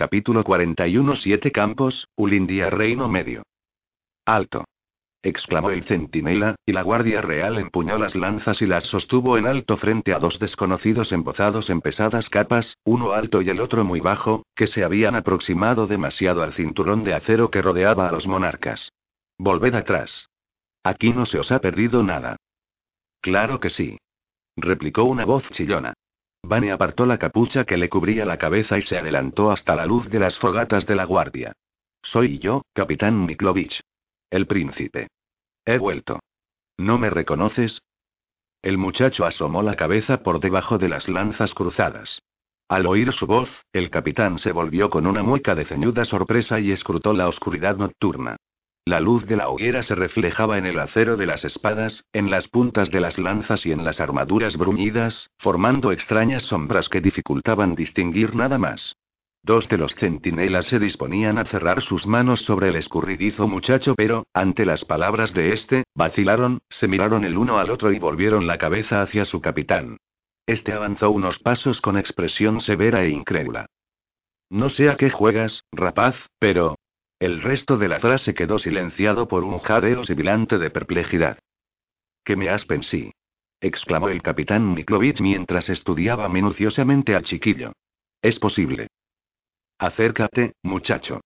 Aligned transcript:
Capítulo 0.00 0.44
41 0.44 1.14
Siete 1.16 1.52
campos, 1.52 2.08
Ulindia 2.16 2.70
Reino 2.70 3.06
Medio. 3.06 3.42
Alto 4.24 4.64
exclamó 5.22 5.68
el 5.68 5.84
centinela, 5.84 6.54
y 6.64 6.72
la 6.72 6.80
Guardia 6.80 7.20
Real 7.20 7.58
empuñó 7.58 7.98
las 7.98 8.14
lanzas 8.14 8.62
y 8.62 8.66
las 8.66 8.84
sostuvo 8.84 9.36
en 9.36 9.46
alto 9.46 9.76
frente 9.76 10.14
a 10.14 10.18
dos 10.18 10.38
desconocidos 10.38 11.12
embozados 11.12 11.68
en 11.68 11.82
pesadas 11.82 12.30
capas, 12.30 12.78
uno 12.82 13.12
alto 13.12 13.42
y 13.42 13.50
el 13.50 13.60
otro 13.60 13.84
muy 13.84 14.00
bajo, 14.00 14.46
que 14.54 14.68
se 14.68 14.84
habían 14.84 15.16
aproximado 15.16 15.86
demasiado 15.86 16.42
al 16.42 16.54
cinturón 16.54 17.04
de 17.04 17.12
acero 17.12 17.50
que 17.50 17.60
rodeaba 17.60 18.08
a 18.08 18.12
los 18.12 18.26
monarcas. 18.26 18.92
Volved 19.36 19.74
atrás. 19.74 20.30
Aquí 20.82 21.12
no 21.12 21.26
se 21.26 21.38
os 21.38 21.52
ha 21.52 21.58
perdido 21.58 22.02
nada. 22.02 22.36
Claro 23.20 23.60
que 23.60 23.68
sí. 23.68 23.98
replicó 24.56 25.04
una 25.04 25.26
voz 25.26 25.46
chillona. 25.50 25.92
Vane 26.42 26.72
apartó 26.72 27.06
la 27.06 27.18
capucha 27.18 27.64
que 27.64 27.76
le 27.76 27.88
cubría 27.88 28.24
la 28.24 28.38
cabeza 28.38 28.78
y 28.78 28.82
se 28.82 28.98
adelantó 28.98 29.50
hasta 29.50 29.74
la 29.76 29.86
luz 29.86 30.08
de 30.08 30.18
las 30.18 30.38
fogatas 30.38 30.86
de 30.86 30.96
la 30.96 31.04
guardia. 31.04 31.52
Soy 32.02 32.38
yo, 32.38 32.62
capitán 32.72 33.24
Miklovich. 33.26 33.80
El 34.30 34.46
príncipe. 34.46 35.08
He 35.64 35.78
vuelto. 35.78 36.20
¿No 36.78 36.98
me 36.98 37.10
reconoces? 37.10 37.82
El 38.62 38.78
muchacho 38.78 39.24
asomó 39.24 39.62
la 39.62 39.76
cabeza 39.76 40.22
por 40.22 40.40
debajo 40.40 40.78
de 40.78 40.88
las 40.88 41.08
lanzas 41.08 41.54
cruzadas. 41.54 42.22
Al 42.68 42.86
oír 42.86 43.12
su 43.12 43.26
voz, 43.26 43.50
el 43.72 43.90
capitán 43.90 44.38
se 44.38 44.52
volvió 44.52 44.90
con 44.90 45.06
una 45.06 45.22
mueca 45.22 45.54
de 45.54 45.64
ceñuda 45.64 46.04
sorpresa 46.04 46.60
y 46.60 46.70
escrutó 46.70 47.12
la 47.12 47.28
oscuridad 47.28 47.76
nocturna. 47.76 48.36
La 48.84 48.98
luz 48.98 49.26
de 49.26 49.36
la 49.36 49.48
hoguera 49.48 49.82
se 49.82 49.94
reflejaba 49.94 50.58
en 50.58 50.66
el 50.66 50.78
acero 50.78 51.16
de 51.16 51.26
las 51.26 51.44
espadas, 51.44 52.04
en 52.12 52.30
las 52.30 52.48
puntas 52.48 52.90
de 52.90 53.00
las 53.00 53.18
lanzas 53.18 53.64
y 53.66 53.72
en 53.72 53.84
las 53.84 54.00
armaduras 54.00 54.56
bruñidas, 54.56 55.30
formando 55.38 55.92
extrañas 55.92 56.44
sombras 56.44 56.88
que 56.88 57.00
dificultaban 57.00 57.74
distinguir 57.74 58.34
nada 58.34 58.58
más. 58.58 58.96
Dos 59.42 59.68
de 59.68 59.78
los 59.78 59.94
centinelas 59.94 60.66
se 60.66 60.78
disponían 60.78 61.38
a 61.38 61.46
cerrar 61.46 61.82
sus 61.82 62.06
manos 62.06 62.42
sobre 62.42 62.68
el 62.68 62.76
escurridizo 62.76 63.48
muchacho, 63.48 63.94
pero, 63.96 64.26
ante 64.34 64.66
las 64.66 64.84
palabras 64.84 65.32
de 65.32 65.54
este, 65.54 65.84
vacilaron, 65.94 66.60
se 66.68 66.88
miraron 66.88 67.24
el 67.24 67.38
uno 67.38 67.58
al 67.58 67.70
otro 67.70 67.92
y 67.92 67.98
volvieron 67.98 68.46
la 68.46 68.58
cabeza 68.58 69.00
hacia 69.00 69.24
su 69.24 69.40
capitán. 69.40 69.96
Este 70.46 70.72
avanzó 70.72 71.10
unos 71.10 71.38
pasos 71.38 71.80
con 71.80 71.96
expresión 71.96 72.60
severa 72.60 73.02
e 73.02 73.10
incrédula. 73.10 73.66
No 74.50 74.68
sé 74.68 74.90
a 74.90 74.96
qué 74.96 75.10
juegas, 75.10 75.62
rapaz, 75.72 76.16
pero. 76.38 76.76
El 77.20 77.42
resto 77.42 77.76
de 77.76 77.86
la 77.86 78.00
frase 78.00 78.32
quedó 78.32 78.58
silenciado 78.58 79.28
por 79.28 79.44
un 79.44 79.58
jadeo 79.58 80.06
sibilante 80.06 80.56
de 80.56 80.70
perplejidad. 80.70 81.38
¿Qué 82.24 82.34
me 82.34 82.48
has 82.48 82.64
pensado? 82.64 83.12
exclamó 83.60 84.08
el 84.08 84.22
capitán 84.22 84.72
Miklovich 84.72 85.20
mientras 85.20 85.68
estudiaba 85.68 86.30
minuciosamente 86.30 87.14
al 87.14 87.24
chiquillo. 87.24 87.72
Es 88.22 88.38
posible. 88.38 88.86
Acércate, 89.78 90.54
muchacho. 90.62 91.20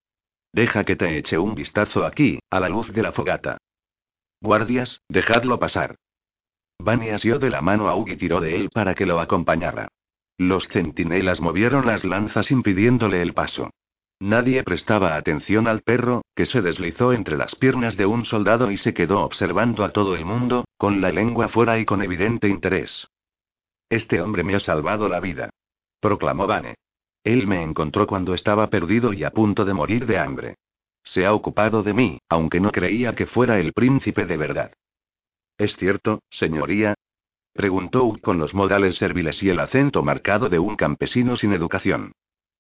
Deja 0.52 0.82
que 0.82 0.96
te 0.96 1.16
eche 1.16 1.38
un 1.38 1.54
vistazo 1.54 2.04
aquí, 2.04 2.40
a 2.50 2.58
la 2.58 2.68
luz 2.68 2.92
de 2.92 3.02
la 3.02 3.12
fogata. 3.12 3.58
Guardias, 4.40 5.00
dejadlo 5.08 5.60
pasar. 5.60 5.94
Bunny 6.80 7.10
asió 7.10 7.38
de 7.38 7.50
la 7.50 7.60
mano 7.60 7.88
a 7.88 7.94
Hugh 7.94 8.10
y 8.10 8.16
tiró 8.16 8.40
de 8.40 8.56
él 8.56 8.68
para 8.70 8.96
que 8.96 9.06
lo 9.06 9.20
acompañara. 9.20 9.88
Los 10.38 10.66
centinelas 10.68 11.40
movieron 11.40 11.86
las 11.86 12.02
lanzas 12.02 12.50
impidiéndole 12.50 13.22
el 13.22 13.32
paso. 13.32 13.70
Nadie 14.20 14.62
prestaba 14.62 15.16
atención 15.16 15.66
al 15.66 15.82
perro, 15.82 16.22
que 16.34 16.46
se 16.46 16.62
deslizó 16.62 17.12
entre 17.12 17.36
las 17.36 17.54
piernas 17.56 17.96
de 17.96 18.06
un 18.06 18.24
soldado 18.24 18.70
y 18.70 18.76
se 18.76 18.94
quedó 18.94 19.22
observando 19.24 19.84
a 19.84 19.90
todo 19.90 20.14
el 20.14 20.24
mundo, 20.24 20.64
con 20.76 21.00
la 21.00 21.10
lengua 21.10 21.48
fuera 21.48 21.78
y 21.78 21.84
con 21.84 22.02
evidente 22.02 22.48
interés. 22.48 23.08
Este 23.90 24.20
hombre 24.20 24.44
me 24.44 24.54
ha 24.54 24.60
salvado 24.60 25.08
la 25.08 25.20
vida. 25.20 25.50
Proclamó 26.00 26.46
Vane. 26.46 26.76
Él 27.22 27.46
me 27.46 27.62
encontró 27.62 28.06
cuando 28.06 28.34
estaba 28.34 28.68
perdido 28.68 29.12
y 29.12 29.24
a 29.24 29.30
punto 29.30 29.64
de 29.64 29.74
morir 29.74 30.06
de 30.06 30.18
hambre. 30.18 30.56
Se 31.02 31.26
ha 31.26 31.34
ocupado 31.34 31.82
de 31.82 31.94
mí, 31.94 32.18
aunque 32.28 32.60
no 32.60 32.70
creía 32.70 33.14
que 33.14 33.26
fuera 33.26 33.58
el 33.58 33.72
príncipe 33.72 34.26
de 34.26 34.36
verdad. 34.36 34.72
¿Es 35.58 35.76
cierto, 35.76 36.22
señoría? 36.30 36.94
Preguntó 37.52 38.16
con 38.20 38.38
los 38.38 38.54
modales 38.54 38.96
serviles 38.96 39.42
y 39.42 39.48
el 39.48 39.60
acento 39.60 40.02
marcado 40.02 40.48
de 40.48 40.58
un 40.58 40.76
campesino 40.76 41.36
sin 41.36 41.52
educación. 41.52 42.12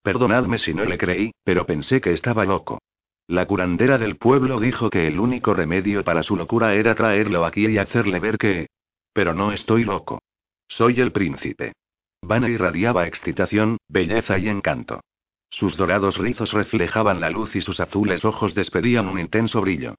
Perdonadme 0.04 0.58
si 0.58 0.74
no 0.74 0.84
le 0.84 0.98
creí, 0.98 1.32
pero 1.44 1.64
pensé 1.64 2.02
que 2.02 2.12
estaba 2.12 2.44
loco. 2.44 2.78
La 3.26 3.46
curandera 3.46 3.96
del 3.96 4.16
pueblo 4.16 4.60
dijo 4.60 4.90
que 4.90 5.06
el 5.06 5.18
único 5.18 5.54
remedio 5.54 6.04
para 6.04 6.22
su 6.22 6.36
locura 6.36 6.74
era 6.74 6.94
traerlo 6.94 7.46
aquí 7.46 7.66
y 7.66 7.78
hacerle 7.78 8.20
ver 8.20 8.36
que... 8.36 8.66
Pero 9.14 9.32
no 9.32 9.50
estoy 9.50 9.84
loco. 9.84 10.20
Soy 10.68 11.00
el 11.00 11.10
príncipe. 11.10 11.72
Vane 12.20 12.50
irradiaba 12.50 13.06
excitación, 13.06 13.78
belleza 13.88 14.38
y 14.38 14.50
encanto. 14.50 15.00
Sus 15.48 15.74
dorados 15.78 16.18
rizos 16.18 16.52
reflejaban 16.52 17.22
la 17.22 17.30
luz 17.30 17.56
y 17.56 17.62
sus 17.62 17.80
azules 17.80 18.26
ojos 18.26 18.54
despedían 18.54 19.08
un 19.08 19.18
intenso 19.18 19.62
brillo. 19.62 19.94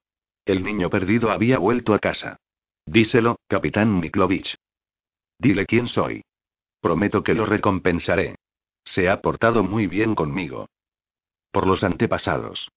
El 0.45 0.63
niño 0.63 0.91
perdido 0.91 1.31
había 1.31 1.57
vuelto 1.57 1.95
a 1.95 1.99
casa. 1.99 2.37
Díselo, 2.85 3.37
capitán 3.47 3.99
Miklovich. 3.99 4.55
Dile 5.39 5.65
quién 5.65 5.87
soy. 5.87 6.21
Prometo 6.79 7.23
que 7.23 7.33
lo 7.33 7.47
recompensaré. 7.47 8.34
Se 8.85 9.09
ha 9.09 9.21
portado 9.21 9.63
muy 9.63 9.87
bien 9.87 10.15
conmigo. 10.15 10.69
Por 11.51 11.67
los 11.67 11.83
antepasados. 11.83 12.69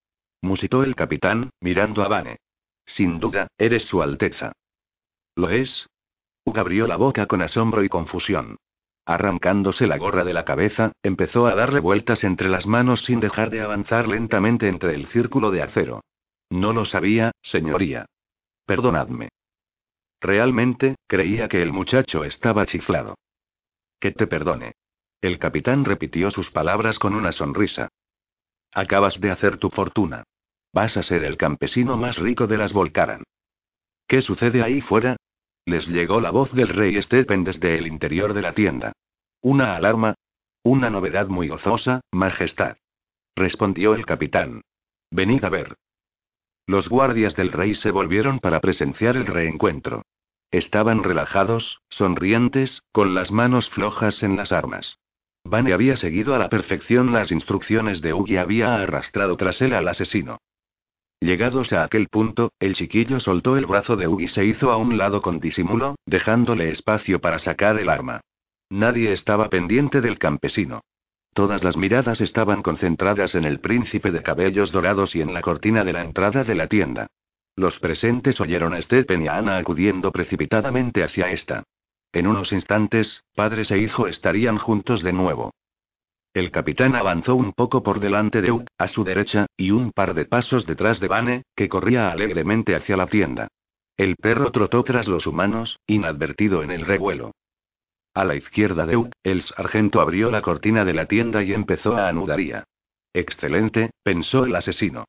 Musitó 0.43 0.83
el 0.83 0.95
capitán, 0.95 1.51
mirando 1.61 2.03
a 2.03 2.09
Vane. 2.09 2.39
Sin 2.87 3.21
duda, 3.21 3.49
eres 3.59 3.85
su 3.85 4.03
Alteza. 4.03 4.53
¿Lo 5.37 5.51
es? 5.51 5.87
Hugh 6.45 6.59
abrió 6.59 6.87
la 6.87 6.97
boca 6.97 7.27
con 7.27 7.43
asombro 7.43 7.85
y 7.85 7.89
confusión. 7.89 8.57
Arrancándose 9.05 9.87
la 9.87 9.99
gorra 9.99 10.25
de 10.25 10.33
la 10.33 10.45
cabeza, 10.45 10.93
empezó 11.03 11.47
a 11.47 11.55
darle 11.55 11.81
vueltas 11.81 12.25
entre 12.25 12.49
las 12.49 12.67
manos 12.67 13.05
sin 13.05 13.21
dejar 13.21 13.51
de 13.51 13.61
avanzar 13.61 14.09
lentamente 14.09 14.69
entre 14.69 14.95
el 14.95 15.07
círculo 15.09 15.51
de 15.51 15.63
acero. 15.63 16.03
No 16.51 16.73
lo 16.73 16.85
sabía, 16.85 17.33
señoría. 17.43 18.07
Perdonadme. 18.67 19.31
Realmente, 20.21 20.97
creía 21.07 21.49
que 21.49 21.63
el 21.63 21.73
muchacho 21.73 22.25
estaba 22.25 22.67
chiflado. 22.67 23.17
Que 24.01 24.13
te 24.13 24.27
perdone. 24.27 24.75
El 25.21 25.39
capitán 25.41 25.85
repitió 25.85 26.31
sus 26.31 26.51
palabras 26.51 26.99
con 26.99 27.15
una 27.15 27.33
sonrisa. 27.33 27.89
Acabas 28.73 29.21
de 29.21 29.33
hacer 29.33 29.59
tu 29.59 29.71
fortuna. 29.71 30.23
Vas 30.73 30.97
a 30.97 31.03
ser 31.03 31.25
el 31.25 31.37
campesino 31.37 31.97
más 31.97 32.19
rico 32.19 32.47
de 32.47 32.57
las 32.57 32.73
Volcaran. 32.73 33.25
¿Qué 34.07 34.23
sucede 34.23 34.63
ahí 34.63 34.81
fuera? 34.81 35.17
Les 35.65 35.87
llegó 35.89 36.21
la 36.21 36.31
voz 36.31 36.53
del 36.53 36.69
rey 36.69 37.03
Stephen 37.03 37.43
desde 37.43 37.77
el 37.77 37.87
interior 37.89 38.33
de 38.33 38.43
la 38.43 38.53
tienda. 38.53 38.93
¿Una 39.43 39.77
alarma? 39.77 40.15
Una 40.63 40.89
novedad 40.89 41.27
muy 41.27 41.49
gozosa, 41.49 42.01
Majestad. 42.13 42.77
Respondió 43.35 43.95
el 43.95 44.07
capitán. 44.07 44.63
Venid 45.11 45.45
a 45.45 45.49
ver. 45.49 45.75
Los 46.67 46.89
guardias 46.89 47.35
del 47.35 47.51
rey 47.51 47.75
se 47.75 47.91
volvieron 47.91 48.39
para 48.39 48.61
presenciar 48.61 49.17
el 49.17 49.27
reencuentro. 49.27 50.03
Estaban 50.51 51.03
relajados, 51.03 51.81
sonrientes, 51.89 52.83
con 52.93 53.15
las 53.15 53.31
manos 53.31 53.69
flojas 53.71 54.23
en 54.23 54.37
las 54.37 54.53
armas. 54.53 54.99
Vane 55.49 55.73
había 55.73 55.97
seguido 55.97 56.35
a 56.35 56.39
la 56.39 56.51
perfección 56.51 57.13
las 57.13 57.33
instrucciones 57.33 58.03
de 58.03 58.13
Hugh 58.13 58.29
y 58.29 58.37
había 58.37 58.77
arrastrado 58.77 59.37
tras 59.37 59.61
él 59.63 59.73
al 59.73 59.89
asesino. 59.89 60.39
Llegados 61.21 61.73
a 61.73 61.85
aquel 61.85 62.09
punto, 62.09 62.53
el 62.61 62.75
chiquillo 62.75 63.19
soltó 63.19 63.57
el 63.57 63.67
brazo 63.67 63.97
de 63.97 64.07
Hugh 64.07 64.21
y 64.21 64.29
se 64.29 64.45
hizo 64.45 64.71
a 64.71 64.77
un 64.77 64.99
lado 64.99 65.23
con 65.23 65.41
disimulo, 65.41 65.97
dejándole 66.07 66.71
espacio 66.71 67.21
para 67.21 67.39
sacar 67.39 67.79
el 67.79 67.89
arma. 67.89 68.21
Nadie 68.69 69.13
estaba 69.13 69.49
pendiente 69.49 70.03
del 70.03 70.19
campesino. 70.19 70.83
Todas 71.33 71.65
las 71.65 71.77
miradas 71.77 72.21
estaban 72.21 72.63
concentradas 72.63 73.35
en 73.35 73.45
el 73.45 73.61
príncipe 73.61 74.11
de 74.11 74.23
cabellos 74.23 74.71
dorados 74.71 75.17
y 75.17 75.23
en 75.23 75.33
la 75.33 75.41
cortina 75.41 75.83
de 75.83 75.95
la 75.95 76.03
entrada 76.03 76.45
de 76.45 76.55
la 76.55 76.67
tienda. 76.67 77.07
Los 77.57 77.79
presentes 77.79 78.41
oyeron 78.41 78.75
a 78.75 78.83
Stephen 78.83 79.23
y 79.23 79.29
a 79.29 79.37
Ana 79.37 79.57
acudiendo 79.57 80.13
precipitadamente 80.13 81.03
hacia 81.03 81.31
esta. 81.31 81.65
En 82.13 82.27
unos 82.27 82.53
instantes, 82.53 83.23
padres 83.35 83.71
e 83.71 83.79
hijo 83.79 84.07
estarían 84.07 84.59
juntos 84.59 85.03
de 85.03 85.13
nuevo. 85.13 85.53
El 86.35 86.51
capitán 86.51 86.95
avanzó 86.95 87.35
un 87.35 87.53
poco 87.53 87.83
por 87.83 88.01
delante 88.01 88.41
de 88.41 88.53
Hugh, 88.53 88.67
a 88.79 88.89
su 88.89 89.05
derecha, 89.05 89.47
y 89.57 89.71
un 89.71 89.93
par 89.93 90.15
de 90.15 90.25
pasos 90.25 90.67
detrás 90.67 91.01
de 91.01 91.09
Vane, 91.09 91.43
que 91.57 91.69
corría 91.69 92.11
alegremente 92.11 92.75
hacia 92.77 92.97
la 92.97 93.07
tienda. 93.07 93.49
El 93.97 94.17
perro 94.17 94.53
trotó 94.53 94.85
tras 94.85 95.09
los 95.09 95.27
humanos, 95.27 95.79
inadvertido 95.87 96.63
en 96.63 96.71
el 96.71 96.87
revuelo. 96.87 97.33
A 98.15 98.25
la 98.25 98.37
izquierda 98.37 98.87
de 98.87 98.97
Hugh, 98.97 99.11
el 99.23 99.43
sargento 99.43 100.01
abrió 100.01 100.31
la 100.31 100.43
cortina 100.43 100.85
de 100.85 100.95
la 100.95 101.07
tienda 101.07 101.43
y 101.43 101.53
empezó 101.53 101.97
a 101.97 102.09
anudaría. 102.09 102.65
Excelente, 103.13 103.91
pensó 104.03 104.45
el 104.45 104.55
asesino. 104.55 105.07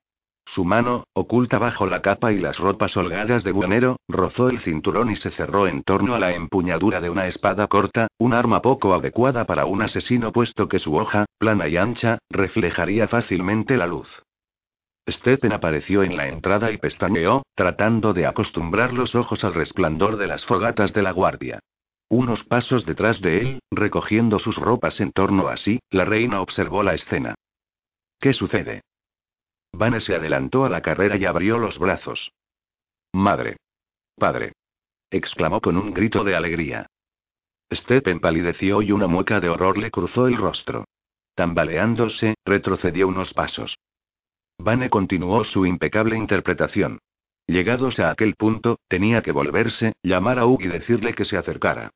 Su 0.53 0.65
mano, 0.65 1.03
oculta 1.13 1.59
bajo 1.59 1.85
la 1.85 2.01
capa 2.01 2.31
y 2.31 2.39
las 2.39 2.57
ropas 2.57 2.97
holgadas 2.97 3.43
de 3.43 3.51
buhonero, 3.51 3.97
rozó 4.07 4.49
el 4.49 4.59
cinturón 4.61 5.11
y 5.11 5.15
se 5.15 5.29
cerró 5.29 5.67
en 5.67 5.83
torno 5.83 6.15
a 6.15 6.19
la 6.19 6.33
empuñadura 6.33 7.01
de 7.01 7.11
una 7.11 7.27
espada 7.27 7.67
corta, 7.67 8.07
un 8.17 8.33
arma 8.33 8.59
poco 8.59 8.95
adecuada 8.95 9.45
para 9.45 9.65
un 9.65 9.83
asesino 9.83 10.31
puesto 10.31 10.67
que 10.67 10.79
su 10.79 10.95
hoja, 10.95 11.25
plana 11.37 11.67
y 11.67 11.77
ancha, 11.77 12.17
reflejaría 12.31 13.07
fácilmente 13.07 13.77
la 13.77 13.85
luz. 13.85 14.09
Stephen 15.07 15.53
apareció 15.53 16.01
en 16.01 16.17
la 16.17 16.27
entrada 16.27 16.71
y 16.71 16.77
pestañeó, 16.77 17.43
tratando 17.53 18.13
de 18.13 18.25
acostumbrar 18.25 18.93
los 18.93 19.13
ojos 19.13 19.43
al 19.43 19.53
resplandor 19.53 20.17
de 20.17 20.27
las 20.27 20.45
fogatas 20.45 20.93
de 20.93 21.03
la 21.03 21.11
guardia. 21.11 21.59
Unos 22.09 22.43
pasos 22.43 22.87
detrás 22.87 23.21
de 23.21 23.39
él, 23.39 23.59
recogiendo 23.69 24.39
sus 24.39 24.57
ropas 24.57 24.99
en 24.99 25.11
torno 25.11 25.47
a 25.47 25.57
sí, 25.57 25.79
la 25.91 26.05
reina 26.05 26.41
observó 26.41 26.81
la 26.81 26.95
escena. 26.95 27.35
¿Qué 28.19 28.33
sucede? 28.33 28.81
Vane 29.71 30.01
se 30.01 30.15
adelantó 30.15 30.65
a 30.65 30.69
la 30.69 30.81
carrera 30.81 31.17
y 31.17 31.25
abrió 31.25 31.57
los 31.57 31.77
brazos. 31.77 32.31
Madre. 33.13 33.57
Padre. 34.15 34.53
exclamó 35.09 35.61
con 35.61 35.77
un 35.77 35.93
grito 35.93 36.23
de 36.23 36.35
alegría. 36.35 36.87
Stephen 37.71 38.19
palideció 38.19 38.81
y 38.81 38.91
una 38.91 39.07
mueca 39.07 39.39
de 39.39 39.49
horror 39.49 39.77
le 39.77 39.91
cruzó 39.91 40.27
el 40.27 40.37
rostro. 40.37 40.85
Tambaleándose, 41.35 42.35
retrocedió 42.45 43.07
unos 43.07 43.33
pasos. 43.33 43.77
Vane 44.57 44.89
continuó 44.89 45.43
su 45.43 45.65
impecable 45.65 46.17
interpretación. 46.17 46.99
Llegados 47.47 47.99
a 47.99 48.11
aquel 48.11 48.35
punto, 48.35 48.77
tenía 48.87 49.21
que 49.21 49.31
volverse, 49.31 49.93
llamar 50.03 50.37
a 50.37 50.45
Hugh 50.45 50.61
y 50.61 50.67
decirle 50.67 51.13
que 51.13 51.25
se 51.25 51.37
acercara. 51.37 51.91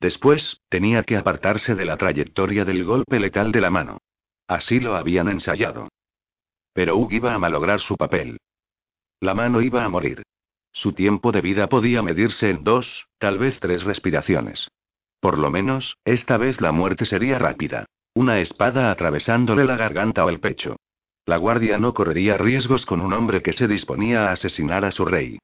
Después, 0.00 0.60
tenía 0.68 1.02
que 1.04 1.16
apartarse 1.16 1.74
de 1.74 1.84
la 1.84 1.96
trayectoria 1.96 2.64
del 2.64 2.84
golpe 2.84 3.18
letal 3.18 3.52
de 3.52 3.60
la 3.60 3.70
mano. 3.70 3.98
Así 4.46 4.80
lo 4.80 4.96
habían 4.96 5.28
ensayado. 5.28 5.88
Pero 6.78 6.96
Hugh 6.96 7.12
iba 7.14 7.34
a 7.34 7.40
malograr 7.40 7.80
su 7.80 7.96
papel. 7.96 8.38
La 9.18 9.34
mano 9.34 9.60
iba 9.62 9.82
a 9.82 9.88
morir. 9.88 10.22
Su 10.70 10.92
tiempo 10.92 11.32
de 11.32 11.40
vida 11.40 11.68
podía 11.68 12.02
medirse 12.02 12.50
en 12.50 12.62
dos, 12.62 13.08
tal 13.18 13.36
vez 13.36 13.58
tres 13.58 13.82
respiraciones. 13.82 14.70
Por 15.18 15.38
lo 15.38 15.50
menos, 15.50 15.96
esta 16.04 16.36
vez 16.36 16.60
la 16.60 16.70
muerte 16.70 17.04
sería 17.04 17.36
rápida. 17.36 17.86
Una 18.14 18.38
espada 18.38 18.92
atravesándole 18.92 19.64
la 19.64 19.76
garganta 19.76 20.24
o 20.24 20.28
el 20.28 20.38
pecho. 20.38 20.76
La 21.26 21.36
guardia 21.36 21.78
no 21.78 21.94
correría 21.94 22.38
riesgos 22.38 22.86
con 22.86 23.00
un 23.00 23.12
hombre 23.12 23.42
que 23.42 23.54
se 23.54 23.66
disponía 23.66 24.28
a 24.28 24.32
asesinar 24.34 24.84
a 24.84 24.92
su 24.92 25.04
rey. 25.04 25.40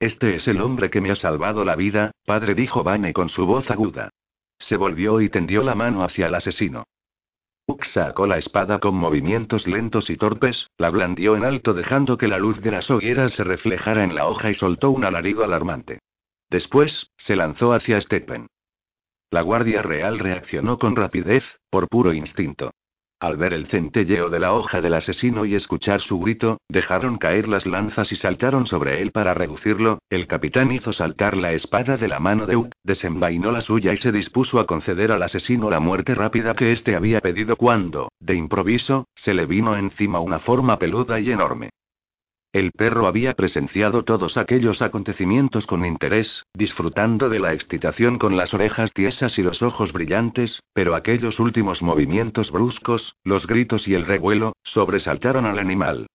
Este 0.00 0.36
es 0.36 0.48
el 0.48 0.62
hombre 0.62 0.88
que 0.88 1.02
me 1.02 1.10
ha 1.10 1.16
salvado 1.16 1.66
la 1.66 1.76
vida, 1.76 2.12
padre, 2.24 2.54
dijo 2.54 2.82
Vane 2.82 3.12
con 3.12 3.28
su 3.28 3.44
voz 3.44 3.70
aguda. 3.70 4.08
Se 4.58 4.78
volvió 4.78 5.20
y 5.20 5.28
tendió 5.28 5.62
la 5.62 5.74
mano 5.74 6.02
hacia 6.02 6.28
el 6.28 6.34
asesino. 6.34 6.84
Ux 7.68 7.88
sacó 7.92 8.28
la 8.28 8.38
espada 8.38 8.78
con 8.78 8.94
movimientos 8.94 9.66
lentos 9.66 10.08
y 10.08 10.16
torpes, 10.16 10.68
la 10.78 10.88
blandió 10.90 11.34
en 11.36 11.44
alto 11.44 11.74
dejando 11.74 12.16
que 12.16 12.28
la 12.28 12.38
luz 12.38 12.60
de 12.60 12.70
las 12.70 12.88
hogueras 12.90 13.32
se 13.32 13.42
reflejara 13.42 14.04
en 14.04 14.14
la 14.14 14.28
hoja 14.28 14.50
y 14.50 14.54
soltó 14.54 14.90
un 14.90 15.04
alarido 15.04 15.42
alarmante. 15.42 15.98
Después, 16.48 17.10
se 17.16 17.34
lanzó 17.34 17.72
hacia 17.72 18.00
Stephen. 18.00 18.46
La 19.30 19.42
Guardia 19.42 19.82
Real 19.82 20.20
reaccionó 20.20 20.78
con 20.78 20.94
rapidez, 20.94 21.42
por 21.68 21.88
puro 21.88 22.12
instinto. 22.12 22.70
Al 23.18 23.38
ver 23.38 23.54
el 23.54 23.66
centelleo 23.68 24.28
de 24.28 24.38
la 24.38 24.52
hoja 24.52 24.82
del 24.82 24.92
asesino 24.92 25.46
y 25.46 25.54
escuchar 25.54 26.02
su 26.02 26.18
grito, 26.18 26.58
dejaron 26.68 27.16
caer 27.16 27.48
las 27.48 27.64
lanzas 27.64 28.12
y 28.12 28.16
saltaron 28.16 28.66
sobre 28.66 29.00
él 29.00 29.10
para 29.10 29.32
reducirlo. 29.32 30.00
El 30.10 30.26
capitán 30.26 30.70
hizo 30.70 30.92
saltar 30.92 31.34
la 31.34 31.52
espada 31.52 31.96
de 31.96 32.08
la 32.08 32.20
mano 32.20 32.44
de 32.44 32.56
Uck, 32.56 32.72
desenvainó 32.84 33.52
la 33.52 33.62
suya 33.62 33.94
y 33.94 33.96
se 33.96 34.12
dispuso 34.12 34.60
a 34.60 34.66
conceder 34.66 35.12
al 35.12 35.22
asesino 35.22 35.70
la 35.70 35.80
muerte 35.80 36.14
rápida 36.14 36.52
que 36.54 36.72
éste 36.72 36.94
había 36.94 37.22
pedido 37.22 37.56
cuando, 37.56 38.10
de 38.20 38.34
improviso, 38.34 39.06
se 39.14 39.32
le 39.32 39.46
vino 39.46 39.78
encima 39.78 40.20
una 40.20 40.38
forma 40.38 40.78
peluda 40.78 41.18
y 41.18 41.30
enorme. 41.30 41.70
El 42.56 42.72
perro 42.72 43.06
había 43.06 43.34
presenciado 43.34 44.02
todos 44.02 44.38
aquellos 44.38 44.80
acontecimientos 44.80 45.66
con 45.66 45.84
interés, 45.84 46.42
disfrutando 46.54 47.28
de 47.28 47.38
la 47.38 47.52
excitación 47.52 48.18
con 48.18 48.38
las 48.38 48.54
orejas 48.54 48.94
tiesas 48.94 49.38
y 49.38 49.42
los 49.42 49.60
ojos 49.60 49.92
brillantes, 49.92 50.62
pero 50.72 50.94
aquellos 50.94 51.38
últimos 51.38 51.82
movimientos 51.82 52.50
bruscos, 52.50 53.14
los 53.24 53.46
gritos 53.46 53.86
y 53.86 53.92
el 53.92 54.06
revuelo, 54.06 54.54
sobresaltaron 54.62 55.44
al 55.44 55.58
animal. 55.58 56.06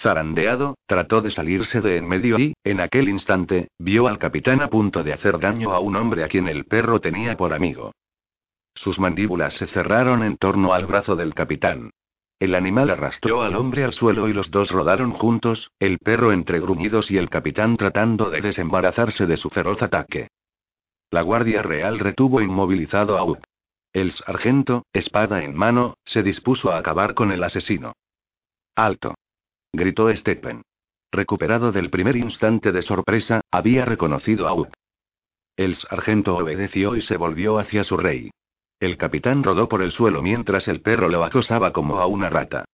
Zarandeado, 0.00 0.74
trató 0.88 1.20
de 1.20 1.30
salirse 1.30 1.80
de 1.80 1.98
en 1.98 2.08
medio 2.08 2.40
y, 2.40 2.54
en 2.64 2.80
aquel 2.80 3.08
instante, 3.08 3.68
vio 3.78 4.08
al 4.08 4.18
capitán 4.18 4.62
a 4.62 4.70
punto 4.70 5.04
de 5.04 5.12
hacer 5.12 5.38
daño 5.38 5.70
a 5.70 5.78
un 5.78 5.94
hombre 5.94 6.24
a 6.24 6.28
quien 6.28 6.48
el 6.48 6.64
perro 6.64 7.00
tenía 7.00 7.36
por 7.36 7.52
amigo. 7.52 7.92
Sus 8.74 8.98
mandíbulas 8.98 9.54
se 9.54 9.68
cerraron 9.68 10.24
en 10.24 10.38
torno 10.38 10.74
al 10.74 10.86
brazo 10.86 11.14
del 11.14 11.34
capitán. 11.34 11.90
El 12.38 12.54
animal 12.54 12.90
arrastró 12.90 13.42
al 13.42 13.54
hombre 13.56 13.84
al 13.84 13.92
suelo 13.92 14.28
y 14.28 14.32
los 14.32 14.50
dos 14.50 14.70
rodaron 14.70 15.12
juntos, 15.12 15.70
el 15.78 15.98
perro 15.98 16.32
entre 16.32 16.60
gruñidos 16.60 17.10
y 17.10 17.16
el 17.16 17.30
capitán 17.30 17.76
tratando 17.76 18.30
de 18.30 18.40
desembarazarse 18.40 19.26
de 19.26 19.36
su 19.36 19.50
feroz 19.50 19.82
ataque. 19.82 20.28
La 21.10 21.22
Guardia 21.22 21.62
Real 21.62 21.98
retuvo 22.00 22.40
inmovilizado 22.40 23.16
a 23.16 23.24
Uck. 23.24 23.44
El 23.92 24.10
sargento, 24.10 24.84
espada 24.92 25.44
en 25.44 25.54
mano, 25.54 25.96
se 26.04 26.24
dispuso 26.24 26.72
a 26.72 26.78
acabar 26.78 27.14
con 27.14 27.30
el 27.30 27.44
asesino. 27.44 27.92
¡Alto! 28.74 29.14
gritó 29.72 30.14
Stephen. 30.16 30.62
Recuperado 31.12 31.70
del 31.70 31.90
primer 31.90 32.16
instante 32.16 32.72
de 32.72 32.82
sorpresa, 32.82 33.42
había 33.52 33.84
reconocido 33.84 34.48
a 34.48 34.54
Uck. 34.54 34.72
El 35.56 35.76
sargento 35.76 36.36
obedeció 36.36 36.96
y 36.96 37.02
se 37.02 37.16
volvió 37.16 37.58
hacia 37.58 37.84
su 37.84 37.96
rey. 37.96 38.32
El 38.84 38.98
capitán 38.98 39.42
rodó 39.42 39.66
por 39.66 39.80
el 39.80 39.92
suelo 39.92 40.20
mientras 40.20 40.68
el 40.68 40.82
perro 40.82 41.08
lo 41.08 41.24
acosaba 41.24 41.72
como 41.72 42.00
a 42.00 42.06
una 42.06 42.28
rata. 42.28 42.66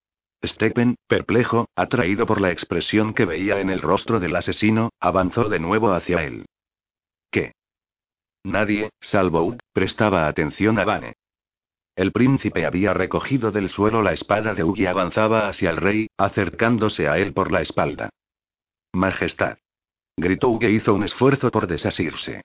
Stephen, 0.43 0.95
perplejo, 1.07 1.69
atraído 1.73 2.25
por 2.25 2.41
la 2.41 2.51
expresión 2.51 3.13
que 3.13 3.23
veía 3.23 3.61
en 3.61 3.69
el 3.69 3.81
rostro 3.81 4.19
del 4.19 4.35
asesino, 4.35 4.89
avanzó 4.99 5.47
de 5.47 5.59
nuevo 5.59 5.93
hacia 5.93 6.25
él. 6.25 6.47
¿Qué? 7.31 7.53
Nadie, 8.43 8.89
salvo 8.99 9.41
Ud, 9.43 9.59
prestaba 9.71 10.27
atención 10.27 10.79
a 10.79 10.83
Vane. 10.83 11.13
El 11.95 12.11
príncipe 12.11 12.65
había 12.65 12.93
recogido 12.93 13.53
del 13.53 13.69
suelo 13.69 14.01
la 14.01 14.11
espada 14.11 14.53
de 14.53 14.65
Ugg 14.65 14.79
y 14.79 14.87
avanzaba 14.87 15.47
hacia 15.47 15.69
el 15.69 15.77
rey, 15.77 16.07
acercándose 16.17 17.07
a 17.07 17.19
él 17.19 17.31
por 17.31 17.53
la 17.53 17.61
espalda. 17.61 18.09
Majestad. 18.91 19.59
Gritó 20.17 20.49
Ugg 20.49 20.65
e 20.65 20.71
hizo 20.71 20.93
un 20.93 21.03
esfuerzo 21.03 21.51
por 21.51 21.67
desasirse. 21.67 22.41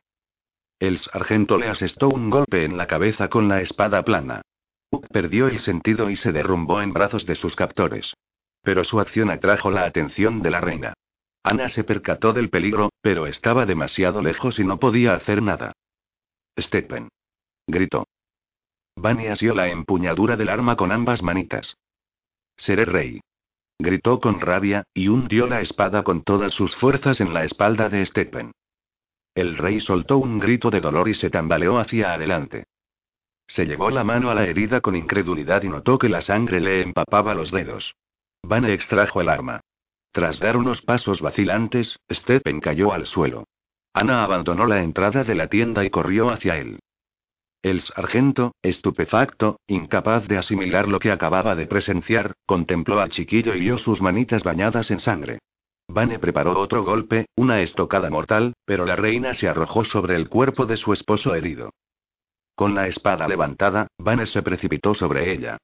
El 0.78 0.98
sargento 0.98 1.56
le 1.56 1.68
asestó 1.68 2.08
un 2.08 2.28
golpe 2.28 2.64
en 2.64 2.76
la 2.76 2.86
cabeza 2.86 3.28
con 3.28 3.48
la 3.48 3.62
espada 3.62 4.02
plana. 4.02 4.42
Uck 4.90 5.08
perdió 5.08 5.48
el 5.48 5.60
sentido 5.60 6.10
y 6.10 6.16
se 6.16 6.32
derrumbó 6.32 6.82
en 6.82 6.92
brazos 6.92 7.24
de 7.24 7.34
sus 7.34 7.56
captores. 7.56 8.12
Pero 8.62 8.84
su 8.84 9.00
acción 9.00 9.30
atrajo 9.30 9.70
la 9.70 9.84
atención 9.84 10.42
de 10.42 10.50
la 10.50 10.60
reina. 10.60 10.94
Ana 11.42 11.68
se 11.68 11.84
percató 11.84 12.32
del 12.32 12.50
peligro, 12.50 12.90
pero 13.00 13.26
estaba 13.26 13.64
demasiado 13.64 14.20
lejos 14.20 14.58
y 14.58 14.64
no 14.64 14.78
podía 14.78 15.14
hacer 15.14 15.42
nada. 15.42 15.72
Stephen. 16.58 17.08
Gritó. 17.66 18.06
Vani 18.96 19.28
asió 19.28 19.54
la 19.54 19.68
empuñadura 19.68 20.36
del 20.36 20.48
arma 20.48 20.76
con 20.76 20.90
ambas 20.92 21.22
manitas. 21.22 21.76
Seré 22.56 22.84
rey. 22.84 23.20
Gritó 23.78 24.20
con 24.20 24.40
rabia, 24.40 24.84
y 24.94 25.08
hundió 25.08 25.46
la 25.46 25.60
espada 25.60 26.02
con 26.02 26.22
todas 26.22 26.52
sus 26.52 26.74
fuerzas 26.76 27.20
en 27.20 27.34
la 27.34 27.44
espalda 27.44 27.88
de 27.88 28.04
Stephen. 28.06 28.52
El 29.36 29.58
rey 29.58 29.80
soltó 29.80 30.16
un 30.16 30.38
grito 30.38 30.70
de 30.70 30.80
dolor 30.80 31.10
y 31.10 31.14
se 31.14 31.28
tambaleó 31.28 31.78
hacia 31.78 32.14
adelante. 32.14 32.64
Se 33.46 33.66
llevó 33.66 33.90
la 33.90 34.02
mano 34.02 34.30
a 34.30 34.34
la 34.34 34.46
herida 34.46 34.80
con 34.80 34.96
incredulidad 34.96 35.62
y 35.62 35.68
notó 35.68 35.98
que 35.98 36.08
la 36.08 36.22
sangre 36.22 36.58
le 36.58 36.80
empapaba 36.80 37.34
los 37.34 37.50
dedos. 37.50 37.94
Vane 38.42 38.72
extrajo 38.72 39.20
el 39.20 39.28
arma. 39.28 39.60
Tras 40.10 40.38
dar 40.38 40.56
unos 40.56 40.80
pasos 40.80 41.20
vacilantes, 41.20 41.98
Stephen 42.10 42.60
cayó 42.60 42.94
al 42.94 43.06
suelo. 43.06 43.44
Ana 43.92 44.24
abandonó 44.24 44.66
la 44.66 44.82
entrada 44.82 45.22
de 45.22 45.34
la 45.34 45.48
tienda 45.48 45.84
y 45.84 45.90
corrió 45.90 46.30
hacia 46.30 46.56
él. 46.56 46.78
El 47.60 47.82
sargento, 47.82 48.54
estupefacto, 48.62 49.60
incapaz 49.66 50.26
de 50.28 50.38
asimilar 50.38 50.88
lo 50.88 50.98
que 50.98 51.12
acababa 51.12 51.54
de 51.54 51.66
presenciar, 51.66 52.32
contempló 52.46 53.00
al 53.00 53.10
chiquillo 53.10 53.54
y 53.54 53.60
vio 53.60 53.76
sus 53.76 54.00
manitas 54.00 54.42
bañadas 54.42 54.90
en 54.90 55.00
sangre. 55.00 55.40
Vane 55.88 56.18
preparó 56.18 56.58
otro 56.58 56.84
golpe, 56.84 57.26
una 57.36 57.62
estocada 57.62 58.10
mortal, 58.10 58.54
pero 58.64 58.84
la 58.84 58.96
reina 58.96 59.34
se 59.34 59.48
arrojó 59.48 59.84
sobre 59.84 60.16
el 60.16 60.28
cuerpo 60.28 60.66
de 60.66 60.76
su 60.76 60.92
esposo 60.92 61.34
herido. 61.34 61.70
Con 62.54 62.74
la 62.74 62.88
espada 62.88 63.28
levantada, 63.28 63.88
Vane 63.98 64.26
se 64.26 64.42
precipitó 64.42 64.94
sobre 64.94 65.32
ella. 65.32 65.58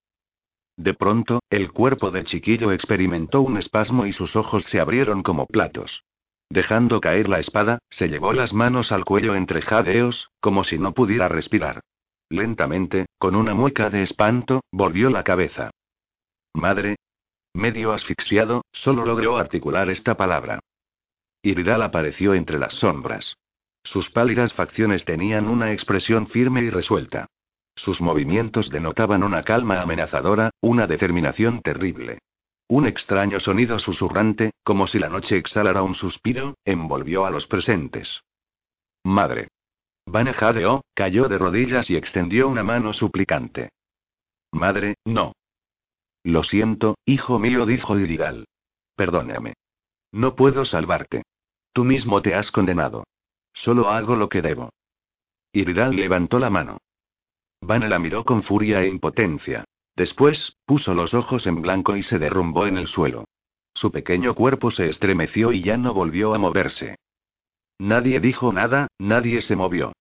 De 0.76 0.94
pronto, 0.94 1.40
el 1.50 1.72
cuerpo 1.72 2.10
del 2.10 2.24
chiquillo 2.24 2.72
experimentó 2.72 3.42
un 3.42 3.58
espasmo 3.58 4.06
y 4.06 4.12
sus 4.12 4.36
ojos 4.36 4.64
se 4.64 4.80
abrieron 4.80 5.22
como 5.22 5.46
platos. 5.46 6.04
Dejando 6.48 7.00
caer 7.00 7.28
la 7.28 7.40
espada, 7.40 7.78
se 7.90 8.08
llevó 8.08 8.32
las 8.32 8.52
manos 8.52 8.92
al 8.92 9.04
cuello 9.04 9.34
entre 9.34 9.62
jadeos, 9.62 10.28
como 10.40 10.64
si 10.64 10.78
no 10.78 10.92
pudiera 10.92 11.28
respirar. 11.28 11.80
Lentamente, 12.28 13.06
con 13.18 13.36
una 13.36 13.54
mueca 13.54 13.90
de 13.90 14.02
espanto, 14.02 14.62
volvió 14.70 15.10
la 15.10 15.24
cabeza. 15.24 15.70
Madre, 16.54 16.96
Medio 17.54 17.92
asfixiado, 17.92 18.64
solo 18.72 19.04
logró 19.04 19.36
articular 19.36 19.90
esta 19.90 20.16
palabra. 20.16 20.60
Iridal 21.42 21.82
apareció 21.82 22.34
entre 22.34 22.58
las 22.58 22.74
sombras. 22.74 23.36
Sus 23.84 24.10
pálidas 24.10 24.52
facciones 24.54 25.04
tenían 25.04 25.48
una 25.48 25.72
expresión 25.72 26.28
firme 26.28 26.62
y 26.62 26.70
resuelta. 26.70 27.26
Sus 27.74 28.00
movimientos 28.00 28.70
denotaban 28.70 29.22
una 29.22 29.42
calma 29.42 29.80
amenazadora, 29.80 30.50
una 30.60 30.86
determinación 30.86 31.62
terrible. 31.62 32.18
Un 32.68 32.86
extraño 32.86 33.40
sonido 33.40 33.78
susurrante, 33.78 34.52
como 34.62 34.86
si 34.86 34.98
la 34.98 35.08
noche 35.08 35.36
exhalara 35.36 35.82
un 35.82 35.94
suspiro, 35.94 36.54
envolvió 36.64 37.26
a 37.26 37.30
los 37.30 37.46
presentes. 37.46 38.22
Madre. 39.04 39.48
Vane 40.06 40.32
jadeó, 40.32 40.84
cayó 40.94 41.28
de 41.28 41.38
rodillas 41.38 41.90
y 41.90 41.96
extendió 41.96 42.48
una 42.48 42.62
mano 42.62 42.92
suplicante. 42.92 43.70
Madre, 44.52 44.94
no. 45.04 45.32
Lo 46.24 46.42
siento, 46.42 46.96
hijo 47.04 47.38
mío, 47.38 47.66
dijo 47.66 47.98
Irigal. 47.98 48.46
Perdóname. 48.96 49.54
No 50.12 50.36
puedo 50.36 50.64
salvarte. 50.64 51.22
Tú 51.72 51.84
mismo 51.84 52.22
te 52.22 52.34
has 52.34 52.50
condenado. 52.50 53.04
Solo 53.54 53.88
hago 53.88 54.16
lo 54.16 54.28
que 54.28 54.42
debo. 54.42 54.70
Iridal 55.52 55.96
levantó 55.96 56.38
la 56.38 56.50
mano. 56.50 56.78
Vane 57.60 57.88
la 57.88 57.98
miró 57.98 58.24
con 58.24 58.42
furia 58.42 58.82
e 58.82 58.88
impotencia. 58.88 59.64
Después, 59.94 60.56
puso 60.64 60.94
los 60.94 61.14
ojos 61.14 61.46
en 61.46 61.60
blanco 61.60 61.96
y 61.96 62.02
se 62.02 62.18
derrumbó 62.18 62.66
en 62.66 62.78
el 62.78 62.86
suelo. 62.86 63.26
Su 63.74 63.90
pequeño 63.90 64.34
cuerpo 64.34 64.70
se 64.70 64.88
estremeció 64.88 65.52
y 65.52 65.62
ya 65.62 65.76
no 65.76 65.94
volvió 65.94 66.34
a 66.34 66.38
moverse. 66.38 66.96
Nadie 67.78 68.20
dijo 68.20 68.52
nada, 68.52 68.88
nadie 68.98 69.42
se 69.42 69.56
movió. 69.56 69.92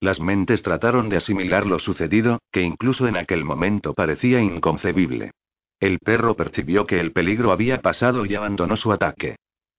Las 0.00 0.20
mentes 0.20 0.62
trataron 0.62 1.08
de 1.08 1.18
asimilar 1.18 1.66
lo 1.66 1.78
sucedido, 1.78 2.40
que 2.52 2.62
incluso 2.62 3.06
en 3.06 3.16
aquel 3.16 3.44
momento 3.44 3.94
parecía 3.94 4.40
inconcebible. 4.40 5.32
El 5.80 5.98
perro 5.98 6.36
percibió 6.36 6.86
que 6.86 7.00
el 7.00 7.12
peligro 7.12 7.52
había 7.52 7.80
pasado 7.80 8.26
y 8.26 8.34
abandonó 8.34 8.76
su 8.76 8.92
ataque. 8.92 9.36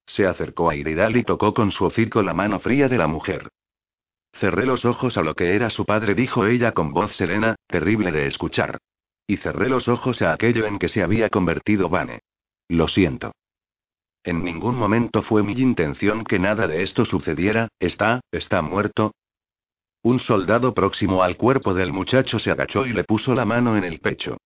Se 0.08 0.26
acercó 0.26 0.72
a 0.72 0.76
Iridal 0.76 1.16
y 1.16 1.24
tocó 1.24 1.54
con 1.54 1.72
su 1.72 1.86
hocico 1.86 2.24
la 2.24 2.34
mano 2.34 2.60
fría 2.60 2.90
de 2.90 2.98
la 2.98 3.08
mujer. 3.08 3.50
Cerré 4.34 4.66
los 4.66 4.84
ojos 4.84 5.16
a 5.18 5.22
lo 5.22 5.36
que 5.36 5.56
era 5.56 5.70
su 5.70 5.86
padre, 5.86 6.16
dijo 6.16 6.48
ella 6.48 6.72
con 6.72 6.92
voz 6.92 7.16
serena, 7.16 7.56
terrible 7.68 8.12
de 8.12 8.26
escuchar. 8.26 8.80
Y 9.28 9.38
cerré 9.38 9.70
los 9.70 9.88
ojos 9.88 10.22
a 10.24 10.34
aquello 10.34 10.66
en 10.66 10.80
que 10.80 10.90
se 10.90 11.04
había 11.04 11.30
convertido 11.30 11.88
Vane. 11.88 12.22
Lo 12.68 12.88
siento. 12.88 13.34
En 14.24 14.44
ningún 14.44 14.76
momento 14.76 15.22
fue 15.22 15.44
mi 15.44 15.54
intención 15.54 16.24
que 16.24 16.40
nada 16.40 16.68
de 16.68 16.82
esto 16.82 17.06
sucediera, 17.06 17.68
está, 17.80 18.22
está 18.32 18.64
muerto. 18.64 19.14
Un 20.02 20.20
soldado 20.20 20.74
próximo 20.74 21.22
al 21.22 21.38
cuerpo 21.38 21.76
del 21.76 21.94
muchacho 21.94 22.40
se 22.40 22.50
agachó 22.50 22.88
y 22.88 22.94
le 22.94 23.04
puso 23.04 23.36
la 23.36 23.46
mano 23.46 23.78
en 23.78 23.84
el 23.84 24.00
pecho. 24.00 24.38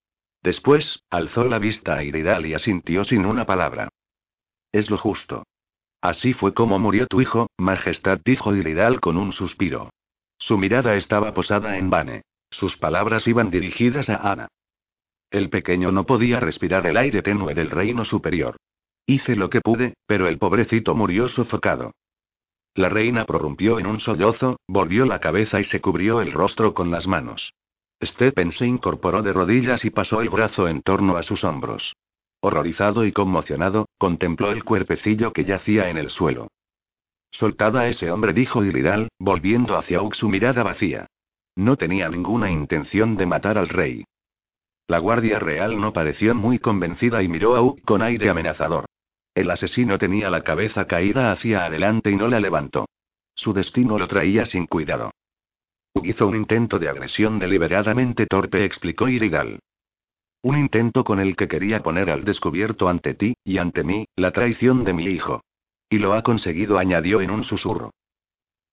Después, 0.46 1.04
alzó 1.10 1.46
la 1.46 1.58
vista 1.58 1.96
a 1.96 2.04
Iridal 2.04 2.46
y 2.46 2.54
asintió 2.54 3.04
sin 3.04 3.25
una 3.25 3.48
palabra. 3.48 3.90
Es 4.72 4.92
lo 4.92 4.98
justo. 5.00 5.44
Así 6.02 6.34
fue 6.34 6.54
como 6.54 6.78
murió 6.78 7.08
tu 7.08 7.20
hijo, 7.20 7.48
Majestad, 7.58 8.20
dijo 8.24 8.56
Iridal 8.56 9.00
con 9.00 9.18
un 9.18 9.34
suspiro. 9.34 9.90
Su 10.38 10.60
mirada 10.60 10.98
estaba 10.98 11.34
posada 11.34 11.80
en 11.80 11.90
Vane. 11.90 12.22
Sus 12.52 12.78
palabras 12.78 13.28
iban 13.28 13.50
dirigidas 13.50 14.08
a 14.08 14.18
Ana. 14.18 14.48
El 15.32 15.50
pequeño 15.50 15.92
no 15.92 16.06
podía 16.06 16.40
respirar 16.40 16.86
el 16.86 16.98
aire 16.98 17.24
tenue 17.24 17.56
del 17.56 17.72
reino 17.72 18.06
superior. 18.06 18.56
Hice 19.08 19.36
lo 19.36 19.50
que 19.50 19.62
pude, 19.62 19.96
pero 20.06 20.28
el 20.28 20.38
pobrecito 20.38 20.94
murió 20.94 21.28
sofocado. 21.28 21.94
La 22.75 22.90
reina 22.90 23.25
prorrumpió 23.25 23.80
en 23.80 23.88
un 23.88 24.00
sollozo, 24.00 24.60
volvió 24.68 25.08
la 25.08 25.20
cabeza 25.20 25.60
y 25.60 25.64
se 25.64 25.82
cubrió 25.82 26.22
el 26.22 26.34
rostro 26.34 26.75
con 26.75 26.92
las 26.92 27.08
manos. 27.08 27.52
Stephen 28.04 28.52
se 28.52 28.66
incorporó 28.66 29.22
de 29.22 29.34
rodillas 29.34 29.86
y 29.86 29.90
pasó 29.90 30.22
el 30.22 30.30
brazo 30.30 30.68
en 30.68 30.82
torno 30.82 31.18
a 31.18 31.24
sus 31.24 31.44
hombros. 31.44 31.96
Horrorizado 32.42 33.06
y 33.06 33.12
conmocionado, 33.12 33.88
contempló 33.98 34.52
el 34.52 34.64
cuerpecillo 34.64 35.34
que 35.34 35.46
yacía 35.46 35.90
en 35.90 35.98
el 35.98 36.10
suelo. 36.10 36.50
Soltada 37.32 37.88
ese 37.88 38.12
hombre, 38.12 38.34
dijo 38.34 38.64
Iridal, 38.64 39.10
volviendo 39.20 39.78
hacia 39.78 40.02
Ux 40.02 40.18
su 40.18 40.30
mirada 40.30 40.64
vacía. 40.64 41.08
No 41.56 41.78
tenía 41.78 42.10
ninguna 42.10 42.52
intención 42.52 43.18
de 43.18 43.25
matar 43.25 43.58
al 43.58 43.70
rey. 43.70 44.06
La 44.88 45.00
guardia 45.00 45.40
real 45.40 45.80
no 45.80 45.94
pareció 45.94 46.36
muy 46.36 46.60
convencida 46.60 47.24
y 47.24 47.28
miró 47.28 47.56
a 47.56 47.62
Uk 47.62 47.82
con 47.82 48.02
aire 48.02 48.30
amenazador. 48.30 48.86
El 49.34 49.50
asesino 49.52 49.98
tenía 49.98 50.30
la 50.30 50.44
cabeza 50.44 50.86
caída 50.86 51.32
hacia 51.32 51.66
adelante 51.66 52.12
y 52.12 52.16
no 52.16 52.28
la 52.28 52.40
levantó. 52.40 52.86
Su 53.34 53.52
destino 53.52 53.98
lo 53.98 54.08
traía 54.08 54.46
sin 54.46 54.66
cuidado. 54.68 55.12
Hizo 56.04 56.28
un 56.28 56.36
intento 56.36 56.78
de 56.80 56.90
agresión 56.90 57.40
deliberadamente 57.40 58.28
torpe, 58.28 58.64
explicó 58.66 59.08
Irigal. 59.08 59.60
Un 60.42 60.58
intento 60.58 61.04
con 61.04 61.20
el 61.20 61.36
que 61.36 61.48
quería 61.48 61.82
poner 61.82 62.10
al 62.10 62.24
descubierto 62.24 62.88
ante 62.88 63.16
ti, 63.16 63.36
y 63.44 63.58
ante 63.58 63.84
mí, 63.84 64.06
la 64.16 64.32
traición 64.32 64.84
de 64.84 64.94
mi 64.94 65.06
hijo. 65.06 65.42
Y 65.90 65.98
lo 65.98 66.14
ha 66.14 66.22
conseguido, 66.22 66.78
añadió 66.78 67.22
en 67.22 67.32
un 67.32 67.44
susurro. 67.44 67.92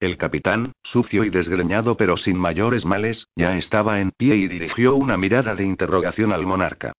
El 0.00 0.16
capitán, 0.16 0.72
sucio 0.82 1.22
y 1.24 1.30
desgreñado 1.30 1.96
pero 1.96 2.16
sin 2.16 2.36
mayores 2.36 2.84
males, 2.84 3.28
ya 3.36 3.56
estaba 3.56 4.00
en 4.00 4.10
pie 4.10 4.36
y 4.36 4.48
dirigió 4.48 4.96
una 4.96 5.16
mirada 5.16 5.54
de 5.54 5.64
interrogación 5.64 6.32
al 6.32 6.44
monarca. 6.44 6.92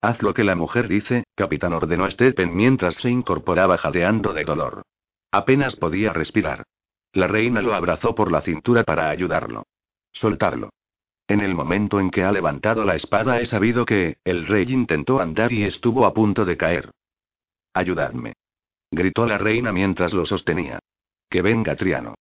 Haz 0.00 0.22
lo 0.22 0.34
que 0.34 0.44
la 0.44 0.54
mujer 0.54 0.88
dice, 0.88 1.24
capitán 1.34 1.72
ordenó 1.72 2.08
Stephen 2.10 2.54
mientras 2.54 2.96
se 2.96 3.10
incorporaba 3.10 3.78
jadeando 3.78 4.32
de 4.32 4.44
dolor. 4.44 4.82
Apenas 5.32 5.74
podía 5.76 6.12
respirar. 6.12 6.64
La 7.18 7.26
reina 7.26 7.60
lo 7.60 7.74
abrazó 7.74 8.14
por 8.14 8.30
la 8.30 8.42
cintura 8.42 8.84
para 8.84 9.10
ayudarlo. 9.10 9.64
Soltarlo. 10.12 10.70
En 11.26 11.40
el 11.40 11.52
momento 11.52 11.98
en 11.98 12.12
que 12.12 12.22
ha 12.22 12.30
levantado 12.30 12.84
la 12.84 12.94
espada 12.94 13.40
he 13.40 13.46
sabido 13.46 13.84
que, 13.84 14.18
el 14.22 14.46
rey 14.46 14.72
intentó 14.72 15.20
andar 15.20 15.52
y 15.52 15.64
estuvo 15.64 16.06
a 16.06 16.14
punto 16.14 16.44
de 16.44 16.56
caer. 16.56 16.92
Ayudadme. 17.74 18.34
Gritó 18.92 19.26
la 19.26 19.36
reina 19.36 19.72
mientras 19.72 20.12
lo 20.12 20.26
sostenía. 20.26 20.78
Que 21.28 21.42
venga 21.42 21.74
Triano. 21.74 22.14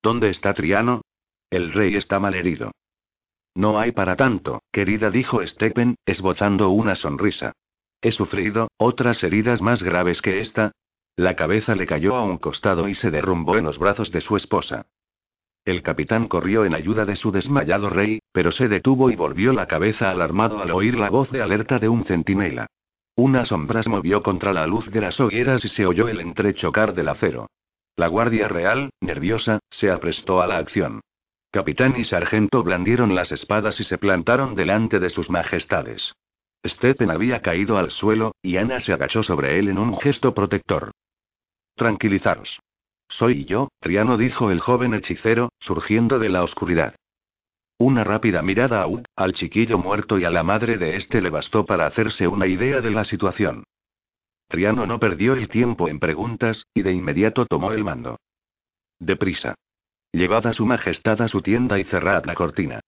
¿Dónde 0.00 0.30
está 0.30 0.54
Triano? 0.54 1.02
El 1.50 1.72
rey 1.72 1.96
está 1.96 2.20
malherido. 2.20 2.70
No 3.56 3.80
hay 3.80 3.90
para 3.90 4.14
tanto, 4.14 4.62
querida, 4.70 5.10
dijo 5.10 5.44
Stephen, 5.44 5.96
esbozando 6.06 6.70
una 6.70 6.94
sonrisa. 6.94 7.54
He 8.00 8.12
sufrido, 8.12 8.68
otras 8.76 9.20
heridas 9.24 9.60
más 9.60 9.82
graves 9.82 10.22
que 10.22 10.40
esta, 10.40 10.70
la 11.16 11.36
cabeza 11.36 11.74
le 11.74 11.86
cayó 11.86 12.16
a 12.16 12.24
un 12.24 12.38
costado 12.38 12.88
y 12.88 12.94
se 12.94 13.10
derrumbó 13.10 13.58
en 13.58 13.64
los 13.64 13.78
brazos 13.78 14.10
de 14.10 14.22
su 14.22 14.36
esposa. 14.36 14.86
El 15.64 15.82
capitán 15.82 16.26
corrió 16.26 16.64
en 16.64 16.74
ayuda 16.74 17.04
de 17.04 17.16
su 17.16 17.30
desmayado 17.30 17.90
rey, 17.90 18.20
pero 18.32 18.50
se 18.50 18.66
detuvo 18.66 19.10
y 19.10 19.16
volvió 19.16 19.52
la 19.52 19.66
cabeza 19.66 20.10
alarmado 20.10 20.60
al 20.60 20.70
oír 20.72 20.98
la 20.98 21.10
voz 21.10 21.30
de 21.30 21.42
alerta 21.42 21.78
de 21.78 21.88
un 21.88 22.04
centinela. 22.04 22.66
Una 23.14 23.44
sombra 23.44 23.82
se 23.82 23.90
movió 23.90 24.22
contra 24.22 24.52
la 24.52 24.66
luz 24.66 24.90
de 24.90 25.02
las 25.02 25.20
hogueras 25.20 25.64
y 25.64 25.68
se 25.68 25.86
oyó 25.86 26.08
el 26.08 26.18
entrechocar 26.18 26.94
del 26.94 27.08
acero. 27.08 27.46
La 27.94 28.08
Guardia 28.08 28.48
Real, 28.48 28.90
nerviosa, 29.00 29.60
se 29.70 29.90
aprestó 29.90 30.40
a 30.40 30.46
la 30.46 30.56
acción. 30.56 31.02
Capitán 31.52 31.94
y 31.98 32.04
sargento 32.04 32.62
blandieron 32.62 33.14
las 33.14 33.30
espadas 33.30 33.78
y 33.78 33.84
se 33.84 33.98
plantaron 33.98 34.54
delante 34.54 34.98
de 34.98 35.10
sus 35.10 35.28
majestades. 35.28 36.14
Stephen 36.66 37.10
había 37.10 37.40
caído 37.40 37.76
al 37.76 37.90
suelo, 37.90 38.32
y 38.40 38.56
Ana 38.56 38.80
se 38.80 38.94
agachó 38.94 39.22
sobre 39.22 39.58
él 39.58 39.68
en 39.68 39.78
un 39.78 39.98
gesto 39.98 40.32
protector. 40.32 40.92
Tranquilizaros. 41.82 42.60
Soy 43.08 43.44
yo, 43.44 43.66
Triano 43.80 44.16
dijo 44.16 44.52
el 44.52 44.60
joven 44.60 44.94
hechicero, 44.94 45.48
surgiendo 45.58 46.20
de 46.20 46.28
la 46.28 46.44
oscuridad. 46.44 46.94
Una 47.76 48.04
rápida 48.04 48.40
mirada 48.40 48.82
a 48.82 48.86
Ud, 48.86 49.02
al 49.16 49.32
chiquillo 49.32 49.78
muerto 49.78 50.16
y 50.16 50.24
a 50.24 50.30
la 50.30 50.44
madre 50.44 50.78
de 50.78 50.94
este 50.94 51.20
le 51.20 51.28
bastó 51.28 51.66
para 51.66 51.86
hacerse 51.86 52.28
una 52.28 52.46
idea 52.46 52.80
de 52.80 52.92
la 52.92 53.04
situación. 53.04 53.64
Triano 54.46 54.86
no 54.86 55.00
perdió 55.00 55.34
el 55.34 55.48
tiempo 55.48 55.88
en 55.88 55.98
preguntas, 55.98 56.68
y 56.72 56.82
de 56.82 56.92
inmediato 56.92 57.46
tomó 57.46 57.72
el 57.72 57.82
mando. 57.82 58.20
Deprisa. 59.00 59.56
Llevad 60.12 60.46
a 60.46 60.52
su 60.52 60.64
majestad 60.64 61.20
a 61.20 61.26
su 61.26 61.42
tienda 61.42 61.80
y 61.80 61.84
cerrad 61.86 62.26
la 62.26 62.36
cortina. 62.36 62.78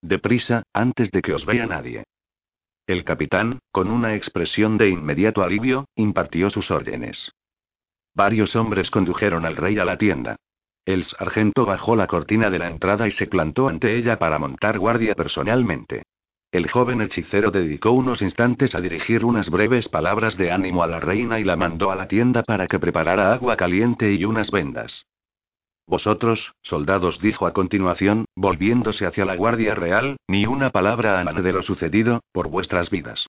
Deprisa, 0.00 0.62
antes 0.72 1.10
de 1.10 1.22
que 1.22 1.34
os 1.34 1.44
vea 1.44 1.66
nadie. 1.66 2.04
El 2.86 3.02
capitán, 3.02 3.58
con 3.72 3.90
una 3.90 4.14
expresión 4.14 4.78
de 4.78 4.90
inmediato 4.90 5.42
alivio, 5.42 5.86
impartió 5.96 6.50
sus 6.50 6.70
órdenes. 6.70 7.32
Varios 8.14 8.54
hombres 8.54 8.90
condujeron 8.90 9.44
al 9.44 9.56
rey 9.56 9.78
a 9.78 9.84
la 9.84 9.98
tienda. 9.98 10.36
El 10.84 11.04
sargento 11.04 11.64
bajó 11.64 11.96
la 11.96 12.06
cortina 12.06 12.50
de 12.50 12.58
la 12.58 12.68
entrada 12.68 13.08
y 13.08 13.10
se 13.10 13.26
plantó 13.26 13.68
ante 13.68 13.96
ella 13.96 14.18
para 14.18 14.38
montar 14.38 14.78
guardia 14.78 15.14
personalmente. 15.14 16.02
El 16.52 16.70
joven 16.70 17.00
hechicero 17.00 17.50
dedicó 17.50 17.90
unos 17.90 18.22
instantes 18.22 18.76
a 18.76 18.80
dirigir 18.80 19.24
unas 19.24 19.50
breves 19.50 19.88
palabras 19.88 20.36
de 20.36 20.52
ánimo 20.52 20.84
a 20.84 20.86
la 20.86 21.00
reina 21.00 21.40
y 21.40 21.44
la 21.44 21.56
mandó 21.56 21.90
a 21.90 21.96
la 21.96 22.06
tienda 22.06 22.44
para 22.44 22.68
que 22.68 22.78
preparara 22.78 23.32
agua 23.32 23.56
caliente 23.56 24.12
y 24.12 24.24
unas 24.24 24.52
vendas. 24.52 25.04
Vosotros, 25.86 26.54
soldados, 26.62 27.20
dijo 27.20 27.46
a 27.46 27.52
continuación, 27.52 28.26
volviéndose 28.36 29.04
hacia 29.04 29.24
la 29.24 29.34
Guardia 29.34 29.74
Real, 29.74 30.16
ni 30.28 30.46
una 30.46 30.70
palabra 30.70 31.18
a 31.18 31.24
nadie 31.24 31.42
de 31.42 31.52
lo 31.52 31.62
sucedido, 31.62 32.20
por 32.32 32.48
vuestras 32.48 32.88
vidas. 32.88 33.26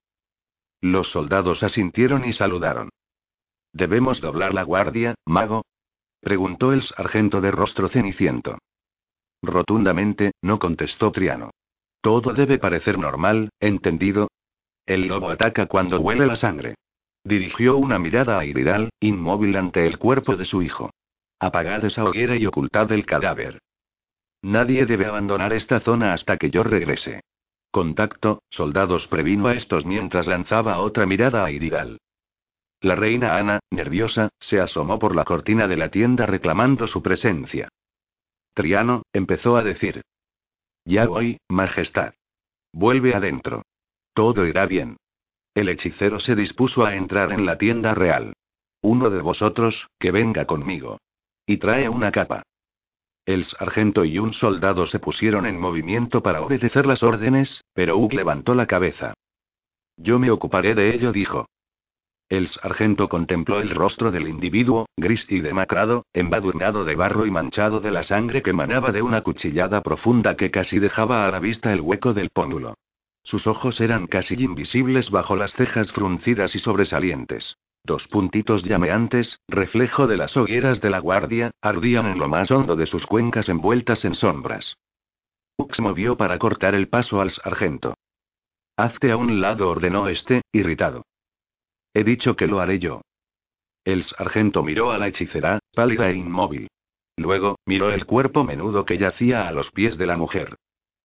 Los 0.80 1.10
soldados 1.10 1.64
asintieron 1.64 2.26
y 2.26 2.34
saludaron. 2.34 2.90
¿Debemos 3.76 4.22
doblar 4.22 4.54
la 4.54 4.64
guardia, 4.64 5.16
mago? 5.26 5.66
preguntó 6.22 6.72
el 6.72 6.82
sargento 6.82 7.42
de 7.42 7.52
rostro 7.52 7.90
ceniciento. 7.90 8.58
Rotundamente, 9.44 10.32
no 10.42 10.60
contestó 10.60 11.12
Triano. 11.12 11.52
Todo 12.00 12.34
debe 12.34 12.58
parecer 12.58 12.98
normal, 12.98 13.50
¿entendido? 13.60 14.30
El 14.86 15.08
lobo 15.08 15.30
ataca 15.30 15.66
cuando 15.66 16.00
huele 16.00 16.26
la 16.26 16.38
sangre. 16.38 16.76
Dirigió 17.26 17.76
una 17.76 18.00
mirada 18.00 18.40
a 18.40 18.46
Iridal, 18.46 18.92
inmóvil 19.02 19.58
ante 19.58 19.86
el 19.86 19.98
cuerpo 19.98 20.38
de 20.38 20.46
su 20.46 20.62
hijo. 20.62 20.92
Apagad 21.38 21.84
esa 21.84 22.06
hoguera 22.06 22.38
y 22.38 22.46
ocultad 22.46 22.90
el 22.94 23.06
cadáver. 23.06 23.60
Nadie 24.42 24.86
debe 24.86 25.06
abandonar 25.06 25.52
esta 25.52 25.82
zona 25.82 26.14
hasta 26.14 26.38
que 26.38 26.50
yo 26.50 26.64
regrese. 26.64 27.20
Contacto, 27.72 28.42
soldados 28.50 29.06
previno 29.10 29.48
a 29.48 29.54
estos 29.54 29.86
mientras 29.86 30.28
lanzaba 30.28 30.80
otra 30.80 31.06
mirada 31.06 31.44
a 31.44 31.52
Irigal. 31.52 31.98
La 32.86 32.94
reina 32.94 33.36
Ana, 33.36 33.62
nerviosa, 33.72 34.30
se 34.40 34.60
asomó 34.60 35.00
por 35.00 35.16
la 35.16 35.24
cortina 35.24 35.68
de 35.68 35.76
la 35.76 35.90
tienda 35.90 36.28
reclamando 36.28 36.86
su 36.86 37.02
presencia. 37.02 37.68
Triano, 38.54 39.02
empezó 39.12 39.58
a 39.58 39.64
decir. 39.64 40.04
Ya 40.86 41.08
voy, 41.08 41.40
Majestad. 41.50 42.14
Vuelve 42.72 43.16
adentro. 43.16 43.64
Todo 44.14 44.46
irá 44.46 44.68
bien. 44.68 44.98
El 45.56 45.70
hechicero 45.70 46.20
se 46.20 46.36
dispuso 46.36 46.86
a 46.86 46.94
entrar 46.94 47.32
en 47.32 47.48
la 47.48 47.58
tienda 47.58 47.96
real. 47.96 48.34
Uno 48.84 49.10
de 49.10 49.20
vosotros, 49.20 49.88
que 49.98 50.12
venga 50.12 50.46
conmigo. 50.46 51.00
Y 51.48 51.58
trae 51.58 51.90
una 51.90 52.12
capa. 52.12 52.44
El 53.26 53.46
sargento 53.46 54.06
y 54.06 54.20
un 54.20 54.34
soldado 54.34 54.86
se 54.86 55.00
pusieron 55.00 55.48
en 55.48 55.60
movimiento 55.60 56.22
para 56.22 56.44
obedecer 56.44 56.86
las 56.86 57.02
órdenes, 57.02 57.64
pero 57.74 57.98
Hugh 57.98 58.14
levantó 58.14 58.54
la 58.54 58.68
cabeza. 58.68 59.16
Yo 59.98 60.20
me 60.20 60.30
ocuparé 60.30 60.76
de 60.76 60.94
ello, 60.94 61.12
dijo. 61.12 61.48
El 62.28 62.48
sargento 62.48 63.08
contempló 63.08 63.60
el 63.60 63.70
rostro 63.70 64.12
del 64.12 64.28
individuo, 64.28 64.88
gris 64.98 65.28
y 65.30 65.42
demacrado, 65.42 66.06
embadurnado 66.12 66.84
de 66.84 66.96
barro 66.96 67.28
y 67.28 67.32
manchado 67.32 67.80
de 67.80 67.92
la 67.92 68.02
sangre 68.02 68.42
que 68.42 68.52
manaba 68.52 68.92
de 68.92 69.04
una 69.04 69.22
cuchillada 69.22 69.82
profunda 69.82 70.36
que 70.36 70.50
casi 70.50 70.80
dejaba 70.80 71.28
a 71.28 71.32
la 71.32 71.40
vista 71.40 71.72
el 71.72 71.82
hueco 71.82 72.16
del 72.16 72.32
póndulo. 72.32 72.74
Sus 73.24 73.46
ojos 73.46 73.80
eran 73.80 74.08
casi 74.08 74.36
invisibles 74.36 75.12
bajo 75.12 75.36
las 75.36 75.54
cejas 75.54 75.92
fruncidas 75.92 76.56
y 76.56 76.60
sobresalientes. 76.60 77.58
Dos 77.84 78.08
puntitos 78.08 78.64
llameantes, 78.64 79.40
reflejo 79.48 80.08
de 80.08 80.18
las 80.18 80.36
hogueras 80.36 80.82
de 80.82 80.90
la 80.90 80.98
guardia, 80.98 81.52
ardían 81.62 82.08
en 82.08 82.18
lo 82.18 82.28
más 82.28 82.50
hondo 82.50 82.76
de 82.76 82.88
sus 82.88 83.06
cuencas 83.06 83.50
envueltas 83.50 84.04
en 84.04 84.16
sombras. 84.16 84.78
Ux 85.58 85.80
movió 85.80 86.18
para 86.18 86.40
cortar 86.40 86.74
el 86.74 86.88
paso 86.88 87.22
al 87.22 87.30
sargento. 87.30 87.94
Hazte 88.78 89.12
a 89.12 89.18
un 89.18 89.40
lado, 89.42 89.70
ordenó 89.70 90.08
este, 90.08 90.42
irritado. 90.52 91.04
He 91.96 92.04
dicho 92.04 92.36
que 92.36 92.46
lo 92.46 92.60
haré 92.60 92.78
yo. 92.78 93.02
El 93.86 94.04
sargento 94.04 94.64
miró 94.64 94.92
a 94.92 94.98
la 94.98 95.08
hechicera, 95.08 95.60
pálida 95.74 96.10
e 96.10 96.16
inmóvil. 96.16 96.68
Luego, 97.16 97.56
miró 97.66 97.90
el 97.90 98.06
cuerpo 98.06 98.44
menudo 98.44 98.84
que 98.84 98.98
yacía 98.98 99.48
a 99.48 99.54
los 99.54 99.72
pies 99.72 99.98
de 99.98 100.06
la 100.06 100.18
mujer. 100.18 100.58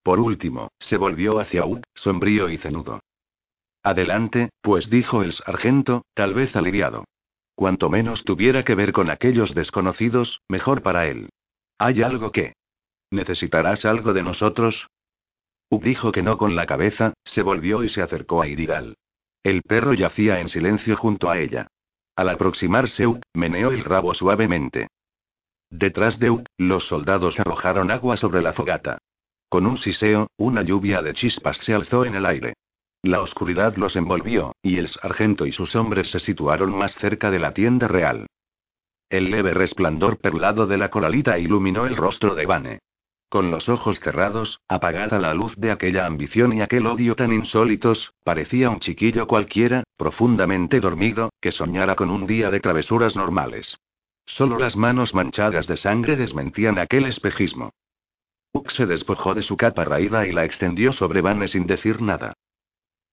Por 0.03 0.19
último, 0.19 0.67
se 0.79 0.97
volvió 0.97 1.39
hacia 1.39 1.65
Ugg, 1.65 1.81
sombrío 1.93 2.49
y 2.49 2.57
cenudo. 2.57 2.99
Adelante, 3.83 4.49
pues 4.61 4.89
dijo 4.89 5.23
el 5.23 5.31
sargento, 5.31 6.03
tal 6.13 6.33
vez 6.33 6.53
aliviado. 6.57 7.05
Cuanto 7.55 7.89
menos 7.89 8.25
tuviera 8.25 8.65
que 8.65 8.75
ver 8.75 8.91
con 8.91 9.09
aquellos 9.09 9.55
desconocidos, 9.55 10.41
mejor 10.49 10.81
para 10.81 11.07
él. 11.07 11.29
¿Hay 11.77 12.01
algo 12.01 12.33
que? 12.33 12.53
¿Necesitarás 13.11 13.85
algo 13.85 14.11
de 14.11 14.23
nosotros? 14.23 14.87
Ub 15.69 15.81
dijo 15.83 16.11
que 16.11 16.21
no 16.21 16.37
con 16.37 16.57
la 16.57 16.65
cabeza, 16.65 17.13
se 17.23 17.43
volvió 17.43 17.81
y 17.85 17.89
se 17.89 18.01
acercó 18.01 18.41
a 18.41 18.47
Irigal. 18.47 18.97
El 19.43 19.63
perro 19.63 19.93
yacía 19.93 20.39
en 20.39 20.49
silencio 20.49 20.95
junto 20.95 21.29
a 21.29 21.39
ella. 21.39 21.67
Al 22.15 22.29
aproximarse 22.29 23.07
Ug, 23.07 23.21
meneó 23.33 23.71
el 23.71 23.83
rabo 23.83 24.13
suavemente. 24.13 24.87
Detrás 25.69 26.19
de 26.19 26.29
Ug, 26.29 26.43
los 26.57 26.85
soldados 26.87 27.39
arrojaron 27.39 27.89
agua 27.89 28.17
sobre 28.17 28.41
la 28.41 28.53
fogata. 28.53 28.99
Con 29.49 29.65
un 29.65 29.77
siseo, 29.77 30.27
una 30.37 30.61
lluvia 30.61 31.01
de 31.01 31.13
chispas 31.13 31.57
se 31.57 31.73
alzó 31.73 32.05
en 32.05 32.15
el 32.15 32.25
aire. 32.25 32.53
La 33.03 33.21
oscuridad 33.21 33.75
los 33.77 33.95
envolvió, 33.95 34.53
y 34.61 34.77
el 34.77 34.87
sargento 34.89 35.47
y 35.47 35.51
sus 35.51 35.75
hombres 35.75 36.11
se 36.11 36.19
situaron 36.19 36.77
más 36.77 36.93
cerca 36.95 37.31
de 37.31 37.39
la 37.39 37.53
tienda 37.53 37.87
real. 37.87 38.27
El 39.09 39.31
leve 39.31 39.53
resplandor 39.53 40.19
perlado 40.19 40.67
de 40.67 40.77
la 40.77 40.89
coralita 40.89 41.39
iluminó 41.39 41.85
el 41.85 41.97
rostro 41.97 42.35
de 42.35 42.45
Vane. 42.45 42.79
Con 43.31 43.49
los 43.49 43.69
ojos 43.69 43.97
cerrados, 44.01 44.59
apagada 44.67 45.17
la 45.17 45.33
luz 45.33 45.55
de 45.55 45.71
aquella 45.71 46.05
ambición 46.05 46.51
y 46.51 46.59
aquel 46.59 46.85
odio 46.85 47.15
tan 47.15 47.31
insólitos, 47.31 48.13
parecía 48.25 48.69
un 48.69 48.81
chiquillo 48.81 49.25
cualquiera, 49.25 49.85
profundamente 49.95 50.81
dormido, 50.81 51.29
que 51.39 51.53
soñara 51.53 51.95
con 51.95 52.09
un 52.09 52.27
día 52.27 52.51
de 52.51 52.59
travesuras 52.59 53.15
normales. 53.15 53.77
Solo 54.25 54.59
las 54.59 54.75
manos 54.75 55.13
manchadas 55.13 55.65
de 55.65 55.77
sangre 55.77 56.17
desmentían 56.17 56.77
aquel 56.77 57.05
espejismo. 57.05 57.71
Ux 58.51 58.73
se 58.73 58.85
despojó 58.85 59.33
de 59.33 59.43
su 59.43 59.55
capa 59.55 59.85
raída 59.85 60.27
y 60.27 60.33
la 60.33 60.43
extendió 60.43 60.91
sobre 60.91 61.21
Vane 61.21 61.47
sin 61.47 61.67
decir 61.67 62.01
nada. 62.01 62.33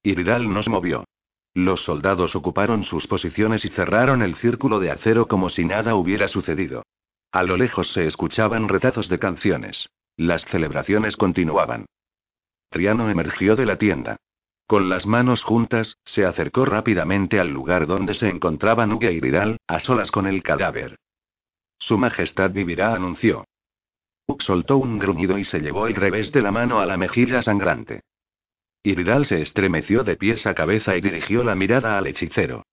Iridal 0.03 0.53
nos 0.53 0.67
movió. 0.69 1.05
Los 1.55 1.85
soldados 1.85 2.35
ocuparon 2.35 2.83
sus 2.83 3.07
posiciones 3.07 3.65
y 3.65 3.69
cerraron 3.69 4.23
el 4.23 4.35
círculo 4.35 4.81
de 4.81 4.91
acero 4.91 5.29
como 5.29 5.49
si 5.49 5.65
nada 5.65 5.95
hubiera 5.95 6.27
sucedido. 6.27 6.83
A 7.31 7.45
lo 7.45 7.57
lejos 7.57 7.93
se 7.93 8.09
escuchaban 8.09 8.69
retazos 8.69 9.09
de 9.09 9.21
canciones. 9.21 9.89
Las 10.19 10.45
celebraciones 10.47 11.17
continuaban. 11.17 11.87
Triano 12.71 13.09
emergió 13.09 13.55
de 13.55 13.65
la 13.65 13.79
tienda. 13.79 14.17
Con 14.67 14.89
las 14.89 15.07
manos 15.07 15.45
juntas, 15.45 15.97
se 16.05 16.25
acercó 16.25 16.65
rápidamente 16.65 17.39
al 17.39 17.51
lugar 17.51 17.87
donde 17.87 18.15
se 18.15 18.29
encontraban 18.29 18.93
Uge 18.93 19.13
y 19.13 19.19
Iridal, 19.19 19.59
a 19.69 19.79
solas 19.79 20.11
con 20.11 20.27
el 20.27 20.43
cadáver. 20.43 20.99
Su 21.79 21.99
Majestad 21.99 22.51
vivirá, 22.51 22.95
anunció. 22.95 23.45
Ug 24.27 24.43
soltó 24.43 24.79
un 24.79 24.99
gruñido 24.99 25.39
y 25.39 25.45
se 25.45 25.61
llevó 25.61 25.87
el 25.87 25.95
revés 25.95 26.33
de 26.33 26.43
la 26.43 26.51
mano 26.51 26.81
a 26.81 26.87
la 26.87 26.97
mejilla 26.97 27.41
sangrante. 27.41 28.01
Iridal 28.83 29.25
se 29.25 29.41
estremeció 29.41 30.03
de 30.03 30.17
pies 30.17 30.45
a 30.49 30.55
cabeza 30.55 30.97
y 30.97 31.01
dirigió 31.01 31.45
la 31.45 31.55
mirada 31.55 31.97
al 31.97 32.09
hechicero. 32.09 32.65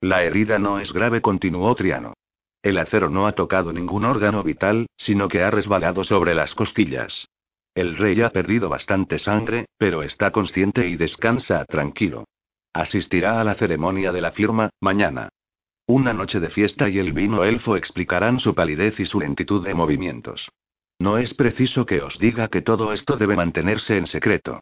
La 0.00 0.24
herida 0.24 0.58
no 0.58 0.80
es 0.80 0.92
grave, 0.92 1.22
continuó 1.22 1.72
Triano. 1.76 2.14
El 2.64 2.78
acero 2.78 3.10
no 3.10 3.26
ha 3.26 3.32
tocado 3.32 3.74
ningún 3.74 4.06
órgano 4.06 4.42
vital, 4.42 4.86
sino 4.96 5.28
que 5.28 5.42
ha 5.42 5.50
resbalado 5.50 6.02
sobre 6.02 6.34
las 6.34 6.54
costillas. 6.54 7.28
El 7.74 7.94
rey 7.98 8.22
ha 8.22 8.30
perdido 8.30 8.70
bastante 8.70 9.18
sangre, 9.18 9.66
pero 9.76 10.02
está 10.02 10.30
consciente 10.30 10.88
y 10.88 10.96
descansa 10.96 11.66
tranquilo. 11.66 12.24
Asistirá 12.72 13.38
a 13.38 13.44
la 13.44 13.56
ceremonia 13.56 14.12
de 14.12 14.22
la 14.22 14.32
firma, 14.32 14.70
mañana. 14.80 15.28
Una 15.86 16.14
noche 16.14 16.40
de 16.40 16.48
fiesta 16.48 16.88
y 16.88 16.98
el 16.98 17.12
vino 17.12 17.44
elfo 17.44 17.76
explicarán 17.76 18.40
su 18.40 18.54
palidez 18.54 18.98
y 18.98 19.04
su 19.04 19.20
lentitud 19.20 19.62
de 19.62 19.74
movimientos. 19.74 20.48
No 20.98 21.18
es 21.18 21.34
preciso 21.34 21.84
que 21.84 22.00
os 22.00 22.18
diga 22.18 22.48
que 22.48 22.62
todo 22.62 22.94
esto 22.94 23.18
debe 23.18 23.36
mantenerse 23.36 23.98
en 23.98 24.06
secreto. 24.06 24.60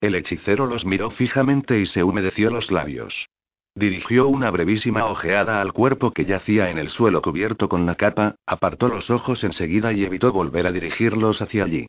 El 0.00 0.16
hechicero 0.16 0.66
los 0.66 0.84
miró 0.84 1.12
fijamente 1.12 1.78
y 1.78 1.86
se 1.86 2.02
humedeció 2.02 2.50
los 2.50 2.72
labios. 2.72 3.28
Dirigió 3.74 4.28
una 4.28 4.50
brevísima 4.50 5.06
ojeada 5.06 5.60
al 5.62 5.72
cuerpo 5.72 6.10
que 6.10 6.26
yacía 6.26 6.70
en 6.70 6.78
el 6.78 6.90
suelo 6.90 7.22
cubierto 7.22 7.68
con 7.68 7.86
la 7.86 7.94
capa, 7.94 8.36
apartó 8.46 8.88
los 8.88 9.08
ojos 9.08 9.42
enseguida 9.44 9.92
y 9.92 10.04
evitó 10.04 10.30
volver 10.32 10.66
a 10.66 10.72
dirigirlos 10.72 11.40
hacia 11.40 11.64
allí. 11.64 11.86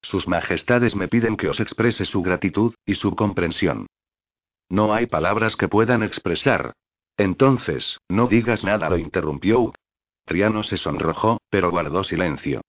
Sus 0.00 0.26
majestades 0.28 0.94
me 0.96 1.08
piden 1.08 1.36
que 1.36 1.48
os 1.48 1.60
exprese 1.60 2.06
su 2.06 2.22
gratitud, 2.22 2.74
y 2.86 2.94
su 2.94 3.14
comprensión. 3.14 3.86
No 4.70 4.94
hay 4.94 5.06
palabras 5.06 5.56
que 5.56 5.68
puedan 5.68 6.02
expresar. 6.02 6.72
Entonces, 7.16 7.98
no 8.08 8.26
digas 8.26 8.64
nada, 8.64 8.88
lo 8.88 8.96
interrumpió. 8.96 9.72
Triano 10.24 10.62
se 10.62 10.78
sonrojó, 10.78 11.38
pero 11.50 11.70
guardó 11.70 12.02
silencio. 12.02 12.62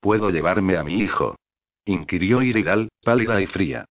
¿Puedo 0.00 0.30
llevarme 0.30 0.76
a 0.76 0.84
mi 0.84 1.00
hijo? 1.00 1.36
inquirió 1.84 2.42
Iridal, 2.42 2.88
pálida 3.02 3.40
y 3.40 3.46
fría. 3.46 3.84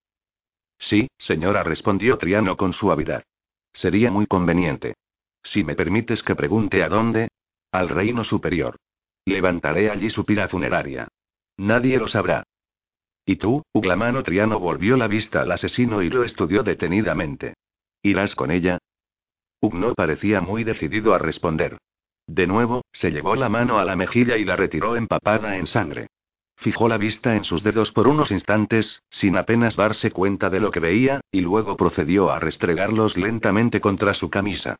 Sí, 0.78 1.08
señora, 1.18 1.64
respondió 1.64 2.16
Triano 2.16 2.56
con 2.56 2.72
suavidad. 2.72 3.24
Sería 3.72 4.10
muy 4.10 4.26
conveniente. 4.26 4.94
Si 5.42 5.64
me 5.64 5.74
permites 5.74 6.22
que 6.22 6.34
pregunte 6.34 6.82
a 6.82 6.88
dónde. 6.88 7.28
Al 7.72 7.88
reino 7.88 8.24
superior. 8.24 8.76
Levantaré 9.24 9.90
allí 9.90 10.10
su 10.10 10.24
pira 10.24 10.48
funeraria. 10.48 11.08
Nadie 11.58 11.98
lo 11.98 12.08
sabrá. 12.08 12.44
¿Y 13.26 13.36
tú? 13.36 13.62
Uglamano 13.74 14.22
Triano 14.22 14.58
volvió 14.58 14.96
la 14.96 15.06
vista 15.06 15.42
al 15.42 15.52
asesino 15.52 16.02
y 16.02 16.08
lo 16.08 16.24
estudió 16.24 16.62
detenidamente. 16.62 17.54
¿Irás 18.02 18.34
con 18.34 18.50
ella? 18.50 18.78
Ug 19.60 19.74
no 19.74 19.92
parecía 19.94 20.40
muy 20.40 20.64
decidido 20.64 21.14
a 21.14 21.18
responder. 21.18 21.76
De 22.26 22.46
nuevo, 22.46 22.82
se 22.92 23.10
llevó 23.10 23.34
la 23.36 23.48
mano 23.48 23.78
a 23.78 23.84
la 23.84 23.96
mejilla 23.96 24.36
y 24.36 24.44
la 24.44 24.56
retiró 24.56 24.96
empapada 24.96 25.56
en 25.56 25.66
sangre. 25.66 26.06
Fijó 26.58 26.88
la 26.88 26.98
vista 26.98 27.36
en 27.36 27.44
sus 27.44 27.62
dedos 27.62 27.92
por 27.92 28.08
unos 28.08 28.32
instantes, 28.32 29.02
sin 29.10 29.36
apenas 29.36 29.76
darse 29.76 30.10
cuenta 30.10 30.50
de 30.50 30.58
lo 30.58 30.72
que 30.72 30.80
veía, 30.80 31.20
y 31.30 31.40
luego 31.40 31.76
procedió 31.76 32.30
a 32.30 32.40
restregarlos 32.40 33.16
lentamente 33.16 33.80
contra 33.80 34.12
su 34.14 34.28
camisa. 34.28 34.76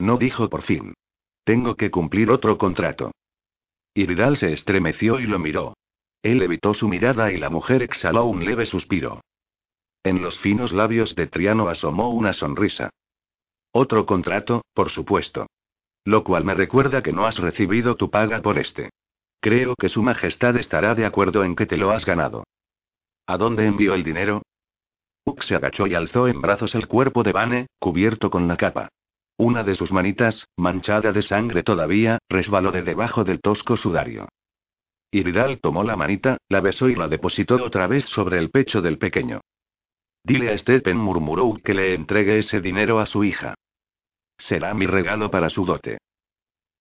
No 0.00 0.16
dijo 0.16 0.48
por 0.48 0.62
fin. 0.62 0.94
Tengo 1.44 1.76
que 1.76 1.92
cumplir 1.92 2.30
otro 2.30 2.58
contrato. 2.58 3.12
Iridal 3.94 4.36
se 4.36 4.52
estremeció 4.52 5.20
y 5.20 5.26
lo 5.26 5.38
miró. 5.38 5.74
Él 6.22 6.42
evitó 6.42 6.74
su 6.74 6.88
mirada 6.88 7.30
y 7.32 7.36
la 7.36 7.48
mujer 7.48 7.82
exhaló 7.82 8.24
un 8.24 8.44
leve 8.44 8.66
suspiro. 8.66 9.20
En 10.02 10.20
los 10.20 10.36
finos 10.40 10.72
labios 10.72 11.14
de 11.14 11.28
Triano 11.28 11.68
asomó 11.68 12.10
una 12.10 12.32
sonrisa. 12.32 12.90
Otro 13.70 14.04
contrato, 14.04 14.62
por 14.74 14.90
supuesto. 14.90 15.46
Lo 16.04 16.24
cual 16.24 16.44
me 16.44 16.54
recuerda 16.54 17.02
que 17.02 17.12
no 17.12 17.24
has 17.24 17.38
recibido 17.38 17.94
tu 17.94 18.10
paga 18.10 18.42
por 18.42 18.58
este. 18.58 18.90
Creo 19.40 19.74
que 19.76 19.88
Su 19.88 20.02
Majestad 20.02 20.56
estará 20.56 20.94
de 20.94 21.06
acuerdo 21.06 21.44
en 21.44 21.54
que 21.54 21.66
te 21.66 21.76
lo 21.76 21.90
has 21.90 22.04
ganado. 22.04 22.44
¿A 23.26 23.36
dónde 23.36 23.66
envió 23.66 23.94
el 23.94 24.02
dinero? 24.02 24.42
Ux 25.24 25.46
se 25.46 25.54
agachó 25.54 25.86
y 25.86 25.94
alzó 25.94 26.26
en 26.26 26.40
brazos 26.40 26.74
el 26.74 26.88
cuerpo 26.88 27.22
de 27.22 27.32
Vane, 27.32 27.66
cubierto 27.78 28.30
con 28.30 28.48
la 28.48 28.56
capa. 28.56 28.88
Una 29.36 29.62
de 29.62 29.76
sus 29.76 29.92
manitas, 29.92 30.46
manchada 30.56 31.12
de 31.12 31.22
sangre 31.22 31.62
todavía, 31.62 32.18
resbaló 32.28 32.72
de 32.72 32.82
debajo 32.82 33.22
del 33.22 33.40
tosco 33.40 33.76
sudario. 33.76 34.28
Iridal 35.12 35.60
tomó 35.60 35.84
la 35.84 35.96
manita, 35.96 36.38
la 36.48 36.60
besó 36.60 36.88
y 36.88 36.96
la 36.96 37.08
depositó 37.08 37.56
otra 37.64 37.86
vez 37.86 38.04
sobre 38.06 38.38
el 38.38 38.50
pecho 38.50 38.82
del 38.82 38.98
pequeño. 38.98 39.40
Dile 40.24 40.52
a 40.52 40.58
Stephen, 40.58 40.96
murmuró 40.96 41.54
que 41.62 41.74
le 41.74 41.94
entregue 41.94 42.40
ese 42.40 42.60
dinero 42.60 42.98
a 42.98 43.06
su 43.06 43.24
hija. 43.24 43.54
Será 44.36 44.74
mi 44.74 44.86
regalo 44.86 45.30
para 45.30 45.48
su 45.48 45.64
dote. 45.64 45.98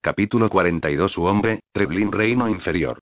Capítulo 0.08 0.50
42 0.50 1.12
Su 1.12 1.24
hombre, 1.24 1.60
Treblin 1.74 2.14
Reino 2.14 2.48
Inferior. 2.48 3.00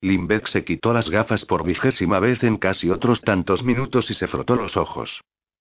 Limbeck 0.00 0.48
se 0.48 0.64
quitó 0.64 0.92
las 0.92 1.08
gafas 1.08 1.44
por 1.44 1.64
vigésima 1.64 2.18
vez 2.18 2.42
en 2.42 2.56
casi 2.56 2.90
otros 2.90 3.20
tantos 3.20 3.62
minutos 3.62 4.10
y 4.10 4.14
se 4.14 4.26
frotó 4.26 4.56
los 4.56 4.76
ojos. 4.76 5.20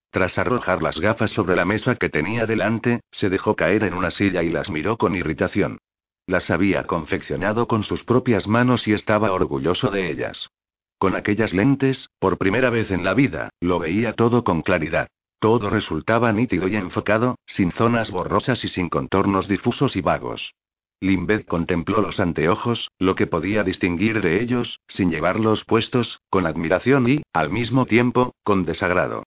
Tras 0.10 0.40
arrojar 0.40 0.82
las 0.82 1.00
gafas 1.00 1.30
sobre 1.30 1.56
la 1.56 1.66
mesa 1.66 1.98
que 1.98 2.10
tenía 2.10 2.48
delante, 2.48 3.02
se 3.12 3.30
dejó 3.30 3.56
caer 3.56 3.84
en 3.84 3.94
una 3.94 4.10
silla 4.10 4.42
y 4.42 4.50
las 4.50 4.72
miró 4.72 4.98
con 4.98 5.14
irritación. 5.14 5.78
Las 6.26 6.50
había 6.50 6.86
confeccionado 6.86 7.68
con 7.68 7.84
sus 7.84 8.04
propias 8.04 8.48
manos 8.48 8.88
y 8.88 8.94
estaba 8.94 9.34
orgulloso 9.34 9.92
de 9.92 10.10
ellas. 10.10 10.50
Con 10.98 11.16
aquellas 11.16 11.54
lentes, 11.54 12.10
por 12.18 12.40
primera 12.40 12.72
vez 12.72 12.90
en 12.90 13.04
la 13.04 13.14
vida, 13.14 13.52
lo 13.62 13.78
veía 13.78 14.14
todo 14.14 14.44
con 14.44 14.64
claridad. 14.64 15.10
Todo 15.46 15.70
resultaba 15.70 16.34
nítido 16.34 16.68
y 16.68 16.76
enfocado, 16.76 17.38
sin 17.46 17.72
zonas 17.72 18.10
borrosas 18.10 18.64
y 18.64 18.68
sin 18.68 18.90
contornos 18.90 19.48
difusos 19.48 19.96
y 19.96 20.02
vagos. 20.02 20.56
Limbeth 21.02 21.46
contempló 21.46 22.02
los 22.02 22.20
anteojos, 22.20 22.90
lo 22.98 23.14
que 23.14 23.28
podía 23.28 23.64
distinguir 23.64 24.22
de 24.22 24.42
ellos, 24.42 24.80
sin 24.88 25.12
llevarlos 25.12 25.64
puestos, 25.64 26.20
con 26.32 26.48
admiración 26.48 27.08
y, 27.08 27.22
al 27.32 27.52
mismo 27.52 27.86
tiempo, 27.86 28.34
con 28.44 28.64
desagrado. 28.64 29.22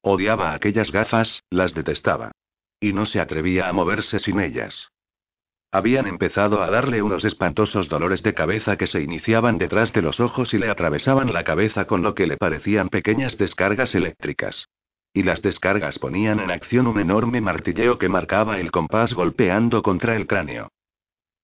Odiaba 0.00 0.54
aquellas 0.54 0.92
gafas, 0.92 1.42
las 1.50 1.74
detestaba. 1.74 2.30
Y 2.78 2.92
no 2.92 3.04
se 3.04 3.18
atrevía 3.18 3.68
a 3.68 3.72
moverse 3.72 4.20
sin 4.20 4.38
ellas. 4.38 4.92
Habían 5.72 6.06
empezado 6.06 6.62
a 6.62 6.70
darle 6.70 7.02
unos 7.02 7.24
espantosos 7.24 7.88
dolores 7.88 8.22
de 8.22 8.32
cabeza 8.32 8.76
que 8.76 8.86
se 8.86 9.00
iniciaban 9.00 9.58
detrás 9.58 9.92
de 9.92 10.02
los 10.02 10.20
ojos 10.20 10.54
y 10.54 10.58
le 10.58 10.70
atravesaban 10.70 11.32
la 11.32 11.42
cabeza 11.42 11.86
con 11.86 12.02
lo 12.02 12.14
que 12.14 12.28
le 12.28 12.36
parecían 12.36 12.90
pequeñas 12.90 13.36
descargas 13.38 13.92
eléctricas. 13.96 14.68
Y 15.14 15.22
las 15.24 15.42
descargas 15.42 15.98
ponían 15.98 16.40
en 16.40 16.50
acción 16.50 16.86
un 16.86 16.98
enorme 16.98 17.40
martilleo 17.40 17.98
que 17.98 18.08
marcaba 18.08 18.58
el 18.58 18.70
compás 18.70 19.12
golpeando 19.12 19.82
contra 19.82 20.16
el 20.16 20.26
cráneo. 20.26 20.68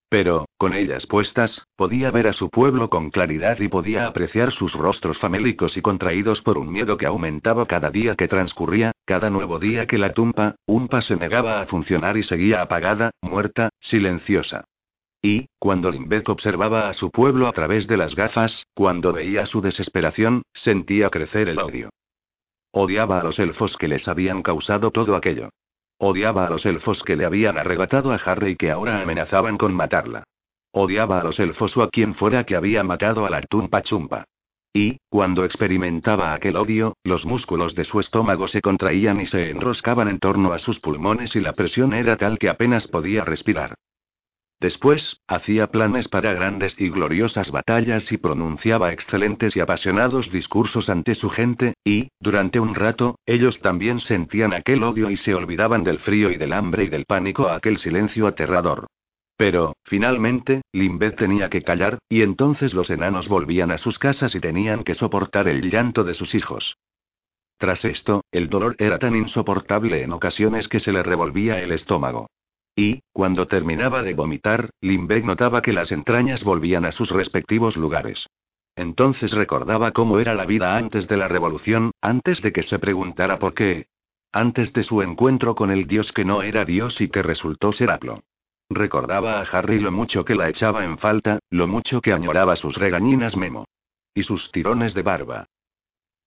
Pero, 0.09 0.45
con 0.57 0.73
ellas 0.73 1.05
puestas, 1.05 1.67
podía 1.75 2.09
ver 2.09 2.27
a 2.27 2.33
su 2.33 2.49
pueblo 2.49 2.89
con 2.89 3.11
claridad 3.11 3.59
y 3.59 3.67
podía 3.67 4.07
apreciar 4.07 4.51
sus 4.51 4.73
rostros 4.73 5.19
famélicos 5.19 5.77
y 5.77 5.83
contraídos 5.83 6.41
por 6.41 6.57
un 6.57 6.71
miedo 6.71 6.97
que 6.97 7.05
aumentaba 7.05 7.67
cada 7.67 7.91
día 7.91 8.15
que 8.15 8.27
transcurría, 8.27 8.91
cada 9.05 9.29
nuevo 9.29 9.59
día 9.59 9.85
que 9.85 9.99
la 9.99 10.13
tumpa, 10.13 10.55
Umpa 10.65 11.01
se 11.03 11.15
negaba 11.15 11.61
a 11.61 11.67
funcionar 11.67 12.17
y 12.17 12.23
seguía 12.23 12.63
apagada, 12.63 13.11
muerta, 13.21 13.69
silenciosa. 13.79 14.65
Y, 15.21 15.45
cuando 15.59 15.91
Limbek 15.91 16.27
observaba 16.29 16.89
a 16.89 16.93
su 16.93 17.11
pueblo 17.11 17.47
a 17.47 17.51
través 17.51 17.87
de 17.87 17.97
las 17.97 18.15
gafas, 18.15 18.63
cuando 18.73 19.13
veía 19.13 19.45
su 19.45 19.61
desesperación, 19.61 20.41
sentía 20.53 21.09
crecer 21.09 21.49
el 21.49 21.59
odio. 21.59 21.89
Odiaba 22.71 23.19
a 23.19 23.23
los 23.23 23.39
elfos 23.39 23.75
que 23.77 23.87
les 23.87 24.07
habían 24.07 24.43
causado 24.43 24.91
todo 24.91 25.15
aquello. 25.15 25.49
Odiaba 25.97 26.45
a 26.45 26.49
los 26.49 26.65
elfos 26.65 27.01
que 27.03 27.15
le 27.15 27.25
habían 27.25 27.57
arrebatado 27.57 28.11
a 28.11 28.15
Harry 28.15 28.51
y 28.51 28.55
que 28.55 28.71
ahora 28.71 29.01
amenazaban 29.01 29.57
con 29.57 29.73
matarla. 29.73 30.23
Odiaba 30.71 31.19
a 31.19 31.23
los 31.23 31.39
elfos 31.39 31.75
o 31.77 31.81
a 31.81 31.89
quien 31.89 32.13
fuera 32.13 32.43
que 32.43 32.55
había 32.55 32.83
matado 32.83 33.25
a 33.25 33.29
la 33.29 33.41
Tumpa 33.41 33.81
Chumpa. 33.81 34.25
Y, 34.71 34.99
cuando 35.09 35.45
experimentaba 35.45 36.33
aquel 36.33 36.55
odio, 36.55 36.95
los 37.03 37.25
músculos 37.25 37.73
de 37.73 37.85
su 37.85 37.99
estómago 37.99 38.47
se 38.47 38.61
contraían 38.61 39.19
y 39.19 39.25
se 39.25 39.49
enroscaban 39.49 40.07
en 40.07 40.19
torno 40.19 40.53
a 40.53 40.59
sus 40.59 40.79
pulmones 40.79 41.35
y 41.35 41.39
la 41.39 41.53
presión 41.53 41.93
era 41.93 42.17
tal 42.17 42.37
que 42.37 42.49
apenas 42.49 42.87
podía 42.87 43.25
respirar. 43.25 43.75
Después, 44.59 45.21
hacía 45.25 45.67
planes 45.67 46.09
para 46.09 46.33
grandes 46.33 46.75
y 46.77 46.89
gloriosas 46.89 47.49
batallas 47.49 48.11
y 48.11 48.17
pronunciaba 48.17 48.91
excelentes 48.91 49.55
y 49.55 49.61
apasionados 49.61 50.29
discursos 50.31 50.89
ante 50.89 51.15
su 51.15 51.29
gente, 51.29 51.75
y, 51.85 52.09
durante 52.19 52.59
un 52.59 52.75
rato, 52.75 53.15
ellos 53.25 53.61
también 53.61 54.01
sentían 54.01 54.53
aquel 54.53 54.83
odio 54.83 55.09
y 55.09 55.15
se 55.15 55.33
olvidaban 55.33 55.85
del 55.85 55.99
frío 55.99 56.29
y 56.29 56.35
del 56.35 56.51
hambre 56.51 56.83
y 56.83 56.89
del 56.89 57.05
pánico 57.05 57.47
a 57.47 57.55
aquel 57.55 57.77
silencio 57.77 58.27
aterrador. 58.27 58.87
Pero, 59.37 59.77
finalmente, 59.85 60.63
Limbeth 60.73 61.15
tenía 61.15 61.49
que 61.49 61.61
callar, 61.61 61.99
y 62.09 62.23
entonces 62.23 62.73
los 62.73 62.89
enanos 62.89 63.29
volvían 63.29 63.71
a 63.71 63.77
sus 63.77 63.97
casas 63.97 64.35
y 64.35 64.41
tenían 64.41 64.83
que 64.83 64.95
soportar 64.95 65.47
el 65.47 65.71
llanto 65.71 66.03
de 66.03 66.13
sus 66.13 66.35
hijos. 66.35 66.75
Tras 67.57 67.85
esto, 67.85 68.25
el 68.31 68.49
dolor 68.49 68.75
era 68.77 68.99
tan 68.99 69.15
insoportable 69.15 70.03
en 70.03 70.11
ocasiones 70.11 70.67
que 70.67 70.81
se 70.81 70.91
le 70.91 71.01
revolvía 71.01 71.61
el 71.61 71.71
estómago. 71.71 72.27
Y, 72.79 73.03
cuando 73.11 73.45
terminaba 73.45 74.03
de 74.03 74.13
vomitar, 74.13 74.69
Limbeck 74.79 75.25
notaba 75.25 75.61
que 75.61 75.73
las 75.73 75.91
entrañas 75.91 76.45
volvían 76.45 76.85
a 76.85 76.93
sus 76.93 77.09
respectivos 77.09 77.75
lugares. 77.75 78.25
Entonces 78.73 79.31
recordaba 79.31 79.91
cómo 79.91 80.17
era 80.17 80.33
la 80.33 80.45
vida 80.45 80.77
antes 80.77 81.05
de 81.09 81.17
la 81.17 81.27
revolución, 81.27 81.91
antes 81.99 82.41
de 82.41 82.53
que 82.53 82.63
se 82.63 82.79
preguntara 82.79 83.37
por 83.37 83.53
qué. 83.53 83.87
Antes 84.31 84.71
de 84.71 84.85
su 84.85 85.01
encuentro 85.01 85.55
con 85.55 85.71
el 85.71 85.87
dios 85.87 86.13
que 86.13 86.23
no 86.23 86.41
era 86.41 86.63
dios 86.63 87.01
y 87.01 87.09
que 87.09 87.21
resultó 87.21 87.73
ser 87.73 87.91
Aplo. 87.91 88.23
Recordaba 88.69 89.41
a 89.41 89.43
Harry 89.43 89.81
lo 89.81 89.91
mucho 89.91 90.23
que 90.23 90.35
la 90.35 90.47
echaba 90.47 90.85
en 90.85 90.99
falta, 90.99 91.39
lo 91.49 91.67
mucho 91.67 91.99
que 91.99 92.13
añoraba 92.13 92.55
sus 92.55 92.77
regañinas 92.77 93.35
Memo. 93.35 93.65
Y 94.13 94.23
sus 94.23 94.53
tirones 94.53 94.93
de 94.93 95.01
barba. 95.01 95.47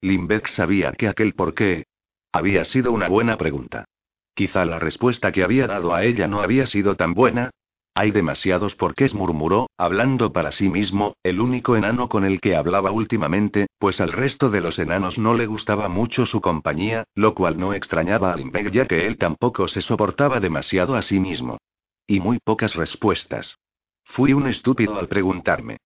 Limbeck 0.03 0.49
sabía 0.49 0.93
que 0.93 1.09
aquel 1.09 1.33
por 1.33 1.55
qué 1.55 1.87
había 2.31 2.67
sido 2.67 2.93
una 2.93 3.09
buena 3.09 3.39
pregunta. 3.39 3.87
Quizá 4.35 4.65
la 4.65 4.79
respuesta 4.79 5.31
que 5.33 5.45
había 5.45 5.67
dado 5.67 5.95
a 5.95 6.05
ella 6.05 6.27
no 6.27 6.41
había 6.41 6.67
sido 6.67 6.97
tan 6.97 7.15
buena. 7.15 7.51
Hay 7.95 8.11
demasiados 8.11 8.75
porqués, 8.75 9.13
murmuró, 9.13 9.69
hablando 9.77 10.33
para 10.33 10.51
sí 10.53 10.71
mismo, 10.71 11.15
el 11.23 11.41
único 11.41 11.77
enano 11.77 12.09
con 12.09 12.25
el 12.25 12.41
que 12.41 12.57
hablaba 12.57 12.91
últimamente, 12.91 13.67
pues 13.79 14.01
al 14.01 14.13
resto 14.13 14.49
de 14.49 14.63
los 14.63 14.79
enanos 14.79 15.19
no 15.19 15.35
le 15.35 15.47
gustaba 15.47 15.89
mucho 15.89 16.25
su 16.25 16.41
compañía, 16.41 17.05
lo 17.15 17.35
cual 17.35 17.59
no 17.59 17.75
extrañaba 17.75 18.33
a 18.33 18.37
Limbeg 18.37 18.71
ya 18.71 18.87
que 18.87 19.07
él 19.07 19.19
tampoco 19.19 19.69
se 19.69 19.83
soportaba 19.83 20.41
demasiado 20.41 20.95
a 20.95 21.03
sí 21.03 21.21
mismo. 21.21 21.59
Y 22.07 22.21
muy 22.21 22.39
pocas 22.39 22.75
respuestas. 22.75 23.59
Fui 24.05 24.33
un 24.33 24.49
estúpido 24.49 24.99
al 24.99 25.09
preguntarme. 25.09 25.77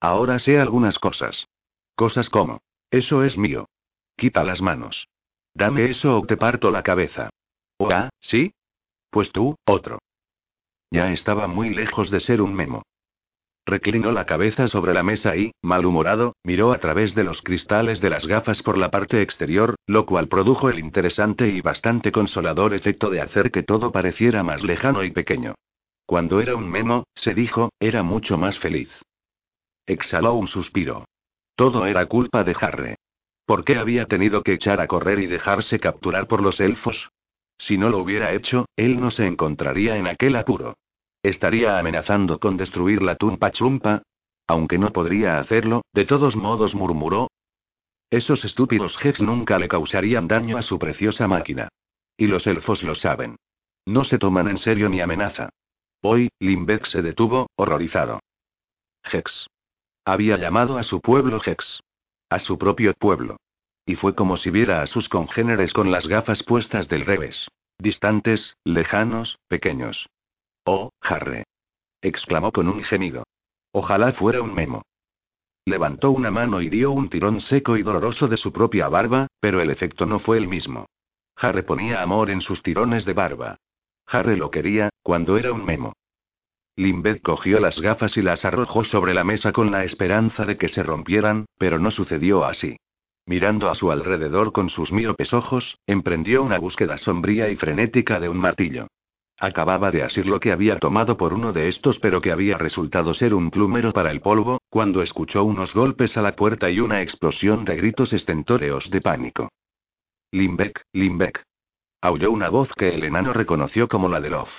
Ahora 0.00 0.38
sé 0.38 0.60
algunas 0.60 0.98
cosas. 1.00 1.46
Cosas 1.96 2.30
como. 2.30 2.60
Eso 2.90 3.24
es 3.24 3.36
mío. 3.36 3.68
Quita 4.16 4.44
las 4.44 4.60
manos. 4.60 5.08
Dame 5.52 5.90
eso 5.90 6.18
o 6.18 6.26
te 6.26 6.36
parto 6.36 6.70
la 6.70 6.82
cabeza. 6.82 7.30
¿O 7.78 7.90
ah, 7.90 8.10
sí? 8.20 8.52
Pues 9.10 9.32
tú, 9.32 9.56
otro. 9.66 9.98
Ya 10.90 11.12
estaba 11.12 11.46
muy 11.46 11.70
lejos 11.70 12.10
de 12.10 12.20
ser 12.20 12.40
un 12.40 12.54
memo. 12.54 12.82
Reclinó 13.66 14.12
la 14.12 14.26
cabeza 14.26 14.68
sobre 14.68 14.94
la 14.94 15.02
mesa 15.02 15.36
y, 15.36 15.50
malhumorado, 15.60 16.36
miró 16.44 16.72
a 16.72 16.78
través 16.78 17.16
de 17.16 17.24
los 17.24 17.42
cristales 17.42 18.00
de 18.00 18.10
las 18.10 18.24
gafas 18.24 18.62
por 18.62 18.78
la 18.78 18.92
parte 18.92 19.20
exterior, 19.22 19.74
lo 19.86 20.06
cual 20.06 20.28
produjo 20.28 20.70
el 20.70 20.78
interesante 20.78 21.48
y 21.48 21.60
bastante 21.60 22.12
consolador 22.12 22.74
efecto 22.74 23.10
de 23.10 23.20
hacer 23.20 23.50
que 23.50 23.64
todo 23.64 23.90
pareciera 23.90 24.44
más 24.44 24.62
lejano 24.62 25.02
y 25.02 25.10
pequeño. 25.10 25.56
Cuando 26.06 26.40
era 26.40 26.54
un 26.54 26.70
memo, 26.70 27.04
se 27.16 27.34
dijo, 27.34 27.70
era 27.80 28.04
mucho 28.04 28.38
más 28.38 28.56
feliz. 28.60 28.88
Exhaló 29.84 30.34
un 30.34 30.46
suspiro. 30.46 31.04
Todo 31.56 31.86
era 31.86 32.06
culpa 32.06 32.44
de 32.44 32.54
Harry. 32.60 32.94
¿Por 33.46 33.64
qué 33.64 33.76
había 33.76 34.06
tenido 34.06 34.42
que 34.42 34.52
echar 34.52 34.80
a 34.80 34.86
correr 34.86 35.18
y 35.18 35.26
dejarse 35.26 35.80
capturar 35.80 36.28
por 36.28 36.40
los 36.40 36.60
elfos? 36.60 37.10
Si 37.58 37.78
no 37.78 37.88
lo 37.88 37.98
hubiera 37.98 38.32
hecho, 38.32 38.66
él 38.76 39.00
no 39.00 39.10
se 39.10 39.26
encontraría 39.26 39.96
en 39.96 40.06
aquel 40.06 40.36
apuro. 40.36 40.76
Estaría 41.22 41.78
amenazando 41.78 42.38
con 42.38 42.56
destruir 42.56 43.02
la 43.02 43.16
tumpa 43.16 43.50
chumpa. 43.50 44.02
Aunque 44.46 44.78
no 44.78 44.92
podría 44.92 45.40
hacerlo, 45.40 45.82
de 45.92 46.04
todos 46.04 46.36
modos 46.36 46.74
murmuró. 46.74 47.28
Esos 48.10 48.44
estúpidos 48.44 48.96
Hex 49.02 49.20
nunca 49.20 49.58
le 49.58 49.68
causarían 49.68 50.28
daño 50.28 50.56
a 50.56 50.62
su 50.62 50.78
preciosa 50.78 51.26
máquina. 51.26 51.68
Y 52.16 52.26
los 52.28 52.46
elfos 52.46 52.82
lo 52.82 52.94
saben. 52.94 53.36
No 53.84 54.04
se 54.04 54.18
toman 54.18 54.48
en 54.48 54.58
serio 54.58 54.88
ni 54.88 55.00
amenaza. 55.00 55.48
Hoy, 56.02 56.28
Limbeck 56.38 56.86
se 56.86 57.02
detuvo, 57.02 57.48
horrorizado. 57.56 58.20
Hex. 59.02 59.48
Había 60.04 60.36
llamado 60.36 60.78
a 60.78 60.84
su 60.84 61.00
pueblo 61.00 61.40
Hex. 61.44 61.80
A 62.30 62.38
su 62.38 62.58
propio 62.58 62.94
pueblo. 62.94 63.38
Y 63.86 63.94
fue 63.94 64.14
como 64.14 64.36
si 64.36 64.50
viera 64.50 64.82
a 64.82 64.86
sus 64.86 65.08
congéneres 65.08 65.72
con 65.72 65.90
las 65.90 66.06
gafas 66.08 66.42
puestas 66.42 66.88
del 66.88 67.06
revés. 67.06 67.48
Distantes, 67.78 68.56
lejanos, 68.64 69.38
pequeños. 69.48 70.08
Oh, 70.64 70.90
Harry. 71.00 71.44
exclamó 72.02 72.50
con 72.50 72.68
un 72.68 72.82
gemido. 72.82 73.22
Ojalá 73.72 74.12
fuera 74.12 74.42
un 74.42 74.54
memo. 74.54 74.82
Levantó 75.64 76.10
una 76.10 76.30
mano 76.30 76.60
y 76.60 76.68
dio 76.68 76.90
un 76.90 77.08
tirón 77.08 77.40
seco 77.40 77.76
y 77.76 77.82
doloroso 77.82 78.26
de 78.28 78.36
su 78.36 78.52
propia 78.52 78.88
barba, 78.88 79.28
pero 79.40 79.60
el 79.60 79.70
efecto 79.70 80.06
no 80.06 80.18
fue 80.18 80.38
el 80.38 80.48
mismo. 80.48 80.86
Harry 81.36 81.62
ponía 81.62 82.02
amor 82.02 82.30
en 82.30 82.40
sus 82.40 82.62
tirones 82.62 83.04
de 83.04 83.12
barba. 83.12 83.56
Harry 84.06 84.36
lo 84.36 84.50
quería, 84.50 84.90
cuando 85.02 85.36
era 85.36 85.52
un 85.52 85.64
memo. 85.64 85.92
Limbeth 86.76 87.22
cogió 87.22 87.58
las 87.60 87.80
gafas 87.80 88.16
y 88.16 88.22
las 88.22 88.44
arrojó 88.44 88.84
sobre 88.84 89.14
la 89.14 89.24
mesa 89.24 89.52
con 89.52 89.70
la 89.70 89.84
esperanza 89.84 90.44
de 90.44 90.56
que 90.56 90.68
se 90.68 90.82
rompieran, 90.82 91.46
pero 91.58 91.78
no 91.78 91.90
sucedió 91.90 92.44
así. 92.44 92.76
Mirando 93.26 93.68
a 93.68 93.74
su 93.74 93.90
alrededor 93.90 94.52
con 94.52 94.70
sus 94.70 94.92
miopes 94.92 95.32
ojos, 95.32 95.78
emprendió 95.86 96.44
una 96.44 96.58
búsqueda 96.58 96.96
sombría 96.96 97.50
y 97.50 97.56
frenética 97.56 98.20
de 98.20 98.28
un 98.28 98.36
martillo. 98.36 98.86
Acababa 99.38 99.90
de 99.90 100.04
asir 100.04 100.26
lo 100.26 100.38
que 100.38 100.52
había 100.52 100.78
tomado 100.78 101.16
por 101.16 101.34
uno 101.34 101.52
de 101.52 101.68
estos, 101.68 101.98
pero 101.98 102.20
que 102.20 102.30
había 102.30 102.56
resultado 102.56 103.12
ser 103.14 103.34
un 103.34 103.50
plumero 103.50 103.92
para 103.92 104.12
el 104.12 104.20
polvo, 104.20 104.62
cuando 104.70 105.02
escuchó 105.02 105.44
unos 105.44 105.74
golpes 105.74 106.16
a 106.16 106.22
la 106.22 106.36
puerta 106.36 106.70
y 106.70 106.78
una 106.78 107.02
explosión 107.02 107.64
de 107.64 107.76
gritos 107.76 108.12
estentóreos 108.12 108.88
de 108.90 109.00
pánico. 109.00 109.48
Limbeck, 110.30 110.82
Limbeck. 110.92 111.42
Aulló 112.00 112.30
una 112.30 112.48
voz 112.48 112.72
que 112.74 112.94
el 112.94 113.04
enano 113.04 113.32
reconoció 113.32 113.88
como 113.88 114.08
la 114.08 114.20
de 114.20 114.30
Love. 114.30 114.50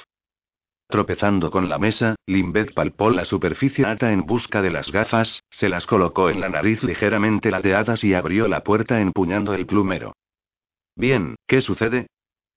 Tropezando 0.90 1.52
con 1.52 1.68
la 1.68 1.78
mesa, 1.78 2.16
Limbeck 2.28 2.74
palpó 2.74 3.10
la 3.10 3.26
superficie 3.26 3.86
alta 3.86 4.14
en 4.14 4.26
busca 4.26 4.62
de 4.62 4.72
las 4.72 4.90
gafas, 4.90 5.44
se 5.50 5.68
las 5.68 5.86
colocó 5.86 6.30
en 6.30 6.40
la 6.40 6.48
nariz 6.48 6.82
ligeramente 6.82 7.52
lateadas 7.52 8.04
y 8.06 8.14
abrió 8.14 8.48
la 8.48 8.64
puerta 8.64 9.02
empuñando 9.02 9.54
el 9.54 9.66
plumero. 9.66 10.14
Bien, 10.96 11.36
¿qué 11.46 11.62
sucede? 11.62 12.08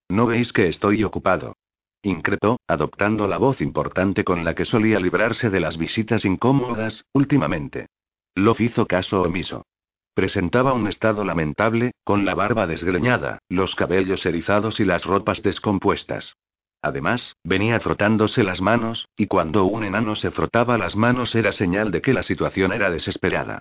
¿No 0.09 0.27
veis 0.27 0.53
que 0.53 0.69
estoy 0.69 1.03
ocupado? 1.03 1.55
increpó, 2.03 2.57
adoptando 2.67 3.27
la 3.27 3.37
voz 3.37 3.61
importante 3.61 4.23
con 4.23 4.43
la 4.43 4.55
que 4.55 4.65
solía 4.65 4.99
librarse 4.99 5.49
de 5.49 5.59
las 5.59 5.77
visitas 5.77 6.25
incómodas, 6.25 7.05
últimamente. 7.13 7.87
Love 8.33 8.61
hizo 8.61 8.87
caso 8.87 9.21
omiso. 9.21 9.65
Presentaba 10.13 10.73
un 10.73 10.87
estado 10.87 11.23
lamentable, 11.23 11.91
con 12.03 12.25
la 12.25 12.33
barba 12.33 12.65
desgreñada, 12.65 13.39
los 13.49 13.75
cabellos 13.75 14.25
erizados 14.25 14.79
y 14.79 14.85
las 14.85 15.05
ropas 15.05 15.43
descompuestas. 15.43 16.35
Además, 16.81 17.35
venía 17.43 17.79
frotándose 17.79 18.43
las 18.43 18.59
manos, 18.59 19.07
y 19.15 19.27
cuando 19.27 19.65
un 19.65 19.83
enano 19.83 20.15
se 20.15 20.31
frotaba 20.31 20.77
las 20.77 20.95
manos 20.95 21.35
era 21.35 21.51
señal 21.51 21.91
de 21.91 22.01
que 22.01 22.13
la 22.13 22.23
situación 22.23 22.73
era 22.73 22.89
desesperada. 22.89 23.59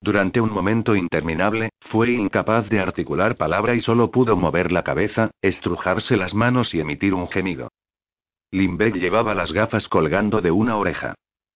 Durante 0.00 0.40
un 0.40 0.50
momento 0.50 0.96
interminable, 0.96 1.70
fue 1.80 2.10
incapaz 2.10 2.68
de 2.68 2.80
articular 2.80 3.36
palabra 3.36 3.74
y 3.74 3.80
solo 3.80 4.10
pudo 4.10 4.36
mover 4.36 4.72
la 4.72 4.82
cabeza, 4.82 5.30
estrujarse 5.42 6.16
las 6.16 6.34
manos 6.34 6.74
y 6.74 6.80
emitir 6.80 7.14
un 7.14 7.28
gemido. 7.28 7.68
Limbeck 8.50 8.96
llevaba 8.96 9.34
las 9.34 9.52
gafas 9.52 9.86
colgando 9.88 10.40
de 10.40 10.50
una 10.50 10.76
oreja. 10.76 11.14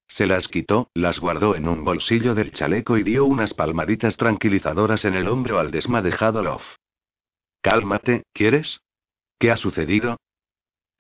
Se 0.09 0.26
las 0.26 0.46
quitó, 0.48 0.90
las 0.94 1.18
guardó 1.18 1.57
en 1.57 1.66
un 1.66 1.85
bolsillo 1.85 2.35
del 2.35 2.52
chaleco 2.52 2.96
y 2.96 3.02
dio 3.02 3.24
unas 3.24 3.52
palmaditas 3.52 4.16
tranquilizadoras 4.16 5.05
en 5.05 5.14
el 5.14 5.29
hombro 5.29 5.59
al 5.59 5.70
desmadejado 5.70 6.42
Love. 6.42 6.62
Cálmate, 7.62 8.22
¿quieres? 8.33 8.81
¿Qué 9.40 9.50
ha 9.50 9.57
sucedido? 9.57 10.16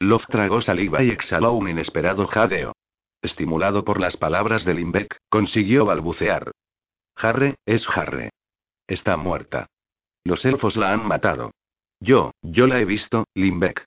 Love 0.00 0.26
tragó 0.28 0.60
saliva 0.60 1.02
y 1.02 1.10
exhaló 1.10 1.52
un 1.52 1.68
inesperado 1.68 2.26
jadeo. 2.26 2.72
Estimulado 3.22 3.84
por 3.84 4.00
las 4.00 4.16
palabras 4.16 4.64
de 4.64 4.74
Limbeck, 4.74 5.16
consiguió 5.30 5.86
balbucear. 5.86 6.52
Harre, 7.16 7.56
es 7.64 7.86
Harre. 7.88 8.30
Está 8.86 9.16
muerta. 9.16 9.66
Los 10.24 10.44
elfos 10.44 10.76
la 10.76 10.92
han 10.92 11.06
matado. 11.06 11.52
Yo, 11.98 12.32
yo 12.42 12.66
la 12.66 12.78
he 12.78 12.84
visto, 12.84 13.24
Limbeck. 13.34 13.84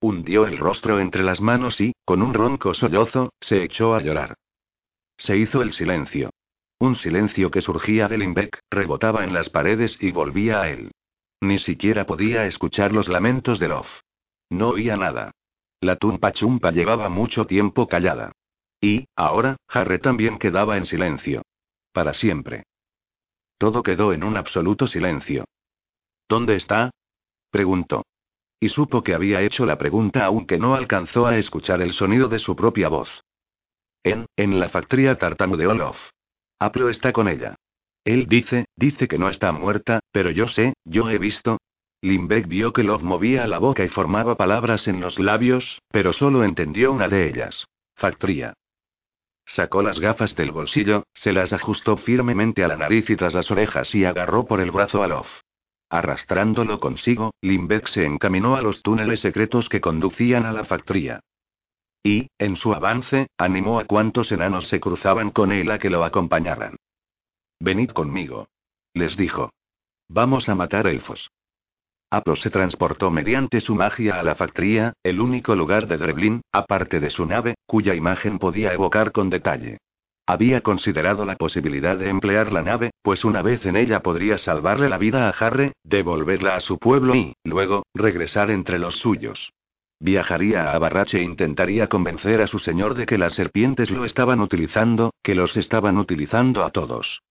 Hundió 0.00 0.46
el 0.46 0.56
rostro 0.56 1.00
entre 1.00 1.22
las 1.22 1.40
manos 1.40 1.80
y, 1.80 1.92
con 2.06 2.22
un 2.22 2.32
ronco 2.32 2.72
sollozo, 2.72 3.34
se 3.40 3.62
echó 3.62 3.94
a 3.94 4.00
llorar. 4.00 4.34
Se 5.18 5.36
hizo 5.36 5.60
el 5.60 5.74
silencio. 5.74 6.30
Un 6.78 6.96
silencio 6.96 7.50
que 7.50 7.60
surgía 7.60 8.08
de 8.08 8.16
Limbeck, 8.16 8.58
rebotaba 8.70 9.22
en 9.24 9.34
las 9.34 9.50
paredes 9.50 9.98
y 10.00 10.12
volvía 10.12 10.62
a 10.62 10.70
él. 10.70 10.92
Ni 11.42 11.58
siquiera 11.58 12.06
podía 12.06 12.46
escuchar 12.46 12.92
los 12.92 13.08
lamentos 13.08 13.58
de 13.58 13.68
Love. 13.68 14.00
No 14.50 14.70
oía 14.70 14.96
nada. 14.96 15.32
La 15.80 15.96
tumpa 15.96 16.32
chumpa 16.32 16.72
llevaba 16.72 17.08
mucho 17.08 17.46
tiempo 17.46 17.88
callada. 17.88 18.32
Y, 18.80 19.06
ahora, 19.16 19.56
Harry 19.68 19.98
también 19.98 20.38
quedaba 20.38 20.76
en 20.76 20.86
silencio. 20.86 21.42
Para 21.92 22.12
siempre. 22.12 22.64
Todo 23.58 23.82
quedó 23.82 24.12
en 24.12 24.24
un 24.24 24.36
absoluto 24.36 24.86
silencio. 24.86 25.44
¿Dónde 26.28 26.56
está? 26.56 26.90
preguntó. 27.50 28.04
Y 28.58 28.68
supo 28.68 29.02
que 29.02 29.14
había 29.14 29.42
hecho 29.42 29.64
la 29.64 29.78
pregunta 29.78 30.24
aunque 30.24 30.58
no 30.58 30.74
alcanzó 30.74 31.26
a 31.26 31.38
escuchar 31.38 31.80
el 31.80 31.92
sonido 31.92 32.28
de 32.28 32.38
su 32.38 32.54
propia 32.54 32.88
voz. 32.88 33.08
En, 34.02 34.26
en 34.36 34.60
la 34.60 34.68
factoría 34.68 35.14
de 35.14 35.66
Olof. 35.66 35.96
Aplo 36.58 36.90
está 36.90 37.12
con 37.12 37.28
ella. 37.28 37.56
Él 38.04 38.26
dice, 38.28 38.66
dice 38.76 39.08
que 39.08 39.18
no 39.18 39.28
está 39.28 39.52
muerta, 39.52 40.00
pero 40.12 40.30
yo 40.30 40.48
sé, 40.48 40.74
yo 40.84 41.10
he 41.10 41.18
visto. 41.18 41.58
Limbeck 42.02 42.48
vio 42.48 42.72
que 42.72 42.82
Love 42.82 43.02
movía 43.02 43.46
la 43.46 43.58
boca 43.58 43.84
y 43.84 43.88
formaba 43.88 44.34
palabras 44.36 44.88
en 44.88 45.00
los 45.00 45.18
labios, 45.18 45.82
pero 45.90 46.12
solo 46.12 46.44
entendió 46.44 46.92
una 46.92 47.08
de 47.08 47.28
ellas. 47.28 47.66
Factoría. 47.94 48.54
Sacó 49.44 49.82
las 49.82 49.98
gafas 49.98 50.34
del 50.36 50.52
bolsillo, 50.52 51.04
se 51.12 51.32
las 51.32 51.52
ajustó 51.52 51.96
firmemente 51.98 52.64
a 52.64 52.68
la 52.68 52.76
nariz 52.76 53.10
y 53.10 53.16
tras 53.16 53.34
las 53.34 53.50
orejas 53.50 53.94
y 53.94 54.04
agarró 54.04 54.46
por 54.46 54.60
el 54.60 54.70
brazo 54.70 55.02
a 55.02 55.08
Love. 55.08 55.28
Arrastrándolo 55.90 56.78
consigo, 56.78 57.34
Limbeck 57.42 57.88
se 57.88 58.06
encaminó 58.06 58.56
a 58.56 58.62
los 58.62 58.80
túneles 58.82 59.20
secretos 59.20 59.68
que 59.68 59.80
conducían 59.80 60.46
a 60.46 60.52
la 60.52 60.64
factoría. 60.64 61.20
Y, 62.02 62.28
en 62.38 62.56
su 62.56 62.72
avance, 62.72 63.26
animó 63.36 63.78
a 63.78 63.84
cuantos 63.84 64.32
enanos 64.32 64.68
se 64.68 64.80
cruzaban 64.80 65.32
con 65.32 65.52
él 65.52 65.70
a 65.70 65.78
que 65.78 65.90
lo 65.90 66.04
acompañaran. 66.04 66.76
Venid 67.58 67.90
conmigo. 67.90 68.48
Les 68.94 69.16
dijo. 69.16 69.52
Vamos 70.08 70.48
a 70.48 70.54
matar 70.54 70.86
elfos. 70.86 71.30
Aplo 72.10 72.34
se 72.34 72.50
transportó 72.50 73.12
mediante 73.12 73.60
su 73.60 73.76
magia 73.76 74.18
a 74.18 74.24
la 74.24 74.34
factoría, 74.34 74.94
el 75.04 75.20
único 75.20 75.54
lugar 75.54 75.86
de 75.86 75.96
Dreblin, 75.96 76.40
aparte 76.50 76.98
de 76.98 77.10
su 77.10 77.24
nave, 77.24 77.54
cuya 77.66 77.94
imagen 77.94 78.40
podía 78.40 78.72
evocar 78.72 79.12
con 79.12 79.30
detalle. 79.30 79.78
Había 80.26 80.60
considerado 80.60 81.24
la 81.24 81.36
posibilidad 81.36 81.96
de 81.96 82.08
emplear 82.08 82.52
la 82.52 82.62
nave, 82.62 82.90
pues 83.02 83.24
una 83.24 83.42
vez 83.42 83.64
en 83.64 83.76
ella 83.76 84.00
podría 84.00 84.38
salvarle 84.38 84.88
la 84.88 84.98
vida 84.98 85.28
a 85.28 85.30
Harry, 85.30 85.72
devolverla 85.84 86.56
a 86.56 86.60
su 86.60 86.78
pueblo 86.78 87.14
y, 87.14 87.34
luego, 87.44 87.84
regresar 87.94 88.50
entre 88.50 88.78
los 88.78 88.96
suyos. 88.96 89.52
Viajaría 90.00 90.72
a 90.72 90.78
Barrache 90.78 91.18
e 91.18 91.22
intentaría 91.22 91.88
convencer 91.88 92.40
a 92.40 92.46
su 92.46 92.58
señor 92.58 92.94
de 92.94 93.06
que 93.06 93.18
las 93.18 93.34
serpientes 93.34 93.90
lo 93.90 94.04
estaban 94.04 94.40
utilizando, 94.40 95.12
que 95.22 95.34
los 95.34 95.56
estaban 95.56 95.98
utilizando 95.98 96.64
a 96.64 96.70
todos. 96.70 97.22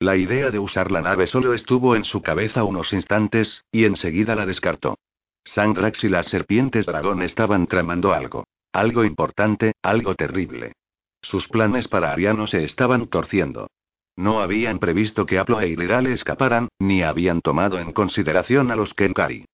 La 0.00 0.16
idea 0.16 0.50
de 0.50 0.60
usar 0.60 0.92
la 0.92 1.02
nave 1.02 1.26
solo 1.26 1.54
estuvo 1.54 1.96
en 1.96 2.04
su 2.04 2.22
cabeza 2.22 2.62
unos 2.62 2.92
instantes, 2.92 3.64
y 3.72 3.84
enseguida 3.84 4.36
la 4.36 4.46
descartó. 4.46 4.96
Sandrax 5.44 6.04
y 6.04 6.08
las 6.08 6.26
serpientes 6.26 6.86
dragón 6.86 7.22
estaban 7.22 7.66
tramando 7.66 8.12
algo. 8.12 8.44
Algo 8.72 9.04
importante, 9.04 9.72
algo 9.82 10.14
terrible. 10.14 10.74
Sus 11.20 11.48
planes 11.48 11.88
para 11.88 12.12
Ariano 12.12 12.46
se 12.46 12.64
estaban 12.64 13.08
torciendo. 13.08 13.68
No 14.14 14.40
habían 14.40 14.78
previsto 14.78 15.26
que 15.26 15.38
Aplo 15.38 15.60
e 15.60 15.68
Iridal 15.68 16.06
escaparan, 16.06 16.68
ni 16.78 17.02
habían 17.02 17.40
tomado 17.40 17.80
en 17.80 17.92
consideración 17.92 18.70
a 18.70 18.76
los 18.76 18.94
Kenkari. 18.94 19.46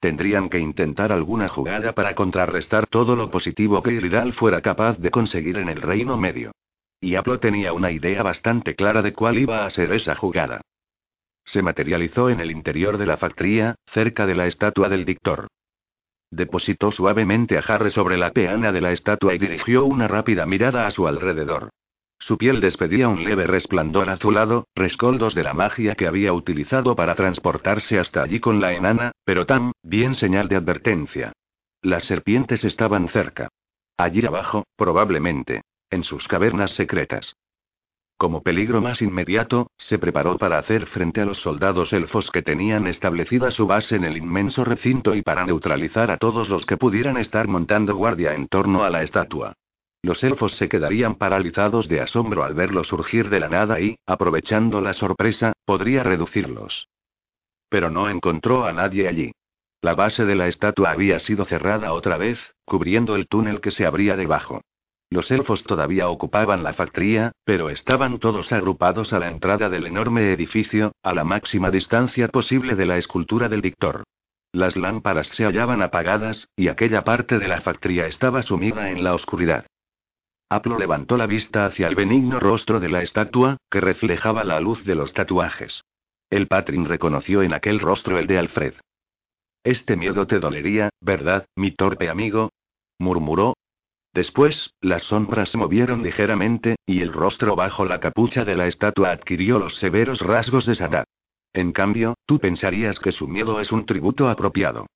Tendrían 0.00 0.48
que 0.48 0.58
intentar 0.58 1.12
alguna 1.12 1.48
jugada 1.48 1.92
para 1.92 2.16
contrarrestar 2.16 2.88
todo 2.88 3.14
lo 3.14 3.30
positivo 3.30 3.82
que 3.84 3.92
Iridal 3.92 4.32
fuera 4.32 4.60
capaz 4.62 4.98
de 4.98 5.12
conseguir 5.12 5.58
en 5.58 5.68
el 5.68 5.80
Reino 5.80 6.16
Medio. 6.16 6.50
Y 7.02 7.16
Aplo 7.16 7.40
tenía 7.40 7.72
una 7.72 7.90
idea 7.90 8.22
bastante 8.22 8.76
clara 8.76 9.02
de 9.02 9.12
cuál 9.12 9.36
iba 9.36 9.66
a 9.66 9.70
ser 9.70 9.92
esa 9.92 10.14
jugada. 10.14 10.60
Se 11.44 11.60
materializó 11.60 12.30
en 12.30 12.38
el 12.38 12.52
interior 12.52 12.96
de 12.96 13.06
la 13.06 13.16
factoría, 13.16 13.74
cerca 13.92 14.24
de 14.24 14.36
la 14.36 14.46
estatua 14.46 14.88
del 14.88 15.04
dictor. 15.04 15.48
Depositó 16.30 16.92
suavemente 16.92 17.58
a 17.58 17.60
Harry 17.60 17.90
sobre 17.90 18.16
la 18.16 18.30
peana 18.30 18.70
de 18.70 18.80
la 18.80 18.92
estatua 18.92 19.34
y 19.34 19.38
dirigió 19.38 19.84
una 19.84 20.06
rápida 20.06 20.46
mirada 20.46 20.86
a 20.86 20.92
su 20.92 21.08
alrededor. 21.08 21.70
Su 22.20 22.38
piel 22.38 22.60
despedía 22.60 23.08
un 23.08 23.24
leve 23.24 23.48
resplandor 23.48 24.08
azulado, 24.08 24.68
rescoldos 24.76 25.34
de 25.34 25.42
la 25.42 25.54
magia 25.54 25.96
que 25.96 26.06
había 26.06 26.32
utilizado 26.32 26.94
para 26.94 27.16
transportarse 27.16 27.98
hasta 27.98 28.22
allí 28.22 28.38
con 28.38 28.60
la 28.60 28.74
enana, 28.74 29.10
pero 29.24 29.44
tan, 29.44 29.72
bien 29.82 30.14
señal 30.14 30.48
de 30.48 30.54
advertencia. 30.54 31.32
Las 31.82 32.04
serpientes 32.04 32.62
estaban 32.62 33.08
cerca. 33.08 33.48
Allí 33.96 34.24
abajo, 34.24 34.62
probablemente. 34.76 35.62
En 35.92 36.04
sus 36.04 36.26
cavernas 36.26 36.70
secretas. 36.70 37.36
Como 38.16 38.42
peligro 38.42 38.80
más 38.80 39.02
inmediato, 39.02 39.70
se 39.76 39.98
preparó 39.98 40.38
para 40.38 40.56
hacer 40.56 40.86
frente 40.86 41.20
a 41.20 41.26
los 41.26 41.36
soldados 41.42 41.92
elfos 41.92 42.30
que 42.30 42.40
tenían 42.40 42.86
establecida 42.86 43.50
su 43.50 43.66
base 43.66 43.96
en 43.96 44.04
el 44.04 44.16
inmenso 44.16 44.64
recinto 44.64 45.14
y 45.14 45.20
para 45.20 45.44
neutralizar 45.44 46.10
a 46.10 46.16
todos 46.16 46.48
los 46.48 46.64
que 46.64 46.78
pudieran 46.78 47.18
estar 47.18 47.46
montando 47.46 47.94
guardia 47.94 48.32
en 48.32 48.48
torno 48.48 48.84
a 48.84 48.88
la 48.88 49.02
estatua. 49.02 49.52
Los 50.02 50.24
elfos 50.24 50.56
se 50.56 50.70
quedarían 50.70 51.16
paralizados 51.16 51.88
de 51.88 52.00
asombro 52.00 52.42
al 52.42 52.54
verlo 52.54 52.84
surgir 52.84 53.28
de 53.28 53.40
la 53.40 53.50
nada 53.50 53.78
y, 53.78 53.96
aprovechando 54.06 54.80
la 54.80 54.94
sorpresa, 54.94 55.52
podría 55.66 56.02
reducirlos. 56.04 56.88
Pero 57.68 57.90
no 57.90 58.08
encontró 58.08 58.64
a 58.64 58.72
nadie 58.72 59.08
allí. 59.08 59.32
La 59.82 59.94
base 59.94 60.24
de 60.24 60.36
la 60.36 60.48
estatua 60.48 60.92
había 60.92 61.18
sido 61.18 61.44
cerrada 61.44 61.92
otra 61.92 62.16
vez, 62.16 62.38
cubriendo 62.64 63.14
el 63.14 63.28
túnel 63.28 63.60
que 63.60 63.72
se 63.72 63.84
abría 63.84 64.16
debajo. 64.16 64.62
Los 65.12 65.30
elfos 65.30 65.62
todavía 65.64 66.08
ocupaban 66.08 66.62
la 66.62 66.72
factoría, 66.72 67.32
pero 67.44 67.68
estaban 67.68 68.18
todos 68.18 68.50
agrupados 68.50 69.12
a 69.12 69.18
la 69.18 69.28
entrada 69.28 69.68
del 69.68 69.84
enorme 69.84 70.32
edificio, 70.32 70.92
a 71.02 71.12
la 71.12 71.22
máxima 71.22 71.70
distancia 71.70 72.28
posible 72.28 72.76
de 72.76 72.86
la 72.86 72.96
escultura 72.96 73.50
del 73.50 73.60
dictor. 73.60 74.04
Las 74.52 74.74
lámparas 74.74 75.28
se 75.28 75.44
hallaban 75.44 75.82
apagadas, 75.82 76.48
y 76.56 76.68
aquella 76.68 77.04
parte 77.04 77.38
de 77.38 77.46
la 77.46 77.60
factoría 77.60 78.06
estaba 78.06 78.42
sumida 78.42 78.88
en 78.90 79.04
la 79.04 79.12
oscuridad. 79.12 79.66
Aplo 80.48 80.78
levantó 80.78 81.18
la 81.18 81.26
vista 81.26 81.66
hacia 81.66 81.88
el 81.88 81.94
benigno 81.94 82.40
rostro 82.40 82.80
de 82.80 82.88
la 82.88 83.02
estatua, 83.02 83.58
que 83.70 83.82
reflejaba 83.82 84.44
la 84.44 84.60
luz 84.60 84.82
de 84.86 84.94
los 84.94 85.12
tatuajes. 85.12 85.82
El 86.30 86.46
Patrin 86.46 86.86
reconoció 86.86 87.42
en 87.42 87.52
aquel 87.52 87.80
rostro 87.80 88.18
el 88.18 88.26
de 88.26 88.38
Alfred. 88.38 88.74
Este 89.62 89.94
miedo 89.94 90.26
te 90.26 90.40
dolería, 90.40 90.88
¿verdad, 91.02 91.44
mi 91.54 91.70
torpe 91.70 92.08
amigo? 92.08 92.48
murmuró. 92.98 93.52
Después, 94.12 94.74
las 94.80 95.02
sombras 95.04 95.50
se 95.50 95.58
movieron 95.58 96.02
ligeramente, 96.02 96.76
y 96.86 97.00
el 97.00 97.12
rostro 97.12 97.56
bajo 97.56 97.84
la 97.86 97.98
capucha 97.98 98.44
de 98.44 98.56
la 98.56 98.66
estatua 98.66 99.10
adquirió 99.10 99.58
los 99.58 99.76
severos 99.76 100.20
rasgos 100.20 100.66
de 100.66 100.74
Sadat. 100.74 101.06
En 101.54 101.72
cambio, 101.72 102.14
tú 102.26 102.38
pensarías 102.38 102.98
que 102.98 103.12
su 103.12 103.26
miedo 103.26 103.60
es 103.60 103.72
un 103.72 103.86
tributo 103.86 104.28
apropiado. 104.28 104.86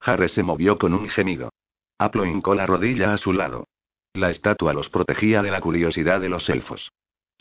Harry 0.00 0.28
se 0.28 0.42
movió 0.42 0.78
con 0.78 0.94
un 0.94 1.08
gemido. 1.08 1.50
Aplo 1.98 2.26
hincó 2.26 2.54
la 2.54 2.66
rodilla 2.66 3.14
a 3.14 3.18
su 3.18 3.32
lado. 3.32 3.68
La 4.14 4.30
estatua 4.30 4.72
los 4.72 4.88
protegía 4.90 5.42
de 5.42 5.50
la 5.50 5.60
curiosidad 5.60 6.20
de 6.20 6.28
los 6.28 6.48
elfos. 6.48 6.90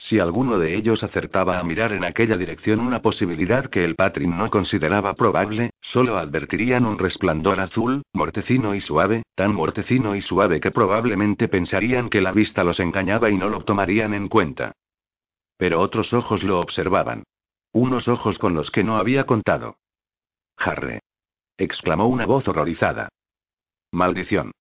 Si 0.01 0.19
alguno 0.19 0.57
de 0.57 0.75
ellos 0.75 1.03
acertaba 1.03 1.59
a 1.59 1.63
mirar 1.63 1.93
en 1.93 2.03
aquella 2.03 2.35
dirección 2.35 2.79
una 2.79 3.03
posibilidad 3.03 3.69
que 3.69 3.85
el 3.85 3.95
Patrin 3.95 4.35
no 4.35 4.49
consideraba 4.49 5.13
probable, 5.13 5.69
solo 5.79 6.17
advertirían 6.17 6.87
un 6.87 6.97
resplandor 6.97 7.59
azul, 7.59 8.01
mortecino 8.11 8.73
y 8.73 8.81
suave, 8.81 9.21
tan 9.35 9.53
mortecino 9.53 10.15
y 10.15 10.21
suave 10.21 10.59
que 10.59 10.71
probablemente 10.71 11.47
pensarían 11.47 12.09
que 12.09 12.19
la 12.19 12.31
vista 12.31 12.63
los 12.63 12.79
engañaba 12.79 13.29
y 13.29 13.37
no 13.37 13.47
lo 13.47 13.63
tomarían 13.63 14.15
en 14.15 14.27
cuenta. 14.27 14.71
Pero 15.57 15.79
otros 15.79 16.11
ojos 16.13 16.41
lo 16.41 16.59
observaban. 16.59 17.23
Unos 17.71 18.07
ojos 18.07 18.39
con 18.39 18.55
los 18.55 18.71
que 18.71 18.83
no 18.83 18.97
había 18.97 19.25
contado. 19.25 19.77
Harre. 20.57 21.01
exclamó 21.57 22.07
una 22.07 22.25
voz 22.25 22.47
horrorizada. 22.47 23.09
Maldición. 23.91 24.51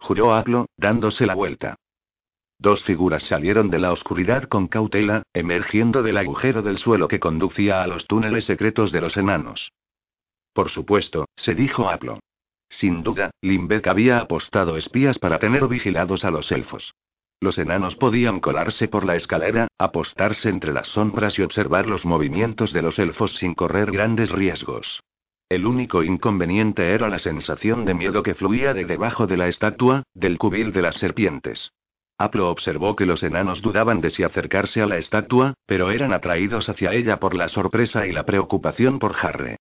Juró 0.00 0.34
Aplo, 0.34 0.66
dándose 0.76 1.26
la 1.26 1.36
vuelta. 1.36 1.76
Dos 2.60 2.84
figuras 2.84 3.22
salieron 3.22 3.70
de 3.70 3.78
la 3.78 3.90
oscuridad 3.90 4.42
con 4.42 4.68
cautela, 4.68 5.22
emergiendo 5.32 6.02
del 6.02 6.18
agujero 6.18 6.60
del 6.60 6.76
suelo 6.76 7.08
que 7.08 7.18
conducía 7.18 7.82
a 7.82 7.86
los 7.86 8.06
túneles 8.06 8.44
secretos 8.44 8.92
de 8.92 9.00
los 9.00 9.16
enanos. 9.16 9.72
Por 10.52 10.68
supuesto, 10.68 11.24
se 11.36 11.54
dijo 11.54 11.88
Aplo. 11.88 12.18
Sin 12.68 13.02
duda, 13.02 13.30
Limbeck 13.40 13.86
había 13.86 14.18
apostado 14.18 14.76
espías 14.76 15.18
para 15.18 15.38
tener 15.38 15.68
vigilados 15.68 16.22
a 16.22 16.30
los 16.30 16.52
elfos. 16.52 16.92
Los 17.40 17.56
enanos 17.56 17.96
podían 17.96 18.40
colarse 18.40 18.88
por 18.88 19.06
la 19.06 19.16
escalera, 19.16 19.68
apostarse 19.78 20.50
entre 20.50 20.74
las 20.74 20.88
sombras 20.88 21.38
y 21.38 21.42
observar 21.42 21.86
los 21.86 22.04
movimientos 22.04 22.74
de 22.74 22.82
los 22.82 22.98
elfos 22.98 23.34
sin 23.38 23.54
correr 23.54 23.90
grandes 23.90 24.30
riesgos. 24.30 25.02
El 25.48 25.64
único 25.64 26.02
inconveniente 26.02 26.92
era 26.92 27.08
la 27.08 27.20
sensación 27.20 27.86
de 27.86 27.94
miedo 27.94 28.22
que 28.22 28.34
fluía 28.34 28.74
de 28.74 28.84
debajo 28.84 29.26
de 29.26 29.38
la 29.38 29.48
estatua, 29.48 30.02
del 30.12 30.36
cubil 30.36 30.72
de 30.72 30.82
las 30.82 30.96
serpientes. 30.96 31.72
Aplo 32.20 32.50
observó 32.50 32.96
que 32.96 33.06
los 33.06 33.22
enanos 33.22 33.62
dudaban 33.62 34.02
de 34.02 34.10
si 34.10 34.22
acercarse 34.24 34.82
a 34.82 34.86
la 34.86 34.98
estatua, 34.98 35.54
pero 35.64 35.90
eran 35.90 36.12
atraídos 36.12 36.68
hacia 36.68 36.92
ella 36.92 37.18
por 37.18 37.34
la 37.34 37.48
sorpresa 37.48 38.06
y 38.06 38.12
la 38.12 38.26
preocupación 38.26 38.98
por 38.98 39.16
Harre. 39.16 39.56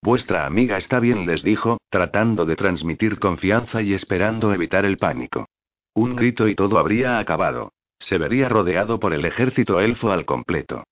Vuestra 0.00 0.46
amiga 0.46 0.78
está 0.78 1.00
bien, 1.00 1.26
les 1.26 1.42
dijo, 1.42 1.78
tratando 1.90 2.46
de 2.46 2.54
transmitir 2.54 3.18
confianza 3.18 3.82
y 3.82 3.94
esperando 3.94 4.54
evitar 4.54 4.84
el 4.84 4.96
pánico. 4.96 5.46
Un 5.92 6.14
grito 6.14 6.46
y 6.46 6.54
todo 6.54 6.78
habría 6.78 7.18
acabado. 7.18 7.72
Se 7.98 8.16
vería 8.16 8.48
rodeado 8.48 9.00
por 9.00 9.12
el 9.12 9.24
ejército 9.24 9.80
elfo 9.80 10.12
al 10.12 10.24
completo. 10.24 10.84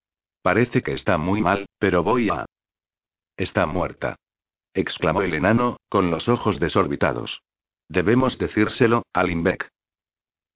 Parece 0.43 0.83
que 0.83 0.95
está 0.95 1.19
muy 1.19 1.41
mal, 1.41 1.67
pero 1.79 2.03
voy 2.03 2.31
a... 2.31 2.47
Está 3.37 3.65
muerta. 3.65 4.17
exclamó 4.75 5.23
el 5.23 5.35
enano, 5.35 5.77
con 5.89 6.11
los 6.11 6.29
ojos 6.29 6.59
desorbitados. 6.59 7.43
Debemos 7.89 8.39
decírselo, 8.39 9.05
a 9.13 9.23
Limbeck. 9.23 9.71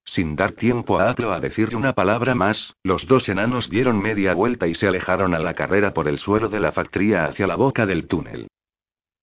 Sin 0.04 0.36
dar 0.36 0.52
tiempo 0.52 0.98
a 0.98 1.10
Aplo 1.10 1.32
a 1.32 1.40
decirle 1.40 1.76
una 1.76 1.94
palabra 1.94 2.34
más, 2.34 2.74
los 2.82 3.06
dos 3.06 3.28
enanos 3.28 3.70
dieron 3.70 4.00
media 4.00 4.34
vuelta 4.34 4.66
y 4.66 4.74
se 4.74 4.86
alejaron 4.86 5.34
a 5.34 5.38
la 5.38 5.54
carrera 5.54 5.94
por 5.94 6.08
el 6.08 6.18
suelo 6.18 6.48
de 6.48 6.60
la 6.60 6.72
factoría 6.72 7.24
hacia 7.24 7.46
la 7.46 7.56
boca 7.56 7.86
del 7.86 8.06
túnel. 8.06 8.48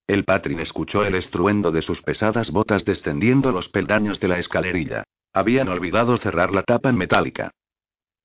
El 0.08 0.26
Patrin 0.26 0.60
escuchó 0.60 1.06
el 1.06 1.16
estruendo 1.16 1.72
de 1.72 1.82
sus 1.82 2.02
pesadas 2.02 2.52
botas 2.52 2.84
descendiendo 2.84 3.52
los 3.52 3.70
peldaños 3.70 4.20
de 4.20 4.28
la 4.28 4.40
escalerilla. 4.40 5.04
Habían 5.34 5.70
olvidado 5.70 6.18
cerrar 6.18 6.52
la 6.52 6.64
tapa 6.64 6.92
metálica. 6.92 7.52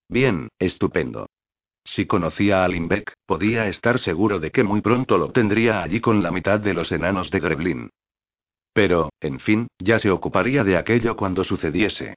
Bien, 0.09 0.49
estupendo. 0.59 1.27
Si 1.85 2.07
conocía 2.07 2.65
a 2.65 2.69
Limbeck, 2.69 3.13
podía 3.27 3.69
estar 3.69 4.01
seguro 4.01 4.41
de 4.41 4.51
que 4.51 4.65
muy 4.65 4.81
pronto 4.81 5.19
lo 5.19 5.31
tendría 5.31 5.83
allí 5.83 6.01
con 6.01 6.23
la 6.23 6.33
mitad 6.33 6.59
de 6.59 6.75
los 6.75 6.91
enanos 6.91 7.31
de 7.31 7.39
Greblin. 7.39 7.91
Pero, 8.73 9.11
en 9.21 9.39
fin, 9.39 9.69
ya 9.79 10.01
se 10.01 10.11
ocuparía 10.11 10.65
de 10.65 10.77
aquello 10.77 11.17
cuando 11.17 11.45
sucediese. 11.45 12.17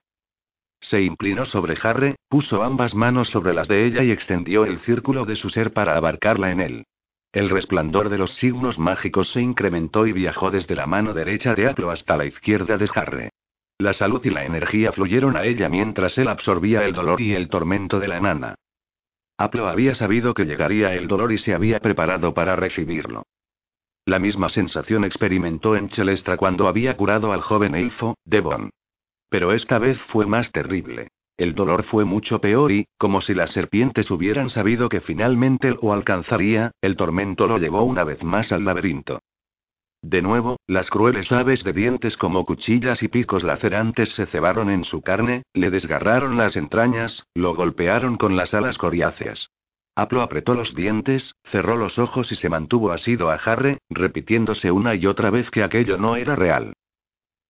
Se 0.81 1.01
inclinó 1.01 1.45
sobre 1.45 1.77
Harre, 1.81 2.15
puso 2.29 2.63
ambas 2.63 2.95
manos 2.95 3.29
sobre 3.29 3.53
las 3.53 3.67
de 3.67 3.85
ella 3.85 4.03
y 4.03 4.11
extendió 4.11 4.65
el 4.65 4.79
círculo 4.79 5.25
de 5.25 5.35
su 5.35 5.49
ser 5.49 5.73
para 5.73 5.97
abarcarla 5.97 6.51
en 6.51 6.61
él. 6.61 6.85
El 7.31 7.49
resplandor 7.49 8.09
de 8.09 8.17
los 8.17 8.33
signos 8.35 8.79
mágicos 8.79 9.31
se 9.31 9.41
incrementó 9.41 10.07
y 10.07 10.13
viajó 10.13 10.49
desde 10.49 10.75
la 10.75 10.87
mano 10.87 11.13
derecha 11.13 11.53
de 11.53 11.67
Aplo 11.67 11.91
hasta 11.91 12.17
la 12.17 12.25
izquierda 12.25 12.77
de 12.77 12.89
Harre. 12.93 13.29
La 13.77 13.93
salud 13.93 14.25
y 14.25 14.29
la 14.29 14.45
energía 14.45 14.91
fluyeron 14.91 15.37
a 15.37 15.45
ella 15.45 15.69
mientras 15.69 16.17
él 16.17 16.27
absorbía 16.27 16.83
el 16.85 16.93
dolor 16.93 17.21
y 17.21 17.33
el 17.33 17.49
tormento 17.49 17.99
de 17.99 18.07
la 18.07 18.17
enana. 18.17 18.55
Aplo 19.37 19.67
había 19.67 19.95
sabido 19.95 20.33
que 20.33 20.45
llegaría 20.45 20.93
el 20.95 21.07
dolor 21.07 21.31
y 21.31 21.37
se 21.37 21.53
había 21.53 21.79
preparado 21.79 22.33
para 22.33 22.55
recibirlo. 22.55 23.23
La 24.05 24.19
misma 24.19 24.49
sensación 24.49 25.05
experimentó 25.05 25.75
en 25.75 25.87
Chelestra 25.89 26.35
cuando 26.35 26.67
había 26.67 26.97
curado 26.97 27.31
al 27.31 27.41
joven 27.41 27.75
elfo, 27.75 28.17
Devon. 28.25 28.71
Pero 29.29 29.53
esta 29.53 29.79
vez 29.79 29.99
fue 30.09 30.25
más 30.25 30.51
terrible. 30.51 31.09
El 31.37 31.55
dolor 31.55 31.83
fue 31.83 32.03
mucho 32.03 32.41
peor 32.41 32.71
y, 32.71 32.85
como 32.97 33.21
si 33.21 33.33
las 33.33 33.51
serpientes 33.51 34.11
hubieran 34.11 34.49
sabido 34.49 34.89
que 34.89 34.99
finalmente 34.99 35.71
lo 35.71 35.93
alcanzaría, 35.93 36.71
el 36.81 36.97
tormento 36.97 37.47
lo 37.47 37.57
llevó 37.57 37.83
una 37.83 38.03
vez 38.03 38.23
más 38.23 38.51
al 38.51 38.65
laberinto. 38.65 39.21
De 40.01 40.21
nuevo, 40.21 40.57
las 40.65 40.89
crueles 40.89 41.31
aves 41.31 41.63
de 41.63 41.73
dientes 41.73 42.15
como 42.17 42.45
cuchillas 42.45 43.03
y 43.03 43.09
picos 43.09 43.43
lacerantes 43.43 44.09
se 44.15 44.25
cebaron 44.25 44.69
en 44.69 44.85
su 44.85 45.01
carne, 45.01 45.43
le 45.53 45.69
desgarraron 45.71 46.37
las 46.37 46.55
entrañas, 46.55 47.23
lo 47.33 47.53
golpearon 47.53 48.17
con 48.17 48.35
las 48.35 48.53
alas 48.53 48.77
coriáceas. 48.77 49.49
Aplo 49.95 50.21
apretó 50.21 50.53
los 50.53 50.73
dientes, 50.73 51.35
cerró 51.43 51.75
los 51.75 51.99
ojos 51.99 52.31
y 52.31 52.35
se 52.35 52.47
mantuvo 52.47 52.91
asido 52.91 53.29
a 53.29 53.37
Jarre, 53.37 53.79
repitiéndose 53.89 54.71
una 54.71 54.95
y 54.95 55.05
otra 55.05 55.29
vez 55.29 55.51
que 55.51 55.63
aquello 55.63 55.97
no 55.97 56.15
era 56.15 56.37
real. 56.37 56.73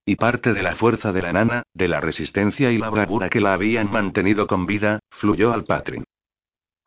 Y 0.10 0.16
parte 0.16 0.56
de 0.56 0.64
la 0.64 0.76
fuerza 0.76 1.12
de 1.12 1.22
la 1.22 1.32
nana, 1.32 1.62
de 1.76 1.88
la 1.88 2.02
resistencia 2.02 2.72
y 2.72 2.80
la 2.80 2.90
bravura 2.90 3.30
que 3.30 3.40
la 3.40 3.54
habían 3.54 3.92
mantenido 3.92 4.48
con 4.48 4.66
vida, 4.66 5.02
fluyó 5.12 5.54
al 5.54 5.66
Patrin. 5.66 6.04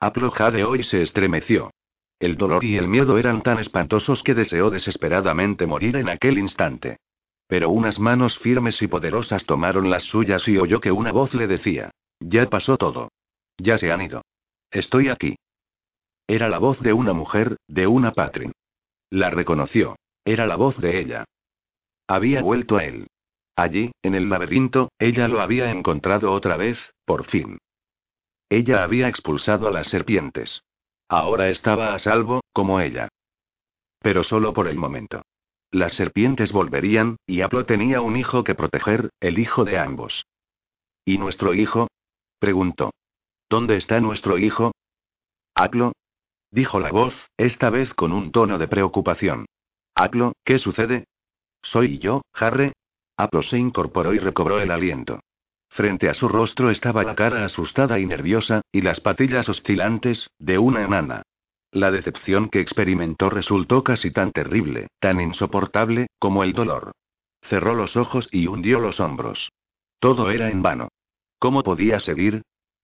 Aplo 0.01 0.33
Jade 0.33 0.65
hoy 0.65 0.83
se 0.83 1.03
estremeció. 1.03 1.71
El 2.19 2.37
dolor 2.37 2.65
y 2.65 2.77
el 2.77 2.89
miedo 2.89 3.19
eran 3.19 3.45
tan 3.45 3.61
espantosos 3.61 4.25
que 4.25 4.35
deseó 4.35 4.71
desesperadamente 4.71 5.69
morir 5.69 5.95
en 5.99 6.09
aquel 6.09 6.37
instante. 6.37 6.97
Pero 7.47 7.71
unas 7.71 7.97
manos 8.01 8.37
firmes 8.41 8.83
y 8.83 8.89
poderosas 8.89 9.47
tomaron 9.47 9.89
las 9.89 10.03
suyas 10.03 10.49
y 10.49 10.59
oyó 10.59 10.81
que 10.81 10.91
una 10.91 11.13
voz 11.13 11.33
le 11.33 11.47
decía: 11.47 11.93
Ya 12.19 12.51
pasó 12.51 12.77
todo. 12.77 13.13
Ya 13.57 13.79
se 13.79 13.93
han 13.93 14.03
ido. 14.03 14.23
Estoy 14.69 15.11
aquí. 15.11 15.37
Era 16.27 16.49
la 16.49 16.59
voz 16.59 16.81
de 16.81 16.93
una 16.93 17.13
mujer, 17.13 17.57
de 17.69 17.87
una 17.87 18.11
Patrin. 18.11 18.51
La 19.11 19.31
reconoció. 19.31 19.95
Era 20.25 20.45
la 20.45 20.57
voz 20.57 20.77
de 20.79 20.99
ella. 20.99 21.25
Había 22.09 22.43
vuelto 22.43 22.79
a 22.79 22.85
él. 22.85 23.07
Allí, 23.57 23.93
en 24.03 24.15
el 24.15 24.29
laberinto, 24.29 24.91
ella 24.99 25.29
lo 25.29 25.41
había 25.41 25.71
encontrado 25.71 26.33
otra 26.33 26.57
vez, 26.57 26.79
por 27.05 27.27
fin. 27.27 27.59
Ella 28.49 28.83
había 28.83 29.09
expulsado 29.09 29.69
a 29.69 29.71
las 29.71 29.89
serpientes. 29.89 30.63
Ahora 31.09 31.49
estaba 31.49 31.95
a 31.95 31.99
salvo, 31.99 32.41
como 32.53 32.81
ella. 32.81 33.09
Pero 34.01 34.25
solo 34.25 34.53
por 34.53 34.69
el 34.69 34.77
momento. 34.77 35.23
Las 35.71 35.95
serpientes 35.95 36.53
volverían, 36.53 37.17
y 37.27 37.41
Aplo 37.41 37.65
tenía 37.67 38.01
un 38.01 38.17
hijo 38.17 38.45
que 38.45 38.55
proteger, 38.55 39.11
el 39.21 39.39
hijo 39.39 39.65
de 39.65 39.79
ambos. 39.79 40.27
¿Y 41.05 41.19
nuestro 41.19 41.55
hijo? 41.55 41.89
preguntó. 42.39 42.91
¿Dónde 43.49 43.77
está 43.77 44.01
nuestro 44.01 44.39
hijo? 44.39 44.73
Aplo. 45.55 45.93
Dijo 46.51 46.81
la 46.81 46.91
voz, 46.91 47.15
esta 47.39 47.71
vez 47.71 47.93
con 47.95 48.13
un 48.13 48.33
tono 48.33 48.59
de 48.59 48.69
preocupación. 48.69 49.47
Aplo, 49.95 50.33
¿qué 50.45 50.59
sucede? 50.59 51.05
Soy 51.63 51.99
yo, 51.99 52.23
Harre, 52.35 52.73
Aplo 53.17 53.43
se 53.43 53.59
incorporó 53.59 54.15
y 54.15 54.19
recobró 54.19 54.61
el 54.61 54.71
aliento. 54.71 55.21
Frente 55.69 56.11
a 56.11 56.15
su 56.15 56.29
rostro 56.29 56.71
estaba 56.71 57.03
la 57.03 57.15
cara 57.15 57.45
asustada 57.45 57.99
y 57.99 58.07
nerviosa, 58.07 58.61
y 58.73 58.83
las 58.83 59.01
patillas 59.01 59.49
oscilantes, 59.49 60.29
de 60.39 60.59
una 60.59 60.83
enana. 60.83 61.23
La 61.71 61.91
decepción 61.91 62.51
que 62.51 62.61
experimentó 62.61 63.31
resultó 63.31 63.83
casi 63.83 64.11
tan 64.11 64.33
terrible, 64.33 64.89
tan 65.01 65.21
insoportable, 65.21 66.09
como 66.19 66.45
el 66.45 66.53
dolor. 66.53 66.93
Cerró 67.43 67.75
los 67.75 67.97
ojos 67.97 68.29
y 68.31 68.47
hundió 68.47 68.81
los 68.81 69.01
hombros. 69.01 69.51
Todo 69.99 70.31
era 70.31 70.51
en 70.51 70.63
vano. 70.63 70.89
¿Cómo 71.39 71.63
podía 71.63 72.01
seguir? 72.01 72.43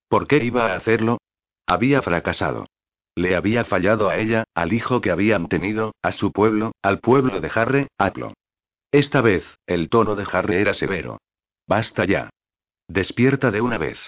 ¿Por 0.09 0.27
qué 0.27 0.43
iba 0.43 0.73
a 0.73 0.77
hacerlo? 0.77 1.19
Había 1.67 2.01
fracasado. 2.01 2.67
Le 3.15 3.37
había 3.37 3.65
fallado 3.65 4.09
a 4.09 4.17
ella, 4.17 4.45
al 4.55 4.73
hijo 4.73 5.03
que 5.03 5.11
habían 5.11 5.49
tenido, 5.49 5.93
a 6.01 6.13
su 6.13 6.33
pueblo, 6.33 6.73
al 6.83 7.01
pueblo 7.01 7.41
de 7.41 7.51
Harre, 7.55 7.89
Aplo. 7.99 8.33
Esta 8.91 9.21
vez, 9.21 9.45
el 9.67 9.91
tono 9.91 10.17
de 10.17 10.27
Harry 10.33 10.57
era 10.57 10.73
severo. 10.73 11.19
Basta 11.67 12.05
ya. 12.07 12.31
Despierta 12.89 13.51
de 13.51 13.61
una 13.61 13.77
vez. 13.77 13.99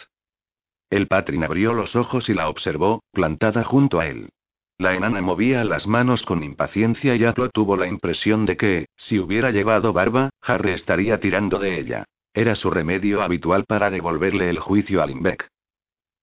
El 0.88 1.06
Patrin 1.06 1.44
abrió 1.44 1.74
los 1.74 1.94
ojos 1.94 2.28
y 2.28 2.34
la 2.34 2.48
observó, 2.48 3.02
plantada 3.12 3.62
junto 3.62 4.00
a 4.00 4.06
él. 4.06 4.30
La 4.78 4.94
enana 4.94 5.20
movía 5.20 5.62
las 5.64 5.86
manos 5.86 6.22
con 6.22 6.42
impaciencia 6.42 7.14
y 7.14 7.24
Aplo 7.24 7.50
tuvo 7.50 7.76
la 7.76 7.86
impresión 7.86 8.46
de 8.46 8.56
que, 8.56 8.86
si 8.96 9.18
hubiera 9.18 9.50
llevado 9.50 9.92
barba, 9.92 10.30
Harry 10.40 10.72
estaría 10.72 11.20
tirando 11.20 11.58
de 11.58 11.78
ella. 11.78 12.04
Era 12.32 12.54
su 12.54 12.70
remedio 12.70 13.20
habitual 13.20 13.66
para 13.66 13.90
devolverle 13.90 14.48
el 14.48 14.58
juicio 14.58 15.02
a 15.02 15.06
Limbeck. 15.06 15.48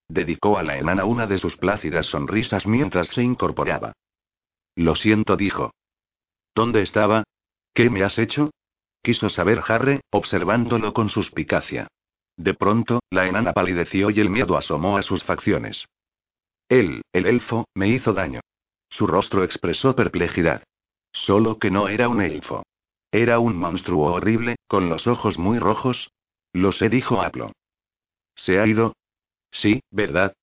Dedicó 0.10 0.58
a 0.58 0.64
la 0.64 0.80
enana 0.80 1.06
una 1.06 1.28
de 1.28 1.38
sus 1.38 1.56
plácidas 1.58 2.08
sonrisas 2.08 2.66
mientras 2.66 3.10
se 3.10 3.22
incorporaba. 3.22 3.94
Lo 4.76 4.96
siento, 4.96 5.38
dijo. 5.38 5.72
¿Dónde 6.56 6.82
estaba? 6.82 7.24
¿Qué 7.78 7.92
me 7.92 8.04
has 8.04 8.18
hecho? 8.18 8.50
Quiso 9.04 9.30
saber 9.30 9.62
Harry, 9.68 10.00
observándolo 10.10 10.94
con 10.94 11.10
suspicacia. 11.10 11.88
De 12.36 12.56
pronto, 12.56 13.02
la 13.12 13.28
enana 13.28 13.54
palideció 13.54 14.10
y 14.10 14.20
el 14.20 14.32
miedo 14.32 14.58
asomó 14.58 14.98
a 14.98 15.04
sus 15.04 15.24
facciones. 15.24 15.86
Él, 16.70 17.04
el 17.14 17.28
elfo, 17.28 17.66
me 17.76 17.88
hizo 17.90 18.14
daño. 18.14 18.40
Su 18.90 19.06
rostro 19.06 19.44
expresó 19.44 19.96
perplejidad. 19.96 20.64
Solo 21.12 21.60
que 21.60 21.70
no 21.70 21.88
era 21.88 22.10
un 22.10 22.20
elfo. 22.20 22.64
Era 23.12 23.38
un 23.38 23.56
monstruo 23.56 24.12
horrible, 24.12 24.56
con 24.68 24.90
los 24.90 25.06
ojos 25.06 25.38
muy 25.38 25.60
rojos. 25.60 26.10
Lo 26.54 26.72
sé, 26.72 26.90
dijo 26.90 27.22
Aplo. 27.22 27.52
¿Se 28.34 28.60
ha 28.60 28.66
ido? 28.66 28.96
Sí, 29.52 29.82
¿verdad? 29.92 30.34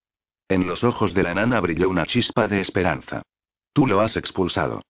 En 0.49 0.69
los 0.69 0.85
ojos 0.85 1.13
de 1.15 1.25
la 1.25 1.33
enana 1.33 1.59
brilló 1.59 1.89
una 1.89 2.07
chispa 2.07 2.47
de 2.47 2.61
esperanza. 2.61 3.23
Tú 3.73 3.89
lo 3.89 4.03
has 4.03 4.17
expulsado. 4.17 4.83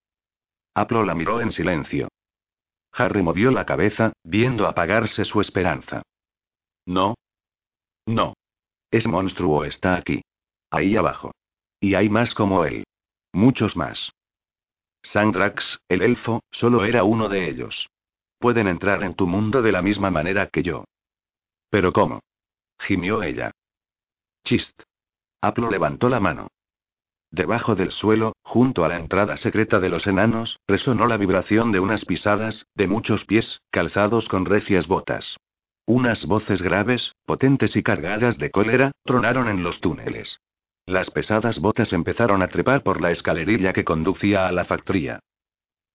Aplo 0.75 1.07
la 1.07 1.15
miró 1.15 1.41
en 1.41 1.51
silencio. 1.51 2.09
Harry 2.97 3.23
movió 3.23 3.51
la 3.51 3.67
cabeza, 3.67 4.13
viendo 4.23 4.67
apagarse 4.67 5.25
su 5.25 5.41
esperanza. 5.41 6.03
No. 6.87 7.15
No. 8.07 8.35
Ese 8.91 9.09
monstruo 9.09 9.65
está 9.65 9.97
aquí. 9.97 10.23
Ahí 10.71 10.97
abajo. 10.97 11.33
Y 11.81 11.95
hay 11.95 12.09
más 12.09 12.35
como 12.35 12.65
él. 12.65 12.85
Muchos 13.33 13.77
más. 13.77 14.13
Sandrax, 15.03 15.79
el 15.89 16.03
elfo, 16.03 16.41
solo 16.51 16.85
era 16.85 17.05
uno 17.05 17.29
de 17.29 17.49
ellos. 17.49 17.89
Pueden 18.39 18.69
entrar 18.69 19.03
en 19.03 19.15
tu 19.15 19.27
mundo 19.27 19.61
de 19.61 19.73
la 19.73 19.83
misma 19.83 20.11
manera 20.11 20.49
que 20.49 20.63
yo. 20.63 20.85
¿Pero 21.71 21.93
cómo? 21.93 22.21
gimió 22.79 23.23
ella. 23.23 23.51
Chist. 24.45 24.83
Aplo 25.41 25.71
levantó 25.71 26.09
la 26.09 26.21
mano. 26.21 26.49
Debajo 27.35 27.75
del 27.75 27.91
suelo, 27.91 28.37
junto 28.45 28.85
a 28.85 28.89
la 28.89 28.97
entrada 28.97 29.37
secreta 29.37 29.81
de 29.81 29.89
los 29.89 30.07
enanos, 30.07 30.61
resonó 30.69 31.09
la 31.09 31.17
vibración 31.17 31.73
de 31.73 31.81
unas 31.81 32.05
pisadas, 32.05 32.69
de 32.77 32.87
muchos 32.87 33.25
pies, 33.25 33.61
calzados 33.73 34.29
con 34.29 34.45
recias 34.45 34.87
botas. 34.87 35.37
Unas 35.85 36.27
voces 36.27 36.63
graves, 36.63 37.17
potentes 37.27 37.75
y 37.75 37.83
cargadas 37.83 38.39
de 38.39 38.53
cólera, 38.53 38.93
tronaron 39.03 39.49
en 39.49 39.65
los 39.65 39.81
túneles. 39.81 40.39
Las 40.87 41.11
pesadas 41.11 41.59
botas 41.59 41.93
empezaron 41.93 42.41
a 42.41 42.47
trepar 42.47 42.85
por 42.85 43.01
la 43.01 43.11
escalerilla 43.11 43.73
que 43.73 43.83
conducía 43.83 44.47
a 44.47 44.53
la 44.53 44.65
factoría. 44.65 45.19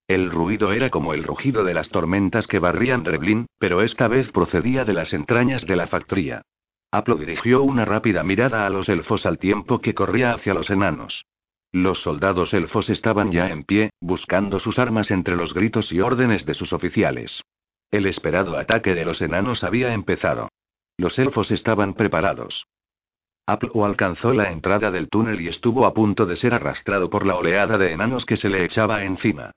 El 0.09 0.31
ruido 0.31 0.73
era 0.73 0.89
como 0.89 1.13
el 1.13 1.23
rugido 1.23 1.63
de 1.63 1.73
las 1.73 1.87
tormentas 1.87 2.47
que 2.47 2.59
barrían 2.59 3.05
Reblin, 3.05 3.45
pero 3.59 3.81
esta 3.81 4.09
vez 4.09 4.29
procedía 4.33 4.83
de 4.83 4.91
las 4.91 5.13
entrañas 5.13 5.65
de 5.65 5.77
la 5.77 5.87
factoría. 5.87 6.41
Aplo 6.91 7.15
dirigió 7.15 7.61
una 7.61 7.85
rápida 7.85 8.23
mirada 8.23 8.65
a 8.65 8.69
los 8.69 8.89
elfos 8.89 9.25
al 9.27 9.37
tiempo 9.37 9.79
que 9.79 9.93
corría 9.93 10.33
hacia 10.33 10.55
los 10.55 10.69
enanos. 10.71 11.23
Los 11.71 12.01
soldados 12.01 12.53
elfos 12.53 12.89
estaban 12.89 13.31
ya 13.31 13.49
en 13.49 13.63
pie, 13.63 13.91
buscando 14.01 14.59
sus 14.59 14.79
armas 14.79 15.11
entre 15.11 15.35
los 15.35 15.53
gritos 15.53 15.91
y 15.91 16.01
órdenes 16.01 16.45
de 16.45 16.55
sus 16.55 16.73
oficiales. 16.73 17.43
El 17.91 18.07
esperado 18.07 18.57
ataque 18.57 18.95
de 18.95 19.05
los 19.05 19.21
enanos 19.21 19.63
había 19.63 19.93
empezado. 19.93 20.49
Los 20.97 21.17
elfos 21.19 21.51
estaban 21.51 21.93
preparados. 21.93 22.65
Aplo 23.45 23.85
alcanzó 23.85 24.33
la 24.33 24.51
entrada 24.51 24.91
del 24.91 25.09
túnel 25.09 25.41
y 25.41 25.47
estuvo 25.47 25.85
a 25.85 25.93
punto 25.93 26.25
de 26.25 26.35
ser 26.35 26.53
arrastrado 26.53 27.09
por 27.09 27.25
la 27.25 27.35
oleada 27.35 27.77
de 27.77 27.93
enanos 27.93 28.25
que 28.25 28.37
se 28.37 28.49
le 28.49 28.63
echaba 28.63 29.03
encima. 29.03 29.51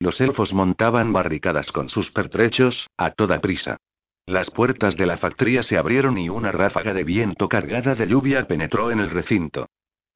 Los 0.00 0.20
elfos 0.20 0.52
montaban 0.52 1.12
barricadas 1.12 1.72
con 1.72 1.88
sus 1.88 2.10
pertrechos, 2.12 2.88
a 2.96 3.12
toda 3.12 3.40
prisa. 3.40 3.78
Las 4.26 4.50
puertas 4.50 4.96
de 4.96 5.06
la 5.06 5.16
factoría 5.16 5.62
se 5.62 5.78
abrieron 5.78 6.18
y 6.18 6.28
una 6.28 6.52
ráfaga 6.52 6.92
de 6.92 7.04
viento 7.04 7.48
cargada 7.48 7.94
de 7.94 8.06
lluvia 8.06 8.46
penetró 8.46 8.90
en 8.90 9.00
el 9.00 9.10
recinto. 9.10 9.68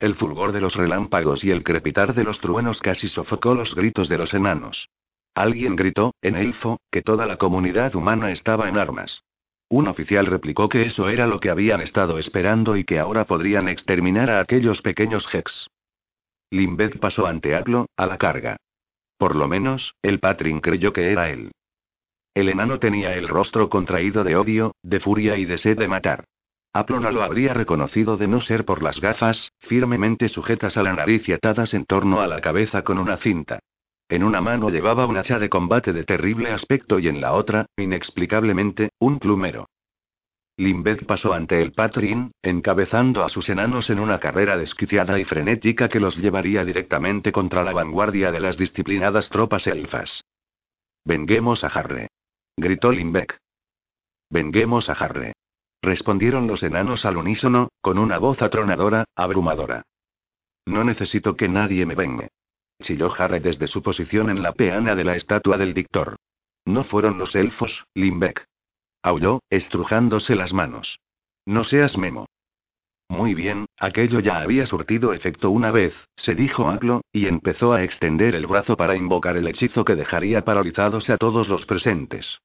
El 0.02 0.16
fulgor 0.16 0.50
de 0.50 0.60
los 0.60 0.74
relámpagos 0.74 1.44
y 1.44 1.52
el 1.52 1.62
crepitar 1.62 2.12
de 2.12 2.24
los 2.24 2.40
truenos 2.40 2.80
casi 2.80 3.08
sofocó 3.08 3.54
los 3.54 3.72
gritos 3.72 4.08
de 4.08 4.18
los 4.18 4.34
enanos. 4.34 4.88
Alguien 5.32 5.76
gritó, 5.76 6.16
en 6.22 6.34
elfo, 6.34 6.80
que 6.90 7.02
toda 7.02 7.24
la 7.24 7.36
comunidad 7.36 7.94
humana 7.94 8.32
estaba 8.32 8.68
en 8.68 8.78
armas. 8.78 9.22
Un 9.68 9.86
oficial 9.86 10.26
replicó 10.26 10.68
que 10.68 10.82
eso 10.82 11.08
era 11.08 11.28
lo 11.28 11.38
que 11.38 11.50
habían 11.50 11.80
estado 11.80 12.18
esperando 12.18 12.76
y 12.76 12.82
que 12.82 12.98
ahora 12.98 13.26
podrían 13.26 13.68
exterminar 13.68 14.28
a 14.28 14.40
aquellos 14.40 14.82
pequeños 14.82 15.24
Hex. 15.32 15.68
Limbeth 16.50 16.98
pasó 16.98 17.28
ante 17.28 17.54
Aplo, 17.54 17.86
a 17.96 18.06
la 18.06 18.18
carga. 18.18 18.56
Por 19.18 19.36
lo 19.36 19.46
menos, 19.46 19.94
el 20.02 20.18
Patrin 20.18 20.60
creyó 20.60 20.92
que 20.92 21.12
era 21.12 21.30
él. 21.30 21.52
El 22.34 22.48
enano 22.48 22.80
tenía 22.80 23.14
el 23.14 23.28
rostro 23.28 23.68
contraído 23.68 24.24
de 24.24 24.34
odio, 24.34 24.74
de 24.82 24.98
furia 24.98 25.36
y 25.36 25.44
de 25.44 25.58
sed 25.58 25.78
de 25.78 25.86
matar. 25.86 26.24
Aplo 26.74 27.00
no 27.00 27.10
lo 27.10 27.22
habría 27.22 27.52
reconocido 27.52 28.16
de 28.16 28.28
no 28.28 28.40
ser 28.40 28.64
por 28.64 28.82
las 28.82 28.98
gafas, 28.98 29.52
firmemente 29.58 30.30
sujetas 30.30 30.76
a 30.78 30.82
la 30.82 30.94
nariz 30.94 31.28
y 31.28 31.32
atadas 31.32 31.74
en 31.74 31.84
torno 31.84 32.22
a 32.22 32.26
la 32.26 32.40
cabeza 32.40 32.82
con 32.82 32.98
una 32.98 33.18
cinta. 33.18 33.58
En 34.08 34.24
una 34.24 34.40
mano 34.40 34.70
llevaba 34.70 35.06
un 35.06 35.18
hacha 35.18 35.38
de 35.38 35.50
combate 35.50 35.92
de 35.92 36.04
terrible 36.04 36.50
aspecto 36.50 36.98
y 36.98 37.08
en 37.08 37.20
la 37.20 37.34
otra, 37.34 37.66
inexplicablemente, 37.76 38.90
un 38.98 39.18
plumero. 39.18 39.68
Limbeth 40.56 41.06
pasó 41.06 41.32
ante 41.32 41.60
el 41.62 41.72
Patrin, 41.72 42.32
encabezando 42.42 43.24
a 43.24 43.28
sus 43.28 43.48
enanos 43.48 43.90
en 43.90 43.98
una 43.98 44.20
carrera 44.20 44.56
desquiciada 44.56 45.18
y 45.18 45.24
frenética 45.24 45.88
que 45.88 46.00
los 46.00 46.16
llevaría 46.16 46.64
directamente 46.64 47.32
contra 47.32 47.64
la 47.64 47.72
vanguardia 47.72 48.30
de 48.30 48.40
las 48.40 48.56
disciplinadas 48.56 49.28
tropas 49.28 49.66
elfas. 49.66 50.22
Venguemos 51.04 51.64
a 51.64 51.68
Harre. 51.68 52.08
Gritó 52.56 52.92
Limbeck. 52.92 53.38
Venguemos 54.30 54.88
a 54.88 54.92
Harre. 54.92 55.32
Respondieron 55.82 56.46
los 56.46 56.62
enanos 56.62 57.04
al 57.04 57.16
unísono, 57.16 57.68
con 57.80 57.98
una 57.98 58.18
voz 58.18 58.40
atronadora, 58.40 59.04
abrumadora. 59.16 59.82
No 60.64 60.84
necesito 60.84 61.36
que 61.36 61.48
nadie 61.48 61.84
me 61.84 61.96
vengue 61.96 62.28
chilló 62.82 63.10
Harry 63.16 63.38
desde 63.38 63.68
su 63.68 63.82
posición 63.82 64.28
en 64.28 64.42
la 64.42 64.52
peana 64.52 64.94
de 64.94 65.04
la 65.04 65.16
estatua 65.16 65.56
del 65.56 65.72
dictor. 65.72 66.16
No 66.64 66.84
fueron 66.84 67.18
los 67.18 67.34
elfos, 67.34 67.86
Limbeck. 67.94 68.44
Aulló, 69.02 69.40
estrujándose 69.50 70.36
las 70.36 70.52
manos. 70.52 71.00
No 71.46 71.64
seas 71.64 71.96
memo. 71.96 72.26
Muy 73.08 73.34
bien, 73.34 73.66
aquello 73.78 74.20
ya 74.20 74.38
había 74.38 74.66
surtido 74.66 75.12
efecto 75.12 75.50
una 75.50 75.70
vez, 75.70 75.92
se 76.16 76.34
dijo 76.34 76.68
Aglo, 76.68 77.02
y 77.12 77.26
empezó 77.26 77.72
a 77.72 77.82
extender 77.82 78.34
el 78.34 78.46
brazo 78.46 78.76
para 78.76 78.96
invocar 78.96 79.36
el 79.36 79.48
hechizo 79.48 79.84
que 79.84 79.96
dejaría 79.96 80.44
paralizados 80.44 81.10
a 81.10 81.18
todos 81.18 81.48
los 81.48 81.66
presentes. 81.66 82.38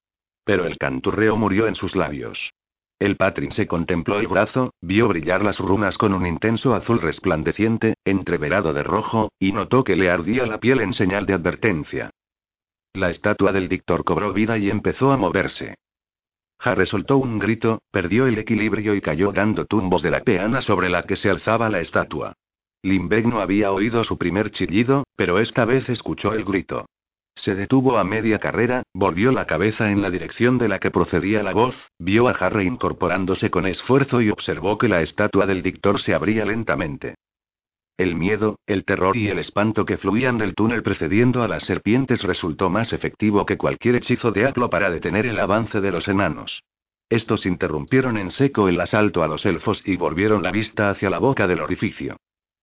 Pero 0.43 0.65
el 0.65 0.77
canturreo 0.77 1.37
murió 1.37 1.67
en 1.67 1.75
sus 1.75 1.95
labios. 1.95 2.51
El 2.99 3.15
Patrin 3.15 3.51
se 3.51 3.67
contempló 3.67 4.19
el 4.19 4.27
brazo, 4.27 4.73
vio 4.81 5.07
brillar 5.07 5.43
las 5.43 5.59
runas 5.59 5.97
con 5.97 6.13
un 6.13 6.25
intenso 6.25 6.73
azul 6.73 6.99
resplandeciente, 6.99 7.93
entreverado 8.03 8.73
de 8.73 8.81
rojo, 8.81 9.31
y 9.39 9.51
notó 9.51 9.83
que 9.83 9.95
le 9.95 10.09
ardía 10.09 10.47
la 10.47 10.59
piel 10.59 10.81
en 10.81 10.93
señal 10.93 11.27
de 11.27 11.35
advertencia. 11.35 12.09
La 12.93 13.11
estatua 13.11 13.51
del 13.51 13.69
dictor 13.69 14.03
cobró 14.03 14.33
vida 14.33 14.57
y 14.57 14.71
empezó 14.71 15.11
a 15.11 15.17
moverse. 15.17 15.75
Harry 16.59 16.87
soltó 16.87 17.17
un 17.17 17.37
grito, 17.37 17.83
perdió 17.91 18.25
el 18.25 18.39
equilibrio 18.39 18.95
y 18.95 19.01
cayó 19.01 19.31
dando 19.31 19.65
tumbos 19.65 20.01
de 20.01 20.09
la 20.09 20.21
peana 20.21 20.63
sobre 20.63 20.89
la 20.89 21.03
que 21.03 21.15
se 21.15 21.29
alzaba 21.29 21.69
la 21.69 21.81
estatua. 21.81 22.33
Limbeck 22.81 23.25
no 23.25 23.41
había 23.41 23.71
oído 23.71 24.03
su 24.03 24.17
primer 24.17 24.49
chillido, 24.49 25.03
pero 25.15 25.37
esta 25.37 25.65
vez 25.65 25.87
escuchó 25.89 26.33
el 26.33 26.45
grito. 26.45 26.87
Se 27.37 27.53
detuvo 27.53 27.99
a 27.99 28.03
media 28.03 28.39
carrera, 28.39 28.81
volvió 28.93 29.31
la 29.31 29.45
cabeza 29.45 29.91
en 29.91 30.01
la 30.01 30.09
dirección 30.09 30.57
de 30.57 30.67
la 30.67 30.79
que 30.79 30.89
procedía 30.89 31.43
la 31.43 31.53
voz, 31.53 31.75
vio 31.99 32.27
a 32.27 32.31
Harry 32.31 32.65
incorporándose 32.65 33.51
con 33.51 33.67
esfuerzo 33.67 34.21
y 34.21 34.31
observó 34.31 34.79
que 34.79 34.87
la 34.87 35.01
estatua 35.01 35.45
del 35.45 35.61
dictor 35.61 36.01
se 36.01 36.15
abría 36.15 36.45
lentamente. 36.45 37.15
El 37.95 38.15
miedo, 38.15 38.59
el 38.65 38.85
terror 38.85 39.15
y 39.15 39.27
el 39.27 39.37
espanto 39.37 39.85
que 39.85 39.97
fluían 39.97 40.39
del 40.39 40.55
túnel 40.55 40.81
precediendo 40.81 41.43
a 41.43 41.47
las 41.47 41.63
serpientes 41.63 42.23
resultó 42.23 42.71
más 42.71 42.91
efectivo 42.91 43.45
que 43.45 43.57
cualquier 43.57 43.95
hechizo 43.95 44.31
de 44.31 44.47
Aplo 44.47 44.69
para 44.69 44.89
detener 44.89 45.27
el 45.27 45.39
avance 45.39 45.79
de 45.79 45.91
los 45.91 46.07
enanos. 46.07 46.63
Estos 47.09 47.45
interrumpieron 47.45 48.17
en 48.17 48.31
seco 48.31 48.67
el 48.67 48.81
asalto 48.81 49.23
a 49.23 49.27
los 49.27 49.45
elfos 49.45 49.81
y 49.85 49.95
volvieron 49.95 50.41
la 50.41 50.51
vista 50.51 50.89
hacia 50.89 51.09
la 51.11 51.19
boca 51.19 51.47
del 51.47 51.61
orificio. 51.61 52.17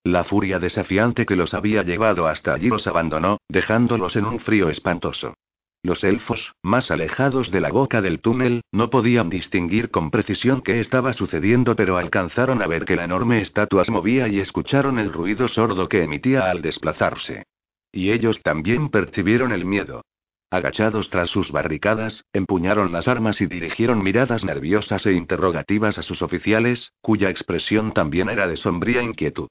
La 0.05 0.23
furia 0.23 0.59
desafiante 0.59 1.25
que 1.25 1.35
los 1.35 1.55
había 1.55 1.81
llevado 1.81 2.27
hasta 2.27 2.53
allí 2.53 2.69
los 2.69 2.85
abandonó, 2.85 3.39
dejándolos 3.49 4.15
en 4.15 4.25
un 4.25 4.39
frío 4.39 4.69
espantoso. 4.69 5.33
Los 5.81 6.03
elfos, 6.03 6.53
más 6.61 6.91
alejados 6.91 7.49
de 7.49 7.59
la 7.59 7.71
boca 7.71 8.03
del 8.03 8.21
túnel, 8.21 8.61
no 8.71 8.91
podían 8.91 9.31
distinguir 9.31 9.89
con 9.89 10.11
precisión 10.11 10.61
qué 10.61 10.79
estaba 10.79 11.13
sucediendo, 11.13 11.75
pero 11.75 11.97
alcanzaron 11.97 12.61
a 12.61 12.67
ver 12.67 12.85
que 12.85 12.95
la 12.95 13.05
enorme 13.05 13.41
estatua 13.41 13.83
se 13.83 13.91
movía 13.91 14.27
y 14.27 14.39
escucharon 14.39 14.99
el 14.99 15.11
ruido 15.11 15.47
sordo 15.47 15.89
que 15.89 16.03
emitía 16.03 16.51
al 16.51 16.61
desplazarse. 16.61 17.47
Y 17.91 18.11
ellos 18.11 18.43
también 18.43 18.89
percibieron 18.89 19.51
el 19.51 19.65
miedo. 19.65 20.03
Agachados 20.51 21.09
tras 21.09 21.31
sus 21.31 21.51
barricadas, 21.51 22.25
empuñaron 22.31 22.91
las 22.91 23.07
armas 23.07 23.41
y 23.41 23.47
dirigieron 23.47 24.03
miradas 24.03 24.45
nerviosas 24.45 25.03
e 25.07 25.13
interrogativas 25.13 25.97
a 25.97 26.03
sus 26.03 26.21
oficiales, 26.21 26.91
cuya 27.01 27.31
expresión 27.31 27.91
también 27.91 28.29
era 28.29 28.47
de 28.47 28.57
sombría 28.57 29.01
inquietud. 29.01 29.47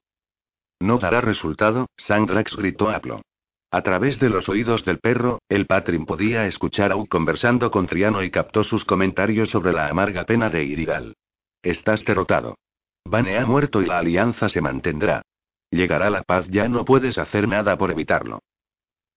No 0.80 0.98
dará 0.98 1.20
resultado, 1.20 1.86
Sandrax 1.96 2.56
gritó 2.56 2.90
Aplo. 2.90 3.22
A 3.70 3.82
través 3.82 4.20
de 4.20 4.28
los 4.28 4.48
oídos 4.48 4.84
del 4.84 5.00
perro, 5.00 5.40
el 5.48 5.66
Patrin 5.66 6.06
podía 6.06 6.46
escuchar 6.46 6.92
a 6.92 6.96
U 6.96 7.06
conversando 7.08 7.70
con 7.70 7.86
Triano 7.86 8.22
y 8.22 8.30
captó 8.30 8.62
sus 8.62 8.84
comentarios 8.84 9.50
sobre 9.50 9.72
la 9.72 9.88
amarga 9.88 10.24
pena 10.24 10.48
de 10.48 10.64
Irigal. 10.64 11.16
Estás 11.62 12.04
derrotado. 12.04 12.56
Bane 13.04 13.36
ha 13.36 13.44
muerto 13.44 13.82
y 13.82 13.86
la 13.86 13.98
alianza 13.98 14.48
se 14.48 14.60
mantendrá. 14.60 15.22
Llegará 15.70 16.08
la 16.08 16.22
paz, 16.22 16.46
ya 16.48 16.68
no 16.68 16.84
puedes 16.84 17.18
hacer 17.18 17.48
nada 17.48 17.76
por 17.76 17.90
evitarlo. 17.90 18.40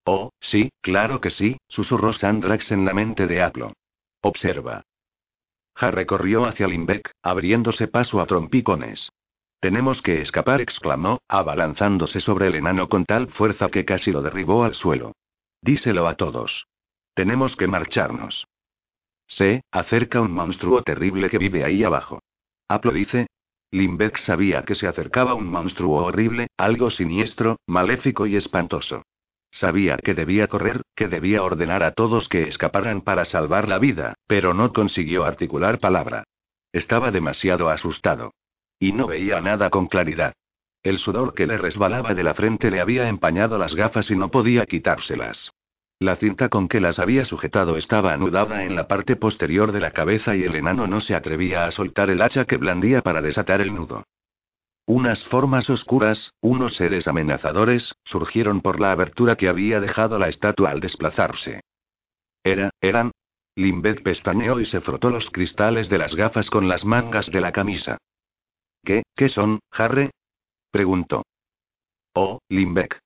Oh, 0.06 0.32
sí, 0.40 0.72
claro 0.82 1.22
que 1.22 1.30
sí, 1.30 1.58
susurró 1.68 2.14
Sandrax 2.14 2.72
en 2.72 2.86
la 2.86 2.94
mente 2.94 3.28
de 3.28 3.44
Aplo. 3.44 3.74
Observa. 4.22 4.84
Harry 5.76 6.06
corrió 6.06 6.46
hacia 6.46 6.68
Limbeck, 6.68 7.12
abriéndose 7.22 7.88
paso 7.88 8.20
a 8.22 8.26
trompicones. 8.26 9.10
Tenemos 9.60 10.02
que 10.02 10.22
escapar, 10.22 10.62
exclamó, 10.62 11.20
abalanzándose 11.28 12.22
sobre 12.22 12.48
el 12.48 12.56
enano 12.56 12.90
con 12.90 13.06
tal 13.06 13.28
fuerza 13.30 13.70
que 13.70 13.86
casi 13.86 14.12
lo 14.12 14.22
derribó 14.22 14.64
al 14.64 14.76
suelo. 14.76 15.14
Díselo 15.62 16.08
a 16.08 16.16
todos. 16.16 16.68
Tenemos 17.16 17.56
que 17.56 17.68
marcharnos. 17.68 18.48
Se 19.28 19.64
acerca 19.72 20.22
un 20.22 20.32
monstruo 20.32 20.84
terrible 20.84 21.30
que 21.30 21.40
vive 21.40 21.64
ahí 21.64 21.84
abajo. 21.84 22.20
Aplo 22.68 22.92
dice. 22.92 23.28
Limbeck 23.72 24.18
sabía 24.20 24.64
que 24.64 24.76
se 24.76 24.88
acercaba 24.88 25.34
un 25.34 25.48
monstruo 25.48 26.06
horrible, 26.06 26.48
algo 26.56 26.90
siniestro, 26.90 27.58
maléfico 27.68 28.26
y 28.26 28.38
espantoso. 28.38 29.04
Sabía 29.52 29.98
que 29.98 30.14
debía 30.14 30.48
correr, 30.48 30.84
que 30.96 31.08
debía 31.08 31.44
ordenar 31.44 31.84
a 31.84 31.92
todos 31.92 32.30
que 32.30 32.44
escaparan 32.44 33.02
para 33.02 33.26
salvar 33.26 33.68
la 33.68 33.80
vida, 33.80 34.14
pero 34.28 34.54
no 34.54 34.72
consiguió 34.72 35.26
articular 35.26 35.80
palabra. 35.80 36.24
Estaba 36.72 37.12
demasiado 37.12 37.70
asustado. 37.70 38.32
Y 38.80 38.92
no 38.92 39.08
veía 39.08 39.42
nada 39.42 39.70
con 39.70 39.88
claridad. 39.88 40.34
El 40.84 41.00
sudor 41.00 41.34
que 41.34 41.48
le 41.48 41.58
resbalaba 41.58 42.14
de 42.14 42.24
la 42.24 42.34
frente 42.34 42.72
le 42.72 42.80
había 42.80 43.10
empañado 43.10 43.58
las 43.58 43.76
gafas 43.76 44.10
y 44.12 44.16
no 44.16 44.30
podía 44.30 44.66
quitárselas. 44.66 45.52
La 46.00 46.16
cinta 46.16 46.48
con 46.50 46.68
que 46.68 46.80
las 46.80 47.00
había 47.00 47.26
sujetado 47.26 47.76
estaba 47.76 48.14
anudada 48.14 48.64
en 48.64 48.76
la 48.76 48.88
parte 48.88 49.16
posterior 49.16 49.72
de 49.72 49.80
la 49.80 49.92
cabeza 49.92 50.36
y 50.36 50.44
el 50.44 50.56
enano 50.56 50.86
no 50.86 51.02
se 51.02 51.16
atrevía 51.16 51.66
a 51.66 51.72
soltar 51.72 52.12
el 52.12 52.22
hacha 52.22 52.46
que 52.46 52.58
blandía 52.58 53.02
para 53.02 53.22
desatar 53.22 53.62
el 53.62 53.74
nudo. 53.74 54.04
Unas 54.86 55.26
formas 55.26 55.70
oscuras, 55.70 56.32
unos 56.40 56.76
seres 56.76 57.08
amenazadores, 57.08 57.96
surgieron 58.06 58.62
por 58.62 58.80
la 58.80 58.92
abertura 58.92 59.36
que 59.36 59.50
había 59.50 59.82
dejado 59.82 60.20
la 60.20 60.30
estatua 60.30 60.70
al 60.70 60.80
desplazarse. 60.80 61.62
Era, 62.44 62.70
eran. 62.80 63.12
Limbeth 63.56 64.04
pestañeó 64.04 64.60
y 64.62 64.68
se 64.68 64.80
frotó 64.82 65.10
los 65.10 65.30
cristales 65.32 65.90
de 65.90 65.98
las 65.98 66.16
gafas 66.16 66.50
con 66.52 66.70
las 66.70 66.86
mangas 66.86 67.26
de 67.32 67.42
la 67.42 67.52
camisa. 67.52 67.98
¿Qué, 68.84 69.04
qué 69.16 69.30
son, 69.30 69.60
Harry? 69.72 70.10
preguntó. 70.72 71.24
Oh, 72.14 72.40
Limbeck. 72.50 73.00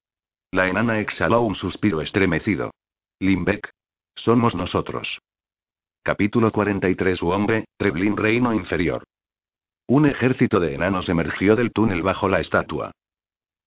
La 0.51 0.67
enana 0.67 0.99
exhaló 0.99 1.41
un 1.41 1.55
suspiro 1.55 2.01
estremecido. 2.01 2.71
Limbeck. 3.19 3.69
Somos 4.15 4.55
nosotros. 4.55 5.19
Capítulo 6.03 6.51
43 6.51 7.19
Su 7.19 7.29
hombre, 7.29 7.65
Treblin 7.77 8.17
Reino 8.17 8.53
Inferior. 8.53 9.03
Un 9.87 10.05
ejército 10.05 10.59
de 10.59 10.75
enanos 10.75 11.09
emergió 11.09 11.55
del 11.55 11.71
túnel 11.71 12.01
bajo 12.01 12.27
la 12.27 12.39
estatua. 12.39 12.91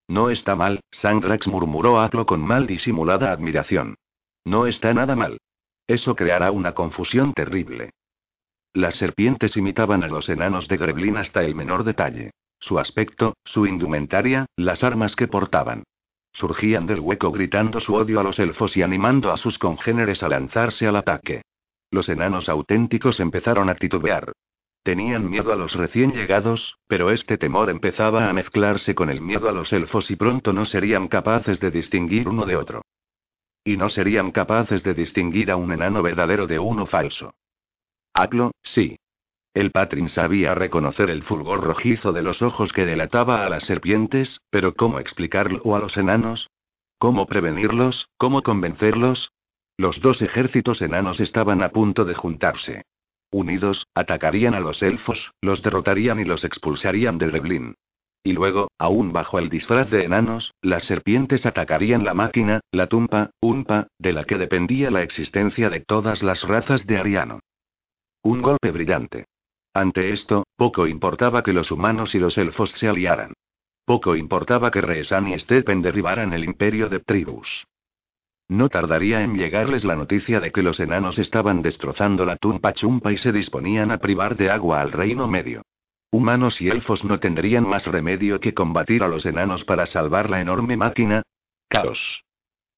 No 0.09 0.31
está 0.31 0.57
mal, 0.57 0.81
Sandrax 0.91 1.47
murmuró 1.47 2.01
Aplo 2.01 2.27
con 2.27 2.41
mal 2.41 2.67
disimulada 2.67 3.33
admiración. 3.33 3.97
No 4.45 4.67
está 4.67 4.93
nada 4.93 5.17
mal. 5.17 5.39
Eso 5.87 6.15
creará 6.15 6.51
una 6.51 6.73
confusión 6.73 7.33
terrible. 7.35 7.91
Las 8.75 8.97
serpientes 8.97 9.57
imitaban 9.57 10.03
a 10.03 10.09
los 10.09 10.29
enanos 10.29 10.66
de 10.66 10.77
Greblin 10.77 11.16
hasta 11.16 11.45
el 11.45 11.55
menor 11.55 11.85
detalle. 11.85 12.33
Su 12.59 12.81
aspecto, 12.81 13.37
su 13.45 13.66
indumentaria, 13.66 14.47
las 14.57 14.83
armas 14.83 15.14
que 15.14 15.29
portaban. 15.29 15.85
Surgían 16.33 16.85
del 16.85 16.99
hueco 16.99 17.31
gritando 17.31 17.79
su 17.79 17.95
odio 17.95 18.18
a 18.18 18.25
los 18.25 18.37
elfos 18.41 18.77
y 18.77 18.83
animando 18.83 19.31
a 19.31 19.37
sus 19.37 19.59
congéneres 19.59 20.25
a 20.25 20.29
lanzarse 20.29 20.89
al 20.89 20.97
ataque. 20.97 21.43
Los 21.93 22.09
enanos 22.09 22.49
auténticos 22.49 23.20
empezaron 23.20 23.68
a 23.68 23.77
titubear. 23.77 24.33
Tenían 24.83 25.31
miedo 25.31 25.53
a 25.53 25.57
los 25.57 25.75
recién 25.75 26.12
llegados, 26.12 26.77
pero 26.89 27.12
este 27.12 27.39
temor 27.39 27.70
empezaba 27.70 28.29
a 28.29 28.33
mezclarse 28.33 28.97
con 28.97 29.09
el 29.09 29.20
miedo 29.20 29.49
a 29.49 29.53
los 29.53 29.72
elfos 29.72 30.11
y 30.11 30.16
pronto 30.16 30.53
no 30.53 30.66
serían 30.66 31.07
capaces 31.07 31.61
de 31.61 31.70
distinguir 31.70 32.29
uno 32.29 32.45
de 32.45 32.57
otro. 32.57 32.83
Y 33.62 33.77
no 33.77 33.89
serían 33.89 34.33
capaces 34.33 34.83
de 34.83 34.95
distinguir 34.95 35.53
a 35.53 35.57
un 35.57 35.70
enano 35.70 36.03
verdadero 36.03 36.49
de 36.49 36.59
uno 36.59 36.87
falso. 36.87 37.35
Aclo, 38.15 38.53
sí. 38.62 38.97
El 39.55 39.73
Patrin 39.73 40.09
sabía 40.09 40.55
reconocer 40.55 41.11
el 41.11 41.25
fulgor 41.25 41.65
rojizo 41.65 42.12
de 42.12 42.23
los 42.23 42.43
ojos 42.43 42.73
que 42.73 42.87
delataba 42.87 43.45
a 43.45 43.49
las 43.49 43.65
serpientes, 43.65 44.41
pero 44.51 44.75
¿cómo 44.75 45.01
explicarlo 45.01 45.75
a 45.75 45.81
los 45.81 45.97
enanos? 45.97 46.49
¿Cómo 46.99 47.27
prevenirlos? 47.27 48.09
¿Cómo 48.17 48.43
convencerlos? 48.43 49.33
Los 49.77 50.01
dos 50.01 50.23
ejércitos 50.23 50.81
enanos 50.81 51.19
estaban 51.19 51.61
a 51.62 51.71
punto 51.71 52.05
de 52.05 52.15
juntarse. 52.15 52.83
Unidos, 53.33 53.89
atacarían 53.95 54.55
a 54.55 54.61
los 54.61 54.81
elfos, 54.83 55.33
los 55.41 55.61
derrotarían 55.62 56.21
y 56.21 56.25
los 56.25 56.45
expulsarían 56.45 57.19
de 57.19 57.27
Reblin. 57.27 57.75
Y 58.23 58.33
luego, 58.33 58.69
aún 58.79 59.12
bajo 59.12 59.41
el 59.41 59.51
disfraz 59.51 59.91
de 59.91 60.05
enanos, 60.05 60.53
las 60.62 60.85
serpientes 60.85 61.47
atacarían 61.47 62.05
la 62.05 62.15
máquina, 62.15 62.61
la 62.71 62.87
tumpa, 62.87 63.31
unpa, 63.41 63.89
de 63.99 64.12
la 64.12 64.25
que 64.25 64.39
dependía 64.39 64.93
la 64.93 65.03
existencia 65.03 65.69
de 65.69 65.81
todas 65.81 66.23
las 66.23 66.43
razas 66.43 66.87
de 66.87 66.97
Ariano. 66.97 67.41
Un 68.25 68.41
golpe 68.41 68.70
brillante. 68.70 69.27
Ante 69.75 70.11
esto, 70.12 70.47
poco 70.57 70.87
importaba 70.87 71.43
que 71.43 71.53
los 71.53 71.70
humanos 71.70 72.14
y 72.14 72.18
los 72.18 72.39
elfos 72.39 72.70
se 72.72 72.89
aliaran. 72.89 73.35
Poco 73.85 74.16
importaba 74.16 74.70
que 74.70 74.81
Reesan 74.81 75.29
y 75.29 75.39
Stepen 75.39 75.83
derribaran 75.83 76.33
el 76.33 76.43
imperio 76.43 76.89
de 76.89 77.01
Tribus. 77.01 77.66
No 78.49 78.70
tardaría 78.70 79.22
en 79.22 79.37
llegarles 79.37 79.85
la 79.85 79.95
noticia 79.95 80.41
de 80.41 80.53
que 80.53 80.62
los 80.62 80.81
enanos 80.81 81.18
estaban 81.18 81.61
destrozando 81.61 82.25
la 82.25 82.37
tumpa 82.37 82.72
chumpa 82.72 83.12
y 83.12 83.18
se 83.18 83.31
disponían 83.31 83.91
a 83.91 83.99
privar 83.99 84.37
de 84.37 84.51
agua 84.51 84.81
al 84.81 84.93
reino 84.93 85.29
medio. 85.29 85.61
Humanos 86.11 86.62
y 86.62 86.68
elfos 86.68 87.05
no 87.05 87.20
tendrían 87.20 87.68
más 87.68 87.87
remedio 87.87 88.41
que 88.41 88.55
combatir 88.55 89.03
a 89.03 89.09
los 89.09 89.27
enanos 89.27 89.64
para 89.64 89.85
salvar 89.85 90.31
la 90.31 90.41
enorme 90.41 90.79
máquina. 90.79 91.22
Caos. 91.68 92.25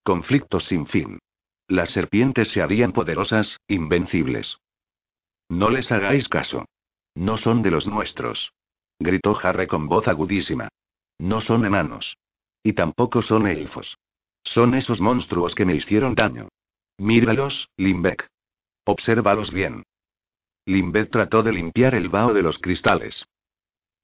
Conflictos 0.02 0.64
sin 0.64 0.86
fin. 0.86 1.20
Las 1.68 1.90
serpientes 1.90 2.48
se 2.48 2.62
harían 2.62 2.92
poderosas, 2.92 3.58
invencibles. 3.68 4.58
No 5.48 5.70
les 5.70 5.90
hagáis 5.92 6.28
caso. 6.28 6.66
No 7.14 7.36
son 7.36 7.62
de 7.62 7.70
los 7.70 7.86
nuestros. 7.86 8.52
Gritó 8.98 9.38
Harry 9.42 9.66
con 9.66 9.88
voz 9.88 10.08
agudísima. 10.08 10.68
No 11.18 11.40
son 11.40 11.64
enanos. 11.64 12.16
Y 12.62 12.72
tampoco 12.72 13.22
son 13.22 13.46
elfos. 13.46 13.96
Son 14.42 14.74
esos 14.74 15.00
monstruos 15.00 15.54
que 15.54 15.64
me 15.64 15.74
hicieron 15.74 16.14
daño. 16.14 16.48
Míralos, 16.98 17.68
Limbeck. 17.76 18.28
Obsérvalos 18.84 19.52
bien. 19.52 19.82
Limbeck 20.66 21.10
trató 21.10 21.42
de 21.42 21.52
limpiar 21.52 21.94
el 21.94 22.08
vaho 22.08 22.32
de 22.32 22.42
los 22.42 22.58
cristales. 22.58 23.24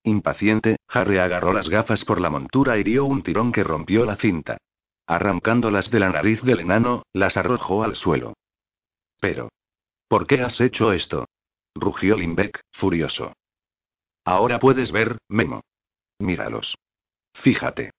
Impaciente, 0.04 0.76
Harry 0.88 1.18
agarró 1.18 1.52
las 1.52 1.68
gafas 1.68 2.04
por 2.04 2.20
la 2.20 2.30
montura 2.30 2.78
y 2.78 2.82
dio 2.82 3.04
un 3.04 3.22
tirón 3.22 3.52
que 3.52 3.64
rompió 3.64 4.04
la 4.04 4.16
cinta. 4.16 4.58
Arrancándolas 5.06 5.90
de 5.90 6.00
la 6.00 6.10
nariz 6.10 6.42
del 6.42 6.60
enano, 6.60 7.02
las 7.12 7.36
arrojó 7.36 7.82
al 7.82 7.96
suelo. 7.96 8.34
Pero. 9.20 9.48
¿Por 10.12 10.26
qué 10.26 10.42
has 10.42 10.60
hecho 10.60 10.92
esto? 10.92 11.24
rugió 11.74 12.18
Limbeck, 12.18 12.60
furioso. 12.72 13.32
Ahora 14.26 14.58
puedes 14.58 14.92
ver, 14.92 15.16
Memo. 15.26 15.62
Míralos. 16.18 16.76
Fíjate. 17.32 17.92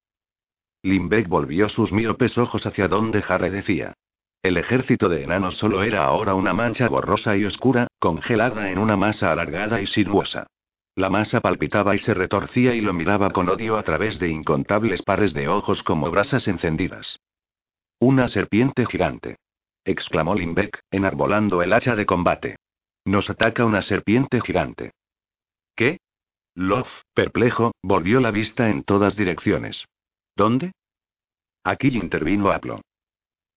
Limbeck 0.83 1.27
volvió 1.27 1.69
sus 1.69 1.91
miopes 1.91 2.37
ojos 2.37 2.67
hacia 2.67 2.87
donde 2.87 3.23
Harry 3.27 3.49
decía. 3.49 3.95
El 4.43 4.57
ejército 4.57 5.09
de 5.09 5.23
enanos 5.23 5.57
solo 5.57 5.81
era 5.81 6.05
ahora 6.05 6.35
una 6.35 6.53
mancha 6.53 6.87
borrosa 6.87 7.35
y 7.35 7.45
oscura, 7.45 7.87
congelada 7.97 8.69
en 8.69 8.77
una 8.77 8.95
masa 8.95 9.31
alargada 9.31 9.81
y 9.81 9.87
sinuosa. 9.87 10.45
La 10.95 11.09
masa 11.09 11.41
palpitaba 11.41 11.95
y 11.95 11.97
se 11.97 12.13
retorcía 12.13 12.75
y 12.75 12.81
lo 12.81 12.93
miraba 12.93 13.31
con 13.31 13.49
odio 13.49 13.75
a 13.75 13.81
través 13.81 14.19
de 14.19 14.29
incontables 14.29 15.01
pares 15.01 15.33
de 15.33 15.47
ojos 15.47 15.81
como 15.81 16.11
brasas 16.11 16.47
encendidas. 16.47 17.17
Una 17.99 18.29
serpiente 18.29 18.85
gigante 18.85 19.37
exclamó 19.85 20.35
Limbeck, 20.35 20.79
enarbolando 20.91 21.61
el 21.61 21.73
hacha 21.73 21.95
de 21.95 22.05
combate. 22.05 22.55
Nos 23.05 23.29
ataca 23.29 23.65
una 23.65 23.81
serpiente 23.81 24.41
gigante. 24.41 24.91
¿Qué? 25.75 25.97
Love, 26.55 26.87
perplejo, 27.13 27.71
volvió 27.81 28.19
la 28.19 28.31
vista 28.31 28.69
en 28.69 28.83
todas 28.83 29.15
direcciones. 29.15 29.85
¿Dónde? 30.35 30.71
Aquí 31.63 31.87
intervino 31.87 32.51
Aplo. 32.51 32.81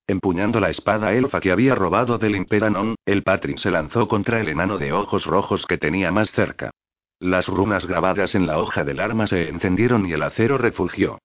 Empuñando 0.07 0.61
la 0.61 0.71
espada 0.71 1.13
elfa 1.15 1.41
que 1.41 1.51
había 1.51 1.75
robado 1.75 2.19
del 2.19 2.37
Imperanon, 2.37 2.95
el 3.05 3.25
Patrin 3.25 3.59
se 3.59 3.71
lanzó 3.71 4.07
contra 4.07 4.41
el 4.41 4.49
enano 4.49 4.79
de 4.79 4.93
ojos 4.93 5.27
rojos 5.27 5.67
que 5.67 5.79
tenía 5.79 6.13
más 6.13 6.31
cerca. 6.31 6.71
Las 7.19 7.49
runas 7.49 7.87
grabadas 7.87 8.35
en 8.35 8.47
la 8.47 8.59
hoja 8.59 8.85
del 8.85 9.01
arma 9.01 9.27
se 9.27 9.49
encendieron 9.49 10.07
y 10.07 10.13
el 10.13 10.23
acero 10.23 10.59
refugió. 10.59 11.19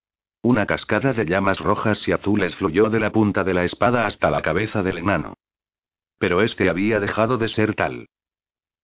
Una 0.44 0.66
cascada 0.66 1.14
de 1.14 1.26
llamas 1.26 1.60
rojas 1.60 2.08
y 2.08 2.12
azules 2.12 2.56
fluyó 2.56 2.90
de 2.90 3.00
la 3.00 3.12
punta 3.12 3.44
de 3.44 3.54
la 3.54 3.64
espada 3.64 4.08
hasta 4.08 4.32
la 4.32 4.42
cabeza 4.42 4.82
del 4.82 4.98
enano. 4.98 5.36
Pero 6.18 6.42
este 6.42 6.68
había 6.68 7.00
dejado 7.00 7.38
de 7.38 7.48
ser 7.48 7.76
tal. 7.76 8.08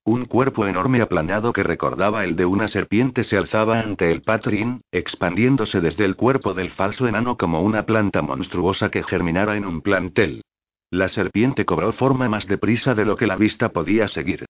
Un 0.03 0.26
cuerpo 0.26 0.68
enorme 0.68 1.01
aplanado 1.01 1.53
que 1.53 1.64
recordaba 1.64 2.24
el 2.24 2.36
de 2.36 2.45
una 2.45 2.68
serpiente 2.68 3.24
se 3.24 3.38
alzaba 3.38 3.80
ante 3.80 4.12
el 4.12 4.22
Patrin, 4.22 4.82
expandiéndose 4.91 5.82
desde 5.82 6.05
el 6.05 6.16
cuerpo 6.16 6.53
del 6.53 6.70
falso 6.70 7.08
enano 7.08 7.38
como 7.38 7.62
una 7.62 7.88
planta 7.88 8.22
monstruosa 8.22 8.89
que 8.91 9.03
germinara 9.03 9.58
en 9.58 9.66
un 9.66 9.82
plantel. 9.82 10.43
La 10.91 11.10
serpiente 11.10 11.66
cobró 11.66 11.91
forma 11.91 12.30
más 12.30 12.45
deprisa 12.45 12.93
de 12.93 13.03
lo 13.03 13.18
que 13.18 13.28
la 13.28 13.36
vista 13.36 13.70
podía 13.70 14.08
seguir. 14.08 14.45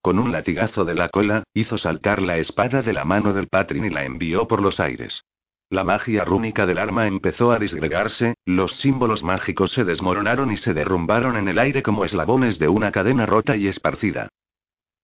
Con 0.00 0.18
un 0.18 0.30
latigazo 0.30 0.84
de 0.84 0.94
la 0.94 1.08
cola, 1.08 1.42
hizo 1.54 1.76
saltar 1.76 2.22
la 2.22 2.38
espada 2.38 2.82
de 2.82 2.92
la 2.92 3.04
mano 3.04 3.34
del 3.34 3.48
Patrin 3.48 3.84
y 3.84 3.90
la 3.90 4.04
envió 4.04 4.46
por 4.48 4.62
los 4.62 4.80
aires. 4.80 5.22
La 5.72 5.84
magia 5.84 6.22
rúnica 6.26 6.66
del 6.66 6.76
arma 6.76 7.06
empezó 7.06 7.50
a 7.50 7.58
disgregarse, 7.58 8.34
los 8.44 8.76
símbolos 8.80 9.22
mágicos 9.22 9.72
se 9.72 9.84
desmoronaron 9.84 10.52
y 10.52 10.58
se 10.58 10.74
derrumbaron 10.74 11.34
en 11.38 11.48
el 11.48 11.58
aire 11.58 11.82
como 11.82 12.04
eslabones 12.04 12.58
de 12.58 12.68
una 12.68 12.92
cadena 12.92 13.24
rota 13.24 13.56
y 13.56 13.68
esparcida. 13.68 14.28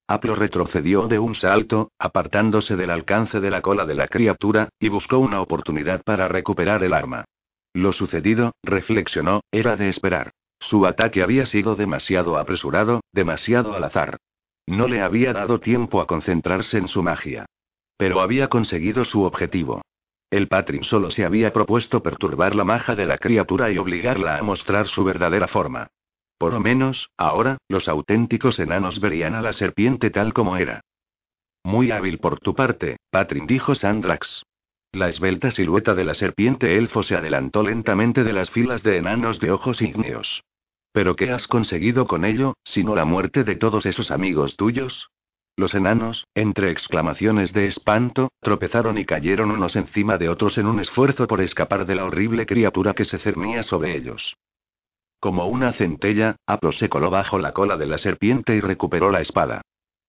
Aplo 0.06 0.34
retrocedió 0.34 1.08
de 1.08 1.18
un 1.18 1.34
salto, 1.34 1.90
apartándose 1.98 2.76
del 2.76 2.90
alcance 2.90 3.40
de 3.40 3.48
la 3.48 3.62
cola 3.62 3.86
de 3.86 3.94
la 3.94 4.08
criatura, 4.08 4.68
y 4.78 4.90
buscó 4.90 5.16
una 5.16 5.40
oportunidad 5.40 6.02
para 6.04 6.28
recuperar 6.28 6.84
el 6.84 6.92
arma. 6.92 7.24
Lo 7.72 7.94
sucedido, 7.94 8.52
reflexionó, 8.62 9.40
era 9.50 9.74
de 9.76 9.88
esperar. 9.88 10.32
Su 10.60 10.84
ataque 10.84 11.22
había 11.22 11.46
sido 11.46 11.76
demasiado 11.76 12.36
apresurado, 12.36 13.00
demasiado 13.14 13.74
al 13.74 13.84
azar. 13.84 14.18
No 14.66 14.86
le 14.86 15.00
había 15.00 15.32
dado 15.32 15.60
tiempo 15.60 16.02
a 16.02 16.06
concentrarse 16.06 16.76
en 16.76 16.88
su 16.88 17.02
magia. 17.02 17.46
Pero 17.96 18.20
había 18.20 18.48
conseguido 18.48 19.06
su 19.06 19.22
objetivo. 19.22 19.80
El 20.30 20.48
Patrin 20.48 20.84
solo 20.84 21.10
se 21.10 21.24
había 21.24 21.52
propuesto 21.52 22.02
perturbar 22.02 22.54
la 22.54 22.64
maja 22.64 22.94
de 22.94 23.06
la 23.06 23.16
criatura 23.16 23.70
y 23.70 23.78
obligarla 23.78 24.36
a 24.36 24.42
mostrar 24.42 24.86
su 24.88 25.02
verdadera 25.04 25.48
forma. 25.48 25.88
Por 26.36 26.52
lo 26.52 26.60
menos, 26.60 27.10
ahora, 27.16 27.58
los 27.68 27.88
auténticos 27.88 28.58
enanos 28.58 29.00
verían 29.00 29.34
a 29.34 29.42
la 29.42 29.52
serpiente 29.52 30.10
tal 30.10 30.32
como 30.32 30.56
era. 30.56 30.82
Muy 31.64 31.90
hábil 31.90 32.18
por 32.18 32.40
tu 32.40 32.54
parte, 32.54 32.98
Patrin 33.10 33.46
dijo 33.46 33.74
Sandrax. 33.74 34.44
La 34.92 35.08
esbelta 35.08 35.50
silueta 35.50 35.94
de 35.94 36.04
la 36.04 36.14
serpiente 36.14 36.78
elfo 36.78 37.02
se 37.02 37.16
adelantó 37.16 37.62
lentamente 37.62 38.24
de 38.24 38.32
las 38.32 38.50
filas 38.50 38.82
de 38.82 38.98
enanos 38.98 39.40
de 39.40 39.50
ojos 39.50 39.82
ígneos. 39.82 40.42
¿Pero 40.92 41.16
qué 41.16 41.30
has 41.30 41.46
conseguido 41.46 42.06
con 42.06 42.24
ello, 42.24 42.54
sino 42.64 42.94
la 42.94 43.04
muerte 43.04 43.44
de 43.44 43.56
todos 43.56 43.84
esos 43.86 44.10
amigos 44.10 44.56
tuyos? 44.56 45.10
Los 45.58 45.74
enanos, 45.74 46.24
entre 46.36 46.70
exclamaciones 46.70 47.52
de 47.52 47.66
espanto, 47.66 48.30
tropezaron 48.40 48.96
y 48.96 49.04
cayeron 49.04 49.50
unos 49.50 49.74
encima 49.74 50.16
de 50.16 50.28
otros 50.28 50.56
en 50.56 50.66
un 50.66 50.78
esfuerzo 50.78 51.26
por 51.26 51.40
escapar 51.40 51.84
de 51.84 51.96
la 51.96 52.04
horrible 52.04 52.46
criatura 52.46 52.94
que 52.94 53.04
se 53.04 53.18
cernía 53.18 53.64
sobre 53.64 53.96
ellos. 53.96 54.36
Como 55.18 55.48
una 55.48 55.72
centella, 55.72 56.36
Aplo 56.46 56.70
se 56.70 56.88
coló 56.88 57.10
bajo 57.10 57.40
la 57.40 57.50
cola 57.54 57.76
de 57.76 57.86
la 57.86 57.98
serpiente 57.98 58.54
y 58.54 58.60
recuperó 58.60 59.10
la 59.10 59.20
espada. 59.20 59.62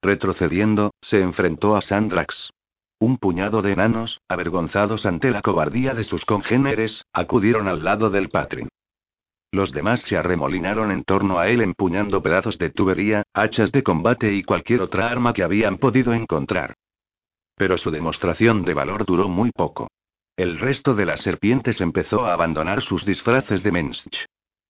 Retrocediendo, 0.03 0.91
se 1.01 1.19
enfrentó 1.19 1.75
a 1.75 1.81
Sandrax. 1.81 2.51
Un 2.99 3.17
puñado 3.17 3.63
de 3.63 3.71
enanos, 3.71 4.19
avergonzados 4.29 5.07
ante 5.07 5.31
la 5.31 5.41
cobardía 5.41 5.95
de 5.95 6.03
sus 6.03 6.25
congéneres, 6.25 7.05
acudieron 7.11 7.67
al 7.67 7.83
lado 7.83 8.11
del 8.11 8.29
Patrin. 8.29 8.69
Los 9.51 9.71
demás 9.71 10.01
se 10.01 10.15
arremolinaron 10.15 10.91
en 10.91 11.03
torno 11.03 11.39
a 11.39 11.47
él 11.47 11.61
empuñando 11.61 12.21
pedazos 12.21 12.57
de 12.59 12.69
tubería, 12.69 13.23
hachas 13.33 13.71
de 13.71 13.81
combate 13.81 14.33
y 14.33 14.43
cualquier 14.43 14.81
otra 14.81 15.09
arma 15.09 15.33
que 15.33 15.43
habían 15.43 15.77
podido 15.77 16.13
encontrar. 16.13 16.75
Pero 17.55 17.77
su 17.77 17.89
demostración 17.89 18.63
de 18.63 18.73
valor 18.73 19.05
duró 19.05 19.27
muy 19.27 19.51
poco. 19.51 19.89
El 20.37 20.59
resto 20.59 20.93
de 20.93 21.05
las 21.05 21.21
serpientes 21.21 21.81
empezó 21.81 22.25
a 22.25 22.33
abandonar 22.33 22.81
sus 22.81 23.05
disfraces 23.05 23.63
de 23.63 23.71
mensch. 23.71 24.25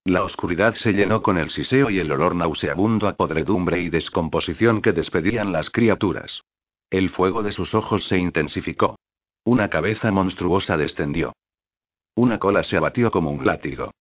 La 0.05 0.23
oscuridad 0.23 0.73
se 0.75 0.93
llenó 0.93 1.21
con 1.21 1.37
el 1.37 1.49
siseo 1.49 1.89
y 1.89 1.99
el 1.99 2.11
olor 2.11 2.33
nauseabundo 2.33 3.07
a 3.07 3.13
podredumbre 3.13 3.81
y 3.81 3.89
descomposición 3.89 4.81
que 4.81 4.93
despedían 4.93 5.51
las 5.51 5.69
criaturas. 5.69 6.41
El 6.89 7.09
fuego 7.09 7.43
de 7.43 7.51
sus 7.51 7.75
ojos 7.75 8.07
se 8.07 8.17
intensificó. 8.17 8.95
Una 9.43 9.69
cabeza 9.69 10.09
monstruosa 10.11 10.77
descendió. 10.77 11.33
Una 12.15 12.39
cola 12.39 12.63
se 12.63 12.77
abatió 12.77 13.11
como 13.11 13.29
un 13.29 13.45
látigo. 13.45 13.91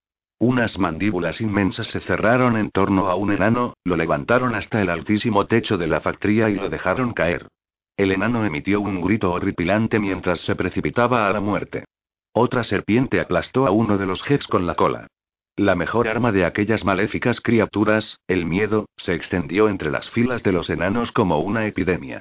Unas 0.41 0.79
mandíbulas 0.79 1.41
inmensas 1.41 1.89
se 1.89 2.01
cerraron 2.01 2.57
en 2.57 2.71
torno 2.71 3.09
a 3.09 3.17
un 3.17 3.33
enano, 3.33 3.75
lo 3.85 3.97
levantaron 3.97 4.55
hasta 4.55 4.81
el 4.81 4.89
altísimo 4.89 5.47
techo 5.47 5.77
de 5.77 5.89
la 5.89 6.01
factoría 6.01 6.49
y 6.49 6.55
lo 6.55 6.69
dejaron 6.69 7.13
caer. 7.13 7.49
El 7.97 8.13
enano 8.13 8.45
emitió 8.45 8.81
un 8.81 9.01
grito 9.01 9.33
horripilante 9.33 9.99
mientras 9.99 10.41
se 10.43 10.55
precipitaba 10.55 11.29
a 11.29 11.33
la 11.33 11.41
muerte. 11.41 11.85
Otra 12.33 12.63
serpiente 12.63 13.21
aplastó 13.21 13.67
a 13.67 13.73
uno 13.73 13.99
de 13.99 14.07
los 14.07 14.23
Hex 14.31 14.47
con 14.47 14.65
la 14.65 14.77
cola. 14.77 15.09
La 15.57 15.75
mejor 15.75 16.07
arma 16.07 16.31
de 16.31 16.45
aquellas 16.45 16.85
maléficas 16.85 17.41
criaturas, 17.41 18.19
el 18.29 18.47
miedo, 18.47 18.87
se 18.97 19.15
extendió 19.15 19.69
entre 19.69 19.91
las 19.91 20.09
filas 20.11 20.45
de 20.45 20.53
los 20.53 20.71
enanos 20.71 21.11
como 21.11 21.41
una 21.41 21.67
epidemia. 21.67 22.21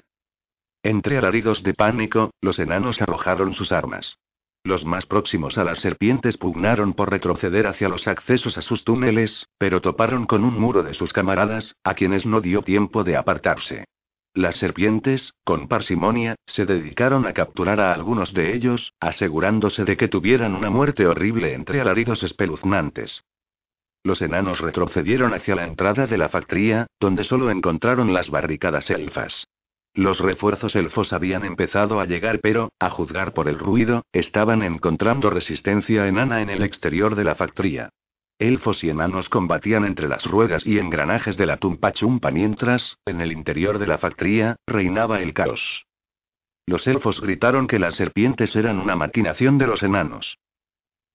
Entre 0.81 1.19
alaridos 1.19 1.61
de 1.61 1.75
pánico, 1.75 2.31
los 2.41 2.57
enanos 2.57 2.99
arrojaron 2.99 3.53
sus 3.53 3.71
armas. 3.71 4.17
Los 4.67 4.83
más 4.83 5.05
próximos 5.05 5.57
a 5.57 5.63
las 5.63 5.79
serpientes 5.79 6.35
pugnaron 6.35 6.91
por 6.91 7.09
retroceder 7.09 7.67
hacia 7.67 7.87
los 7.87 8.05
accesos 8.05 8.57
a 8.57 8.61
sus 8.61 8.83
túneles, 8.83 9.47
pero 9.57 9.79
toparon 9.79 10.25
con 10.25 10.43
un 10.43 10.59
muro 10.59 10.83
de 10.83 10.93
sus 10.93 11.13
camaradas, 11.13 11.77
a 11.85 11.93
quienes 11.93 12.25
no 12.25 12.41
dio 12.41 12.63
tiempo 12.63 13.05
de 13.05 13.15
apartarse. 13.15 13.85
Las 14.33 14.57
serpientes, 14.57 15.31
con 15.45 15.69
parsimonia, 15.69 16.35
se 16.47 16.65
dedicaron 16.65 17.25
a 17.25 17.31
capturar 17.31 17.79
a 17.79 17.93
algunos 17.93 18.33
de 18.33 18.53
ellos, 18.53 18.91
asegurándose 18.99 19.85
de 19.85 19.95
que 19.95 20.09
tuvieran 20.09 20.53
una 20.53 20.69
muerte 20.69 21.07
horrible 21.07 21.53
entre 21.53 21.79
alaridos 21.79 22.21
espeluznantes. 22.23 23.21
Los 24.03 24.21
enanos 24.21 24.59
retrocedieron 24.59 25.33
hacia 25.33 25.55
la 25.55 25.65
entrada 25.65 26.07
de 26.07 26.17
la 26.17 26.27
factoría, 26.27 26.87
donde 26.99 27.23
solo 27.23 27.51
encontraron 27.51 28.13
las 28.13 28.29
barricadas 28.29 28.89
elfas. 28.89 29.47
Los 29.97 30.19
refuerzos 30.19 30.75
elfos 30.75 31.11
habían 31.11 31.43
empezado 31.43 31.99
a 31.99 32.05
llegar, 32.05 32.39
pero, 32.39 32.71
a 32.77 32.91
juzgar 32.91 33.33
por 33.33 33.49
el 33.49 33.57
ruido, 33.57 34.05
estaban 34.13 34.61
encontrando 34.61 35.31
resistencia 35.31 36.07
enana 36.07 36.43
en 36.43 36.51
el 36.51 36.61
exterior 36.61 37.15
de 37.15 37.23
la 37.23 37.33
factoría. 37.33 37.89
Elfos 38.37 38.83
y 38.83 38.91
enanos 38.91 39.27
combatían 39.27 39.85
entre 39.85 40.07
las 40.07 40.23
ruedas 40.23 40.63
y 40.67 40.77
engranajes 40.77 41.35
de 41.35 41.47
la 41.47 41.57
tumpa 41.57 41.93
chumpa 41.93 42.29
mientras, 42.29 42.97
en 43.07 43.21
el 43.21 43.31
interior 43.31 43.79
de 43.79 43.87
la 43.87 43.97
factoría, 43.97 44.57
reinaba 44.67 45.19
el 45.23 45.33
caos. 45.33 45.87
Los 46.67 46.85
elfos 46.85 47.19
gritaron 47.19 47.65
que 47.65 47.79
las 47.79 47.95
serpientes 47.95 48.55
eran 48.55 48.77
una 48.77 48.95
maquinación 48.95 49.57
de 49.57 49.65
los 49.65 49.81
enanos. 49.81 50.37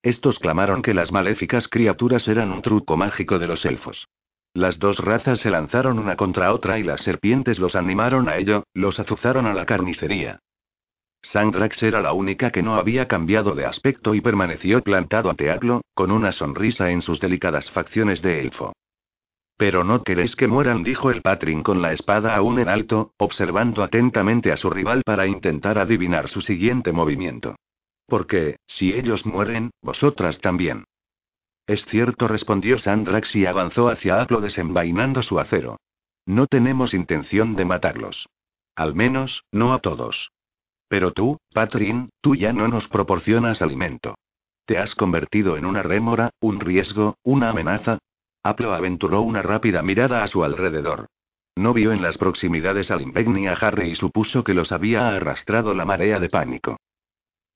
Estos 0.02 0.40
clamaron 0.40 0.82
que 0.82 0.92
las 0.92 1.12
maléficas 1.12 1.68
criaturas 1.68 2.26
eran 2.26 2.50
un 2.50 2.62
truco 2.62 2.96
mágico 2.96 3.38
de 3.38 3.46
los 3.46 3.64
elfos. 3.64 4.08
Las 4.54 4.78
dos 4.78 4.98
razas 4.98 5.40
se 5.40 5.50
lanzaron 5.50 5.98
una 5.98 6.16
contra 6.16 6.52
otra 6.52 6.78
y 6.78 6.82
las 6.82 7.00
serpientes 7.02 7.58
los 7.58 7.74
animaron 7.74 8.28
a 8.28 8.36
ello, 8.36 8.64
los 8.74 9.00
azuzaron 9.00 9.46
a 9.46 9.54
la 9.54 9.64
carnicería. 9.64 10.40
Sandrax 11.22 11.82
era 11.82 12.02
la 12.02 12.12
única 12.12 12.50
que 12.50 12.62
no 12.62 12.74
había 12.74 13.08
cambiado 13.08 13.54
de 13.54 13.64
aspecto 13.64 14.14
y 14.14 14.20
permaneció 14.20 14.82
plantado 14.82 15.30
ante 15.30 15.50
Aglo, 15.50 15.82
con 15.94 16.10
una 16.10 16.32
sonrisa 16.32 16.90
en 16.90 17.00
sus 17.00 17.20
delicadas 17.20 17.70
facciones 17.70 18.20
de 18.20 18.40
elfo. 18.40 18.72
Pero 19.56 19.84
no 19.84 20.02
queréis 20.02 20.34
que 20.34 20.48
mueran, 20.48 20.82
dijo 20.82 21.10
el 21.10 21.22
Patrin 21.22 21.62
con 21.62 21.80
la 21.80 21.92
espada 21.92 22.34
aún 22.34 22.58
en 22.58 22.68
alto, 22.68 23.12
observando 23.18 23.82
atentamente 23.82 24.50
a 24.50 24.56
su 24.56 24.68
rival 24.68 25.02
para 25.04 25.26
intentar 25.26 25.78
adivinar 25.78 26.28
su 26.28 26.40
siguiente 26.40 26.92
movimiento. 26.92 27.54
Porque, 28.06 28.56
si 28.66 28.92
ellos 28.92 29.24
mueren, 29.24 29.70
vosotras 29.80 30.40
también. 30.40 30.84
Es 31.66 31.84
cierto, 31.86 32.28
respondió 32.28 32.78
Sandrax 32.78 33.34
y 33.36 33.46
avanzó 33.46 33.88
hacia 33.88 34.20
Aglo 34.20 34.40
desenvainando 34.40 35.22
su 35.22 35.38
acero. 35.38 35.78
No 36.26 36.46
tenemos 36.46 36.94
intención 36.94 37.56
de 37.56 37.64
matarlos. 37.64 38.28
Al 38.74 38.94
menos, 38.94 39.44
no 39.52 39.74
a 39.74 39.78
todos. 39.80 40.30
Pero 40.88 41.12
tú, 41.12 41.38
Patrin, 41.52 42.10
tú 42.20 42.34
ya 42.34 42.52
no 42.52 42.68
nos 42.68 42.88
proporcionas 42.88 43.62
alimento. 43.62 44.14
Te 44.66 44.78
has 44.78 44.94
convertido 44.94 45.56
en 45.56 45.64
una 45.64 45.82
rémora, 45.82 46.30
un 46.40 46.60
riesgo, 46.60 47.16
una 47.22 47.50
amenaza. 47.50 47.98
Aplo 48.42 48.74
aventuró 48.74 49.22
una 49.22 49.42
rápida 49.42 49.82
mirada 49.82 50.22
a 50.22 50.28
su 50.28 50.44
alrededor. 50.44 51.06
No 51.56 51.72
vio 51.74 51.92
en 51.92 52.02
las 52.02 52.16
proximidades 52.16 52.90
al 52.90 53.02
Impegni 53.02 53.46
a 53.46 53.52
Harry 53.52 53.90
y 53.90 53.94
supuso 53.94 54.42
que 54.42 54.54
los 54.54 54.72
había 54.72 55.08
arrastrado 55.08 55.74
la 55.74 55.84
marea 55.84 56.18
de 56.18 56.28
pánico. 56.28 56.78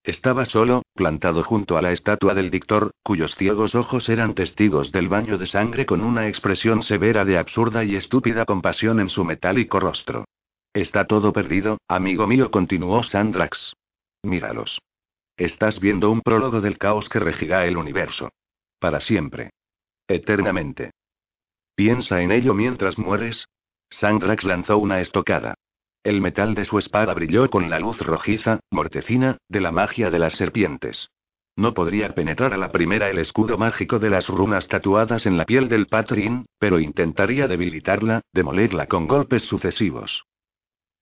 Estaba 0.07 0.45
solo, 0.45 0.83
plantado 0.95 1.43
junto 1.43 1.77
a 1.77 1.83
la 1.83 1.91
estatua 1.91 2.33
del 2.33 2.49
dictor, 2.49 2.93
cuyos 3.03 3.35
ciegos 3.35 3.75
ojos 3.75 4.09
eran 4.09 4.37
testigos 4.37 4.93
del 4.93 5.09
baño 5.09 5.37
de 5.37 5.49
sangre 5.49 5.85
con 5.85 6.01
una 6.01 6.29
expresión 6.29 6.85
severa 6.85 7.25
de 7.25 7.39
absurda 7.39 7.83
y 7.83 7.97
estúpida 7.97 8.45
compasión 8.45 9.01
en 9.01 9.09
su 9.09 9.25
metálico 9.25 9.81
rostro. 9.81 10.25
Está 10.73 11.09
todo 11.09 11.33
perdido, 11.33 11.79
amigo 11.89 12.29
mío, 12.29 12.53
continuó 12.53 13.03
Sandrax. 13.03 13.73
Míralos. 14.23 14.79
Estás 15.37 15.81
viendo 15.81 16.13
un 16.13 16.21
prólogo 16.21 16.61
del 16.61 16.79
caos 16.79 17.09
que 17.09 17.19
regirá 17.19 17.67
el 17.67 17.77
universo. 17.77 18.31
Para 18.79 19.01
siempre. 19.01 19.51
Eternamente. 20.07 20.93
Piensa 21.75 22.23
en 22.23 22.31
ello 22.31 22.55
mientras 22.55 22.97
mueres. 22.97 23.45
Sandrax 23.91 24.45
lanzó 24.45 24.79
una 24.79 25.01
estocada. 25.01 25.57
El 26.07 26.21
metal 26.21 26.55
de 26.55 26.65
su 26.65 26.79
espada 26.79 27.13
brilló 27.15 27.51
con 27.51 27.69
la 27.69 27.81
luz 27.81 27.99
rojiza, 27.99 28.61
mortecina, 28.71 29.39
de 29.49 29.61
la 29.61 29.73
magia 29.73 30.09
de 30.09 30.21
las 30.21 30.35
serpientes. 30.35 31.11
No 31.57 31.75
podría 31.75 32.15
penetrar 32.15 32.55
a 32.55 32.57
la 32.57 32.71
primera 32.71 33.11
el 33.11 33.19
escudo 33.19 33.59
mágico 33.59 33.99
de 33.99 34.11
las 34.11 34.29
runas 34.29 34.69
tatuadas 34.69 35.27
en 35.27 35.37
la 35.37 35.45
piel 35.45 35.69
del 35.69 35.89
Patrin, 35.89 36.47
pero 36.61 36.79
intentaría 36.79 37.49
debilitarla, 37.49 38.21
demolerla 38.33 38.87
con 38.87 39.09
golpes 39.09 39.43
sucesivos. 39.47 40.23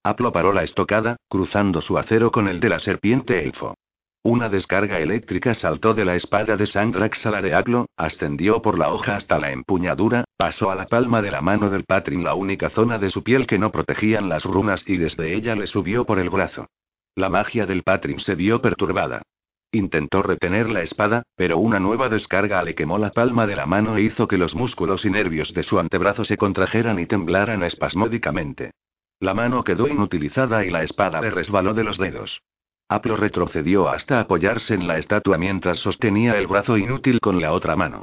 Aplo 0.02 0.32
paró 0.32 0.54
la 0.54 0.62
estocada, 0.62 1.16
cruzando 1.28 1.82
su 1.82 1.98
acero 1.98 2.30
con 2.30 2.48
el 2.48 2.58
de 2.58 2.70
la 2.70 2.80
serpiente 2.80 3.44
elfo. 3.44 3.74
Una 4.22 4.48
descarga 4.48 5.00
eléctrica 5.00 5.54
saltó 5.54 5.92
de 5.92 6.06
la 6.06 6.16
espada 6.16 6.56
de 6.56 6.64
Sandrax 6.66 7.26
al 7.26 7.34
areaclo, 7.34 7.90
ascendió 7.98 8.62
por 8.62 8.78
la 8.78 8.88
hoja 8.88 9.16
hasta 9.16 9.38
la 9.38 9.52
empuñadura, 9.52 10.23
pasó 10.36 10.70
a 10.70 10.74
la 10.74 10.86
palma 10.86 11.22
de 11.22 11.30
la 11.30 11.40
mano 11.40 11.70
del 11.70 11.84
Patrin 11.84 12.24
la 12.24 12.34
única 12.34 12.70
zona 12.70 12.98
de 12.98 13.10
su 13.10 13.22
piel 13.22 13.46
que 13.46 13.58
no 13.58 13.70
protegían 13.70 14.28
las 14.28 14.44
runas 14.44 14.82
y 14.86 14.96
desde 14.96 15.34
ella 15.34 15.54
le 15.54 15.66
subió 15.66 16.04
por 16.04 16.18
el 16.18 16.30
brazo. 16.30 16.68
La 17.14 17.28
magia 17.28 17.66
del 17.66 17.82
Patrin 17.82 18.20
se 18.20 18.34
vio 18.34 18.60
perturbada. 18.60 19.22
Intentó 19.70 20.22
retener 20.22 20.70
la 20.70 20.82
espada, 20.82 21.24
pero 21.36 21.58
una 21.58 21.80
nueva 21.80 22.08
descarga 22.08 22.62
le 22.62 22.74
quemó 22.74 22.98
la 22.98 23.10
palma 23.10 23.46
de 23.46 23.56
la 23.56 23.66
mano 23.66 23.96
e 23.96 24.02
hizo 24.02 24.28
que 24.28 24.38
los 24.38 24.54
músculos 24.54 25.04
y 25.04 25.10
nervios 25.10 25.52
de 25.52 25.62
su 25.62 25.78
antebrazo 25.78 26.24
se 26.24 26.36
contrajeran 26.36 26.98
y 26.98 27.06
temblaran 27.06 27.62
espasmódicamente. 27.62 28.72
La 29.20 29.34
mano 29.34 29.64
quedó 29.64 29.88
inutilizada 29.88 30.64
y 30.64 30.70
la 30.70 30.82
espada 30.82 31.20
le 31.20 31.30
resbaló 31.30 31.74
de 31.74 31.84
los 31.84 31.98
dedos. 31.98 32.42
Aplo 32.88 33.16
retrocedió 33.16 33.88
hasta 33.88 34.20
apoyarse 34.20 34.74
en 34.74 34.86
la 34.86 34.98
estatua 34.98 35.38
mientras 35.38 35.78
sostenía 35.78 36.38
el 36.38 36.46
brazo 36.46 36.76
inútil 36.76 37.20
con 37.20 37.40
la 37.40 37.52
otra 37.52 37.74
mano. 37.76 38.02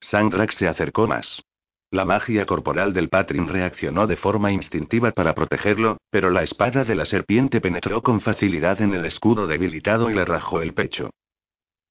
Sandrax 0.00 0.56
se 0.56 0.68
acercó 0.68 1.06
más. 1.06 1.44
La 1.92 2.06
magia 2.06 2.46
corporal 2.46 2.94
del 2.94 3.10
Patrin 3.10 3.48
reaccionó 3.48 4.06
de 4.06 4.16
forma 4.16 4.50
instintiva 4.50 5.10
para 5.10 5.34
protegerlo, 5.34 5.98
pero 6.08 6.30
la 6.30 6.42
espada 6.42 6.84
de 6.84 6.94
la 6.94 7.04
serpiente 7.04 7.60
penetró 7.60 8.00
con 8.02 8.22
facilidad 8.22 8.80
en 8.80 8.94
el 8.94 9.04
escudo 9.04 9.46
debilitado 9.46 10.08
y 10.08 10.14
le 10.14 10.24
rajó 10.24 10.62
el 10.62 10.72
pecho. 10.72 11.10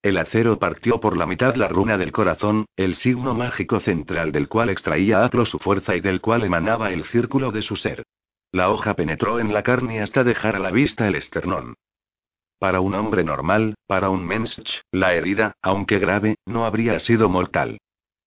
El 0.01 0.17
acero 0.17 0.57
partió 0.57 0.99
por 0.99 1.17
la 1.17 1.27
mitad 1.27 1.53
la 1.53 1.67
runa 1.67 1.99
del 1.99 2.11
corazón, 2.11 2.65
el 2.75 2.95
signo 2.95 3.35
mágico 3.35 3.79
central 3.79 4.31
del 4.31 4.47
cual 4.47 4.71
extraía 4.71 5.23
Aplo 5.23 5.45
su 5.45 5.59
fuerza 5.59 5.95
y 5.95 6.01
del 6.01 6.19
cual 6.19 6.45
emanaba 6.45 6.91
el 6.91 7.03
círculo 7.03 7.51
de 7.51 7.61
su 7.61 7.75
ser. 7.75 8.01
La 8.51 8.71
hoja 8.71 8.95
penetró 8.95 9.39
en 9.39 9.53
la 9.53 9.61
carne 9.61 10.01
hasta 10.01 10.23
dejar 10.23 10.55
a 10.55 10.59
la 10.59 10.71
vista 10.71 11.07
el 11.07 11.13
esternón. 11.13 11.75
Para 12.57 12.81
un 12.81 12.95
hombre 12.95 13.23
normal, 13.23 13.75
para 13.85 14.09
un 14.09 14.25
mensch, 14.25 14.81
la 14.91 15.13
herida, 15.13 15.53
aunque 15.61 15.99
grave, 15.99 16.37
no 16.47 16.65
habría 16.65 16.99
sido 16.99 17.29
mortal. 17.29 17.77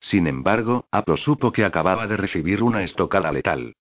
Sin 0.09 0.27
embargo, 0.27 0.87
Aplo 0.91 1.17
supo 1.17 1.51
que 1.51 1.65
acababa 1.65 2.07
de 2.07 2.19
recibir 2.19 2.63
una 2.63 2.83
estocada 2.83 3.33
letal. 3.33 3.75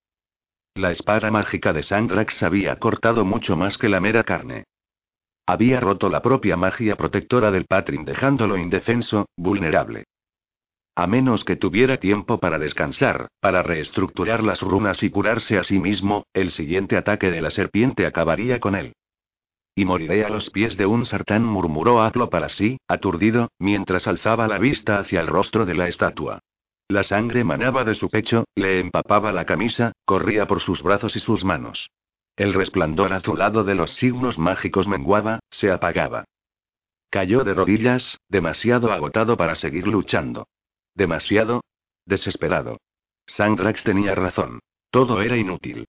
La 0.74 0.92
espada 0.92 1.30
mágica 1.32 1.74
de 1.74 1.84
Sandrax 1.84 2.42
había 2.44 2.78
cortado 2.78 3.26
mucho 3.26 3.58
más 3.58 3.78
que 3.78 3.90
la 3.90 4.00
mera 4.00 4.24
carne. 4.24 4.64
Había 5.46 5.82
roto 5.82 6.10
la 6.10 6.22
propia 6.22 6.56
magia 6.56 6.96
protectora 6.96 7.52
del 7.52 7.66
Patrin 7.66 8.06
dejándolo 8.06 8.58
indefenso, 8.58 9.28
vulnerable. 9.36 10.06
A 10.96 11.08
menos 11.08 11.44
que 11.44 11.58
tuviera 11.58 11.98
tiempo 11.98 12.40
para 12.40 12.58
descansar, 12.58 13.28
para 13.42 13.62
reestructurar 13.62 14.44
las 14.44 14.62
runas 14.62 15.04
y 15.04 15.10
curarse 15.10 15.58
a 15.58 15.64
sí 15.64 15.78
mismo, 15.78 16.26
el 16.34 16.52
siguiente 16.52 16.96
ataque 16.96 17.32
de 17.32 17.42
la 17.42 17.52
serpiente 17.52 18.06
acabaría 18.06 18.62
con 18.62 18.76
él. 18.76 18.94
Y 19.76 19.86
moriré 19.86 20.24
a 20.24 20.30
los 20.30 20.50
pies 20.52 20.78
de 20.78 20.86
un 20.86 21.06
sartán, 21.06 21.44
murmuró 21.44 22.02
Aplo 22.02 22.30
para 22.30 22.50
sí, 22.50 22.78
aturdido, 22.88 23.50
mientras 23.58 24.08
alzaba 24.08 24.48
la 24.48 24.60
vista 24.60 25.00
hacia 25.00 25.20
el 25.22 25.28
rostro 25.28 25.66
de 25.66 25.74
la 25.74 25.88
estatua. 25.88 26.40
La 26.88 27.04
sangre 27.04 27.44
manaba 27.44 27.84
de 27.84 27.96
su 27.96 28.10
pecho, 28.10 28.46
le 28.56 28.80
empapaba 28.80 29.32
la 29.32 29.46
camisa, 29.46 29.94
corría 30.06 30.46
por 30.46 30.62
sus 30.62 30.84
brazos 30.84 31.16
y 31.16 31.20
sus 31.20 31.44
manos. 31.44 31.90
El 32.36 32.54
resplandor 32.54 33.14
azulado 33.14 33.64
de 33.64 33.76
los 33.76 33.94
signos 33.96 34.38
mágicos 34.38 34.88
menguaba, 34.88 35.40
se 35.50 35.72
apagaba. 35.72 36.26
Cayó 37.10 37.44
de 37.44 37.54
rodillas, 37.54 38.18
demasiado 38.28 38.92
agotado 38.92 39.38
para 39.38 39.56
seguir 39.56 39.88
luchando. 39.88 40.48
Demasiado 40.96 41.62
desesperado. 42.06 42.78
Sandrax 43.28 43.84
tenía 43.84 44.16
razón. 44.16 44.60
Todo 44.92 45.22
era 45.22 45.38
inútil. 45.38 45.88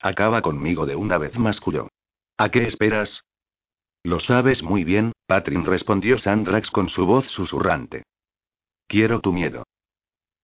Acaba 0.00 0.42
conmigo 0.42 0.86
de 0.86 0.96
una 0.96 1.18
vez, 1.18 1.36
masculló. 1.38 1.88
¿A 2.36 2.48
qué 2.50 2.66
esperas? 2.66 3.22
Lo 4.02 4.18
sabes 4.18 4.62
muy 4.62 4.82
bien, 4.82 5.12
Patrin 5.26 5.64
respondió 5.64 6.18
Sandrax 6.18 6.70
con 6.70 6.88
su 6.88 7.06
voz 7.06 7.26
susurrante. 7.28 8.02
Quiero 8.88 9.20
tu 9.20 9.32
miedo. 9.32 9.64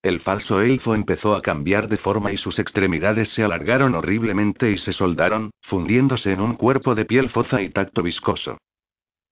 El 0.03 0.21
falso 0.21 0.63
elfo 0.63 0.95
empezó 0.95 1.35
a 1.35 1.43
cambiar 1.43 1.89
de 1.89 1.99
forma 1.99 2.33
y 2.33 2.39
sus 2.39 2.59
extremidades 2.59 3.29
se 3.35 3.43
alargaron 3.43 3.95
horriblemente 3.95 4.71
y 4.71 4.79
se 4.79 4.93
soldaron, 4.93 5.51
fundiéndose 5.63 6.33
en 6.33 6.41
un 6.41 6.55
cuerpo 6.55 6.95
de 6.95 7.05
piel 7.05 7.29
foza 7.29 7.61
y 7.61 7.71
tacto 7.71 8.03
viscoso. 8.03 8.57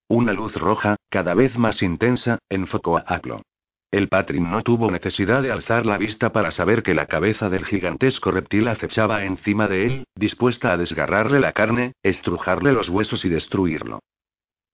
Una 0.08 0.32
luz 0.32 0.54
roja, 0.54 0.96
cada 1.08 1.34
vez 1.34 1.56
más 1.56 1.80
intensa, 1.82 2.38
enfocó 2.50 2.98
a 2.98 3.04
Aklo. 3.06 3.42
El 3.90 4.08
Patrin 4.08 4.50
no 4.50 4.62
tuvo 4.62 4.90
necesidad 4.90 5.42
de 5.42 5.50
alzar 5.50 5.86
la 5.86 5.96
vista 5.96 6.30
para 6.30 6.50
saber 6.50 6.82
que 6.82 6.92
la 6.92 7.06
cabeza 7.06 7.48
del 7.48 7.64
gigantesco 7.64 8.30
reptil 8.30 8.68
acechaba 8.68 9.24
encima 9.24 9.66
de 9.66 9.86
él, 9.86 10.04
dispuesta 10.14 10.72
a 10.72 10.76
desgarrarle 10.76 11.40
la 11.40 11.52
carne, 11.52 11.94
estrujarle 12.02 12.72
los 12.72 12.90
huesos 12.90 13.24
y 13.24 13.30
destruirlo. 13.30 14.00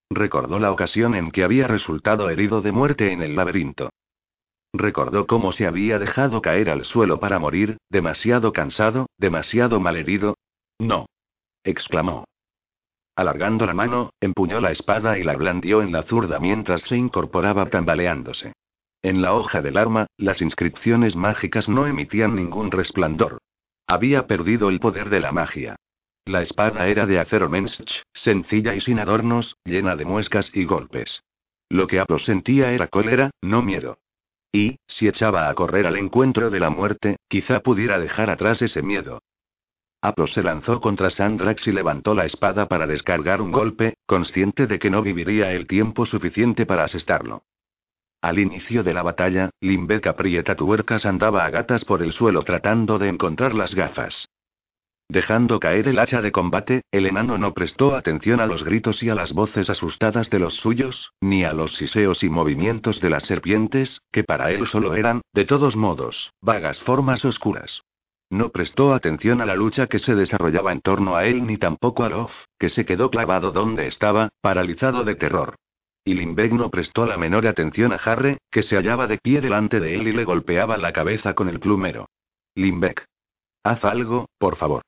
Recordó 0.09 0.59
la 0.59 0.71
ocasión 0.71 1.15
en 1.15 1.31
que 1.31 1.45
había 1.45 1.67
resultado 1.67 2.29
herido 2.29 2.61
de 2.61 2.73
muerte 2.73 3.13
en 3.13 3.21
el 3.21 3.37
laberinto. 3.37 3.89
Recordó 4.73 5.27
cómo 5.27 5.53
se 5.53 5.65
había 5.65 5.97
dejado 5.97 6.41
caer 6.41 6.69
al 6.69 6.83
suelo 6.83 7.21
para 7.21 7.39
morir, 7.39 7.77
demasiado 7.89 8.51
cansado, 8.51 9.07
demasiado 9.17 9.79
malherido. 9.79 10.35
No. 10.77 11.05
exclamó. 11.63 12.25
Alargando 13.15 13.65
la 13.65 13.73
mano, 13.73 14.09
empuñó 14.19 14.59
la 14.59 14.71
espada 14.71 15.17
y 15.17 15.23
la 15.23 15.37
blandió 15.37 15.81
en 15.81 15.93
la 15.93 16.03
zurda 16.03 16.37
mientras 16.39 16.81
se 16.81 16.97
incorporaba 16.97 17.67
tambaleándose. 17.67 18.51
En 19.01 19.21
la 19.21 19.33
hoja 19.33 19.61
del 19.61 19.77
arma, 19.77 20.07
las 20.17 20.41
inscripciones 20.41 21.15
mágicas 21.15 21.69
no 21.69 21.87
emitían 21.87 22.35
ningún 22.35 22.71
resplandor. 22.71 23.39
Había 23.87 24.27
perdido 24.27 24.69
el 24.69 24.79
poder 24.79 25.09
de 25.09 25.19
la 25.19 25.31
magia. 25.31 25.75
La 26.25 26.41
espada 26.41 26.87
era 26.87 27.05
de 27.05 27.19
acero 27.19 27.49
mensch, 27.49 28.01
sencilla 28.13 28.73
y 28.73 28.81
sin 28.81 28.99
adornos, 28.99 29.57
llena 29.63 29.95
de 29.95 30.05
muescas 30.05 30.49
y 30.55 30.65
golpes. 30.65 31.21
Lo 31.69 31.85
que 31.87 31.99
Aplo 31.99 32.17
sentía 32.17 32.71
era 32.71 32.87
cólera, 32.87 33.29
no 33.41 33.61
miedo. 33.61 33.99
Y, 34.51 34.79
si 34.87 35.07
echaba 35.07 35.49
a 35.49 35.53
correr 35.53 35.85
al 35.85 35.97
encuentro 35.97 36.49
de 36.49 36.59
la 36.59 36.69
muerte, 36.69 37.17
quizá 37.27 37.59
pudiera 37.59 37.99
dejar 37.99 38.29
atrás 38.29 38.61
ese 38.61 38.81
miedo. 38.81 39.19
Aplo 40.01 40.27
se 40.27 40.43
lanzó 40.43 40.81
contra 40.81 41.09
Sandrax 41.09 41.67
y 41.67 41.71
levantó 41.71 42.13
la 42.13 42.25
espada 42.25 42.67
para 42.67 42.87
descargar 42.87 43.41
un 43.41 43.51
golpe, 43.51 43.95
consciente 44.05 44.67
de 44.67 44.79
que 44.79 44.89
no 44.89 45.01
viviría 45.01 45.51
el 45.51 45.67
tiempo 45.67 46.05
suficiente 46.05 46.65
para 46.65 46.85
asestarlo. 46.85 47.43
Al 48.25 48.39
inicio 48.39 48.83
de 48.83 48.91
la 48.91 49.03
batalla, 49.03 49.51
Limbeck 49.61 50.07
aprieta 50.07 50.55
tuercas 50.55 51.05
andaba 51.05 51.45
a 51.45 51.51
gatas 51.51 51.85
por 51.85 52.01
el 52.01 52.11
suelo 52.11 52.41
tratando 52.41 52.97
de 52.97 53.07
encontrar 53.07 53.53
las 53.53 53.75
gafas. 53.75 54.29
Dejando 55.07 55.59
caer 55.59 55.87
el 55.87 55.99
hacha 55.99 56.23
de 56.23 56.31
combate, 56.31 56.81
el 56.91 57.05
enano 57.05 57.37
no 57.37 57.53
prestó 57.53 57.95
atención 57.95 58.39
a 58.39 58.47
los 58.47 58.63
gritos 58.63 59.03
y 59.03 59.09
a 59.11 59.13
las 59.13 59.31
voces 59.31 59.69
asustadas 59.69 60.31
de 60.31 60.39
los 60.39 60.55
suyos, 60.55 61.11
ni 61.21 61.43
a 61.43 61.53
los 61.53 61.75
siseos 61.75 62.23
y 62.23 62.29
movimientos 62.29 62.99
de 62.99 63.11
las 63.11 63.27
serpientes, 63.27 64.01
que 64.11 64.23
para 64.23 64.49
él 64.49 64.65
solo 64.65 64.95
eran, 64.95 65.21
de 65.31 65.45
todos 65.45 65.75
modos, 65.75 66.31
vagas 66.41 66.79
formas 66.79 67.23
oscuras. 67.25 67.83
No 68.31 68.49
prestó 68.49 68.95
atención 68.95 69.39
a 69.39 69.45
la 69.45 69.53
lucha 69.53 69.85
que 69.85 69.99
se 69.99 70.15
desarrollaba 70.15 70.71
en 70.71 70.81
torno 70.81 71.15
a 71.15 71.27
él 71.27 71.45
ni 71.45 71.57
tampoco 71.57 72.03
a 72.03 72.09
Lof, 72.09 72.31
que 72.57 72.69
se 72.69 72.87
quedó 72.87 73.11
clavado 73.11 73.51
donde 73.51 73.85
estaba, 73.85 74.29
paralizado 74.41 75.03
de 75.03 75.13
terror. 75.13 75.57
Y 76.07 76.13
Lindbeck 76.13 76.51
no 76.51 76.69
prestó 76.69 77.07
la 77.07 77.17
menor 77.17 77.47
atención 77.47 77.91
a 77.91 77.95
Harry, 77.95 78.37
que 78.51 78.61
se 78.61 78.75
hallaba 78.75 79.07
de 79.07 79.17
pie 79.17 79.41
delante 79.41 79.79
de 79.79 79.95
él 79.95 80.07
y 80.07 80.13
le 80.13 80.23
golpeaba 80.23 80.77
la 80.77 80.93
cabeza 80.93 81.33
con 81.33 81.49
el 81.49 81.59
plumero. 81.59 82.07
Lindbeck. 82.53 83.05
Haz 83.63 83.83
algo, 83.83 84.29
por 84.37 84.55
favor. 84.55 84.83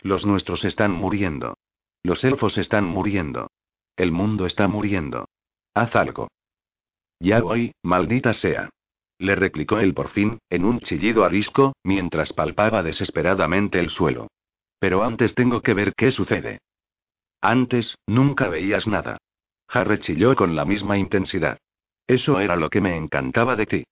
Los 0.00 0.24
nuestros 0.24 0.64
están 0.64 0.90
muriendo. 0.92 1.58
Los 2.02 2.24
elfos 2.24 2.56
están 2.56 2.86
muriendo. 2.86 3.50
El 3.96 4.10
mundo 4.10 4.46
está 4.46 4.66
muriendo. 4.66 5.26
Haz 5.74 5.94
algo. 5.94 6.28
Ya 7.20 7.42
voy, 7.42 7.72
maldita 7.82 8.32
sea. 8.32 8.70
Le 9.18 9.34
replicó 9.34 9.78
él 9.78 9.92
por 9.92 10.08
fin, 10.08 10.38
en 10.48 10.64
un 10.64 10.80
chillido 10.80 11.24
arisco, 11.24 11.74
mientras 11.84 12.32
palpaba 12.32 12.82
desesperadamente 12.82 13.78
el 13.78 13.90
suelo. 13.90 14.28
Pero 14.78 15.04
antes 15.04 15.34
tengo 15.34 15.60
que 15.60 15.74
ver 15.74 15.94
qué 15.94 16.10
sucede. 16.10 16.60
Antes, 17.40 17.96
nunca 18.06 18.48
veías 18.48 18.86
nada. 18.86 19.18
Harry 19.74 19.98
chilló 19.98 20.36
con 20.36 20.54
la 20.54 20.64
misma 20.64 20.96
intensidad. 20.96 21.58
Eso 22.06 22.38
era 22.38 22.54
lo 22.56 22.70
que 22.70 22.80
me 22.80 22.96
encantaba 22.96 23.56
de 23.56 23.66
ti. 23.66 23.84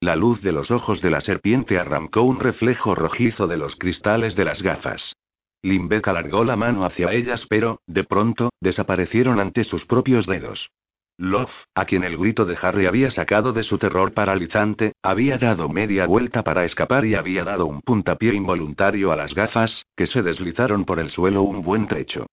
La 0.00 0.14
luz 0.14 0.42
de 0.42 0.52
los 0.52 0.70
ojos 0.70 1.00
de 1.00 1.10
la 1.10 1.20
serpiente 1.20 1.78
arrancó 1.78 2.22
un 2.22 2.38
reflejo 2.38 2.94
rojizo 2.94 3.46
de 3.46 3.56
los 3.56 3.74
cristales 3.76 4.36
de 4.36 4.44
las 4.44 4.62
gafas. 4.62 5.16
Limbeck 5.62 6.06
alargó 6.06 6.44
la 6.44 6.56
mano 6.56 6.84
hacia 6.84 7.12
ellas, 7.12 7.46
pero, 7.48 7.80
de 7.86 8.04
pronto, 8.04 8.50
desaparecieron 8.60 9.40
ante 9.40 9.64
sus 9.64 9.84
propios 9.86 10.26
dedos. 10.26 10.70
Love, 11.16 11.50
a 11.74 11.84
quien 11.84 12.04
el 12.04 12.16
grito 12.16 12.44
de 12.44 12.56
Harry 12.62 12.86
había 12.86 13.10
sacado 13.10 13.52
de 13.52 13.64
su 13.64 13.76
terror 13.76 14.12
paralizante, 14.12 14.92
había 15.02 15.36
dado 15.36 15.68
media 15.68 16.06
vuelta 16.06 16.44
para 16.44 16.64
escapar 16.64 17.04
y 17.04 17.16
había 17.16 17.42
dado 17.42 17.66
un 17.66 17.80
puntapié 17.80 18.34
involuntario 18.34 19.10
a 19.10 19.16
las 19.16 19.34
gafas, 19.34 19.84
que 19.96 20.06
se 20.06 20.22
deslizaron 20.22 20.84
por 20.84 21.00
el 21.00 21.10
suelo 21.10 21.42
un 21.42 21.62
buen 21.62 21.88
trecho. 21.88 22.26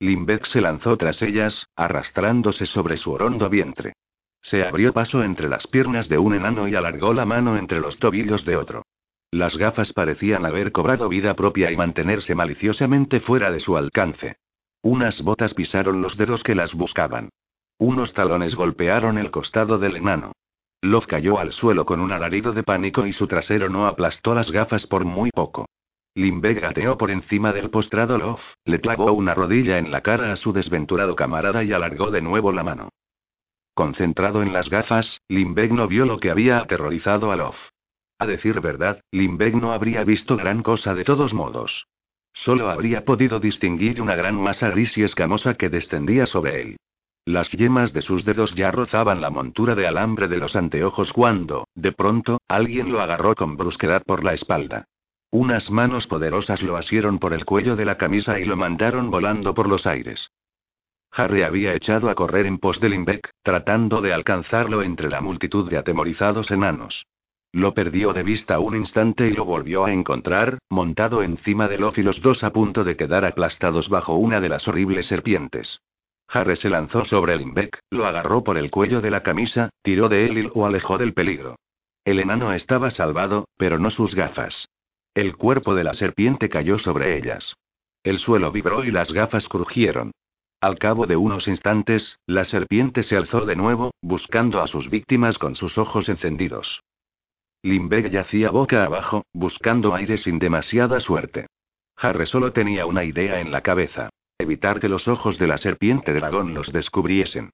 Limbeck 0.00 0.46
se 0.46 0.60
lanzó 0.60 0.96
tras 0.96 1.20
ellas, 1.22 1.66
arrastrándose 1.74 2.66
sobre 2.66 2.96
su 2.96 3.12
orondo 3.12 3.48
vientre. 3.48 3.94
Se 4.40 4.64
abrió 4.64 4.92
paso 4.92 5.24
entre 5.24 5.48
las 5.48 5.66
piernas 5.66 6.08
de 6.08 6.18
un 6.18 6.34
enano 6.34 6.68
y 6.68 6.76
alargó 6.76 7.12
la 7.12 7.24
mano 7.24 7.56
entre 7.56 7.80
los 7.80 7.98
tobillos 7.98 8.44
de 8.44 8.56
otro. 8.56 8.84
Las 9.30 9.56
gafas 9.56 9.92
parecían 9.92 10.46
haber 10.46 10.72
cobrado 10.72 11.08
vida 11.08 11.34
propia 11.34 11.70
y 11.70 11.76
mantenerse 11.76 12.34
maliciosamente 12.34 13.20
fuera 13.20 13.50
de 13.50 13.60
su 13.60 13.76
alcance. 13.76 14.36
Unas 14.82 15.20
botas 15.22 15.52
pisaron 15.54 16.00
los 16.00 16.16
dedos 16.16 16.42
que 16.42 16.54
las 16.54 16.72
buscaban. 16.74 17.30
Unos 17.78 18.14
talones 18.14 18.54
golpearon 18.54 19.18
el 19.18 19.30
costado 19.30 19.78
del 19.78 19.96
enano. 19.96 20.32
Love 20.80 21.06
cayó 21.06 21.38
al 21.40 21.52
suelo 21.52 21.84
con 21.84 22.00
un 22.00 22.12
alarido 22.12 22.52
de 22.52 22.62
pánico 22.62 23.04
y 23.04 23.12
su 23.12 23.26
trasero 23.26 23.68
no 23.68 23.86
aplastó 23.86 24.34
las 24.34 24.50
gafas 24.50 24.86
por 24.86 25.04
muy 25.04 25.30
poco. 25.30 25.66
Limbeck 26.18 26.60
gateó 26.60 26.98
por 26.98 27.12
encima 27.12 27.52
del 27.52 27.70
postrado 27.70 28.18
Love, 28.18 28.40
le 28.64 28.80
clavó 28.80 29.12
una 29.12 29.34
rodilla 29.34 29.78
en 29.78 29.92
la 29.92 30.00
cara 30.00 30.32
a 30.32 30.36
su 30.36 30.52
desventurado 30.52 31.14
camarada 31.14 31.62
y 31.62 31.72
alargó 31.72 32.10
de 32.10 32.20
nuevo 32.20 32.50
la 32.50 32.64
mano. 32.64 32.88
Concentrado 33.72 34.42
en 34.42 34.52
las 34.52 34.68
gafas, 34.68 35.20
Limbeck 35.28 35.70
no 35.70 35.86
vio 35.86 36.06
lo 36.06 36.18
que 36.18 36.32
había 36.32 36.58
aterrorizado 36.58 37.30
a 37.30 37.36
Love. 37.36 37.70
A 38.18 38.26
decir 38.26 38.60
verdad, 38.60 39.00
Limbeck 39.12 39.54
no 39.54 39.70
habría 39.70 40.02
visto 40.02 40.36
gran 40.36 40.64
cosa 40.64 40.92
de 40.92 41.04
todos 41.04 41.32
modos. 41.32 41.86
Solo 42.32 42.68
habría 42.68 43.04
podido 43.04 43.38
distinguir 43.38 44.02
una 44.02 44.16
gran 44.16 44.34
masa 44.34 44.70
gris 44.70 44.98
y 44.98 45.04
escamosa 45.04 45.54
que 45.54 45.68
descendía 45.68 46.26
sobre 46.26 46.62
él. 46.62 46.76
Las 47.26 47.48
yemas 47.52 47.92
de 47.92 48.02
sus 48.02 48.24
dedos 48.24 48.56
ya 48.56 48.72
rozaban 48.72 49.20
la 49.20 49.30
montura 49.30 49.76
de 49.76 49.86
alambre 49.86 50.26
de 50.26 50.38
los 50.38 50.56
anteojos 50.56 51.12
cuando, 51.12 51.68
de 51.76 51.92
pronto, 51.92 52.38
alguien 52.48 52.90
lo 52.90 53.00
agarró 53.00 53.36
con 53.36 53.56
brusquedad 53.56 54.02
por 54.04 54.24
la 54.24 54.34
espalda. 54.34 54.88
Unas 55.30 55.70
manos 55.70 56.06
poderosas 56.06 56.62
lo 56.62 56.76
asieron 56.76 57.18
por 57.18 57.34
el 57.34 57.44
cuello 57.44 57.76
de 57.76 57.84
la 57.84 57.98
camisa 57.98 58.38
y 58.38 58.44
lo 58.44 58.56
mandaron 58.56 59.10
volando 59.10 59.52
por 59.52 59.68
los 59.68 59.86
aires. 59.86 60.30
Harry 61.10 61.42
había 61.42 61.74
echado 61.74 62.08
a 62.08 62.14
correr 62.14 62.46
en 62.46 62.58
pos 62.58 62.80
de 62.80 62.88
Limbeck, 62.88 63.30
tratando 63.42 64.00
de 64.00 64.12
alcanzarlo 64.12 64.82
entre 64.82 65.08
la 65.08 65.20
multitud 65.20 65.68
de 65.68 65.78
atemorizados 65.78 66.50
enanos. 66.50 67.06
Lo 67.52 67.72
perdió 67.72 68.12
de 68.12 68.22
vista 68.22 68.58
un 68.58 68.76
instante 68.76 69.26
y 69.26 69.32
lo 69.32 69.44
volvió 69.44 69.84
a 69.84 69.92
encontrar, 69.92 70.58
montado 70.68 71.22
encima 71.22 71.66
de 71.66 71.78
Lof 71.78 71.98
y 71.98 72.02
los 72.02 72.20
dos 72.20 72.44
a 72.44 72.52
punto 72.52 72.84
de 72.84 72.96
quedar 72.96 73.24
aplastados 73.24 73.88
bajo 73.88 74.14
una 74.14 74.40
de 74.40 74.50
las 74.50 74.68
horribles 74.68 75.06
serpientes. 75.06 75.80
Harry 76.28 76.56
se 76.56 76.68
lanzó 76.68 77.04
sobre 77.06 77.36
Limbeck, 77.36 77.80
lo 77.90 78.06
agarró 78.06 78.44
por 78.44 78.58
el 78.58 78.70
cuello 78.70 79.00
de 79.00 79.10
la 79.10 79.22
camisa, 79.22 79.70
tiró 79.82 80.10
de 80.10 80.26
él 80.26 80.38
y 80.38 80.42
lo 80.42 80.66
alejó 80.66 80.98
del 80.98 81.14
peligro. 81.14 81.56
El 82.04 82.20
enano 82.20 82.52
estaba 82.52 82.90
salvado, 82.90 83.48
pero 83.56 83.78
no 83.78 83.90
sus 83.90 84.14
gafas. 84.14 84.68
El 85.14 85.36
cuerpo 85.36 85.74
de 85.74 85.84
la 85.84 85.94
serpiente 85.94 86.48
cayó 86.48 86.78
sobre 86.78 87.16
ellas. 87.16 87.54
El 88.04 88.18
suelo 88.18 88.52
vibró 88.52 88.84
y 88.84 88.90
las 88.90 89.12
gafas 89.12 89.48
crujieron. 89.48 90.12
Al 90.60 90.78
cabo 90.78 91.06
de 91.06 91.16
unos 91.16 91.46
instantes, 91.46 92.18
la 92.26 92.44
serpiente 92.44 93.02
se 93.02 93.16
alzó 93.16 93.44
de 93.44 93.54
nuevo, 93.54 93.92
buscando 94.02 94.60
a 94.60 94.66
sus 94.66 94.90
víctimas 94.90 95.38
con 95.38 95.56
sus 95.56 95.78
ojos 95.78 96.08
encendidos. 96.08 96.80
Limbeck 97.62 98.10
yacía 98.10 98.50
boca 98.50 98.84
abajo, 98.84 99.24
buscando 99.32 99.94
aire 99.94 100.18
sin 100.18 100.38
demasiada 100.38 101.00
suerte. 101.00 101.46
Harry 101.96 102.26
solo 102.26 102.52
tenía 102.52 102.86
una 102.86 103.04
idea 103.04 103.40
en 103.40 103.50
la 103.50 103.62
cabeza. 103.62 104.10
Evitar 104.38 104.78
que 104.78 104.88
los 104.88 105.08
ojos 105.08 105.38
de 105.38 105.48
la 105.48 105.58
serpiente 105.58 106.12
dragón 106.12 106.54
los 106.54 106.72
descubriesen. 106.72 107.50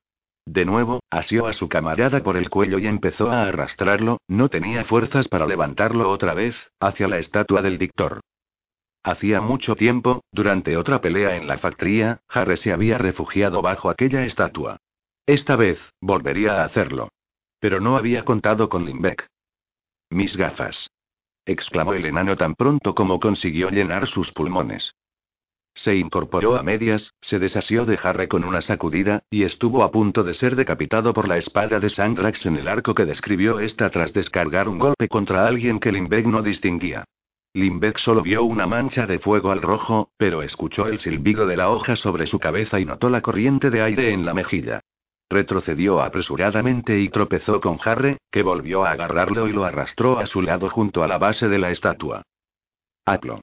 De 0.47 0.65
nuevo, 0.65 1.01
asió 1.11 1.47
a 1.47 1.55
su 1.55 1.69
camarada 1.69 2.23
por 2.23 2.37
el 2.37 2.51
cuello 2.51 2.79
y 2.79 2.87
empezó 2.87 3.31
a 3.31 3.45
arrastrarlo, 3.45 4.19
no 4.29 4.49
tenía 4.49 4.85
fuerzas 4.85 5.27
para 5.29 5.47
levantarlo 5.47 6.11
otra 6.11 6.35
vez, 6.35 6.55
hacia 6.81 7.09
la 7.09 7.19
estatua 7.19 7.63
del 7.63 7.79
dictor. 7.79 8.21
Hacía 9.03 9.41
mucho 9.41 9.75
tiempo, 9.75 10.23
durante 10.33 10.77
otra 10.77 11.01
pelea 11.01 11.37
en 11.37 11.47
la 11.47 11.59
factoría, 11.59 12.21
Harry 12.29 12.57
se 12.57 12.73
había 12.73 12.99
refugiado 12.99 13.63
bajo 13.63 13.91
aquella 13.91 14.25
estatua. 14.25 14.79
Esta 15.27 15.57
vez, 15.57 15.79
volvería 16.01 16.63
a 16.63 16.65
hacerlo. 16.65 17.09
Pero 17.61 17.81
no 17.81 17.97
había 17.97 18.25
contado 18.25 18.69
con 18.69 18.85
Limbeck. 18.85 19.27
Mis 20.11 20.37
gafas. 20.37 20.91
exclamó 21.47 21.95
el 21.95 22.07
enano 22.07 22.37
tan 22.37 22.55
pronto 22.55 22.95
como 22.95 23.21
consiguió 23.21 23.71
llenar 23.71 24.07
sus 24.07 24.33
pulmones. 24.33 24.95
Se 25.75 25.97
incorporó 25.97 26.57
a 26.57 26.63
medias, 26.63 27.13
se 27.21 27.39
desasió 27.39 27.85
de 27.85 27.99
Harry 28.03 28.29
con 28.29 28.45
una 28.45 28.63
sacudida, 28.63 29.25
y 29.29 29.43
estuvo 29.43 29.83
a 29.83 29.91
punto 29.91 30.23
de 30.23 30.35
ser 30.35 30.55
decapitado 30.55 31.13
por 31.13 31.27
la 31.27 31.37
espada 31.37 31.81
de 31.81 31.91
Sandrax 31.91 32.47
en 32.47 32.57
el 32.57 32.69
arco 32.69 32.95
que 32.95 33.05
describió 33.05 33.59
esta 33.59 33.91
tras 33.91 34.13
descargar 34.13 34.69
un 34.69 34.79
golpe 34.79 35.09
contra 35.09 35.47
alguien 35.47 35.81
que 35.81 35.91
Limbeck 35.91 36.27
no 36.27 36.43
distinguía. 36.43 37.05
Limbeck 37.55 37.99
solo 37.99 38.23
vio 38.23 38.45
una 38.45 38.67
mancha 38.67 39.07
de 39.07 39.19
fuego 39.19 39.51
al 39.51 39.63
rojo, 39.63 40.11
pero 40.17 40.43
escuchó 40.43 40.87
el 40.87 41.01
silbido 41.01 41.47
de 41.47 41.57
la 41.57 41.71
hoja 41.71 41.97
sobre 41.97 42.27
su 42.27 42.39
cabeza 42.39 42.81
y 42.81 42.85
notó 42.85 43.11
la 43.11 43.21
corriente 43.21 43.71
de 43.71 43.83
aire 43.83 44.13
en 44.13 44.25
la 44.25 44.35
mejilla. 44.35 44.81
Retrocedió 45.31 46.03
apresuradamente 46.03 46.99
y 47.01 47.09
tropezó 47.09 47.61
con 47.61 47.79
Harry, 47.85 48.17
que 48.31 48.43
volvió 48.43 48.85
a 48.85 48.93
agarrarlo 48.93 49.49
y 49.49 49.53
lo 49.53 49.65
arrastró 49.65 50.19
a 50.19 50.27
su 50.27 50.43
lado 50.43 50.69
junto 50.69 51.03
a 51.03 51.09
la 51.09 51.19
base 51.19 51.49
de 51.49 51.59
la 51.59 51.71
estatua. 51.71 52.23
Aplo. 53.07 53.41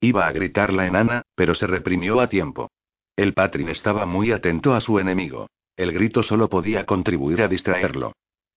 Iba 0.00 0.26
a 0.26 0.32
gritar 0.32 0.72
la 0.72 0.86
enana, 0.86 1.22
pero 1.34 1.54
se 1.54 1.66
reprimió 1.66 2.20
a 2.20 2.28
tiempo. 2.28 2.70
El 3.16 3.32
Patrin 3.32 3.68
estaba 3.68 4.04
muy 4.04 4.32
atento 4.32 4.74
a 4.74 4.80
su 4.80 4.98
enemigo. 4.98 5.48
El 5.76 5.92
grito 5.92 6.22
solo 6.22 6.48
podía 6.48 6.84
contribuir 6.86 7.42
a 7.42 7.48
distraerlo. 7.48 8.12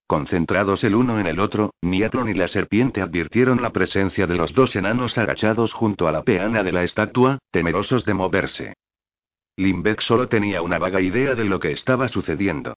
Concentrados 0.07 0.83
el 0.83 0.95
uno 0.95 1.19
en 1.19 1.27
el 1.27 1.39
otro, 1.39 1.75
ni 1.81 2.03
Aplo 2.03 2.25
ni 2.25 2.33
la 2.33 2.47
serpiente 2.47 3.01
advirtieron 3.01 3.61
la 3.61 3.71
presencia 3.71 4.25
de 4.25 4.35
los 4.35 4.53
dos 4.53 4.75
enanos 4.75 5.17
agachados 5.17 5.71
junto 5.71 6.07
a 6.07 6.11
la 6.11 6.23
peana 6.23 6.63
de 6.63 6.71
la 6.71 6.83
estatua, 6.83 7.37
temerosos 7.51 8.05
de 8.05 8.13
moverse. 8.15 8.73
Limbeck 9.55 10.01
solo 10.01 10.27
tenía 10.27 10.61
una 10.61 10.79
vaga 10.79 10.99
idea 10.99 11.35
de 11.35 11.45
lo 11.45 11.59
que 11.59 11.71
estaba 11.71 12.07
sucediendo. 12.07 12.73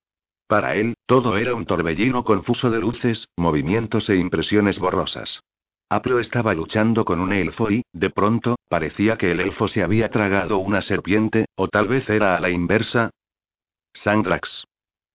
Para 0.46 0.76
él, 0.76 0.94
todo 1.06 1.38
era 1.38 1.54
un 1.54 1.64
torbellino 1.64 2.24
confuso 2.24 2.70
de 2.70 2.80
luces, 2.80 3.26
movimientos 3.36 4.10
e 4.10 4.16
impresiones 4.16 4.78
borrosas. 4.78 5.40
Aplo 5.92 6.20
estaba 6.20 6.54
luchando 6.54 7.04
con 7.04 7.20
un 7.20 7.34
elfo 7.34 7.70
y, 7.70 7.82
de 7.92 8.08
pronto, 8.08 8.56
parecía 8.70 9.18
que 9.18 9.30
el 9.30 9.40
elfo 9.40 9.68
se 9.68 9.82
había 9.82 10.08
tragado 10.08 10.56
una 10.56 10.80
serpiente, 10.80 11.44
o 11.54 11.68
tal 11.68 11.86
vez 11.86 12.08
era 12.08 12.34
a 12.34 12.40
la 12.40 12.48
inversa. 12.48 13.10
Sandrax. 13.92 14.64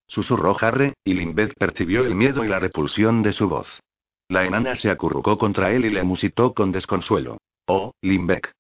Susurró 0.08 0.56
Harry, 0.62 0.94
y 1.04 1.16
Limbeck 1.16 1.56
percibió 1.58 2.06
el 2.06 2.14
miedo 2.14 2.46
y 2.46 2.48
la 2.48 2.60
repulsión 2.60 3.24
de 3.24 3.34
su 3.34 3.50
voz. 3.50 3.68
La 4.30 4.46
enana 4.46 4.76
se 4.76 4.92
acurrucó 4.92 5.40
contra 5.40 5.72
él 5.72 5.84
y 5.84 5.90
le 5.90 6.04
musitó 6.04 6.54
con 6.54 6.72
desconsuelo. 6.72 7.40
Oh, 7.66 7.94
Limbeck. 8.04 8.52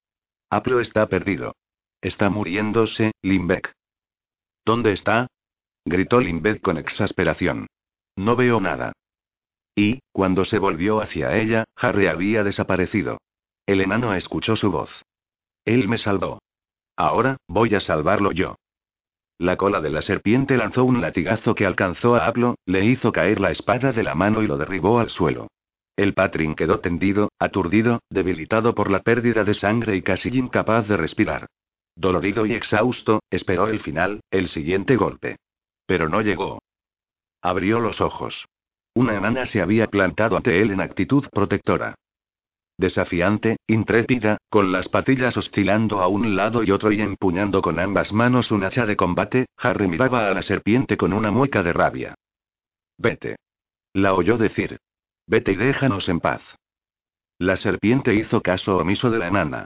Aplo 0.49 0.80
está 0.80 1.05
perdido. 1.05 1.53
Está 2.01 2.32
muriéndose, 2.32 3.11
Limbeck. 3.22 3.74
¿Dónde 4.65 4.93
está? 4.93 5.28
gritó 5.86 6.20
Limbeck 6.20 6.63
con 6.63 6.80
exasperación. 6.80 7.68
No 8.15 8.36
veo 8.36 8.59
nada. 8.59 8.93
Y, 9.78 10.00
cuando 10.12 10.44
se 10.44 10.58
volvió 10.58 11.02
hacia 11.02 11.38
ella, 11.38 11.66
Harry 11.76 12.08
había 12.08 12.44
desaparecido. 12.44 13.20
El 13.68 13.80
enano 13.82 14.16
escuchó 14.16 14.56
su 14.56 14.72
voz. 14.72 14.90
Él 15.66 15.88
me 15.88 16.00
salvó. 16.00 16.40
Ahora, 16.96 17.38
voy 17.48 17.76
a 17.76 17.80
salvarlo 17.80 18.32
yo. 18.32 18.56
La 19.38 19.56
cola 19.56 19.80
de 19.80 19.92
la 19.92 20.02
serpiente 20.02 20.58
lanzó 20.58 20.84
un 20.84 21.00
latigazo 21.00 21.54
que 21.54 21.68
alcanzó 21.68 22.16
a 22.16 22.26
Aplo, 22.26 22.56
le 22.66 22.86
hizo 22.86 23.12
caer 23.12 23.40
la 23.40 23.52
espada 23.52 23.92
de 23.92 24.02
la 24.02 24.16
mano 24.16 24.42
y 24.42 24.48
lo 24.48 24.58
derribó 24.58 24.98
al 25.00 25.12
suelo. 25.12 25.48
El 25.96 26.16
Patrin 26.16 26.56
quedó 26.56 26.80
tendido, 26.80 27.30
aturdido, 27.38 28.00
debilitado 28.10 28.74
por 28.74 28.90
la 28.90 29.02
pérdida 29.02 29.44
de 29.44 29.54
sangre 29.54 29.96
y 29.96 30.02
casi 30.02 30.30
incapaz 30.30 30.88
de 30.88 30.98
respirar. 30.98 31.46
Dolorido 31.96 32.48
y 32.48 32.54
exhausto, 32.54 33.20
esperó 33.30 33.68
el 33.68 33.82
final, 33.82 34.22
el 34.32 34.48
siguiente 34.48 34.96
golpe. 34.96 35.38
Pero 35.86 36.10
no 36.10 36.22
llegó. 36.22 36.58
Abrió 37.44 37.80
los 37.80 38.02
ojos. 38.02 38.48
Una 38.98 39.16
enana 39.16 39.45
se 39.45 39.62
había 39.62 39.86
plantado 39.86 40.38
ante 40.38 40.60
él 40.60 40.72
en 40.72 40.82
actitud 40.82 41.24
protectora. 41.32 41.93
Desafiante, 42.80 43.58
intrépida, 43.68 44.39
con 44.50 44.72
las 44.72 44.89
patillas 44.89 45.38
oscilando 45.38 46.02
a 46.02 46.08
un 46.08 46.36
lado 46.36 46.64
y 46.64 46.72
otro 46.72 46.91
y 46.91 47.00
empuñando 47.02 47.62
con 47.62 47.80
ambas 47.80 48.12
manos 48.12 48.50
un 48.50 48.64
hacha 48.64 48.88
de 48.88 48.95
combate, 48.95 49.45
Harry 49.58 49.88
miraba 49.88 50.28
a 50.28 50.34
la 50.34 50.41
serpiente 50.41 50.98
con 50.98 51.14
una 51.14 51.30
mueca 51.30 51.62
de 51.62 51.74
rabia. 51.74 52.16
Vete. 52.98 53.36
La 53.93 54.16
oyó 54.16 54.36
decir. 54.39 54.80
Vete 55.28 55.52
y 55.52 55.58
déjanos 55.58 56.10
en 56.10 56.20
paz. 56.20 56.41
La 57.38 57.56
serpiente 57.56 58.16
hizo 58.16 58.41
caso 58.41 58.78
omiso 58.78 59.12
de 59.12 59.20
la 59.20 59.28
enana. 59.28 59.66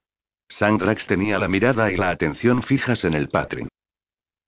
Sandrax 0.50 1.08
tenía 1.08 1.40
la 1.40 1.48
mirada 1.48 1.90
y 1.90 1.96
la 1.96 2.10
atención 2.10 2.64
fijas 2.64 3.06
en 3.06 3.14
el 3.14 3.30
Patrin. 3.30 3.70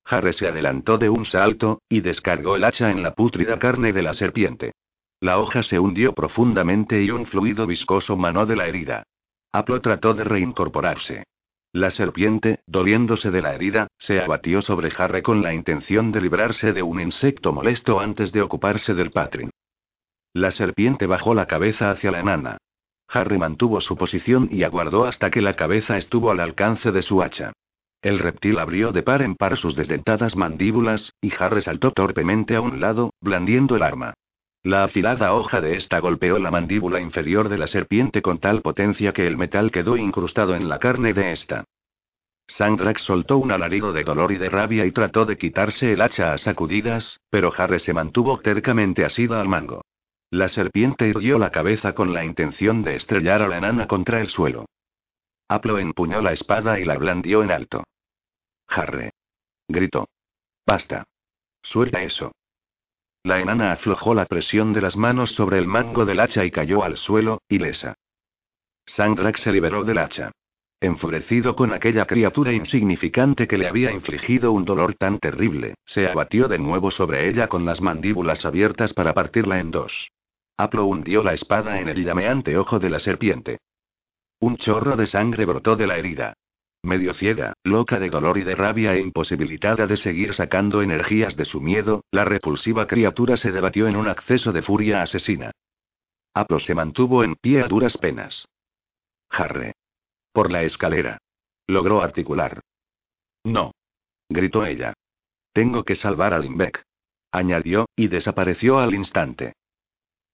Harry 0.06 0.34
se 0.34 0.48
adelantó 0.48 0.98
de 0.98 1.10
un 1.10 1.26
salto, 1.26 1.82
y 1.90 2.02
descargó 2.02 2.56
el 2.56 2.64
hacha 2.64 2.92
en 2.92 3.04
la 3.04 3.14
pútrida 3.14 3.58
carne 3.60 3.94
de 3.94 4.02
la 4.02 4.14
serpiente. 4.14 4.74
La 5.20 5.40
hoja 5.40 5.64
se 5.64 5.80
hundió 5.80 6.14
profundamente 6.14 7.02
y 7.02 7.10
un 7.10 7.26
fluido 7.26 7.66
viscoso 7.66 8.18
manó 8.18 8.46
de 8.46 8.58
la 8.58 8.68
herida. 8.68 9.04
Aplo 9.54 9.80
trató 9.82 10.14
de 10.14 10.26
reincorporarse. 10.26 11.24
La 11.72 11.90
serpiente, 11.90 12.60
doliéndose 12.68 13.32
de 13.32 13.42
la 13.42 13.56
herida, 13.56 13.88
se 13.98 14.20
abatió 14.20 14.62
sobre 14.62 14.92
Harry 14.98 15.22
con 15.22 15.42
la 15.42 15.54
intención 15.54 16.12
de 16.12 16.22
librarse 16.22 16.74
de 16.74 16.84
un 16.84 17.00
insecto 17.00 17.52
molesto 17.52 18.00
antes 18.00 18.32
de 18.32 18.42
ocuparse 18.42 18.94
del 18.94 19.12
Patrin. 19.12 19.50
La 20.34 20.52
serpiente 20.52 21.08
bajó 21.08 21.34
la 21.34 21.48
cabeza 21.48 21.90
hacia 21.90 22.12
la 22.12 22.20
enana. 22.20 22.58
Harry 23.08 23.38
mantuvo 23.38 23.82
su 23.82 23.96
posición 23.96 24.50
y 24.52 24.64
aguardó 24.64 25.06
hasta 25.06 25.32
que 25.32 25.42
la 25.42 25.56
cabeza 25.56 25.98
estuvo 25.98 26.32
al 26.32 26.40
alcance 26.40 26.92
de 26.92 27.02
su 27.02 27.24
hacha. 27.24 27.54
El 28.04 28.20
reptil 28.20 28.60
abrió 28.60 28.92
de 28.92 29.02
par 29.02 29.22
en 29.22 29.36
par 29.36 29.56
sus 29.56 29.78
desdentadas 29.78 30.36
mandíbulas, 30.36 31.14
y 31.22 31.32
Harry 31.40 31.62
saltó 31.62 31.92
torpemente 31.92 32.58
a 32.58 32.62
un 32.62 32.82
lado, 32.82 33.14
blandiendo 33.22 33.78
el 33.78 33.82
arma. 33.82 34.14
La 34.62 34.84
afilada 34.84 35.34
hoja 35.34 35.62
de 35.62 35.78
esta 35.78 36.00
golpeó 36.00 36.38
la 36.38 36.52
mandíbula 36.52 37.00
inferior 37.00 37.48
de 37.48 37.58
la 37.58 37.68
serpiente 37.68 38.22
con 38.22 38.40
tal 38.40 38.62
potencia 38.62 39.14
que 39.14 39.26
el 39.26 39.38
metal 39.38 39.72
quedó 39.72 39.96
incrustado 39.96 40.54
en 40.54 40.68
la 40.68 40.80
carne 40.80 41.14
de 41.14 41.32
esta. 41.32 41.64
Sandrax 42.48 43.04
soltó 43.04 43.38
un 43.38 43.54
alarido 43.54 43.94
de 43.94 44.04
dolor 44.04 44.34
y 44.34 44.38
de 44.38 44.50
rabia 44.50 44.86
y 44.86 44.92
trató 44.92 45.26
de 45.26 45.38
quitarse 45.38 45.94
el 45.94 46.02
hacha 46.02 46.34
a 46.34 46.38
sacudidas, 46.38 47.22
pero 47.30 47.54
Harry 47.58 47.80
se 47.80 47.94
mantuvo 47.94 48.38
tercamente 48.40 49.06
asida 49.06 49.40
al 49.40 49.48
mango. 49.48 49.82
La 50.30 50.50
serpiente 50.50 51.08
irguió 51.08 51.40
la 51.40 51.52
cabeza 51.52 51.96
con 51.96 52.14
la 52.14 52.26
intención 52.26 52.84
de 52.84 52.98
estrellar 52.98 53.42
a 53.42 53.48
la 53.48 53.60
enana 53.60 53.88
contra 53.88 54.20
el 54.20 54.28
suelo. 54.28 54.66
Aplo 55.48 55.78
empuñó 55.78 56.22
la 56.22 56.34
espada 56.34 56.80
y 56.80 56.86
la 56.86 56.98
blandió 56.98 57.44
en 57.44 57.52
alto. 57.52 57.84
Harry. 58.68 59.10
Gritó. 59.68 60.08
Basta. 60.66 61.06
Suelta 61.62 62.02
eso. 62.04 62.32
La 63.24 63.40
enana 63.40 63.72
aflojó 63.72 64.14
la 64.14 64.26
presión 64.26 64.74
de 64.74 64.82
las 64.82 64.98
manos 64.98 65.32
sobre 65.32 65.58
el 65.58 65.68
mango 65.68 66.06
del 66.06 66.20
hacha 66.20 66.44
y 66.44 66.52
cayó 66.52 66.84
al 66.84 66.98
suelo, 66.98 67.42
ilesa. 67.48 67.96
Sandrax 68.86 69.42
se 69.42 69.52
liberó 69.52 69.84
del 69.84 69.98
hacha. 69.98 70.32
Enfurecido 70.82 71.56
con 71.56 71.72
aquella 71.72 72.06
criatura 72.06 72.52
insignificante 72.52 73.48
que 73.48 73.58
le 73.58 73.70
había 73.70 73.94
infligido 73.94 74.52
un 74.52 74.66
dolor 74.66 74.96
tan 74.96 75.20
terrible, 75.20 75.76
se 75.86 76.08
abatió 76.08 76.50
de 76.50 76.60
nuevo 76.60 76.92
sobre 76.92 77.30
ella 77.30 77.48
con 77.48 77.64
las 77.64 77.80
mandíbulas 77.80 78.44
abiertas 78.44 78.92
para 78.92 79.14
partirla 79.14 79.60
en 79.60 79.72
dos. 79.72 80.10
Aplo 80.58 80.86
hundió 80.86 81.24
la 81.24 81.34
espada 81.34 81.80
en 81.80 81.88
el 81.88 82.04
llameante 82.04 82.58
ojo 82.58 82.80
de 82.80 82.90
la 82.90 83.00
serpiente. 83.00 83.60
Un 84.42 84.58
chorro 84.58 84.98
de 84.98 85.08
sangre 85.08 85.46
brotó 85.46 85.78
de 85.78 85.88
la 85.88 85.98
herida. 85.98 86.34
Medio 86.84 87.14
ciega, 87.14 87.54
loca 87.64 87.98
de 87.98 88.10
dolor 88.10 88.38
y 88.38 88.44
de 88.44 88.56
rabia 88.56 88.94
e 88.94 89.00
imposibilitada 89.00 89.88
de 89.88 89.96
seguir 89.96 90.34
sacando 90.34 90.82
energías 90.82 91.38
de 91.38 91.46
su 91.46 91.62
miedo, 91.62 92.04
la 92.12 92.26
repulsiva 92.26 92.88
criatura 92.88 93.38
se 93.38 93.52
debatió 93.52 93.88
en 93.88 93.96
un 93.96 94.10
acceso 94.10 94.52
de 94.52 94.62
furia 94.62 95.02
asesina. 95.02 95.52
Aplo 96.34 96.60
se 96.60 96.76
mantuvo 96.76 97.24
en 97.24 97.36
pie 97.36 97.62
a 97.62 97.68
duras 97.68 97.98
penas. 97.98 98.48
Harre. 99.30 99.76
Por 100.34 100.52
la 100.52 100.64
escalera. 100.64 101.20
Logró 101.68 102.02
articular. 102.02 102.60
No. 103.46 103.72
Gritó 104.28 104.66
ella. 104.66 104.94
Tengo 105.54 105.84
que 105.84 105.96
salvar 105.96 106.34
a 106.34 106.40
Limbeck. 106.40 106.84
Añadió, 107.32 107.86
y 107.96 108.10
desapareció 108.10 108.80
al 108.80 108.94
instante. 108.94 109.54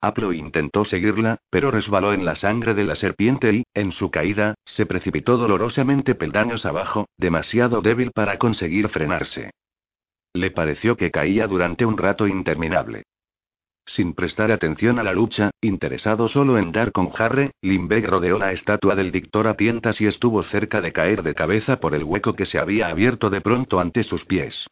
Aplo 0.01 0.31
intentó 0.31 0.85
seguirla, 0.85 1.39
pero 1.49 1.71
resbaló 1.71 2.13
en 2.13 2.23
la 2.23 2.35
sangre 2.35 2.73
de 2.73 2.85
la 2.85 2.95
serpiente 2.95 3.53
y, 3.53 3.63
en 3.73 3.91
su 3.91 4.11
caída, 4.11 4.55
se 4.65 4.85
precipitó 4.85 5.37
dolorosamente 5.37 6.15
peldaños 6.15 6.65
abajo, 6.65 7.07
demasiado 7.17 7.81
débil 7.81 8.11
para 8.11 8.37
conseguir 8.37 8.87
frenarse. 8.89 9.51
Le 10.33 10.51
pareció 10.51 10.95
que 10.95 11.11
caía 11.11 11.47
durante 11.47 11.85
un 11.85 11.97
rato 11.97 12.27
interminable. 12.27 13.03
Sin 13.85 14.13
prestar 14.13 14.51
atención 14.51 14.99
a 14.99 15.03
la 15.03 15.13
lucha, 15.13 15.49
interesado 15.61 16.29
solo 16.29 16.59
en 16.59 16.71
dar 16.71 16.91
con 16.91 17.09
Harre, 17.17 17.51
Limbeck 17.61 18.05
rodeó 18.05 18.37
la 18.37 18.51
estatua 18.51 18.95
del 18.95 19.11
dictor 19.11 19.47
a 19.47 19.55
tientas 19.55 19.99
y 19.99 20.05
estuvo 20.05 20.43
cerca 20.43 20.79
de 20.79 20.93
caer 20.93 21.23
de 21.23 21.33
cabeza 21.33 21.79
por 21.79 21.95
el 21.95 22.03
hueco 22.03 22.35
que 22.35 22.45
se 22.45 22.59
había 22.59 22.87
abierto 22.87 23.31
de 23.31 23.41
pronto 23.41 23.79
ante 23.79 24.03
sus 24.03 24.25
pies. 24.25 24.67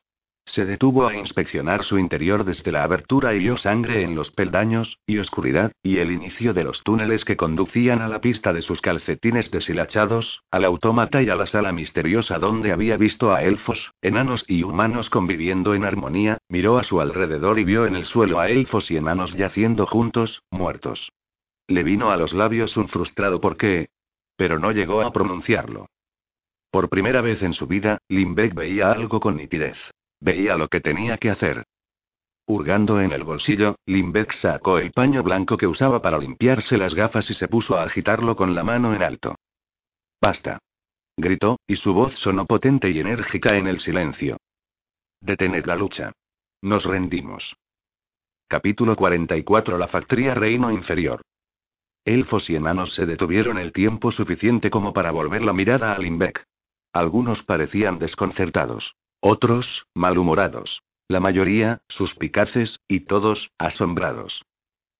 Se 0.48 0.66
detuvo 0.66 1.06
a 1.06 1.16
inspeccionar 1.16 1.84
su 1.84 2.00
interior 2.00 2.46
desde 2.46 2.72
la 2.72 2.84
abertura 2.84 3.34
y 3.34 3.40
vio 3.40 3.58
sangre 3.58 4.02
en 4.02 4.16
los 4.16 4.32
peldaños, 4.32 4.98
y 5.06 5.18
oscuridad, 5.18 5.74
y 5.84 5.98
el 5.98 6.10
inicio 6.10 6.54
de 6.54 6.64
los 6.64 6.82
túneles 6.84 7.26
que 7.26 7.36
conducían 7.36 8.02
a 8.02 8.08
la 8.08 8.22
pista 8.22 8.54
de 8.54 8.62
sus 8.62 8.80
calcetines 8.80 9.52
deshilachados, 9.52 10.42
al 10.50 10.64
autómata 10.64 11.22
y 11.22 11.30
a 11.30 11.36
la 11.36 11.48
sala 11.48 11.74
misteriosa 11.74 12.40
donde 12.40 12.72
había 12.72 12.96
visto 12.96 13.34
a 13.34 13.44
elfos, 13.44 13.92
enanos 14.02 14.46
y 14.48 14.64
humanos 14.64 15.10
conviviendo 15.10 15.76
en 15.76 15.84
armonía, 15.84 16.38
miró 16.48 16.78
a 16.78 16.84
su 16.86 17.02
alrededor 17.02 17.60
y 17.60 17.66
vio 17.66 17.86
en 17.86 17.98
el 17.98 18.06
suelo 18.06 18.40
a 18.40 18.50
elfos 18.50 18.90
y 18.90 18.96
enanos 18.96 19.34
yaciendo 19.34 19.86
juntos, 19.86 20.44
muertos. 20.50 21.12
Le 21.68 21.84
vino 21.84 22.10
a 22.10 22.16
los 22.16 22.32
labios 22.32 22.78
un 22.78 22.88
frustrado 22.88 23.42
por 23.42 23.58
qué. 23.58 23.90
Pero 24.38 24.60
no 24.60 24.72
llegó 24.72 25.02
a 25.02 25.12
pronunciarlo. 25.12 25.88
Por 26.72 26.88
primera 26.88 27.22
vez 27.22 27.42
en 27.42 27.54
su 27.54 27.68
vida, 27.68 27.98
Limbeck 28.08 28.54
veía 28.54 28.92
algo 28.92 29.20
con 29.20 29.36
nitidez. 29.36 29.78
Veía 30.20 30.56
lo 30.56 30.68
que 30.68 30.82
tenía 30.82 31.18
que 31.18 31.30
hacer. 31.30 31.66
Hurgando 32.46 33.02
en 33.02 33.12
el 33.12 33.24
bolsillo, 33.24 33.76
Limbeck 33.86 34.32
sacó 34.32 34.78
el 34.78 34.92
paño 34.92 35.22
blanco 35.22 35.58
que 35.58 35.68
usaba 35.68 36.02
para 36.02 36.18
limpiarse 36.18 36.78
las 36.78 36.94
gafas 36.94 37.30
y 37.30 37.34
se 37.34 37.48
puso 37.48 37.78
a 37.78 37.84
agitarlo 37.84 38.36
con 38.36 38.56
la 38.56 38.64
mano 38.64 38.94
en 38.96 39.04
alto. 39.04 39.36
Basta. 40.22 40.60
Gritó, 41.18 41.60
y 41.68 41.76
su 41.76 41.94
voz 41.94 42.14
sonó 42.20 42.46
potente 42.46 42.90
y 42.90 43.00
enérgica 43.00 43.58
en 43.58 43.68
el 43.68 43.80
silencio. 43.80 44.38
Detened 45.20 45.66
la 45.66 45.76
lucha. 45.76 46.14
Nos 46.62 46.86
rendimos. 46.86 47.56
Capítulo 48.48 48.96
44 48.96 49.78
La 49.78 49.88
factoría 49.88 50.34
Reino 50.34 50.72
Inferior. 50.72 51.22
Elfos 52.06 52.50
y 52.50 52.56
enanos 52.56 52.94
se 52.94 53.06
detuvieron 53.06 53.58
el 53.58 53.74
tiempo 53.74 54.12
suficiente 54.12 54.70
como 54.70 54.94
para 54.94 55.12
volver 55.12 55.42
la 55.42 55.52
mirada 55.52 55.92
a 55.92 56.00
Limbeck. 56.00 56.46
Algunos 56.94 57.44
parecían 57.44 58.00
desconcertados. 58.00 58.96
Otros, 59.20 59.86
malhumorados. 59.94 60.82
La 61.08 61.20
mayoría, 61.20 61.80
suspicaces, 61.88 62.80
y 62.88 63.02
todos, 63.02 63.50
asombrados. 63.58 64.44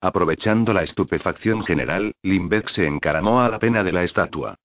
Aprovechando 0.02 0.74
la 0.74 0.84
estupefacción 0.84 1.64
general, 1.64 2.14
Limbeck 2.24 2.70
se 2.70 2.86
encaramó 2.86 3.42
a 3.42 3.50
la 3.50 3.60
pena 3.60 3.84
de 3.84 3.92
la 3.92 4.04
estatua. 4.04 4.56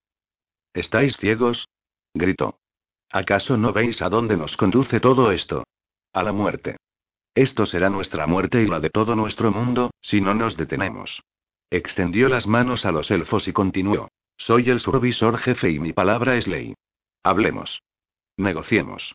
¿Estáis 0.75 1.17
ciegos? 1.17 1.69
gritó. 2.15 2.59
¿Acaso 3.11 3.57
no 3.57 3.73
veis 3.73 4.01
a 4.03 4.09
dónde 4.09 4.37
nos 4.37 4.57
conduce 4.57 5.01
todo 5.01 5.33
esto? 5.33 5.65
A 6.13 6.23
la 6.23 6.33
muerte. 6.33 6.77
Esto 7.35 7.67
será 7.67 7.91
nuestra 7.91 8.27
muerte 8.27 8.63
y 8.63 8.67
la 8.67 8.81
de 8.81 8.91
todo 8.91 9.17
nuestro 9.17 9.51
mundo, 9.51 9.91
si 10.01 10.21
no 10.21 10.35
nos 10.35 10.57
detenemos. 10.57 11.23
Extendió 11.71 12.29
las 12.29 12.47
manos 12.47 12.85
a 12.85 12.93
los 12.93 13.11
elfos 13.11 13.49
y 13.49 13.53
continuó. 13.53 14.09
Soy 14.37 14.69
el 14.71 14.81
supervisor 14.81 15.39
jefe 15.39 15.71
y 15.71 15.79
mi 15.79 15.93
palabra 15.93 16.37
es 16.37 16.47
ley. 16.47 16.75
Hablemos. 17.23 17.83
Negociemos. 18.37 19.15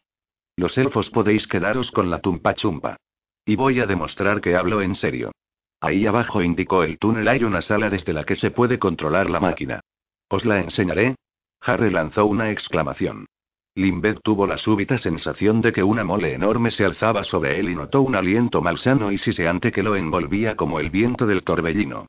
Los 0.57 0.77
elfos 0.77 1.09
podéis 1.11 1.47
quedaros 1.47 1.91
con 1.91 2.09
la 2.09 2.19
tumpa 2.19 2.55
chumpa. 2.55 2.97
Y 3.45 3.55
voy 3.55 3.79
a 3.79 3.85
demostrar 3.85 4.41
que 4.41 4.55
hablo 4.55 4.81
en 4.81 4.95
serio. 4.95 5.31
Ahí 5.79 6.07
abajo 6.07 6.41
indicó 6.41 6.83
el 6.83 6.97
túnel 6.97 7.27
hay 7.27 7.43
una 7.43 7.61
sala 7.61 7.89
desde 7.89 8.11
la 8.11 8.23
que 8.23 8.35
se 8.35 8.49
puede 8.49 8.79
controlar 8.79 9.29
la 9.29 9.39
máquina. 9.39 9.79
¿Os 10.29 10.43
la 10.43 10.59
enseñaré? 10.59 11.15
Harry 11.61 11.91
lanzó 11.91 12.25
una 12.25 12.51
exclamación. 12.51 13.27
Limbeth 13.75 14.21
tuvo 14.23 14.47
la 14.47 14.57
súbita 14.57 14.97
sensación 14.97 15.61
de 15.61 15.71
que 15.71 15.83
una 15.83 16.03
mole 16.03 16.33
enorme 16.33 16.71
se 16.71 16.83
alzaba 16.83 17.23
sobre 17.23 17.59
él 17.59 17.69
y 17.69 17.75
notó 17.75 18.01
un 18.01 18.15
aliento 18.15 18.59
malsano 18.59 19.11
y 19.11 19.19
siseante 19.19 19.71
que 19.71 19.83
lo 19.83 19.95
envolvía 19.95 20.55
como 20.55 20.79
el 20.79 20.89
viento 20.89 21.27
del 21.27 21.43
torbellino. 21.43 22.07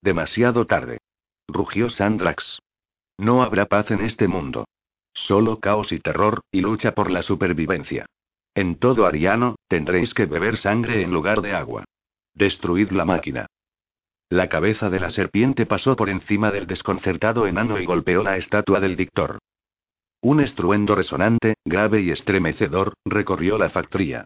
Demasiado 0.00 0.66
tarde. 0.66 0.98
Rugió 1.46 1.90
Sandrax. 1.90 2.60
No 3.18 3.42
habrá 3.42 3.66
paz 3.66 3.90
en 3.90 4.00
este 4.00 4.28
mundo. 4.28 4.64
Solo 5.26 5.60
caos 5.60 5.92
y 5.92 5.98
terror, 5.98 6.42
y 6.52 6.60
lucha 6.60 6.94
por 6.94 7.10
la 7.10 7.22
supervivencia. 7.22 8.06
En 8.54 8.76
todo 8.76 9.06
Ariano, 9.06 9.56
tendréis 9.68 10.14
que 10.14 10.26
beber 10.26 10.58
sangre 10.58 11.02
en 11.02 11.10
lugar 11.10 11.42
de 11.42 11.54
agua. 11.54 11.84
Destruid 12.34 12.90
la 12.90 13.04
máquina. 13.04 13.46
La 14.30 14.48
cabeza 14.48 14.90
de 14.90 15.00
la 15.00 15.10
serpiente 15.10 15.64
pasó 15.64 15.96
por 15.96 16.10
encima 16.10 16.50
del 16.50 16.66
desconcertado 16.66 17.46
enano 17.46 17.80
y 17.80 17.86
golpeó 17.86 18.22
la 18.22 18.36
estatua 18.36 18.80
del 18.80 18.96
dictor. 18.96 19.38
Un 20.20 20.40
estruendo 20.40 20.94
resonante, 20.94 21.54
grave 21.64 22.00
y 22.00 22.10
estremecedor, 22.10 22.94
recorrió 23.04 23.58
la 23.58 23.70
factoría. 23.70 24.24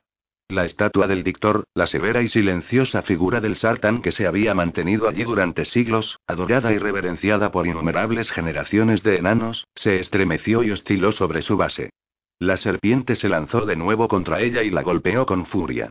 La 0.52 0.66
estatua 0.66 1.06
del 1.06 1.24
dictor, 1.24 1.64
la 1.72 1.86
severa 1.86 2.20
y 2.20 2.28
silenciosa 2.28 3.00
figura 3.00 3.40
del 3.40 3.56
Sartán 3.56 4.02
que 4.02 4.12
se 4.12 4.26
había 4.26 4.52
mantenido 4.52 5.08
allí 5.08 5.24
durante 5.24 5.64
siglos, 5.64 6.18
adorada 6.26 6.74
y 6.74 6.76
reverenciada 6.76 7.50
por 7.50 7.66
innumerables 7.66 8.30
generaciones 8.30 9.02
de 9.02 9.16
enanos, 9.16 9.66
se 9.74 9.98
estremeció 9.98 10.62
y 10.62 10.70
osciló 10.70 11.12
sobre 11.12 11.40
su 11.40 11.56
base. 11.56 11.88
La 12.38 12.58
serpiente 12.58 13.16
se 13.16 13.30
lanzó 13.30 13.64
de 13.64 13.76
nuevo 13.76 14.08
contra 14.08 14.42
ella 14.42 14.62
y 14.62 14.68
la 14.68 14.82
golpeó 14.82 15.24
con 15.24 15.46
furia. 15.46 15.88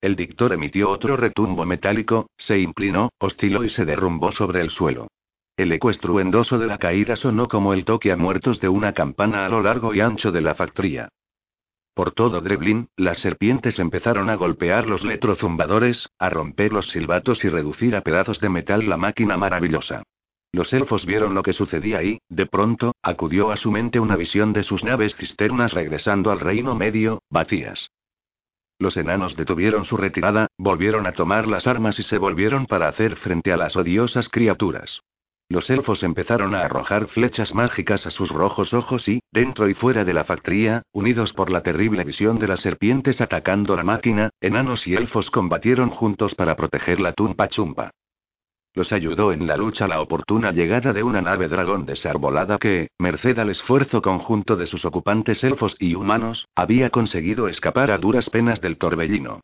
El 0.00 0.14
dictor 0.14 0.52
emitió 0.52 0.90
otro 0.90 1.16
retumbo 1.16 1.66
metálico, 1.66 2.28
se 2.36 2.60
inclinó, 2.60 3.10
osciló 3.18 3.64
y 3.64 3.70
se 3.70 3.84
derrumbó 3.84 4.30
sobre 4.30 4.60
el 4.60 4.70
suelo. 4.70 5.08
El 5.56 5.72
eco 5.72 5.90
estruendoso 5.90 6.60
de 6.60 6.68
la 6.68 6.78
caída 6.78 7.16
sonó 7.16 7.48
como 7.48 7.74
el 7.74 7.84
toque 7.84 8.12
a 8.12 8.16
muertos 8.16 8.60
de 8.60 8.68
una 8.68 8.92
campana 8.92 9.44
a 9.44 9.48
lo 9.48 9.60
largo 9.60 9.92
y 9.92 10.00
ancho 10.00 10.30
de 10.30 10.40
la 10.40 10.54
factoría. 10.54 11.08
Por 11.94 12.10
todo 12.10 12.40
Dreblin, 12.40 12.88
las 12.96 13.18
serpientes 13.18 13.78
empezaron 13.78 14.28
a 14.28 14.34
golpear 14.34 14.88
los 14.88 15.04
letrozumbadores, 15.04 16.08
a 16.18 16.28
romper 16.28 16.72
los 16.72 16.88
silbatos 16.90 17.44
y 17.44 17.48
reducir 17.48 17.94
a 17.94 18.00
pedazos 18.00 18.40
de 18.40 18.48
metal 18.48 18.88
la 18.88 18.96
máquina 18.96 19.36
maravillosa. 19.36 20.02
Los 20.50 20.72
elfos 20.72 21.06
vieron 21.06 21.34
lo 21.34 21.42
que 21.44 21.52
sucedía 21.52 22.02
y, 22.02 22.18
de 22.28 22.46
pronto, 22.46 22.94
acudió 23.02 23.52
a 23.52 23.56
su 23.56 23.70
mente 23.70 24.00
una 24.00 24.16
visión 24.16 24.52
de 24.52 24.64
sus 24.64 24.82
naves 24.82 25.14
cisternas 25.16 25.72
regresando 25.72 26.32
al 26.32 26.40
reino 26.40 26.74
medio, 26.74 27.22
vacías. 27.30 27.90
Los 28.80 28.96
enanos 28.96 29.36
detuvieron 29.36 29.84
su 29.84 29.96
retirada, 29.96 30.48
volvieron 30.58 31.06
a 31.06 31.12
tomar 31.12 31.46
las 31.46 31.66
armas 31.68 31.98
y 32.00 32.02
se 32.02 32.18
volvieron 32.18 32.66
para 32.66 32.88
hacer 32.88 33.16
frente 33.16 33.52
a 33.52 33.56
las 33.56 33.76
odiosas 33.76 34.28
criaturas. 34.28 35.00
Los 35.54 35.70
elfos 35.70 36.02
empezaron 36.02 36.52
a 36.56 36.62
arrojar 36.62 37.06
flechas 37.06 37.54
mágicas 37.54 38.04
a 38.08 38.10
sus 38.10 38.28
rojos 38.28 38.74
ojos 38.74 39.06
y, 39.06 39.20
dentro 39.30 39.68
y 39.68 39.74
fuera 39.74 40.04
de 40.04 40.12
la 40.12 40.24
factoría, 40.24 40.82
unidos 40.90 41.32
por 41.32 41.48
la 41.48 41.62
terrible 41.62 42.02
visión 42.02 42.40
de 42.40 42.48
las 42.48 42.58
serpientes 42.58 43.20
atacando 43.20 43.76
la 43.76 43.84
máquina, 43.84 44.30
enanos 44.40 44.84
y 44.84 44.96
elfos 44.96 45.30
combatieron 45.30 45.90
juntos 45.90 46.34
para 46.34 46.56
proteger 46.56 46.98
la 46.98 47.12
tumpa 47.12 47.46
chumpa. 47.46 47.92
Los 48.74 48.92
ayudó 48.92 49.30
en 49.30 49.46
la 49.46 49.56
lucha 49.56 49.86
la 49.86 50.00
oportuna 50.00 50.50
llegada 50.50 50.92
de 50.92 51.04
una 51.04 51.22
nave 51.22 51.46
dragón 51.46 51.86
desarbolada 51.86 52.58
que, 52.58 52.88
merced 52.98 53.38
al 53.38 53.50
esfuerzo 53.50 54.02
conjunto 54.02 54.56
de 54.56 54.66
sus 54.66 54.84
ocupantes 54.84 55.44
elfos 55.44 55.76
y 55.78 55.94
humanos, 55.94 56.48
había 56.56 56.90
conseguido 56.90 57.46
escapar 57.46 57.92
a 57.92 57.98
duras 57.98 58.28
penas 58.28 58.60
del 58.60 58.76
torbellino. 58.76 59.38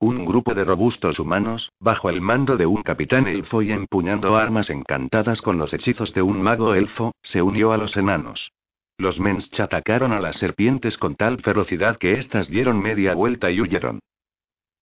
Un 0.00 0.24
grupo 0.24 0.54
de 0.54 0.64
robustos 0.64 1.18
humanos, 1.18 1.70
bajo 1.80 2.10
el 2.10 2.20
mando 2.20 2.56
de 2.56 2.66
un 2.66 2.82
capitán 2.82 3.26
elfo 3.26 3.62
y 3.62 3.72
empuñando 3.72 4.36
armas 4.36 4.68
encantadas 4.68 5.40
con 5.40 5.56
los 5.58 5.72
hechizos 5.72 6.12
de 6.12 6.22
un 6.22 6.42
mago 6.42 6.74
elfo, 6.74 7.12
se 7.22 7.40
unió 7.40 7.72
a 7.72 7.76
los 7.76 7.96
enanos. 7.96 8.50
Los 8.98 9.18
Mensch 9.18 9.58
atacaron 9.58 10.12
a 10.12 10.20
las 10.20 10.36
serpientes 10.36 10.98
con 10.98 11.16
tal 11.16 11.40
ferocidad 11.40 11.96
que 11.96 12.12
éstas 12.14 12.48
dieron 12.48 12.80
media 12.80 13.14
vuelta 13.14 13.50
y 13.50 13.60
huyeron. 13.60 14.00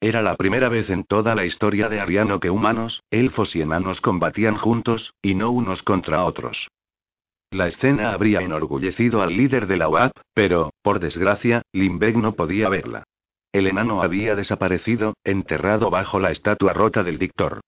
Era 0.00 0.20
la 0.20 0.36
primera 0.36 0.68
vez 0.68 0.90
en 0.90 1.04
toda 1.04 1.34
la 1.34 1.46
historia 1.46 1.88
de 1.88 2.00
Ariano 2.00 2.40
que 2.40 2.50
humanos, 2.50 3.02
elfos 3.10 3.54
y 3.54 3.62
enanos 3.62 4.00
combatían 4.00 4.56
juntos, 4.56 5.14
y 5.22 5.36
no 5.36 5.50
unos 5.50 5.82
contra 5.82 6.24
otros. 6.24 6.68
La 7.52 7.68
escena 7.68 8.12
habría 8.12 8.40
enorgullecido 8.40 9.22
al 9.22 9.36
líder 9.36 9.66
de 9.66 9.76
la 9.76 9.88
UAP, 9.88 10.12
pero, 10.34 10.72
por 10.82 10.98
desgracia, 10.98 11.62
Limbeck 11.72 12.16
no 12.16 12.34
podía 12.34 12.68
verla. 12.68 13.04
El 13.52 13.66
enano 13.66 14.02
había 14.02 14.34
desaparecido, 14.34 15.14
enterrado 15.24 15.90
bajo 15.90 16.18
la 16.18 16.30
estatua 16.30 16.72
rota 16.72 17.02
del 17.02 17.18
dictor. 17.18 17.60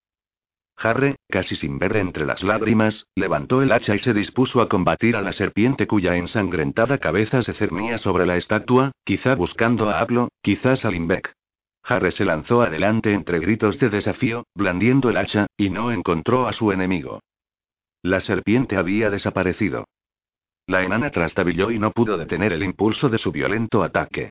Harry, 0.77 1.17
casi 1.29 1.57
sin 1.57 1.79
ver 1.79 1.97
entre 1.97 2.27
las 2.27 2.43
lágrimas, 2.43 3.07
levantó 3.15 3.63
el 3.63 3.71
hacha 3.71 3.95
y 3.95 3.99
se 3.99 4.13
dispuso 4.13 4.61
a 4.61 4.69
combatir 4.69 5.15
a 5.15 5.23
la 5.23 5.33
serpiente 5.33 5.87
cuya 5.87 6.17
ensangrentada 6.17 6.99
cabeza 6.99 7.43
se 7.43 7.53
cernía 7.53 7.99
sobre 7.99 8.27
la 8.27 8.37
estatua, 8.37 8.93
quizá 9.05 9.35
buscando 9.35 9.91
a 9.91 10.01
Aplo, 10.01 10.29
quizás 10.43 10.85
a 10.85 10.91
Limbeck. 10.91 11.33
Harry 11.85 12.13
se 12.13 12.25
lanzó 12.25 12.63
adelante 12.63 13.13
entre 13.13 13.39
gritos 13.39 13.79
de 13.79 13.91
desafío, 13.91 14.45
blandiendo 14.55 15.11
el 15.11 15.19
hacha, 15.19 15.47
y 15.57 15.69
no 15.69 15.93
encontró 15.93 16.49
a 16.49 16.55
su 16.55 16.73
enemigo. 16.73 17.21
La 18.03 18.21
serpiente 18.21 18.77
había 18.77 19.11
desaparecido. 19.11 19.85
La 20.67 20.83
enana 20.83 21.11
trastabilló 21.11 21.71
y 21.71 21.79
no 21.79 21.91
pudo 21.91 22.17
detener 22.17 22.55
el 22.55 22.63
impulso 22.63 23.11
de 23.11 23.19
su 23.19 23.31
violento 23.33 23.83
ataque. 23.83 24.31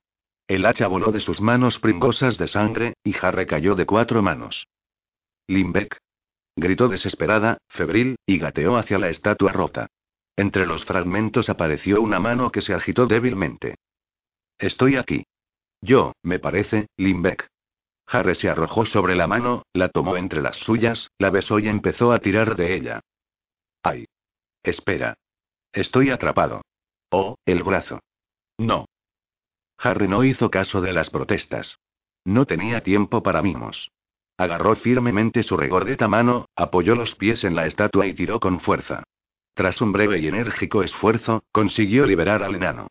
El 0.53 0.67
hacha 0.67 0.85
voló 0.85 1.11
de 1.11 1.19
sus 1.19 1.41
manos 1.41 1.79
pringosas 1.79 2.37
de 2.37 2.47
sangre, 2.47 2.93
y 3.03 3.15
Harry 3.19 3.47
cayó 3.47 3.73
de 3.73 3.87
cuatro 3.87 4.21
manos. 4.21 4.67
Limbeck. 5.47 5.97
Gritó 6.55 6.89
desesperada, 6.89 7.57
febril, 7.69 8.17
y 8.27 8.37
gateó 8.37 8.77
hacia 8.77 8.99
la 8.99 9.09
estatua 9.09 9.51
rota. 9.51 9.87
Entre 10.37 10.67
los 10.67 10.85
fragmentos 10.85 11.49
apareció 11.49 12.03
una 12.03 12.19
mano 12.19 12.51
que 12.51 12.61
se 12.61 12.75
agitó 12.75 13.07
débilmente. 13.07 13.77
Estoy 14.59 14.97
aquí. 14.97 15.25
Yo, 15.81 16.13
me 16.21 16.37
parece, 16.37 16.85
Limbeck. 16.97 17.47
Harry 18.05 18.35
se 18.35 18.47
arrojó 18.47 18.85
sobre 18.85 19.15
la 19.15 19.25
mano, 19.25 19.63
la 19.73 19.89
tomó 19.89 20.17
entre 20.17 20.43
las 20.43 20.57
suyas, 20.57 21.09
la 21.17 21.31
besó 21.31 21.57
y 21.57 21.67
empezó 21.67 22.11
a 22.11 22.19
tirar 22.19 22.55
de 22.55 22.75
ella. 22.75 22.99
¡Ay! 23.81 24.05
Espera. 24.61 25.15
Estoy 25.71 26.11
atrapado. 26.11 26.61
Oh, 27.09 27.37
el 27.43 27.63
brazo. 27.63 28.01
No. 28.59 28.85
Harry 29.83 30.07
no 30.07 30.23
hizo 30.23 30.49
caso 30.49 30.81
de 30.81 30.93
las 30.93 31.09
protestas. 31.09 31.77
No 32.25 32.45
tenía 32.45 32.81
tiempo 32.81 33.21
para 33.21 33.41
mimos. 33.41 33.91
Agarró 34.37 34.75
firmemente 34.77 35.43
su 35.43 35.57
regordeta 35.57 36.07
mano, 36.07 36.47
apoyó 36.55 36.95
los 36.95 37.13
pies 37.15 37.43
en 37.43 37.55
la 37.55 37.67
estatua 37.67 38.07
y 38.07 38.13
tiró 38.13 38.39
con 38.39 38.61
fuerza. 38.61 39.03
Tras 39.53 39.81
un 39.81 39.91
breve 39.91 40.19
y 40.19 40.27
enérgico 40.27 40.83
esfuerzo, 40.83 41.43
consiguió 41.51 42.05
liberar 42.05 42.41
al 42.43 42.55
enano. 42.55 42.87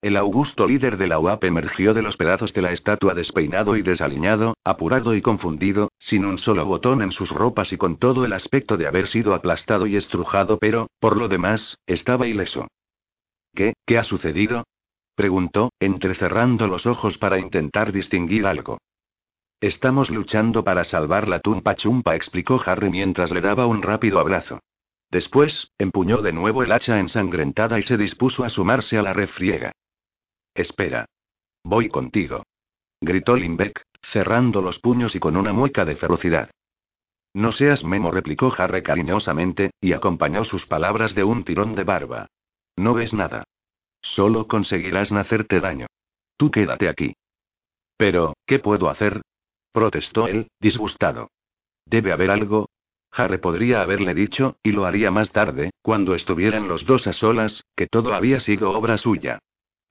El 0.00 0.16
augusto 0.16 0.66
líder 0.66 0.98
de 0.98 1.06
la 1.06 1.18
UAP 1.18 1.44
emergió 1.44 1.94
de 1.94 2.02
los 2.02 2.16
pedazos 2.16 2.52
de 2.52 2.62
la 2.62 2.72
estatua 2.72 3.14
despeinado 3.14 3.76
y 3.76 3.82
desaliñado, 3.82 4.54
apurado 4.62 5.14
y 5.14 5.22
confundido, 5.22 5.90
sin 5.98 6.24
un 6.24 6.38
solo 6.38 6.64
botón 6.66 7.02
en 7.02 7.10
sus 7.10 7.30
ropas 7.30 7.72
y 7.72 7.76
con 7.76 7.98
todo 7.98 8.24
el 8.24 8.34
aspecto 8.34 8.76
de 8.76 8.86
haber 8.86 9.08
sido 9.08 9.34
aplastado 9.34 9.86
y 9.86 9.96
estrujado, 9.96 10.58
pero, 10.58 10.88
por 11.00 11.16
lo 11.16 11.28
demás, 11.28 11.78
estaba 11.86 12.26
ileso. 12.26 12.68
¿Qué, 13.54 13.72
qué 13.86 13.98
ha 13.98 14.04
sucedido? 14.04 14.64
Preguntó, 15.14 15.72
entrecerrando 15.80 16.66
los 16.66 16.86
ojos 16.86 17.18
para 17.18 17.38
intentar 17.38 17.92
distinguir 17.92 18.46
algo. 18.46 18.78
Estamos 19.60 20.10
luchando 20.10 20.64
para 20.64 20.84
salvar 20.84 21.28
la 21.28 21.40
tumpa 21.40 21.74
chumpa, 21.74 22.16
explicó 22.16 22.60
Harry 22.66 22.90
mientras 22.90 23.30
le 23.30 23.40
daba 23.40 23.66
un 23.66 23.82
rápido 23.82 24.18
abrazo. 24.18 24.60
Después, 25.10 25.70
empuñó 25.78 26.18
de 26.18 26.32
nuevo 26.32 26.62
el 26.62 26.72
hacha 26.72 26.98
ensangrentada 26.98 27.78
y 27.78 27.82
se 27.82 27.96
dispuso 27.96 28.44
a 28.44 28.50
sumarse 28.50 28.98
a 28.98 29.02
la 29.02 29.12
refriega. 29.12 29.72
Espera. 30.54 31.06
Voy 31.62 31.88
contigo. 31.88 32.42
Gritó 33.00 33.36
Limbeck, 33.36 33.82
cerrando 34.12 34.60
los 34.60 34.78
puños 34.80 35.14
y 35.14 35.20
con 35.20 35.36
una 35.36 35.52
mueca 35.52 35.84
de 35.84 35.96
ferocidad. 35.96 36.50
No 37.32 37.52
seas 37.52 37.84
memo, 37.84 38.10
replicó 38.10 38.52
Harry 38.56 38.82
cariñosamente, 38.82 39.70
y 39.80 39.92
acompañó 39.92 40.44
sus 40.44 40.66
palabras 40.66 41.14
de 41.14 41.24
un 41.24 41.44
tirón 41.44 41.74
de 41.74 41.84
barba. 41.84 42.26
No 42.76 42.94
ves 42.94 43.12
nada. 43.12 43.43
Solo 44.04 44.46
conseguirás 44.46 45.10
hacerte 45.10 45.60
daño. 45.60 45.86
Tú 46.36 46.50
quédate 46.50 46.88
aquí. 46.88 47.14
Pero, 47.96 48.34
¿qué 48.46 48.58
puedo 48.58 48.88
hacer? 48.88 49.22
protestó 49.72 50.28
él, 50.28 50.48
disgustado. 50.60 51.30
Debe 51.84 52.12
haber 52.12 52.30
algo. 52.30 52.68
Harry 53.10 53.38
podría 53.38 53.82
haberle 53.82 54.14
dicho, 54.14 54.56
y 54.62 54.72
lo 54.72 54.86
haría 54.86 55.10
más 55.10 55.32
tarde, 55.32 55.70
cuando 55.82 56.14
estuvieran 56.14 56.68
los 56.68 56.86
dos 56.86 57.06
a 57.06 57.12
solas, 57.12 57.64
que 57.76 57.86
todo 57.88 58.14
había 58.14 58.40
sido 58.40 58.70
obra 58.70 58.98
suya 58.98 59.40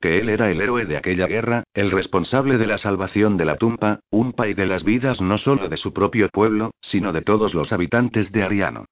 que 0.04 0.20
él 0.20 0.28
era 0.28 0.52
el 0.52 0.60
héroe 0.60 0.84
de 0.84 0.98
aquella 0.98 1.28
guerra, 1.28 1.64
el 1.74 1.90
responsable 1.90 2.58
de 2.58 2.68
la 2.68 2.78
salvación 2.78 3.38
de 3.38 3.46
la 3.46 3.56
tumpa, 3.56 4.02
Umpa 4.10 4.50
y 4.50 4.54
de 4.54 4.66
las 4.66 4.84
vidas 4.84 5.22
no 5.22 5.38
solo 5.38 5.70
de 5.70 5.78
su 5.78 5.94
propio 5.94 6.28
pueblo, 6.28 6.72
sino 6.82 7.14
de 7.14 7.22
todos 7.22 7.54
los 7.54 7.72
habitantes 7.72 8.30
de 8.34 8.44
Ariano. 8.44 8.84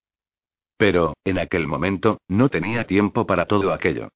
Pero, 0.77 1.15
en 1.25 1.37
aquel 1.37 1.67
momento, 1.67 2.21
no 2.29 2.47
tenía 2.47 2.87
tiempo 2.87 3.27
para 3.27 3.45
todo 3.45 3.73
aquello. 3.73 4.07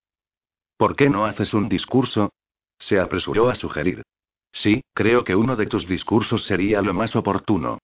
¿Por 0.77 0.95
qué 0.95 1.09
no 1.09 1.25
haces 1.25 1.53
un 1.53 1.69
discurso? 1.69 2.33
Se 2.79 2.99
apresuró 2.99 3.49
a 3.49 3.55
sugerir. 3.55 4.03
Sí, 4.51 4.83
creo 4.93 5.23
que 5.23 5.35
uno 5.35 5.55
de 5.55 5.67
tus 5.67 5.87
discursos 5.87 6.45
sería 6.45 6.81
lo 6.81 6.93
más 6.93 7.15
oportuno. 7.15 7.79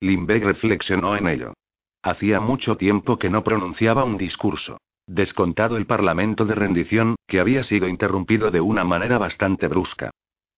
Limbeck 0.00 0.44
reflexionó 0.44 1.16
en 1.16 1.28
ello. 1.28 1.54
Hacía 2.02 2.40
mucho 2.40 2.76
tiempo 2.76 3.18
que 3.18 3.30
no 3.30 3.42
pronunciaba 3.42 4.04
un 4.04 4.16
discurso. 4.16 4.78
Descontado 5.06 5.76
el 5.76 5.86
parlamento 5.86 6.44
de 6.44 6.54
rendición, 6.54 7.16
que 7.26 7.40
había 7.40 7.62
sido 7.62 7.88
interrumpido 7.88 8.50
de 8.50 8.60
una 8.60 8.84
manera 8.84 9.18
bastante 9.18 9.68
brusca. 9.68 10.10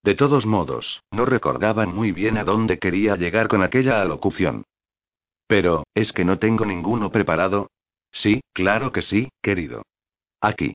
De 0.03 0.15
todos 0.15 0.47
modos, 0.47 1.03
no 1.11 1.25
recordaban 1.25 1.95
muy 1.95 2.13
bien 2.13 2.39
a 2.39 2.45
dónde 2.45 2.79
quería 2.79 3.17
llegar 3.17 3.49
con 3.49 3.63
aquella 3.63 4.01
alocución. 4.03 4.65
Pero, 5.47 5.85
¿es 5.95 6.13
que 6.13 6.25
no 6.25 6.39
tengo 6.39 6.65
ninguno 6.65 7.11
preparado? 7.11 7.71
Sí, 8.13 8.41
claro 8.53 8.93
que 8.93 9.03
sí, 9.03 9.29
querido. 9.43 9.83
Aquí. 10.41 10.75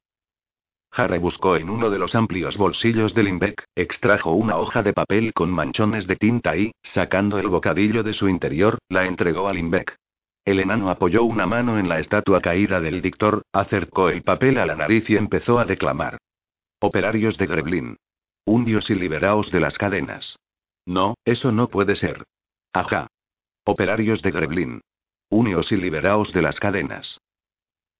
Harry 0.93 1.19
buscó 1.19 1.55
en 1.55 1.69
uno 1.69 1.89
de 1.89 1.99
los 1.99 2.15
amplios 2.15 2.57
bolsillos 2.57 3.13
del 3.13 3.25
Limbeck, 3.25 3.63
extrajo 3.75 4.31
una 4.31 4.57
hoja 4.57 4.83
de 4.83 4.93
papel 4.93 5.33
con 5.33 5.49
manchones 5.49 6.05
de 6.05 6.17
tinta 6.17 6.57
y, 6.57 6.73
sacando 6.83 7.39
el 7.39 7.47
bocadillo 7.47 8.03
de 8.03 8.13
su 8.13 8.27
interior, 8.27 8.77
la 8.89 9.05
entregó 9.05 9.47
a 9.47 9.53
Limbeck. 9.53 9.95
El 10.43 10.59
enano 10.59 10.89
apoyó 10.89 11.23
una 11.23 11.45
mano 11.45 11.77
en 11.77 11.87
la 11.87 11.99
estatua 11.99 12.41
caída 12.41 12.81
del 12.81 13.01
dictor, 13.01 13.43
acercó 13.53 14.09
el 14.09 14.23
papel 14.23 14.57
a 14.57 14.65
la 14.65 14.75
nariz 14.75 15.09
y 15.09 15.15
empezó 15.15 15.59
a 15.59 15.65
declamar. 15.65 16.17
Operarios 16.79 17.37
de 17.37 17.45
Greblin. 17.45 17.97
Hundios 18.43 18.89
y 18.89 18.95
liberaos 18.95 19.51
de 19.51 19.59
las 19.59 19.77
cadenas. 19.77 20.35
No, 20.85 21.15
eso 21.25 21.51
no 21.51 21.67
puede 21.67 21.95
ser. 21.95 22.23
Ajá. 22.73 23.07
Operarios 23.63 24.21
de 24.23 24.31
Greblin. 24.31 24.81
Unios 25.29 25.71
y 25.71 25.77
liberaos 25.77 26.33
de 26.33 26.41
las 26.41 26.59
cadenas. 26.59 27.19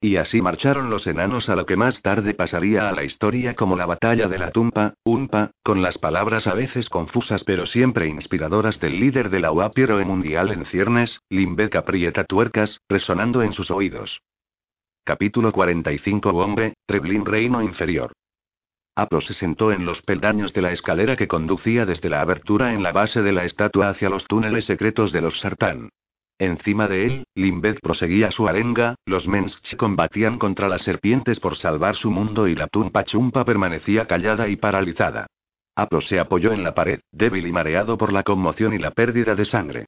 Y 0.04 0.16
así 0.18 0.42
marcharon 0.42 0.90
los 0.90 1.06
enanos 1.06 1.48
a 1.48 1.56
lo 1.56 1.68
que 1.68 1.78
más 1.78 2.02
tarde 2.02 2.34
pasaría 2.34 2.90
a 2.90 2.92
la 2.92 3.04
historia 3.04 3.54
como 3.54 3.76
la 3.76 3.86
batalla 3.86 4.28
de 4.28 4.40
la 4.40 4.50
tumpa, 4.50 4.96
Unpa, 5.04 5.52
con 5.62 5.84
las 5.84 6.00
palabras 6.00 6.48
a 6.48 6.56
veces 6.56 6.90
confusas 6.90 7.44
pero 7.44 7.68
siempre 7.68 8.08
inspiradoras 8.08 8.80
del 8.80 9.00
líder 9.00 9.30
de 9.30 9.40
la 9.40 9.52
UAP 9.52 9.78
mundial 10.04 10.50
en 10.50 10.66
ciernes, 10.66 11.20
Limbeck 11.30 11.76
aprieta 11.76 12.24
tuercas, 12.24 12.82
resonando 12.90 13.44
en 13.44 13.54
sus 13.54 13.70
oídos. 13.70 14.22
Capítulo 15.04 15.52
45 15.52 16.32
Bombe, 16.32 16.74
Treblin 16.88 17.24
Reino 17.24 17.62
Inferior. 17.62 18.12
Aplo 18.96 19.22
se 19.22 19.36
sentó 19.36 19.72
en 19.72 19.86
los 19.86 20.02
peldaños 20.02 20.52
de 20.54 20.64
la 20.64 20.72
escalera 20.72 21.16
que 21.16 21.28
conducía 21.28 21.86
desde 21.86 22.10
la 22.10 22.22
abertura 22.22 22.74
en 22.74 22.82
la 22.82 22.92
base 22.92 23.22
de 23.22 23.34
la 23.34 23.46
estatua 23.46 23.90
hacia 23.90 24.10
los 24.10 24.26
túneles 24.26 24.66
secretos 24.66 25.12
de 25.12 25.22
los 25.22 25.40
Sartán. 25.40 25.90
Encima 26.42 26.88
de 26.88 27.06
él, 27.06 27.24
Limbeth 27.36 27.82
proseguía 27.82 28.32
su 28.32 28.48
arenga, 28.48 28.96
los 29.06 29.28
Mensch 29.28 29.76
combatían 29.78 30.40
contra 30.40 30.68
las 30.68 30.82
serpientes 30.82 31.40
por 31.40 31.56
salvar 31.56 31.96
su 31.98 32.10
mundo 32.10 32.48
y 32.48 32.56
la 32.56 32.66
Tumpa 32.66 33.04
Chumpa 33.04 33.46
permanecía 33.46 34.08
callada 34.08 34.48
y 34.48 34.56
paralizada. 34.56 35.28
Aplo 35.76 36.02
se 36.02 36.20
apoyó 36.20 36.52
en 36.52 36.64
la 36.64 36.74
pared, 36.74 37.02
débil 37.12 37.46
y 37.46 37.52
mareado 37.52 37.96
por 37.96 38.12
la 38.12 38.24
conmoción 38.24 38.74
y 38.74 38.80
la 38.80 38.90
pérdida 38.90 39.36
de 39.36 39.46
sangre. 39.46 39.86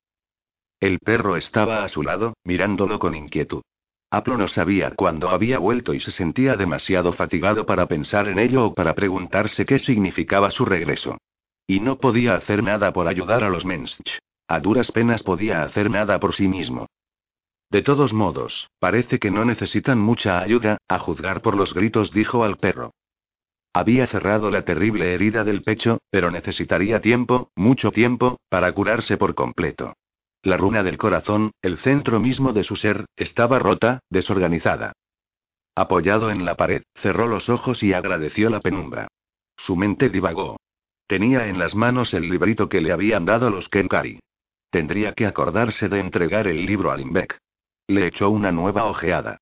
El 0.79 0.99
perro 0.99 1.37
estaba 1.37 1.83
a 1.83 1.89
su 1.89 2.03
lado, 2.03 2.35
mirándolo 2.43 2.99
con 2.99 3.15
inquietud. 3.15 3.63
Aplo 4.11 4.37
no 4.37 4.47
sabía 4.47 4.91
cuándo 4.91 5.31
había 5.31 5.57
vuelto 5.57 5.95
y 5.95 6.01
se 6.01 6.11
sentía 6.11 6.55
demasiado 6.55 7.13
fatigado 7.13 7.65
para 7.65 7.87
pensar 7.87 8.27
en 8.27 8.37
ello 8.37 8.65
o 8.67 8.73
para 8.75 8.93
preguntarse 8.93 9.65
qué 9.65 9.79
significaba 9.79 10.51
su 10.51 10.65
regreso. 10.65 11.17
Y 11.65 11.79
no 11.79 11.97
podía 11.97 12.35
hacer 12.35 12.61
nada 12.61 12.93
por 12.93 13.07
ayudar 13.07 13.43
a 13.43 13.49
los 13.49 13.65
Mensch. 13.65 13.97
A 14.47 14.59
duras 14.59 14.91
penas 14.91 15.23
podía 15.23 15.63
hacer 15.63 15.89
nada 15.89 16.19
por 16.19 16.35
sí 16.35 16.47
mismo. 16.47 16.87
De 17.69 17.81
todos 17.81 18.13
modos, 18.13 18.69
parece 18.79 19.17
que 19.17 19.31
no 19.31 19.45
necesitan 19.45 19.99
mucha 19.99 20.39
ayuda, 20.39 20.77
a 20.87 20.99
juzgar 20.99 21.41
por 21.41 21.55
los 21.55 21.73
gritos, 21.73 22.11
dijo 22.11 22.43
al 22.43 22.57
perro. 22.57 22.91
Había 23.73 24.05
cerrado 24.05 24.51
la 24.51 24.63
terrible 24.63 25.15
herida 25.15 25.43
del 25.43 25.63
pecho, 25.63 25.97
pero 26.11 26.29
necesitaría 26.29 27.01
tiempo, 27.01 27.49
mucho 27.55 27.91
tiempo, 27.91 28.37
para 28.49 28.71
curarse 28.71 29.17
por 29.17 29.33
completo. 29.33 29.93
La 30.43 30.57
runa 30.57 30.83
del 30.83 30.97
corazón, 30.97 31.51
el 31.61 31.77
centro 31.77 32.19
mismo 32.19 32.53
de 32.53 32.63
su 32.63 32.75
ser, 32.75 33.05
estaba 33.15 33.57
rota, 33.57 34.01
desorganizada. 34.09 34.93
Apoyado 35.73 36.29
en 36.29 36.45
la 36.45 36.55
pared, 36.55 36.83
cerró 37.01 37.27
los 37.27 37.49
ojos 37.49 37.81
y 37.81 37.93
agradeció 37.93 38.51
la 38.51 38.59
penumbra. 38.59 39.07
Su 39.57 39.75
mente 39.75 40.09
divagó. 40.09 40.57
Tenía 41.07 41.47
en 41.47 41.57
las 41.57 41.73
manos 41.73 42.13
el 42.13 42.29
librito 42.29 42.69
que 42.69 42.81
le 42.81 42.91
habían 42.91 43.25
dado 43.25 43.49
los 43.49 43.69
Kenkari. 43.69 44.19
Tendría 44.73 45.13
que 45.13 45.27
acordarse 45.27 45.87
de 45.87 45.99
entregar 45.99 46.47
el 46.47 46.65
libro 46.65 46.91
a 46.91 46.97
Limbek. 46.97 47.37
Le 47.87 48.07
echó 48.07 48.31
una 48.31 48.51
nueva 48.51 48.85
ojeada. 48.85 49.37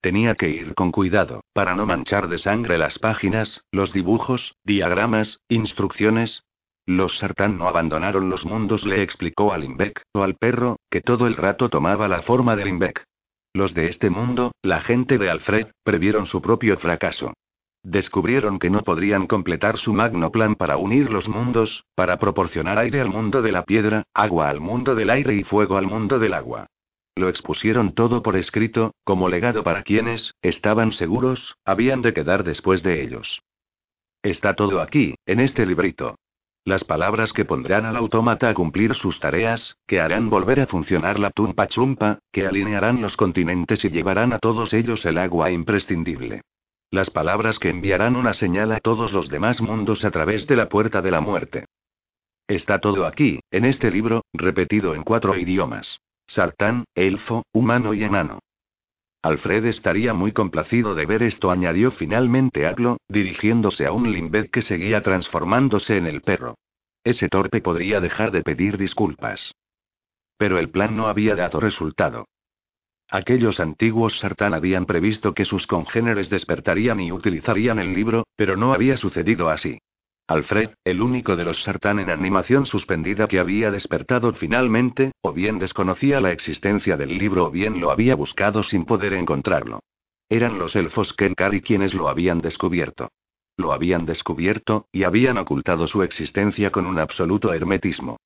Tenía 0.00 0.36
que 0.36 0.48
ir 0.48 0.76
con 0.76 0.92
cuidado, 0.92 1.40
para 1.52 1.74
no 1.74 1.86
manchar 1.86 2.28
de 2.28 2.38
sangre 2.38 2.78
las 2.78 2.96
páginas, 3.00 3.62
los 3.72 3.92
dibujos, 3.92 4.54
diagramas, 4.62 5.40
instrucciones. 5.48 6.44
Los 6.86 7.18
sartán 7.18 7.58
no 7.58 7.66
abandonaron 7.66 8.30
los 8.30 8.44
mundos, 8.44 8.86
le 8.86 9.02
explicó 9.02 9.52
a 9.52 9.58
Limbek, 9.58 10.02
o 10.12 10.22
al 10.22 10.36
perro, 10.36 10.76
que 10.88 11.00
todo 11.00 11.26
el 11.26 11.34
rato 11.34 11.68
tomaba 11.68 12.06
la 12.06 12.22
forma 12.22 12.54
de 12.54 12.66
Limbek. 12.66 13.02
Los 13.54 13.74
de 13.74 13.88
este 13.88 14.08
mundo, 14.08 14.52
la 14.62 14.82
gente 14.82 15.18
de 15.18 15.30
Alfred, 15.30 15.66
previeron 15.82 16.26
su 16.26 16.40
propio 16.40 16.78
fracaso. 16.78 17.32
Descubrieron 17.88 18.58
que 18.58 18.68
no 18.68 18.82
podrían 18.82 19.28
completar 19.28 19.78
su 19.78 19.92
magno 19.92 20.32
plan 20.32 20.56
para 20.56 20.76
unir 20.76 21.08
los 21.08 21.28
mundos, 21.28 21.84
para 21.94 22.18
proporcionar 22.18 22.78
aire 22.78 23.00
al 23.00 23.08
mundo 23.08 23.42
de 23.42 23.52
la 23.52 23.62
piedra, 23.62 24.02
agua 24.12 24.48
al 24.48 24.58
mundo 24.58 24.96
del 24.96 25.08
aire 25.08 25.36
y 25.36 25.44
fuego 25.44 25.76
al 25.76 25.86
mundo 25.86 26.18
del 26.18 26.34
agua. 26.34 26.66
Lo 27.14 27.28
expusieron 27.28 27.94
todo 27.94 28.24
por 28.24 28.36
escrito, 28.36 28.92
como 29.04 29.28
legado 29.28 29.62
para 29.62 29.84
quienes, 29.84 30.34
estaban 30.42 30.90
seguros, 30.94 31.54
habían 31.64 32.02
de 32.02 32.12
quedar 32.12 32.42
después 32.42 32.82
de 32.82 33.04
ellos. 33.04 33.40
Está 34.20 34.54
todo 34.54 34.80
aquí, 34.80 35.14
en 35.24 35.38
este 35.38 35.64
librito. 35.64 36.16
Las 36.64 36.82
palabras 36.82 37.32
que 37.32 37.44
pondrán 37.44 37.86
al 37.86 37.94
autómata 37.94 38.48
a 38.48 38.54
cumplir 38.54 38.96
sus 38.96 39.20
tareas, 39.20 39.76
que 39.86 40.00
harán 40.00 40.28
volver 40.28 40.58
a 40.58 40.66
funcionar 40.66 41.20
la 41.20 41.30
tumpa 41.30 41.68
chumpa, 41.68 42.18
que 42.32 42.48
alinearán 42.48 43.00
los 43.00 43.16
continentes 43.16 43.84
y 43.84 43.90
llevarán 43.90 44.32
a 44.32 44.40
todos 44.40 44.72
ellos 44.72 45.04
el 45.04 45.18
agua 45.18 45.52
imprescindible. 45.52 46.42
Las 46.90 47.10
palabras 47.10 47.58
que 47.58 47.68
enviarán 47.68 48.14
una 48.16 48.34
señal 48.34 48.72
a 48.72 48.80
todos 48.80 49.12
los 49.12 49.28
demás 49.28 49.60
mundos 49.60 50.04
a 50.04 50.10
través 50.10 50.46
de 50.46 50.56
la 50.56 50.68
puerta 50.68 51.02
de 51.02 51.10
la 51.10 51.20
muerte. 51.20 51.64
Está 52.46 52.78
todo 52.78 53.06
aquí, 53.06 53.40
en 53.50 53.64
este 53.64 53.90
libro, 53.90 54.22
repetido 54.32 54.94
en 54.94 55.02
cuatro 55.02 55.36
idiomas. 55.36 56.00
Sartán, 56.28 56.84
elfo, 56.94 57.44
humano 57.52 57.92
y 57.92 58.04
enano. 58.04 58.38
Alfred 59.22 59.64
estaría 59.64 60.14
muy 60.14 60.30
complacido 60.30 60.94
de 60.94 61.06
ver 61.06 61.24
esto, 61.24 61.50
añadió 61.50 61.90
finalmente 61.90 62.66
Aglo, 62.66 62.98
dirigiéndose 63.08 63.84
a 63.84 63.90
un 63.90 64.12
Limbed 64.12 64.50
que 64.50 64.62
seguía 64.62 65.02
transformándose 65.02 65.96
en 65.96 66.06
el 66.06 66.22
perro. 66.22 66.54
Ese 67.02 67.28
torpe 67.28 67.60
podría 67.60 68.00
dejar 68.00 68.30
de 68.30 68.42
pedir 68.42 68.78
disculpas. 68.78 69.52
Pero 70.36 70.58
el 70.60 70.70
plan 70.70 70.96
no 70.96 71.08
había 71.08 71.34
dado 71.34 71.58
resultado. 71.58 72.26
Aquellos 73.10 73.60
antiguos 73.60 74.18
Sartán 74.18 74.52
habían 74.52 74.84
previsto 74.84 75.32
que 75.32 75.44
sus 75.44 75.66
congéneres 75.66 76.28
despertarían 76.28 77.00
y 77.00 77.12
utilizarían 77.12 77.78
el 77.78 77.94
libro, 77.94 78.26
pero 78.36 78.56
no 78.56 78.72
había 78.72 78.96
sucedido 78.96 79.48
así. 79.48 79.78
Alfred, 80.28 80.70
el 80.82 81.00
único 81.00 81.36
de 81.36 81.44
los 81.44 81.62
Sartán 81.62 82.00
en 82.00 82.10
animación 82.10 82.66
suspendida 82.66 83.28
que 83.28 83.38
había 83.38 83.70
despertado 83.70 84.32
finalmente, 84.32 85.12
o 85.20 85.32
bien 85.32 85.60
desconocía 85.60 86.20
la 86.20 86.32
existencia 86.32 86.96
del 86.96 87.16
libro 87.16 87.44
o 87.44 87.50
bien 87.52 87.80
lo 87.80 87.92
había 87.92 88.16
buscado 88.16 88.64
sin 88.64 88.84
poder 88.84 89.12
encontrarlo. 89.12 89.80
Eran 90.28 90.58
los 90.58 90.74
elfos 90.74 91.12
Kenkari 91.12 91.60
quienes 91.60 91.94
lo 91.94 92.08
habían 92.08 92.40
descubierto. 92.40 93.12
Lo 93.56 93.72
habían 93.72 94.04
descubierto, 94.04 94.88
y 94.90 95.04
habían 95.04 95.38
ocultado 95.38 95.86
su 95.86 96.02
existencia 96.02 96.72
con 96.72 96.86
un 96.86 96.98
absoluto 96.98 97.52
hermetismo. 97.54 98.16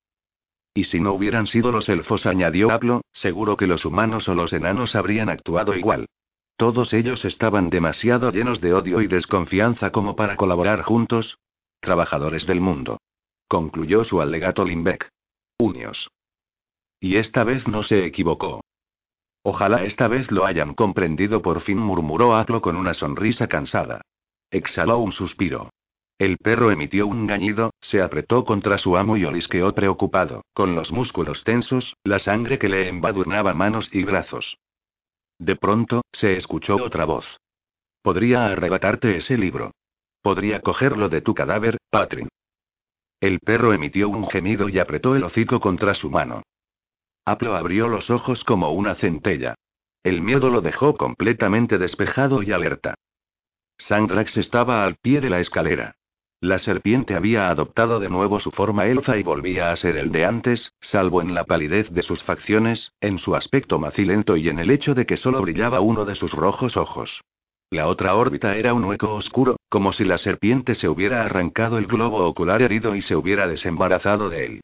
Y 0.73 0.85
si 0.85 0.99
no 0.99 1.13
hubieran 1.13 1.47
sido 1.47 1.71
los 1.71 1.89
elfos, 1.89 2.25
añadió 2.25 2.67
Pablo, 2.67 3.01
seguro 3.11 3.57
que 3.57 3.67
los 3.67 3.85
humanos 3.85 4.29
o 4.29 4.35
los 4.35 4.53
enanos 4.53 4.95
habrían 4.95 5.29
actuado 5.29 5.75
igual. 5.75 6.07
Todos 6.55 6.93
ellos 6.93 7.25
estaban 7.25 7.69
demasiado 7.69 8.31
llenos 8.31 8.61
de 8.61 8.73
odio 8.73 9.01
y 9.01 9.07
desconfianza 9.07 9.91
como 9.91 10.15
para 10.15 10.35
colaborar 10.35 10.83
juntos, 10.83 11.37
Trabajadores 11.81 12.45
del 12.45 12.61
mundo. 12.61 12.99
Concluyó 13.47 14.03
su 14.03 14.21
alegato 14.21 14.63
Limbeck. 14.63 15.09
Unios. 15.57 16.11
Y 16.99 17.15
esta 17.15 17.43
vez 17.43 17.67
no 17.67 17.81
se 17.81 18.05
equivocó. 18.05 18.61
Ojalá 19.41 19.83
esta 19.83 20.07
vez 20.07 20.29
lo 20.29 20.45
hayan 20.45 20.75
comprendido, 20.75 21.41
por 21.41 21.61
fin 21.61 21.79
murmuró 21.79 22.35
Atlo 22.35 22.61
con 22.61 22.75
una 22.75 22.93
sonrisa 22.93 23.47
cansada. 23.47 24.01
Exhaló 24.51 24.99
un 24.99 25.11
suspiro. 25.11 25.71
El 26.21 26.37
perro 26.37 26.69
emitió 26.69 27.07
un 27.07 27.25
gañido, 27.25 27.73
se 27.81 27.99
apretó 27.99 28.45
contra 28.45 28.77
su 28.77 28.95
amo 28.95 29.17
y 29.17 29.25
olisqueó 29.25 29.73
preocupado, 29.73 30.45
con 30.53 30.75
los 30.75 30.91
músculos 30.91 31.43
tensos, 31.43 31.97
la 32.03 32.19
sangre 32.19 32.59
que 32.59 32.69
le 32.69 32.87
embadurnaba 32.87 33.55
manos 33.55 33.89
y 33.91 34.03
brazos. 34.03 34.59
De 35.39 35.55
pronto, 35.55 36.03
se 36.11 36.37
escuchó 36.37 36.75
otra 36.75 37.05
voz. 37.05 37.25
Podría 38.03 38.45
arrebatarte 38.45 39.17
ese 39.17 39.35
libro. 39.35 39.71
Podría 40.21 40.61
cogerlo 40.61 41.09
de 41.09 41.21
tu 41.21 41.33
cadáver, 41.33 41.79
Patrin. 41.89 42.29
El 43.19 43.39
perro 43.39 43.73
emitió 43.73 44.07
un 44.07 44.27
gemido 44.27 44.69
y 44.69 44.77
apretó 44.77 45.15
el 45.15 45.23
hocico 45.23 45.59
contra 45.59 45.95
su 45.95 46.11
mano. 46.11 46.43
Aplo 47.25 47.55
abrió 47.55 47.87
los 47.87 48.11
ojos 48.11 48.43
como 48.43 48.69
una 48.73 48.93
centella. 48.93 49.55
El 50.03 50.21
miedo 50.21 50.51
lo 50.51 50.61
dejó 50.61 50.97
completamente 50.97 51.79
despejado 51.79 52.43
y 52.43 52.51
alerta. 52.51 52.93
Sandrax 53.79 54.37
estaba 54.37 54.85
al 54.85 54.97
pie 54.97 55.19
de 55.19 55.31
la 55.31 55.39
escalera. 55.39 55.95
La 56.41 56.57
serpiente 56.57 57.13
había 57.13 57.51
adoptado 57.51 57.99
de 57.99 58.09
nuevo 58.09 58.39
su 58.39 58.49
forma 58.49 58.87
elfa 58.87 59.15
y 59.15 59.21
volvía 59.21 59.71
a 59.71 59.75
ser 59.75 59.95
el 59.95 60.11
de 60.11 60.25
antes, 60.25 60.73
salvo 60.81 61.21
en 61.21 61.35
la 61.35 61.43
palidez 61.43 61.91
de 61.91 62.01
sus 62.01 62.23
facciones, 62.23 62.93
en 62.99 63.19
su 63.19 63.35
aspecto 63.35 63.77
macilento 63.77 64.35
y 64.35 64.49
en 64.49 64.57
el 64.57 64.71
hecho 64.71 64.95
de 64.95 65.05
que 65.05 65.17
solo 65.17 65.39
brillaba 65.43 65.81
uno 65.81 66.03
de 66.03 66.15
sus 66.15 66.33
rojos 66.33 66.77
ojos. 66.77 67.21
La 67.69 67.87
otra 67.87 68.15
órbita 68.15 68.55
era 68.55 68.73
un 68.73 68.83
hueco 68.85 69.13
oscuro, 69.13 69.57
como 69.69 69.93
si 69.93 70.03
la 70.03 70.17
serpiente 70.17 70.73
se 70.73 70.89
hubiera 70.89 71.23
arrancado 71.23 71.77
el 71.77 71.85
globo 71.85 72.25
ocular 72.25 72.63
herido 72.63 72.95
y 72.95 73.03
se 73.03 73.15
hubiera 73.15 73.47
desembarazado 73.47 74.29
de 74.29 74.45
él. 74.45 74.61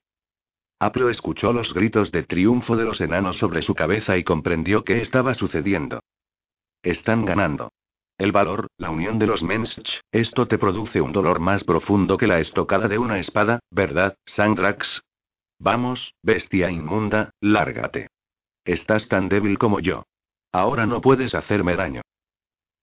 Aplo 0.80 1.12
escuchó 1.12 1.54
los 1.54 1.76
gritos 1.76 2.12
de 2.12 2.24
triunfo 2.24 2.76
de 2.76 2.86
los 2.86 3.00
enanos 3.02 3.38
sobre 3.38 3.62
su 3.62 3.76
cabeza 3.76 4.18
y 4.18 4.24
comprendió 4.24 4.84
qué 4.84 5.02
estaba 5.02 5.36
sucediendo. 5.36 6.00
Están 6.82 7.24
ganando. 7.24 7.70
El 8.18 8.32
valor, 8.32 8.68
la 8.78 8.90
unión 8.90 9.20
de 9.20 9.28
los 9.28 9.44
Mensch, 9.44 9.80
esto 10.12 10.48
te 10.48 10.58
produce 10.58 11.02
un 11.02 11.12
dolor 11.12 11.40
más 11.40 11.64
profundo 11.64 12.18
que 12.18 12.26
la 12.26 12.40
estocada 12.40 12.88
de 12.88 12.98
una 12.98 13.20
espada, 13.20 13.60
¿verdad, 13.70 14.16
Sandrax? 14.26 15.02
Vamos, 15.60 16.16
bestia 16.24 16.72
inmunda, 16.72 17.30
lárgate. 17.42 18.08
Estás 18.66 19.08
tan 19.08 19.30
débil 19.30 19.60
como 19.60 19.80
yo. 19.80 20.04
Ahora 20.52 20.88
no 20.88 21.00
puedes 21.00 21.36
hacerme 21.36 21.76
daño. 21.76 22.02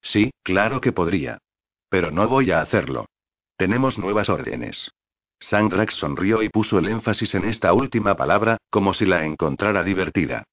Sí, 0.03 0.31
claro 0.45 0.81
que 0.81 0.93
podría. 0.93 1.39
Pero 1.89 2.13
no 2.13 2.29
voy 2.29 2.53
a 2.53 2.61
hacerlo. 2.61 3.07
Tenemos 3.57 3.99
nuevas 3.99 4.29
órdenes. 4.29 4.93
Sandrax 5.41 5.95
sonrió 5.95 6.43
y 6.43 6.49
puso 6.49 6.79
el 6.79 6.89
énfasis 6.89 7.35
en 7.35 7.45
esta 7.45 7.73
última 7.73 8.17
palabra, 8.17 8.59
como 8.71 8.95
si 8.95 9.05
la 9.05 9.25
encontrara 9.25 9.83
divertida. 9.83 10.45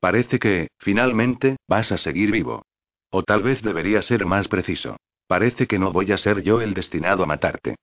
Parece 0.00 0.38
que, 0.38 0.68
finalmente, 0.78 1.56
vas 1.68 1.92
a 1.92 1.98
seguir 1.98 2.30
vivo. 2.30 2.62
O 3.10 3.22
tal 3.22 3.42
vez 3.42 3.62
debería 3.62 4.02
ser 4.02 4.26
más 4.26 4.48
preciso. 4.48 4.96
Parece 5.26 5.66
que 5.66 5.78
no 5.78 5.92
voy 5.92 6.12
a 6.12 6.18
ser 6.18 6.42
yo 6.42 6.60
el 6.60 6.74
destinado 6.74 7.22
a 7.22 7.26
matarte. 7.26 7.76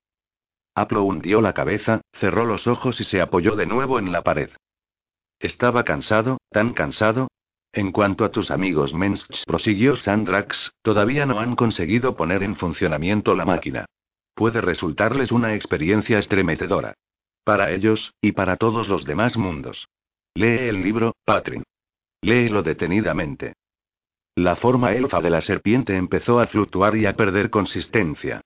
Aplo 0.75 1.03
hundió 1.03 1.41
la 1.41 1.53
cabeza, 1.53 2.01
cerró 2.13 2.45
los 2.45 2.67
ojos 2.67 2.99
y 2.99 3.03
se 3.03 3.21
apoyó 3.21 3.55
de 3.55 3.65
nuevo 3.65 3.99
en 3.99 4.11
la 4.11 4.23
pared. 4.23 4.49
Estaba 5.39 5.83
cansado, 5.83 6.37
tan 6.51 6.73
cansado, 6.73 7.27
en 7.73 7.91
cuanto 7.91 8.25
a 8.25 8.31
tus 8.31 8.49
amigos 8.49 8.93
Mensch, 8.93 9.21
prosiguió 9.45 9.97
Sandrax, 9.97 10.71
todavía 10.81 11.25
no 11.25 11.39
han 11.39 11.55
conseguido 11.55 12.15
poner 12.15 12.41
en 12.43 12.55
funcionamiento 12.55 13.35
la 13.35 13.45
máquina. 13.45 13.85
Puede 14.33 14.61
resultarles 14.61 15.31
una 15.31 15.53
experiencia 15.53 16.19
estremecedora. 16.19 16.95
Para 17.43 17.71
ellos, 17.71 18.13
y 18.21 18.31
para 18.31 18.55
todos 18.55 18.87
los 18.87 19.05
demás 19.05 19.37
mundos. 19.37 19.87
Lee 20.33 20.69
el 20.69 20.81
libro, 20.81 21.15
Patrin. 21.23 21.63
Léelo 22.21 22.63
detenidamente. 22.63 23.53
La 24.38 24.55
forma 24.55 24.91
elfa 24.91 25.19
de 25.19 25.31
la 25.31 25.41
serpiente 25.41 25.97
empezó 25.97 26.39
a 26.39 26.45
fluctuar 26.45 26.95
y 26.95 27.07
a 27.07 27.15
perder 27.15 27.49
consistencia. 27.49 28.41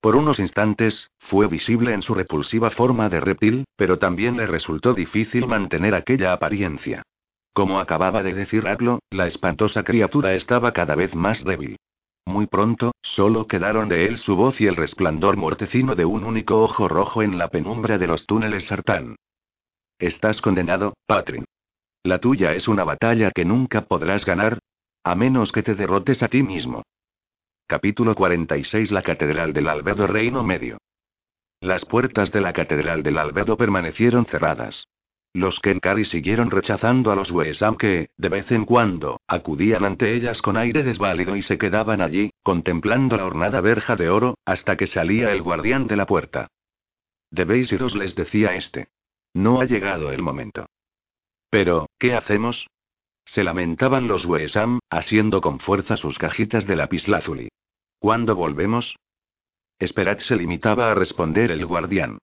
Por 0.00 0.16
unos 0.16 0.40
instantes, 0.40 1.08
fue 1.20 1.46
visible 1.46 1.94
en 1.94 2.02
su 2.02 2.14
repulsiva 2.14 2.72
forma 2.72 3.08
de 3.08 3.20
reptil, 3.20 3.64
pero 3.76 4.00
también 4.00 4.36
le 4.36 4.48
resultó 4.48 4.92
difícil 4.92 5.46
mantener 5.46 5.94
aquella 5.94 6.32
apariencia. 6.32 7.04
Como 7.52 7.78
acababa 7.78 8.24
de 8.24 8.34
decir 8.34 8.66
Atlo, 8.66 8.98
la 9.08 9.28
espantosa 9.28 9.84
criatura 9.84 10.34
estaba 10.34 10.72
cada 10.72 10.96
vez 10.96 11.14
más 11.14 11.44
débil. 11.44 11.76
Muy 12.24 12.48
pronto, 12.48 12.90
solo 13.00 13.46
quedaron 13.46 13.88
de 13.88 14.06
él 14.06 14.18
su 14.18 14.34
voz 14.34 14.60
y 14.60 14.66
el 14.66 14.74
resplandor 14.74 15.36
muertecino 15.36 15.94
de 15.94 16.06
un 16.06 16.24
único 16.24 16.60
ojo 16.60 16.88
rojo 16.88 17.22
en 17.22 17.38
la 17.38 17.50
penumbra 17.50 17.98
de 17.98 18.08
los 18.08 18.26
túneles 18.26 18.66
Sartán. 18.66 19.14
Estás 20.00 20.40
condenado, 20.40 20.94
Patrin. 21.06 21.44
La 22.02 22.18
tuya 22.18 22.52
es 22.54 22.66
una 22.66 22.82
batalla 22.82 23.30
que 23.30 23.44
nunca 23.44 23.82
podrás 23.82 24.24
ganar, 24.24 24.58
a 25.06 25.14
menos 25.14 25.52
que 25.52 25.62
te 25.62 25.76
derrotes 25.76 26.20
a 26.24 26.26
ti 26.26 26.42
mismo. 26.42 26.82
Capítulo 27.68 28.16
46 28.16 28.90
La 28.90 29.02
Catedral 29.02 29.52
del 29.52 29.68
Albedo 29.68 30.08
Reino 30.08 30.42
Medio. 30.42 30.78
Las 31.60 31.84
puertas 31.84 32.32
de 32.32 32.40
la 32.40 32.52
Catedral 32.52 33.04
del 33.04 33.18
Albedo 33.18 33.56
permanecieron 33.56 34.26
cerradas. 34.26 34.88
Los 35.32 35.60
Kenkari 35.60 36.06
siguieron 36.06 36.50
rechazando 36.50 37.12
a 37.12 37.14
los 37.14 37.30
Weesam 37.30 37.76
que, 37.76 38.08
de 38.16 38.28
vez 38.28 38.50
en 38.50 38.64
cuando, 38.64 39.20
acudían 39.28 39.84
ante 39.84 40.12
ellas 40.12 40.42
con 40.42 40.56
aire 40.56 40.82
desválido 40.82 41.36
y 41.36 41.42
se 41.42 41.56
quedaban 41.56 42.00
allí, 42.00 42.32
contemplando 42.42 43.16
la 43.16 43.26
ornada 43.26 43.60
verja 43.60 43.94
de 43.94 44.10
oro, 44.10 44.38
hasta 44.44 44.76
que 44.76 44.88
salía 44.88 45.30
el 45.30 45.40
guardián 45.40 45.86
de 45.86 45.94
la 45.94 46.06
puerta. 46.06 46.48
Debéis 47.30 47.70
iros, 47.70 47.94
les 47.94 48.16
decía 48.16 48.56
este. 48.56 48.88
No 49.34 49.60
ha 49.60 49.66
llegado 49.66 50.10
el 50.10 50.22
momento. 50.22 50.66
Pero, 51.48 51.86
¿qué 52.00 52.16
hacemos? 52.16 52.66
Se 53.26 53.44
lamentaban 53.44 54.08
los 54.08 54.24
Weesam, 54.24 54.78
asiendo 54.88 55.40
con 55.40 55.58
fuerza 55.60 55.96
sus 55.96 56.18
cajitas 56.18 56.66
de 56.66 56.76
lapislázuli. 56.76 57.48
¿Cuándo 57.98 58.34
volvemos? 58.34 58.96
Esperad 59.78 60.18
se 60.20 60.36
limitaba 60.36 60.90
a 60.90 60.94
responder 60.94 61.50
el 61.50 61.66
guardián. 61.66 62.18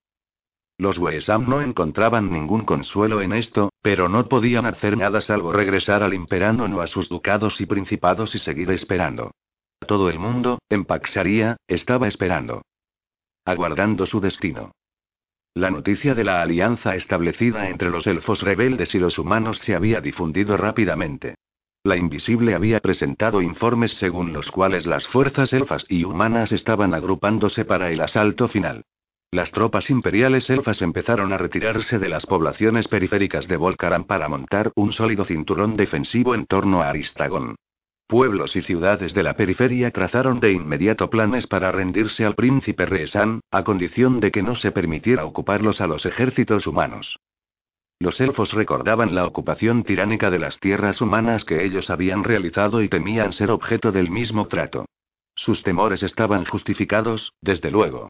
Los 0.77 0.97
Weesam 0.97 1.47
no 1.47 1.61
encontraban 1.61 2.31
ningún 2.31 2.65
consuelo 2.65 3.21
en 3.21 3.33
esto, 3.33 3.69
pero 3.81 4.09
no 4.09 4.27
podían 4.27 4.65
hacer 4.65 4.97
nada 4.97 5.21
salvo 5.21 5.51
regresar 5.51 6.01
al 6.01 6.13
imperano 6.13 6.65
o 6.65 6.81
a 6.81 6.87
sus 6.87 7.09
ducados 7.09 7.61
y 7.61 7.67
principados 7.67 8.33
y 8.33 8.39
seguir 8.39 8.71
esperando. 8.71 9.31
Todo 9.87 10.09
el 10.09 10.17
mundo, 10.17 10.59
en 10.69 10.85
Paxaría, 10.85 11.57
estaba 11.67 12.07
esperando. 12.07 12.63
Aguardando 13.45 14.05
su 14.07 14.19
destino. 14.19 14.71
La 15.55 15.69
noticia 15.69 16.15
de 16.15 16.23
la 16.23 16.41
alianza 16.41 16.95
establecida 16.95 17.69
entre 17.69 17.91
los 17.91 18.07
elfos 18.07 18.41
rebeldes 18.41 18.95
y 18.95 18.99
los 18.99 19.19
humanos 19.19 19.59
se 19.59 19.75
había 19.75 20.01
difundido 20.01 20.57
rápidamente. 20.57 21.35
La 21.83 21.95
invisible 21.95 22.55
había 22.55 22.79
presentado 22.79 23.39
informes 23.39 23.93
según 23.99 24.33
los 24.33 24.49
cuales 24.49 24.87
las 24.87 25.07
fuerzas 25.07 25.53
elfas 25.53 25.85
y 25.89 26.05
humanas 26.05 26.51
estaban 26.51 26.95
agrupándose 26.95 27.65
para 27.65 27.91
el 27.91 28.01
asalto 28.01 28.47
final. 28.47 28.85
Las 29.29 29.51
tropas 29.51 29.91
imperiales 29.91 30.49
elfas 30.49 30.81
empezaron 30.81 31.33
a 31.33 31.37
retirarse 31.37 31.99
de 31.99 32.09
las 32.09 32.25
poblaciones 32.25 32.87
periféricas 32.87 33.47
de 33.47 33.57
Volcaran 33.57 34.05
para 34.05 34.27
montar 34.29 34.71
un 34.75 34.91
sólido 34.91 35.23
cinturón 35.23 35.75
defensivo 35.75 36.33
en 36.33 36.47
torno 36.47 36.81
a 36.81 36.89
Aristagón. 36.89 37.57
Pueblos 38.07 38.55
y 38.55 38.61
ciudades 38.61 39.13
de 39.13 39.23
la 39.23 39.35
periferia 39.35 39.91
trazaron 39.91 40.39
de 40.39 40.51
inmediato 40.51 41.09
planes 41.09 41.47
para 41.47 41.71
rendirse 41.71 42.25
al 42.25 42.35
príncipe 42.35 42.85
Reesan, 42.85 43.39
a 43.51 43.63
condición 43.63 44.19
de 44.19 44.31
que 44.31 44.43
no 44.43 44.55
se 44.55 44.71
permitiera 44.71 45.25
ocuparlos 45.25 45.81
a 45.81 45.87
los 45.87 46.05
ejércitos 46.05 46.67
humanos. 46.67 47.17
Los 47.99 48.19
elfos 48.19 48.51
recordaban 48.51 49.15
la 49.15 49.25
ocupación 49.25 49.83
tiránica 49.83 50.29
de 50.29 50.39
las 50.39 50.59
tierras 50.59 50.99
humanas 50.99 51.45
que 51.45 51.63
ellos 51.63 51.89
habían 51.89 52.23
realizado 52.23 52.81
y 52.81 52.89
temían 52.89 53.31
ser 53.31 53.49
objeto 53.49 53.91
del 53.91 54.11
mismo 54.11 54.47
trato. 54.47 54.85
Sus 55.35 55.63
temores 55.63 56.03
estaban 56.03 56.45
justificados, 56.45 57.33
desde 57.41 57.71
luego. 57.71 58.09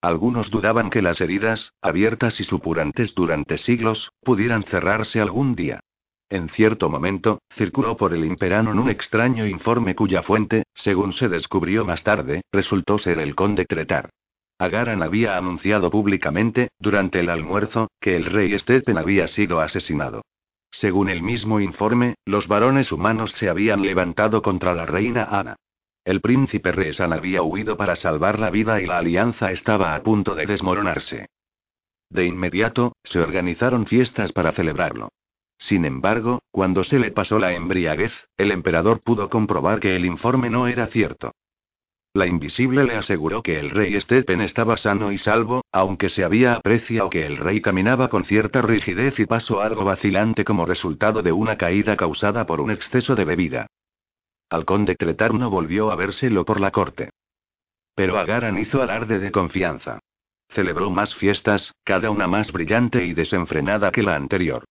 Algunos 0.00 0.50
dudaban 0.50 0.90
que 0.90 1.02
las 1.02 1.20
heridas, 1.20 1.72
abiertas 1.82 2.38
y 2.40 2.44
supurantes 2.44 3.14
durante 3.14 3.58
siglos, 3.58 4.10
pudieran 4.22 4.62
cerrarse 4.64 5.20
algún 5.20 5.54
día. 5.54 5.80
En 6.30 6.50
cierto 6.50 6.90
momento, 6.90 7.40
circuló 7.54 7.96
por 7.96 8.12
el 8.12 8.24
Imperanon 8.24 8.78
un 8.78 8.90
extraño 8.90 9.46
informe 9.46 9.94
cuya 9.94 10.22
fuente, 10.22 10.64
según 10.74 11.12
se 11.14 11.28
descubrió 11.28 11.84
más 11.86 12.02
tarde, 12.04 12.42
resultó 12.52 12.98
ser 12.98 13.18
el 13.18 13.34
conde 13.34 13.64
Tretar. 13.64 14.10
Agaran 14.58 15.02
había 15.02 15.36
anunciado 15.36 15.90
públicamente, 15.90 16.68
durante 16.78 17.20
el 17.20 17.30
almuerzo, 17.30 17.88
que 18.00 18.16
el 18.16 18.26
rey 18.26 18.58
Stephen 18.58 18.98
había 18.98 19.28
sido 19.28 19.60
asesinado. 19.60 20.22
Según 20.70 21.08
el 21.08 21.22
mismo 21.22 21.60
informe, 21.60 22.16
los 22.26 22.46
varones 22.46 22.92
humanos 22.92 23.32
se 23.38 23.48
habían 23.48 23.82
levantado 23.82 24.42
contra 24.42 24.74
la 24.74 24.84
reina 24.84 25.24
Ana. 25.24 25.56
El 26.04 26.20
príncipe 26.20 26.72
Resan 26.72 27.12
había 27.12 27.42
huido 27.42 27.76
para 27.76 27.96
salvar 27.96 28.38
la 28.38 28.50
vida 28.50 28.80
y 28.80 28.86
la 28.86 28.98
alianza 28.98 29.50
estaba 29.52 29.94
a 29.94 30.02
punto 30.02 30.34
de 30.34 30.46
desmoronarse. 30.46 31.26
De 32.10 32.26
inmediato, 32.26 32.92
se 33.04 33.18
organizaron 33.18 33.86
fiestas 33.86 34.32
para 34.32 34.52
celebrarlo. 34.52 35.10
Sin 35.58 35.84
embargo, 35.84 36.42
cuando 36.50 36.84
se 36.84 36.98
le 36.98 37.10
pasó 37.10 37.38
la 37.38 37.52
embriaguez, 37.52 38.12
el 38.36 38.52
emperador 38.52 39.00
pudo 39.02 39.28
comprobar 39.28 39.80
que 39.80 39.96
el 39.96 40.06
informe 40.06 40.50
no 40.50 40.68
era 40.68 40.86
cierto. 40.86 41.32
La 42.14 42.26
invisible 42.26 42.84
le 42.84 42.96
aseguró 42.96 43.42
que 43.42 43.58
el 43.58 43.70
rey 43.70 44.00
Stephen 44.00 44.40
estaba 44.40 44.76
sano 44.76 45.12
y 45.12 45.18
salvo, 45.18 45.62
aunque 45.72 46.08
se 46.08 46.24
había 46.24 46.54
apreciado 46.54 47.10
que 47.10 47.26
el 47.26 47.36
rey 47.36 47.60
caminaba 47.60 48.08
con 48.08 48.24
cierta 48.24 48.62
rigidez 48.62 49.18
y 49.18 49.26
paso 49.26 49.60
algo 49.60 49.84
vacilante 49.84 50.44
como 50.44 50.64
resultado 50.64 51.22
de 51.22 51.32
una 51.32 51.56
caída 51.56 51.96
causada 51.96 52.46
por 52.46 52.60
un 52.60 52.70
exceso 52.70 53.14
de 53.14 53.24
bebida. 53.24 53.66
Al 54.50 54.64
conde 54.64 54.94
Tretar 54.94 55.34
no 55.34 55.50
volvió 55.50 55.90
a 55.90 55.96
vérselo 55.96 56.44
por 56.44 56.60
la 56.60 56.70
corte. 56.70 57.10
Pero 57.94 58.18
Agaran 58.18 58.58
hizo 58.58 58.82
alarde 58.82 59.18
de 59.18 59.30
confianza. 59.30 59.98
Celebró 60.48 60.88
más 60.88 61.14
fiestas, 61.16 61.72
cada 61.84 62.10
una 62.10 62.26
más 62.26 62.50
brillante 62.52 63.04
y 63.04 63.12
desenfrenada 63.12 63.92
que 63.92 64.02
la 64.02 64.16
anterior. 64.16 64.64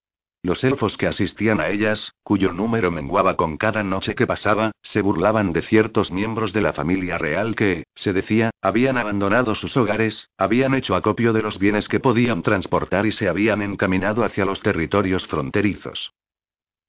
Los 0.48 0.64
elfos 0.64 0.96
que 0.96 1.08
asistían 1.08 1.60
a 1.60 1.68
ellas, 1.68 2.14
cuyo 2.24 2.54
número 2.54 2.90
menguaba 2.90 3.36
con 3.36 3.58
cada 3.58 3.84
noche 3.84 4.16
que 4.16 4.26
pasaba, 4.26 4.72
se 4.82 5.02
burlaban 5.02 5.52
de 5.52 5.62
ciertos 5.62 6.10
miembros 6.10 6.54
de 6.54 6.62
la 6.62 6.72
familia 6.72 7.18
real 7.18 7.54
que, 7.54 7.84
se 7.96 8.14
decía, 8.14 8.52
habían 8.62 8.98
abandonado 8.98 9.56
sus 9.56 9.76
hogares, 9.76 10.30
habían 10.38 10.74
hecho 10.74 10.96
acopio 10.96 11.34
de 11.34 11.42
los 11.42 11.60
bienes 11.60 11.90
que 11.90 12.00
podían 12.00 12.44
transportar 12.44 13.06
y 13.06 13.12
se 13.12 13.28
habían 13.28 13.62
encaminado 13.62 14.24
hacia 14.24 14.46
los 14.46 14.62
territorios 14.62 15.28
fronterizos. 15.28 16.14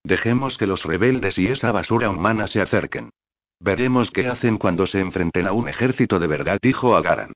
Dejemos 0.05 0.57
que 0.57 0.69
los 0.69 0.85
rebeldes 0.85 1.37
y 1.37 1.49
esa 1.49 1.73
basura 1.73 2.11
humana 2.11 2.47
se 2.47 2.61
acerquen. 2.61 3.11
Veremos 3.59 4.13
qué 4.13 4.29
hacen 4.29 4.59
cuando 4.59 4.87
se 4.87 5.01
enfrenten 5.01 5.49
a 5.49 5.53
un 5.53 5.69
ejército 5.69 6.21
de 6.21 6.29
verdad, 6.29 6.61
dijo 6.63 6.95
Agaran. 6.95 7.33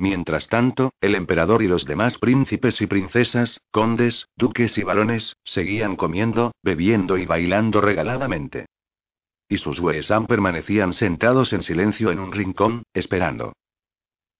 Mientras 0.00 0.48
tanto, 0.48 0.94
el 1.02 1.14
emperador 1.14 1.62
y 1.62 1.68
los 1.68 1.84
demás 1.84 2.16
príncipes 2.16 2.80
y 2.80 2.86
princesas, 2.86 3.60
condes, 3.70 4.28
duques 4.34 4.78
y 4.78 4.82
varones, 4.82 5.36
seguían 5.44 5.96
comiendo, 5.96 6.52
bebiendo 6.62 7.18
y 7.18 7.26
bailando 7.26 7.82
regaladamente. 7.82 8.64
Y 9.46 9.58
sus 9.58 9.78
Weesam 9.78 10.26
permanecían 10.26 10.94
sentados 10.94 11.52
en 11.52 11.62
silencio 11.62 12.10
en 12.10 12.18
un 12.18 12.32
rincón, 12.32 12.84
esperando. 12.94 13.52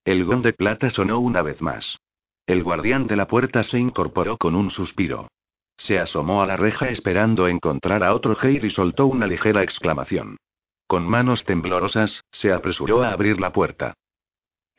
El 0.03 0.25
gong 0.25 0.41
de 0.41 0.55
plata 0.55 0.89
sonó 0.89 1.21
una 1.21 1.43
vez 1.43 1.61
más. 1.61 1.99
El 2.47 2.63
guardián 2.63 3.07
de 3.07 3.17
la 3.17 3.27
puerta 3.27 3.63
se 3.63 3.79
incorporó 3.79 4.39
con 4.39 4.55
un 4.55 4.71
suspiro. 4.71 5.29
Se 5.77 5.99
asomó 5.99 6.41
a 6.41 6.47
la 6.47 6.57
reja 6.57 6.89
esperando 6.89 7.49
encontrar 7.49 8.03
a 8.03 8.15
otro 8.15 8.35
Heir 8.43 8.65
y 8.65 8.71
soltó 8.71 9.05
una 9.05 9.27
ligera 9.27 9.63
exclamación. 9.63 10.39
Con 10.87 11.07
manos 11.07 11.45
temblorosas, 11.45 12.23
se 12.33 12.51
apresuró 12.51 13.03
a 13.03 13.13
abrir 13.13 13.39
la 13.39 13.53
puerta. 13.53 13.93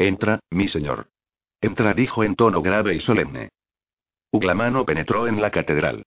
Entra, 0.02 0.40
mi 0.50 0.68
señor. 0.68 1.10
Entra, 1.62 1.94
dijo 1.94 2.24
en 2.24 2.36
tono 2.36 2.64
grave 2.64 2.96
y 2.96 3.02
solemne. 3.02 3.50
Uglamano 4.32 4.84
penetró 4.84 5.28
en 5.28 5.40
la 5.40 5.52
catedral. 5.52 6.02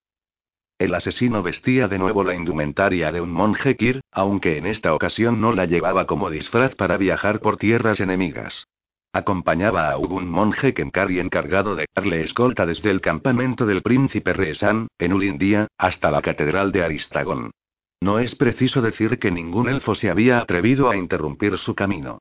El 0.80 0.96
asesino 0.96 1.44
vestía 1.44 1.86
de 1.86 1.96
nuevo 1.96 2.24
la 2.24 2.34
indumentaria 2.34 3.12
de 3.12 3.20
un 3.20 3.30
monje 3.30 3.76
Kir, 3.76 4.00
aunque 4.10 4.58
en 4.58 4.66
esta 4.66 4.94
ocasión 4.94 5.40
no 5.40 5.52
la 5.52 5.66
llevaba 5.66 6.08
como 6.08 6.28
disfraz 6.28 6.74
para 6.74 6.96
viajar 6.96 7.38
por 7.38 7.56
tierras 7.56 8.00
enemigas. 8.00 8.66
Acompañaba 9.12 9.92
a 9.92 9.96
un 9.96 10.28
monje 10.28 10.74
Kenkari 10.74 11.20
encargado 11.20 11.76
de 11.76 11.86
darle 11.94 12.22
escolta 12.22 12.66
desde 12.66 12.90
el 12.90 13.00
campamento 13.00 13.64
del 13.64 13.82
príncipe 13.82 14.32
Reesan, 14.32 14.88
en 14.98 15.12
Ulindía, 15.12 15.68
hasta 15.78 16.10
la 16.10 16.20
catedral 16.20 16.72
de 16.72 16.82
Aristagón. 16.82 17.52
No 18.00 18.18
es 18.18 18.34
preciso 18.34 18.82
decir 18.82 19.20
que 19.20 19.30
ningún 19.30 19.68
elfo 19.68 19.94
se 19.94 20.10
había 20.10 20.40
atrevido 20.40 20.90
a 20.90 20.96
interrumpir 20.96 21.58
su 21.58 21.76
camino 21.76 22.18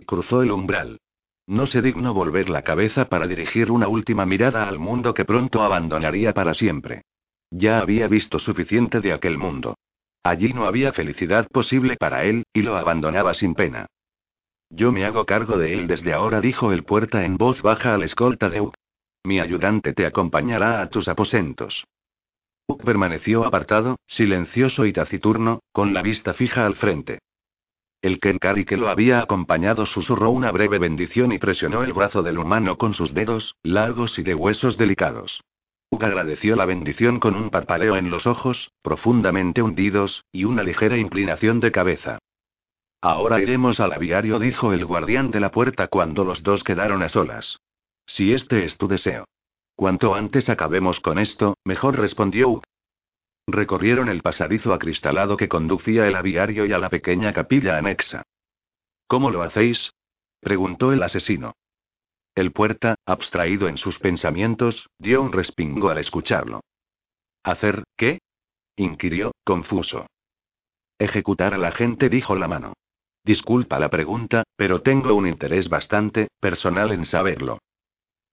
cruzó 0.00 0.42
el 0.42 0.50
umbral. 0.50 0.98
No 1.46 1.66
se 1.66 1.82
dignó 1.82 2.14
volver 2.14 2.48
la 2.48 2.62
cabeza 2.62 3.08
para 3.08 3.26
dirigir 3.26 3.70
una 3.70 3.88
última 3.88 4.24
mirada 4.26 4.68
al 4.68 4.78
mundo 4.78 5.12
que 5.14 5.24
pronto 5.24 5.62
abandonaría 5.62 6.32
para 6.32 6.54
siempre. 6.54 7.02
Ya 7.50 7.80
había 7.80 8.08
visto 8.08 8.38
suficiente 8.38 9.00
de 9.00 9.12
aquel 9.12 9.38
mundo. 9.38 9.76
Allí 10.22 10.52
no 10.52 10.66
había 10.66 10.92
felicidad 10.92 11.48
posible 11.48 11.96
para 11.96 12.24
él, 12.24 12.44
y 12.52 12.62
lo 12.62 12.76
abandonaba 12.76 13.34
sin 13.34 13.54
pena. 13.54 13.86
Yo 14.70 14.92
me 14.92 15.04
hago 15.04 15.26
cargo 15.26 15.58
de 15.58 15.74
él 15.74 15.86
desde 15.86 16.14
ahora, 16.14 16.40
dijo 16.40 16.72
el 16.72 16.84
puerta 16.84 17.24
en 17.24 17.36
voz 17.36 17.60
baja 17.60 17.94
al 17.94 18.04
escolta 18.04 18.48
de 18.48 18.60
Uk. 18.60 18.74
Mi 19.24 19.38
ayudante 19.38 19.92
te 19.92 20.06
acompañará 20.06 20.80
a 20.80 20.88
tus 20.88 21.08
aposentos. 21.08 21.84
Uk 22.68 22.82
permaneció 22.82 23.44
apartado, 23.44 23.96
silencioso 24.06 24.86
y 24.86 24.92
taciturno, 24.92 25.60
con 25.72 25.92
la 25.92 26.02
vista 26.02 26.32
fija 26.34 26.64
al 26.64 26.76
frente. 26.76 27.18
El 28.02 28.18
Kenkari 28.18 28.64
que 28.64 28.76
lo 28.76 28.88
había 28.88 29.20
acompañado 29.20 29.86
susurró 29.86 30.30
una 30.30 30.50
breve 30.50 30.80
bendición 30.80 31.30
y 31.30 31.38
presionó 31.38 31.84
el 31.84 31.92
brazo 31.92 32.24
del 32.24 32.38
humano 32.38 32.76
con 32.76 32.94
sus 32.94 33.14
dedos, 33.14 33.54
largos 33.62 34.18
y 34.18 34.24
de 34.24 34.34
huesos 34.34 34.76
delicados. 34.76 35.40
Ug 35.88 36.04
agradeció 36.04 36.56
la 36.56 36.64
bendición 36.64 37.20
con 37.20 37.36
un 37.36 37.50
parpaleo 37.50 37.96
en 37.96 38.10
los 38.10 38.26
ojos, 38.26 38.72
profundamente 38.82 39.62
hundidos, 39.62 40.24
y 40.32 40.44
una 40.44 40.64
ligera 40.64 40.96
inclinación 40.96 41.60
de 41.60 41.70
cabeza. 41.70 42.18
Ahora 43.00 43.40
iremos 43.40 43.78
al 43.78 43.92
aviario, 43.92 44.40
dijo 44.40 44.72
el 44.72 44.84
guardián 44.84 45.30
de 45.30 45.38
la 45.38 45.52
puerta 45.52 45.86
cuando 45.86 46.24
los 46.24 46.42
dos 46.42 46.64
quedaron 46.64 47.04
a 47.04 47.08
solas. 47.08 47.58
Si 48.06 48.32
este 48.32 48.64
es 48.64 48.76
tu 48.78 48.88
deseo. 48.88 49.26
Cuanto 49.76 50.16
antes 50.16 50.48
acabemos 50.48 50.98
con 50.98 51.20
esto, 51.20 51.54
mejor 51.64 51.98
respondió 51.98 52.48
Ug. 52.48 52.62
Recorrieron 53.46 54.08
el 54.08 54.22
pasadizo 54.22 54.72
acristalado 54.72 55.36
que 55.36 55.48
conducía 55.48 56.06
el 56.06 56.14
aviario 56.14 56.64
y 56.66 56.72
a 56.72 56.78
la 56.78 56.90
pequeña 56.90 57.32
capilla 57.32 57.76
anexa. 57.76 58.22
¿Cómo 59.06 59.30
lo 59.30 59.42
hacéis? 59.42 59.92
preguntó 60.40 60.92
el 60.92 61.02
asesino. 61.02 61.54
El 62.34 62.52
puerta, 62.52 62.94
abstraído 63.04 63.68
en 63.68 63.76
sus 63.76 63.98
pensamientos, 63.98 64.88
dio 64.98 65.20
un 65.20 65.32
respingo 65.32 65.90
al 65.90 65.98
escucharlo. 65.98 66.62
¿Hacer 67.42 67.84
qué? 67.96 68.20
inquirió, 68.76 69.32
confuso. 69.44 70.06
Ejecutar 70.98 71.52
a 71.52 71.58
la 71.58 71.72
gente, 71.72 72.08
dijo 72.08 72.36
la 72.36 72.48
mano. 72.48 72.74
Disculpa 73.24 73.78
la 73.78 73.90
pregunta, 73.90 74.44
pero 74.56 74.82
tengo 74.82 75.14
un 75.14 75.26
interés 75.26 75.68
bastante 75.68 76.28
personal 76.40 76.92
en 76.92 77.04
saberlo. 77.04 77.58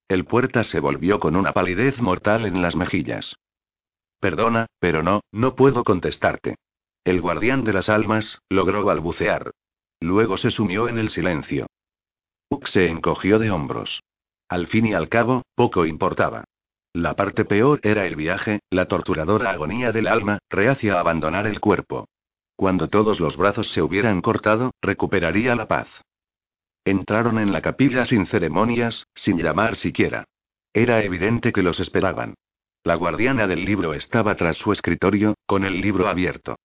El 0.07 0.25
puerta 0.25 0.63
se 0.63 0.79
volvió 0.79 1.19
con 1.19 1.35
una 1.35 1.51
palidez 1.51 1.99
mortal 1.99 2.45
en 2.45 2.61
las 2.61 2.75
mejillas. 2.75 3.35
Perdona, 4.19 4.67
pero 4.79 5.03
no, 5.03 5.21
no 5.31 5.55
puedo 5.55 5.83
contestarte. 5.83 6.55
El 7.03 7.21
guardián 7.21 7.63
de 7.63 7.73
las 7.73 7.89
almas, 7.89 8.41
logró 8.49 8.83
balbucear. 8.83 9.51
Luego 10.01 10.37
se 10.37 10.51
sumió 10.51 10.87
en 10.87 10.97
el 10.97 11.09
silencio. 11.09 11.67
Uk 12.49 12.67
se 12.67 12.87
encogió 12.87 13.39
de 13.39 13.51
hombros. 13.51 14.01
Al 14.49 14.67
fin 14.67 14.87
y 14.87 14.93
al 14.93 15.09
cabo, 15.09 15.43
poco 15.55 15.85
importaba. 15.85 16.45
La 16.93 17.15
parte 17.15 17.45
peor 17.45 17.79
era 17.83 18.05
el 18.05 18.15
viaje, 18.15 18.59
la 18.71 18.87
torturadora 18.87 19.51
agonía 19.51 19.91
del 19.91 20.07
alma, 20.07 20.39
reacia 20.49 20.95
a 20.95 20.99
abandonar 20.99 21.45
el 21.45 21.59
cuerpo. 21.59 22.07
Cuando 22.55 22.89
todos 22.89 23.19
los 23.19 23.37
brazos 23.37 23.71
se 23.71 23.81
hubieran 23.81 24.21
cortado, 24.21 24.71
recuperaría 24.81 25.55
la 25.55 25.67
paz. 25.67 25.87
Entraron 26.83 27.37
en 27.37 27.53
la 27.53 27.61
capilla 27.61 28.05
sin 28.05 28.25
ceremonias, 28.25 29.05
sin 29.13 29.37
llamar 29.37 29.75
siquiera. 29.75 30.25
Era 30.73 31.03
evidente 31.03 31.51
que 31.51 31.63
los 31.63 31.79
esperaban. 31.79 32.33
La 32.83 32.95
guardiana 32.95 33.47
del 33.47 33.65
libro 33.65 33.93
estaba 33.93 34.35
tras 34.35 34.57
su 34.57 34.71
escritorio, 34.71 35.35
con 35.45 35.65
el 35.65 35.81
libro 35.81 36.07
abierto. 36.07 36.55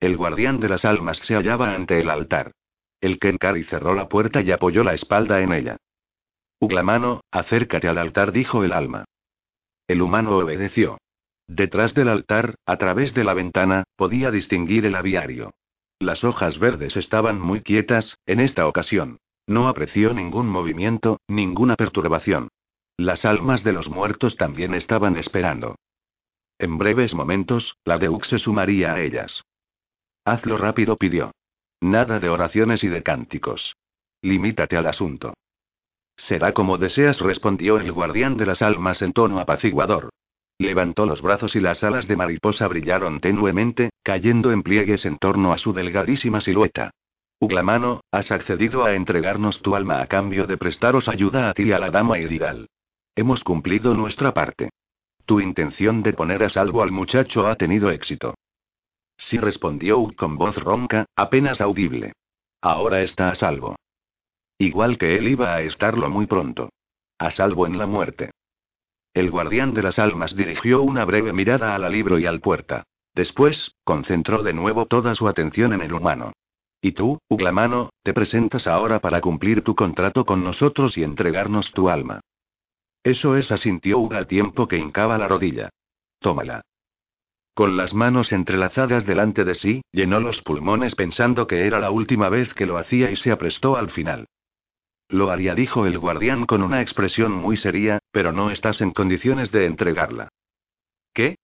El 0.00 0.16
guardián 0.16 0.60
de 0.60 0.68
las 0.68 0.84
almas 0.84 1.18
se 1.18 1.34
hallaba 1.34 1.74
ante 1.74 2.00
el 2.00 2.10
altar. 2.10 2.52
El 3.00 3.18
Kenkari 3.18 3.64
cerró 3.64 3.94
la 3.94 4.08
puerta 4.08 4.40
y 4.40 4.50
apoyó 4.52 4.84
la 4.84 4.94
espalda 4.94 5.40
en 5.40 5.52
ella. 5.52 5.76
Uglamano, 6.60 7.20
acércate 7.30 7.88
al 7.88 7.98
altar, 7.98 8.32
dijo 8.32 8.64
el 8.64 8.72
alma. 8.72 9.04
El 9.88 10.00
humano 10.00 10.36
obedeció. 10.36 10.98
Detrás 11.46 11.92
del 11.92 12.08
altar, 12.08 12.54
a 12.64 12.78
través 12.78 13.12
de 13.12 13.24
la 13.24 13.34
ventana, 13.34 13.84
podía 13.96 14.30
distinguir 14.30 14.86
el 14.86 14.94
aviario. 14.94 15.52
Las 15.98 16.24
hojas 16.24 16.58
verdes 16.58 16.96
estaban 16.96 17.40
muy 17.40 17.60
quietas, 17.60 18.16
en 18.26 18.40
esta 18.40 18.66
ocasión. 18.66 19.18
No 19.46 19.68
apreció 19.68 20.14
ningún 20.14 20.48
movimiento, 20.48 21.18
ninguna 21.28 21.76
perturbación. 21.76 22.48
Las 22.96 23.24
almas 23.24 23.64
de 23.64 23.72
los 23.72 23.88
muertos 23.88 24.36
también 24.36 24.72
estaban 24.72 25.16
esperando. 25.16 25.76
En 26.58 26.78
breves 26.78 27.12
momentos, 27.12 27.76
la 27.84 27.98
Deux 27.98 28.28
se 28.28 28.38
sumaría 28.38 28.92
a 28.92 29.00
ellas. 29.00 29.42
Hazlo 30.24 30.58
rápido, 30.58 30.96
pidió. 30.96 31.32
Nada 31.80 32.20
de 32.20 32.28
oraciones 32.28 32.84
y 32.84 32.88
de 32.88 33.02
cánticos. 33.02 33.74
Limítate 34.22 34.76
al 34.76 34.86
asunto. 34.86 35.34
Será 36.16 36.52
como 36.54 36.78
deseas, 36.78 37.20
respondió 37.20 37.78
el 37.78 37.90
guardián 37.90 38.36
de 38.36 38.46
las 38.46 38.62
almas 38.62 39.02
en 39.02 39.12
tono 39.12 39.40
apaciguador. 39.40 40.10
Levantó 40.58 41.04
los 41.04 41.20
brazos 41.20 41.56
y 41.56 41.60
las 41.60 41.82
alas 41.82 42.06
de 42.06 42.16
mariposa 42.16 42.68
brillaron 42.68 43.20
tenuemente, 43.20 43.90
cayendo 44.04 44.52
en 44.52 44.62
pliegues 44.62 45.04
en 45.04 45.18
torno 45.18 45.52
a 45.52 45.58
su 45.58 45.72
delgadísima 45.72 46.40
silueta. 46.40 46.92
Uglamano, 47.40 48.02
has 48.12 48.30
accedido 48.30 48.84
a 48.84 48.94
entregarnos 48.94 49.60
tu 49.60 49.74
alma 49.74 50.00
a 50.00 50.06
cambio 50.06 50.46
de 50.46 50.56
prestaros 50.56 51.08
ayuda 51.08 51.50
a 51.50 51.54
ti 51.54 51.64
y 51.64 51.72
a 51.72 51.80
la 51.80 51.90
dama 51.90 52.20
Irigal. 52.20 52.68
Hemos 53.16 53.44
cumplido 53.44 53.94
nuestra 53.94 54.34
parte. 54.34 54.70
Tu 55.24 55.40
intención 55.40 56.02
de 56.02 56.12
poner 56.12 56.42
a 56.42 56.50
salvo 56.50 56.82
al 56.82 56.90
muchacho 56.90 57.46
ha 57.46 57.54
tenido 57.56 57.90
éxito. 57.90 58.34
Sí 59.16 59.38
respondió 59.38 60.12
con 60.16 60.36
voz 60.36 60.56
ronca, 60.56 61.06
apenas 61.14 61.60
audible. 61.60 62.12
Ahora 62.60 63.02
está 63.02 63.28
a 63.28 63.34
salvo. 63.36 63.76
Igual 64.58 64.98
que 64.98 65.16
él 65.16 65.28
iba 65.28 65.54
a 65.54 65.62
estarlo 65.62 66.10
muy 66.10 66.26
pronto. 66.26 66.70
A 67.18 67.30
salvo 67.30 67.66
en 67.66 67.78
la 67.78 67.86
muerte. 67.86 68.30
El 69.12 69.30
guardián 69.30 69.74
de 69.74 69.82
las 69.82 70.00
almas 70.00 70.34
dirigió 70.34 70.82
una 70.82 71.04
breve 71.04 71.32
mirada 71.32 71.74
a 71.74 71.78
la 71.78 71.88
libro 71.88 72.18
y 72.18 72.26
al 72.26 72.40
puerta. 72.40 72.82
Después, 73.14 73.76
concentró 73.84 74.42
de 74.42 74.52
nuevo 74.52 74.86
toda 74.86 75.14
su 75.14 75.28
atención 75.28 75.72
en 75.72 75.82
el 75.82 75.92
humano. 75.92 76.32
Y 76.80 76.92
tú, 76.92 77.18
Uglamano, 77.28 77.90
te 78.02 78.12
presentas 78.12 78.66
ahora 78.66 78.98
para 78.98 79.20
cumplir 79.20 79.62
tu 79.62 79.76
contrato 79.76 80.24
con 80.24 80.42
nosotros 80.42 80.98
y 80.98 81.04
entregarnos 81.04 81.70
tu 81.72 81.88
alma. 81.88 82.20
Eso 83.04 83.36
es, 83.36 83.52
asintió 83.52 83.98
Ug 83.98 84.14
al 84.14 84.26
tiempo 84.26 84.66
que 84.66 84.78
hincaba 84.78 85.18
la 85.18 85.28
rodilla. 85.28 85.68
Tómala. 86.20 86.62
Con 87.52 87.76
las 87.76 87.92
manos 87.92 88.32
entrelazadas 88.32 89.06
delante 89.06 89.44
de 89.44 89.54
sí, 89.54 89.82
llenó 89.92 90.18
los 90.20 90.40
pulmones 90.40 90.94
pensando 90.94 91.46
que 91.46 91.66
era 91.66 91.78
la 91.78 91.90
última 91.90 92.30
vez 92.30 92.52
que 92.54 92.66
lo 92.66 92.78
hacía 92.78 93.10
y 93.10 93.16
se 93.16 93.30
aprestó 93.30 93.76
al 93.76 93.90
final. 93.90 94.26
Lo 95.08 95.30
haría, 95.30 95.54
dijo 95.54 95.86
el 95.86 95.98
guardián 95.98 96.46
con 96.46 96.62
una 96.62 96.80
expresión 96.80 97.30
muy 97.30 97.58
seria, 97.58 97.98
pero 98.10 98.32
no 98.32 98.50
estás 98.50 98.80
en 98.80 98.90
condiciones 98.90 99.52
de 99.52 99.66
entregarla. 99.66 100.30
¿Qué? 101.12 101.36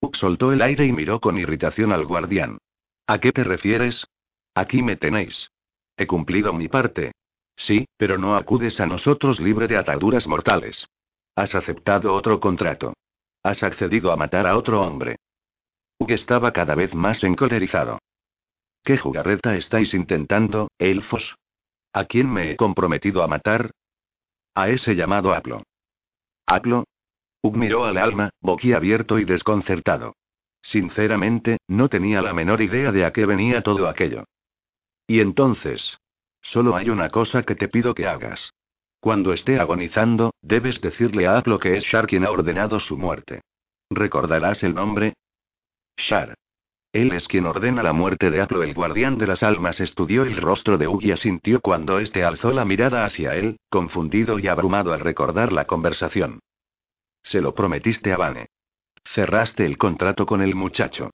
Uk 0.00 0.16
soltó 0.16 0.50
el 0.50 0.62
aire 0.62 0.86
y 0.86 0.92
miró 0.92 1.20
con 1.20 1.38
irritación 1.38 1.92
al 1.92 2.06
guardián. 2.06 2.58
¿A 3.06 3.18
qué 3.18 3.32
te 3.32 3.44
refieres? 3.44 4.06
Aquí 4.54 4.82
me 4.82 4.96
tenéis. 4.96 5.50
He 5.96 6.06
cumplido 6.06 6.54
mi 6.54 6.68
parte. 6.68 7.12
Sí, 7.54 7.84
pero 7.98 8.16
no 8.16 8.34
acudes 8.34 8.80
a 8.80 8.86
nosotros 8.86 9.38
libre 9.38 9.68
de 9.68 9.76
ataduras 9.76 10.26
mortales. 10.26 10.88
Has 11.34 11.54
aceptado 11.54 12.14
otro 12.14 12.40
contrato. 12.40 12.94
Has 13.42 13.62
accedido 13.62 14.12
a 14.12 14.16
matar 14.16 14.46
a 14.46 14.56
otro 14.56 14.82
hombre. 14.82 15.16
Uk 15.98 16.10
estaba 16.10 16.52
cada 16.52 16.74
vez 16.74 16.94
más 16.94 17.22
encolerizado. 17.24 17.98
¿Qué 18.84 18.98
jugarreta 18.98 19.56
estáis 19.56 19.94
intentando, 19.94 20.68
elfos? 20.78 21.36
¿A 21.92 22.04
quién 22.04 22.30
me 22.30 22.50
he 22.50 22.56
comprometido 22.56 23.22
a 23.22 23.28
matar? 23.28 23.70
A 24.54 24.68
ese 24.68 24.94
llamado 24.94 25.32
Aplo. 25.32 25.62
¿Aplo? 26.46 26.84
Ug 27.42 27.56
miró 27.56 27.84
al 27.84 27.96
alma, 27.96 28.30
boquiabierto 28.40 29.18
y 29.18 29.24
desconcertado. 29.24 30.14
Sinceramente, 30.62 31.58
no 31.66 31.88
tenía 31.88 32.22
la 32.22 32.32
menor 32.32 32.60
idea 32.60 32.92
de 32.92 33.04
a 33.04 33.12
qué 33.12 33.26
venía 33.26 33.62
todo 33.62 33.88
aquello. 33.88 34.24
Y 35.06 35.20
entonces. 35.20 35.98
Solo 36.40 36.76
hay 36.76 36.90
una 36.90 37.10
cosa 37.10 37.42
que 37.44 37.54
te 37.54 37.68
pido 37.68 37.94
que 37.94 38.06
hagas. 38.06 38.52
Cuando 39.02 39.32
esté 39.32 39.58
agonizando, 39.58 40.32
debes 40.42 40.80
decirle 40.80 41.26
a 41.26 41.36
Aplo 41.36 41.58
que 41.58 41.76
es 41.76 41.82
Shar 41.82 42.06
quien 42.06 42.24
ha 42.24 42.30
ordenado 42.30 42.78
su 42.78 42.96
muerte. 42.96 43.40
¿Recordarás 43.90 44.62
el 44.62 44.76
nombre? 44.76 45.14
Shar. 45.96 46.34
Él 46.92 47.10
es 47.10 47.26
quien 47.26 47.46
ordena 47.46 47.82
la 47.82 47.92
muerte 47.92 48.30
de 48.30 48.40
Aplo. 48.40 48.62
El 48.62 48.74
guardián 48.74 49.18
de 49.18 49.26
las 49.26 49.42
almas 49.42 49.80
estudió 49.80 50.22
el 50.22 50.36
rostro 50.36 50.78
de 50.78 50.86
Ug 50.86 51.02
y 51.02 51.10
asintió 51.10 51.60
cuando 51.60 51.98
éste 51.98 52.22
alzó 52.22 52.52
la 52.52 52.64
mirada 52.64 53.04
hacia 53.04 53.34
él, 53.34 53.58
confundido 53.70 54.38
y 54.38 54.46
abrumado 54.46 54.92
al 54.92 55.00
recordar 55.00 55.50
la 55.50 55.64
conversación. 55.64 56.38
Se 57.24 57.40
lo 57.40 57.56
prometiste 57.56 58.12
a 58.12 58.16
Vane. 58.16 58.50
Cerraste 59.16 59.66
el 59.66 59.78
contrato 59.78 60.26
con 60.26 60.42
el 60.42 60.54
muchacho. 60.54 61.10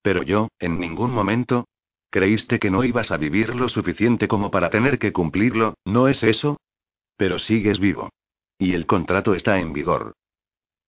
Pero 0.00 0.22
yo, 0.22 0.46
en 0.60 0.78
ningún 0.78 1.10
momento. 1.10 1.66
¿Creíste 2.08 2.60
que 2.60 2.70
no 2.70 2.84
ibas 2.84 3.10
a 3.10 3.16
vivir 3.16 3.56
lo 3.56 3.68
suficiente 3.68 4.28
como 4.28 4.52
para 4.52 4.70
tener 4.70 5.00
que 5.00 5.12
cumplirlo, 5.12 5.74
no 5.84 6.06
es 6.06 6.22
eso? 6.22 6.56
Pero 7.20 7.38
sigues 7.38 7.78
vivo. 7.78 8.08
Y 8.56 8.72
el 8.72 8.86
contrato 8.86 9.34
está 9.34 9.58
en 9.58 9.74
vigor. 9.74 10.14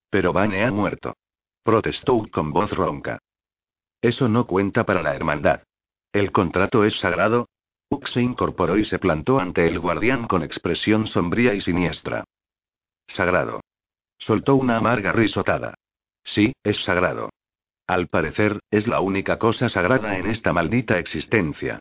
Pero 0.09 0.33
Vane 0.33 0.65
ha 0.65 0.71
muerto. 0.71 1.15
Protestó 1.63 2.27
con 2.33 2.55
voz 2.55 2.71
ronca. 2.71 3.19
Eso 4.01 4.31
no 4.31 4.47
cuenta 4.47 4.87
para 4.87 5.03
la 5.03 5.15
hermandad. 5.15 5.65
El 6.11 6.33
contrato 6.33 6.87
es 6.87 6.99
sagrado. 7.01 7.51
Uk 7.91 8.09
se 8.09 8.23
incorporó 8.23 8.79
y 8.79 8.87
se 8.87 8.99
plantó 8.99 9.41
ante 9.41 9.69
el 9.69 9.79
guardián 9.79 10.27
con 10.27 10.43
expresión 10.43 11.07
sombría 11.07 11.53
y 11.53 11.61
siniestra. 11.61 12.25
Sagrado. 13.09 13.61
Soltó 14.17 14.57
una 14.57 14.79
amarga 14.79 15.13
risotada. 15.13 15.75
Sí, 16.25 16.55
es 16.63 16.83
sagrado. 16.83 17.29
Al 17.87 18.09
parecer, 18.09 18.59
es 18.71 18.87
la 18.87 19.01
única 19.01 19.39
cosa 19.39 19.69
sagrada 19.69 20.17
en 20.17 20.29
esta 20.29 20.55
maldita 20.55 20.99
existencia. 20.99 21.79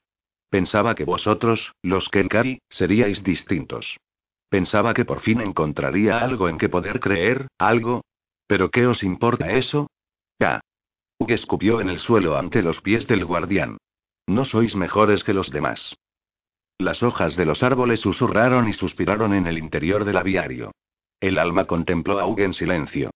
Pensaba 0.49 0.93
que 0.93 1.05
vosotros, 1.05 1.71
los 1.81 2.09
Kenkari, 2.09 2.59
seríais 2.67 3.23
distintos. 3.23 3.95
Pensaba 4.51 4.93
que 4.93 5.05
por 5.05 5.21
fin 5.21 5.39
encontraría 5.39 6.19
algo 6.19 6.49
en 6.49 6.57
que 6.57 6.67
poder 6.67 6.99
creer, 6.99 7.47
algo. 7.57 8.03
¿Pero 8.47 8.69
qué 8.69 8.85
os 8.85 9.01
importa 9.01 9.49
eso? 9.53 9.89
Ya. 10.39 10.59
Ug 11.19 11.31
escupió 11.31 11.79
en 11.79 11.87
el 11.87 11.99
suelo 11.99 12.37
ante 12.37 12.61
los 12.61 12.81
pies 12.81 13.07
del 13.07 13.23
guardián. 13.23 13.77
No 14.27 14.43
sois 14.43 14.75
mejores 14.75 15.23
que 15.23 15.33
los 15.33 15.51
demás. 15.51 15.95
Las 16.77 17.01
hojas 17.01 17.37
de 17.37 17.45
los 17.45 17.63
árboles 17.63 18.01
susurraron 18.01 18.67
y 18.67 18.73
suspiraron 18.73 19.33
en 19.33 19.47
el 19.47 19.57
interior 19.57 20.03
del 20.03 20.17
aviario. 20.17 20.73
El 21.21 21.39
alma 21.39 21.63
contempló 21.63 22.19
a 22.19 22.27
Ug 22.27 22.41
en 22.41 22.53
silencio. 22.53 23.11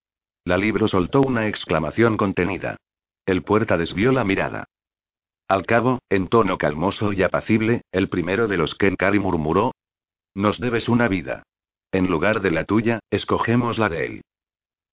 La 0.46 0.56
libro 0.56 0.88
soltó 0.88 1.20
una 1.20 1.48
exclamación 1.48 2.16
contenida. 2.16 2.78
El 3.26 3.42
puerta 3.42 3.76
desvió 3.76 4.10
la 4.10 4.24
mirada. 4.24 4.64
Al 5.48 5.66
cabo, 5.66 5.98
en 6.08 6.28
tono 6.28 6.56
calmoso 6.56 7.12
y 7.12 7.22
apacible, 7.22 7.82
el 7.92 8.08
primero 8.08 8.48
de 8.48 8.56
los 8.56 8.74
Kenkari 8.74 9.18
murmuró: 9.18 9.72
Nos 10.36 10.60
debes 10.60 10.90
una 10.90 11.08
vida. 11.08 11.44
En 11.92 12.08
lugar 12.08 12.42
de 12.42 12.50
la 12.50 12.64
tuya, 12.66 13.00
escogemos 13.10 13.78
la 13.78 13.88
de 13.88 14.04
él. 14.04 14.22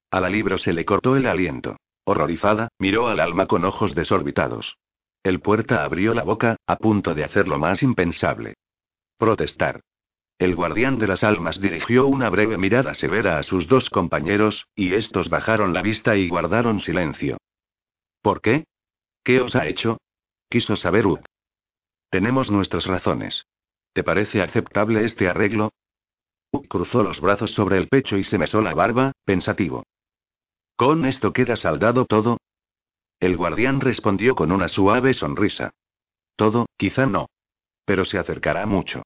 A 0.09 0.21
la 0.21 0.29
libro 0.29 0.57
se 0.57 0.71
le 0.71 0.85
cortó 0.85 1.17
el 1.17 1.27
aliento. 1.27 1.75
Horrorizada, 2.05 2.69
miró 2.79 3.09
al 3.09 3.19
alma 3.19 3.45
con 3.45 3.65
ojos 3.65 3.93
desorbitados. 3.93 4.77
El 5.21 5.41
puerta 5.41 5.83
abrió 5.83 6.13
la 6.13 6.23
boca, 6.23 6.55
a 6.65 6.77
punto 6.77 7.13
de 7.13 7.25
hacer 7.25 7.49
lo 7.49 7.59
más 7.59 7.83
impensable. 7.83 8.53
Protestar. 9.17 9.81
El 10.39 10.55
guardián 10.55 10.97
de 10.97 11.07
las 11.07 11.25
almas 11.25 11.59
dirigió 11.59 12.07
una 12.07 12.29
breve 12.29 12.57
mirada 12.57 12.93
severa 12.93 13.37
a 13.37 13.43
sus 13.43 13.67
dos 13.67 13.89
compañeros, 13.89 14.65
y 14.75 14.93
estos 14.93 15.27
bajaron 15.27 15.73
la 15.73 15.81
vista 15.81 16.15
y 16.15 16.29
guardaron 16.29 16.79
silencio. 16.79 17.35
¿Por 18.21 18.39
qué? 18.39 18.63
¿Qué 19.25 19.41
os 19.41 19.57
ha 19.57 19.67
hecho? 19.67 19.97
Quiso 20.49 20.77
saber 20.77 21.05
Ut. 21.05 21.25
Tenemos 22.09 22.49
nuestras 22.49 22.85
razones. 22.85 23.43
¿Te 23.93 24.03
parece 24.03 24.41
aceptable 24.41 25.05
este 25.05 25.27
arreglo? 25.27 25.71
Ut 26.51 26.67
cruzó 26.67 27.03
los 27.03 27.19
brazos 27.19 27.51
sobre 27.51 27.77
el 27.77 27.87
pecho 27.87 28.17
y 28.17 28.23
se 28.23 28.37
mesó 28.37 28.61
la 28.61 28.73
barba, 28.73 29.11
pensativo. 29.23 29.83
¿Con 30.75 31.05
esto 31.05 31.31
queda 31.31 31.55
saldado 31.55 32.05
todo? 32.05 32.37
El 33.19 33.37
guardián 33.37 33.79
respondió 33.79 34.35
con 34.35 34.51
una 34.51 34.67
suave 34.67 35.13
sonrisa. 35.13 35.71
Todo, 36.35 36.65
quizá 36.77 37.05
no. 37.05 37.27
Pero 37.85 38.05
se 38.05 38.17
acercará 38.17 38.65
mucho. 38.65 39.03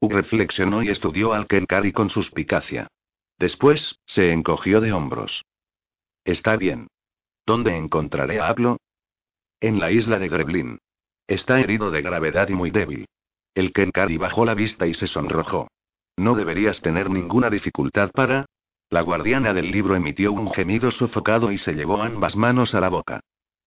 Uk 0.00 0.12
reflexionó 0.12 0.82
y 0.82 0.88
estudió 0.88 1.32
al 1.32 1.46
Kenkari 1.46 1.92
con 1.92 2.10
suspicacia. 2.10 2.88
Después, 3.38 3.98
se 4.06 4.32
encogió 4.32 4.80
de 4.80 4.92
hombros. 4.92 5.44
Está 6.24 6.56
bien. 6.56 6.88
¿Dónde 7.46 7.76
encontraré 7.76 8.40
a 8.40 8.48
Aplo? 8.48 8.78
En 9.60 9.78
la 9.78 9.90
isla 9.90 10.18
de 10.18 10.28
Greblin. 10.28 10.78
Está 11.26 11.60
herido 11.60 11.90
de 11.90 12.02
gravedad 12.02 12.48
y 12.48 12.54
muy 12.54 12.70
débil. 12.70 13.06
El 13.58 13.72
Kenkari 13.72 14.18
bajó 14.18 14.44
la 14.44 14.54
vista 14.54 14.86
y 14.86 14.94
se 14.94 15.08
sonrojó. 15.08 15.66
No 16.16 16.36
deberías 16.36 16.80
tener 16.80 17.10
ninguna 17.10 17.50
dificultad 17.50 18.12
para, 18.12 18.46
la 18.88 19.00
guardiana 19.00 19.52
del 19.52 19.72
libro 19.72 19.96
emitió 19.96 20.30
un 20.32 20.52
gemido 20.52 20.92
sofocado 20.92 21.50
y 21.50 21.58
se 21.58 21.72
llevó 21.72 22.00
ambas 22.00 22.36
manos 22.36 22.72
a 22.76 22.80
la 22.80 22.88
boca. 22.88 23.18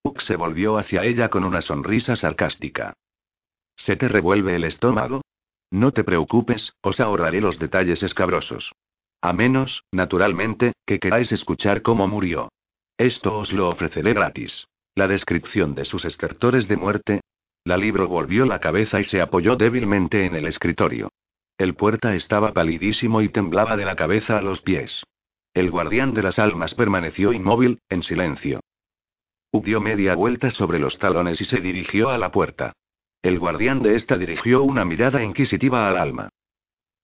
Uk 0.02 0.22
se 0.22 0.36
volvió 0.36 0.78
hacia 0.78 1.04
ella 1.04 1.28
con 1.28 1.44
una 1.44 1.60
sonrisa 1.60 2.16
sarcástica. 2.16 2.94
¿Se 3.76 3.96
te 3.96 4.08
revuelve 4.08 4.56
el 4.56 4.64
estómago? 4.64 5.20
No 5.70 5.92
te 5.92 6.04
preocupes, 6.04 6.72
os 6.80 6.98
ahorraré 6.98 7.42
los 7.42 7.58
detalles 7.58 8.02
escabrosos. 8.02 8.72
A 9.20 9.34
menos, 9.34 9.84
naturalmente, 9.92 10.72
que 10.86 11.00
queráis 11.00 11.30
escuchar 11.32 11.82
cómo 11.82 12.08
murió. 12.08 12.48
Esto 12.96 13.36
os 13.36 13.52
lo 13.52 13.68
ofreceré 13.68 14.14
gratis. 14.14 14.68
La 14.94 15.06
descripción 15.06 15.74
de 15.74 15.84
sus 15.84 16.06
estertores 16.06 16.66
de 16.66 16.78
muerte. 16.78 17.20
La 17.64 17.76
libro 17.76 18.08
volvió 18.08 18.44
la 18.44 18.58
cabeza 18.58 19.00
y 19.00 19.04
se 19.04 19.20
apoyó 19.20 19.56
débilmente 19.56 20.26
en 20.26 20.34
el 20.34 20.46
escritorio. 20.46 21.10
El 21.58 21.74
puerta 21.74 22.14
estaba 22.14 22.52
palidísimo 22.52 23.22
y 23.22 23.28
temblaba 23.28 23.76
de 23.76 23.84
la 23.84 23.94
cabeza 23.94 24.38
a 24.38 24.42
los 24.42 24.62
pies. 24.62 25.04
El 25.54 25.70
guardián 25.70 26.14
de 26.14 26.22
las 26.22 26.38
almas 26.38 26.74
permaneció 26.74 27.32
inmóvil, 27.32 27.78
en 27.88 28.02
silencio. 28.02 28.60
dio 29.52 29.80
media 29.80 30.14
vuelta 30.14 30.50
sobre 30.50 30.78
los 30.78 30.98
talones 30.98 31.40
y 31.40 31.44
se 31.44 31.60
dirigió 31.60 32.08
a 32.08 32.18
la 32.18 32.32
puerta. 32.32 32.72
El 33.22 33.38
guardián 33.38 33.82
de 33.82 33.94
esta 33.94 34.16
dirigió 34.16 34.62
una 34.64 34.84
mirada 34.84 35.22
inquisitiva 35.22 35.88
al 35.88 35.98
alma. 35.98 36.30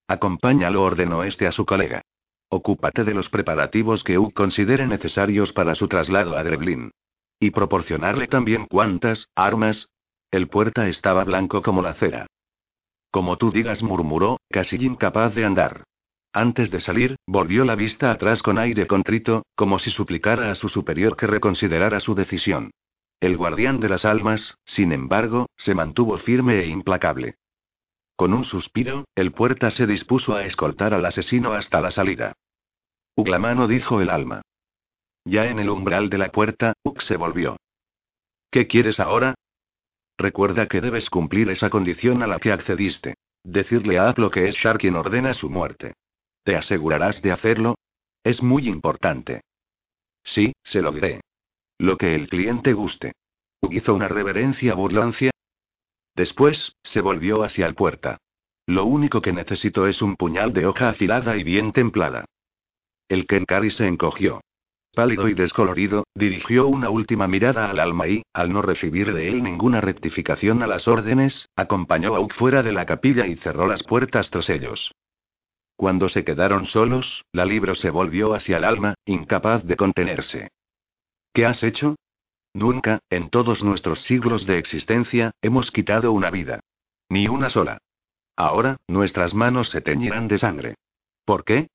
Acompáñalo, 0.08 0.82
ordenó 0.82 1.22
este 1.22 1.46
a 1.46 1.52
su 1.52 1.66
colega. 1.66 2.02
Ocúpate 2.48 3.04
de 3.04 3.14
los 3.14 3.28
preparativos 3.28 4.02
que 4.02 4.18
U 4.18 4.32
considere 4.32 4.86
necesarios 4.86 5.52
para 5.52 5.74
su 5.74 5.86
traslado 5.86 6.36
a 6.36 6.42
Greblin. 6.42 6.90
Y 7.38 7.50
proporcionarle 7.50 8.26
también 8.26 8.66
cuantas, 8.66 9.28
armas. 9.36 9.88
El 10.30 10.48
puerta 10.48 10.88
estaba 10.88 11.24
blanco 11.24 11.62
como 11.62 11.80
la 11.80 11.94
cera. 11.94 12.26
Como 13.10 13.38
tú 13.38 13.50
digas, 13.50 13.82
murmuró, 13.82 14.38
casi 14.50 14.76
incapaz 14.76 15.34
de 15.34 15.44
andar. 15.44 15.84
Antes 16.32 16.70
de 16.70 16.80
salir, 16.80 17.16
volvió 17.26 17.64
la 17.64 17.74
vista 17.74 18.10
atrás 18.10 18.42
con 18.42 18.58
aire 18.58 18.86
contrito, 18.86 19.44
como 19.54 19.78
si 19.78 19.90
suplicara 19.90 20.50
a 20.50 20.54
su 20.54 20.68
superior 20.68 21.16
que 21.16 21.26
reconsiderara 21.26 22.00
su 22.00 22.14
decisión. 22.14 22.70
El 23.20 23.36
guardián 23.36 23.80
de 23.80 23.88
las 23.88 24.04
almas, 24.04 24.56
sin 24.66 24.92
embargo, 24.92 25.46
se 25.56 25.74
mantuvo 25.74 26.18
firme 26.18 26.60
e 26.60 26.66
implacable. 26.66 27.36
Con 28.14 28.34
un 28.34 28.44
suspiro, 28.44 29.04
el 29.14 29.32
puerta 29.32 29.70
se 29.70 29.86
dispuso 29.86 30.34
a 30.34 30.44
escoltar 30.44 30.92
al 30.92 31.06
asesino 31.06 31.52
hasta 31.52 31.80
la 31.80 31.90
salida. 31.90 32.34
Uglamano 33.16 33.66
dijo 33.66 34.00
el 34.00 34.10
alma. 34.10 34.42
Ya 35.24 35.46
en 35.46 35.58
el 35.58 35.70
umbral 35.70 36.10
de 36.10 36.18
la 36.18 36.30
puerta, 36.30 36.74
Uk 36.84 37.00
se 37.02 37.16
volvió. 37.16 37.56
¿Qué 38.50 38.66
quieres 38.66 39.00
ahora? 39.00 39.34
Recuerda 40.18 40.66
que 40.66 40.80
debes 40.80 41.08
cumplir 41.10 41.48
esa 41.48 41.70
condición 41.70 42.22
a 42.22 42.26
la 42.26 42.40
que 42.40 42.50
accediste. 42.50 43.14
Decirle 43.44 43.98
a 43.98 44.08
Aplo 44.08 44.30
que 44.30 44.48
es 44.48 44.56
Shar 44.56 44.78
quien 44.78 44.96
ordena 44.96 45.32
su 45.32 45.48
muerte. 45.48 45.94
¿Te 46.42 46.56
asegurarás 46.56 47.22
de 47.22 47.30
hacerlo? 47.30 47.76
Es 48.24 48.42
muy 48.42 48.68
importante. 48.68 49.42
Sí, 50.24 50.52
se 50.64 50.82
lo 50.82 50.90
diré. 50.90 51.20
Lo 51.78 51.96
que 51.96 52.16
el 52.16 52.28
cliente 52.28 52.72
guste. 52.72 53.12
Hizo 53.70 53.94
una 53.94 54.08
reverencia 54.08 54.74
burlancia. 54.74 55.30
Después, 56.16 56.72
se 56.82 57.00
volvió 57.00 57.44
hacia 57.44 57.66
el 57.66 57.76
puerta. 57.76 58.18
Lo 58.66 58.84
único 58.84 59.22
que 59.22 59.32
necesito 59.32 59.86
es 59.86 60.02
un 60.02 60.16
puñal 60.16 60.52
de 60.52 60.66
hoja 60.66 60.88
afilada 60.88 61.36
y 61.36 61.44
bien 61.44 61.72
templada. 61.72 62.24
El 63.08 63.26
Kenkari 63.26 63.70
se 63.70 63.86
encogió. 63.86 64.40
Pálido 64.98 65.28
y 65.28 65.34
descolorido, 65.34 66.08
dirigió 66.12 66.66
una 66.66 66.90
última 66.90 67.28
mirada 67.28 67.70
al 67.70 67.78
alma 67.78 68.08
y, 68.08 68.24
al 68.32 68.52
no 68.52 68.62
recibir 68.62 69.12
de 69.14 69.28
él 69.28 69.44
ninguna 69.44 69.80
rectificación 69.80 70.60
a 70.60 70.66
las 70.66 70.88
órdenes, 70.88 71.48
acompañó 71.54 72.16
a 72.16 72.18
Uk 72.18 72.34
fuera 72.34 72.64
de 72.64 72.72
la 72.72 72.84
capilla 72.84 73.24
y 73.28 73.36
cerró 73.36 73.68
las 73.68 73.84
puertas 73.84 74.28
tras 74.28 74.50
ellos. 74.50 74.90
Cuando 75.76 76.08
se 76.08 76.24
quedaron 76.24 76.66
solos, 76.66 77.24
la 77.30 77.44
libro 77.44 77.76
se 77.76 77.90
volvió 77.90 78.34
hacia 78.34 78.56
el 78.56 78.64
alma, 78.64 78.94
incapaz 79.04 79.62
de 79.62 79.76
contenerse. 79.76 80.48
¿Qué 81.32 81.46
has 81.46 81.62
hecho? 81.62 81.94
Nunca, 82.52 82.98
en 83.08 83.30
todos 83.30 83.62
nuestros 83.62 84.02
siglos 84.02 84.46
de 84.46 84.58
existencia, 84.58 85.30
hemos 85.42 85.70
quitado 85.70 86.10
una 86.10 86.32
vida. 86.32 86.58
Ni 87.08 87.28
una 87.28 87.50
sola. 87.50 87.78
Ahora, 88.34 88.78
nuestras 88.88 89.32
manos 89.32 89.70
se 89.70 89.80
teñirán 89.80 90.26
de 90.26 90.38
sangre. 90.40 90.74
¿Por 91.24 91.44
qué? 91.44 91.68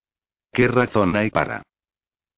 ¿Qué 0.51 0.67
razón 0.67 1.15
hay 1.15 1.29
para? 1.29 1.63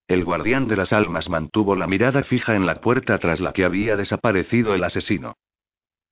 El 0.07 0.23
guardián 0.23 0.67
de 0.67 0.75
las 0.75 0.93
almas 0.93 1.29
mantuvo 1.29 1.75
la 1.75 1.87
mirada 1.87 2.23
fija 2.23 2.55
en 2.55 2.65
la 2.65 2.75
puerta 2.75 3.17
tras 3.17 3.39
la 3.39 3.53
que 3.53 3.65
había 3.65 3.95
desaparecido 3.95 4.75
el 4.75 4.83
asesino. 4.83 5.35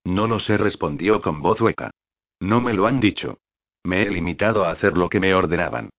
No 0.03 0.27
lo 0.27 0.39
sé, 0.39 0.57
respondió 0.57 1.21
con 1.21 1.41
voz 1.41 1.61
hueca. 1.61 1.91
No 2.39 2.59
me 2.59 2.73
lo 2.73 2.87
han 2.87 2.99
dicho. 2.99 3.37
Me 3.83 4.01
he 4.03 4.09
limitado 4.09 4.65
a 4.65 4.71
hacer 4.71 4.97
lo 4.97 5.09
que 5.09 5.19
me 5.19 5.33
ordenaban. 5.33 5.89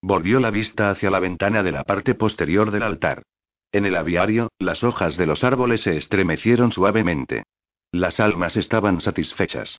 Volvió 0.00 0.40
la 0.40 0.50
vista 0.50 0.90
hacia 0.90 1.10
la 1.10 1.20
ventana 1.20 1.62
de 1.62 1.72
la 1.72 1.84
parte 1.84 2.14
posterior 2.14 2.70
del 2.72 2.82
altar. 2.82 3.22
En 3.70 3.86
el 3.86 3.96
aviario, 3.96 4.50
las 4.58 4.82
hojas 4.82 5.16
de 5.16 5.26
los 5.26 5.44
árboles 5.44 5.82
se 5.82 5.96
estremecieron 5.96 6.72
suavemente. 6.72 7.44
Las 7.92 8.18
almas 8.18 8.56
estaban 8.56 9.00
satisfechas. 9.00 9.78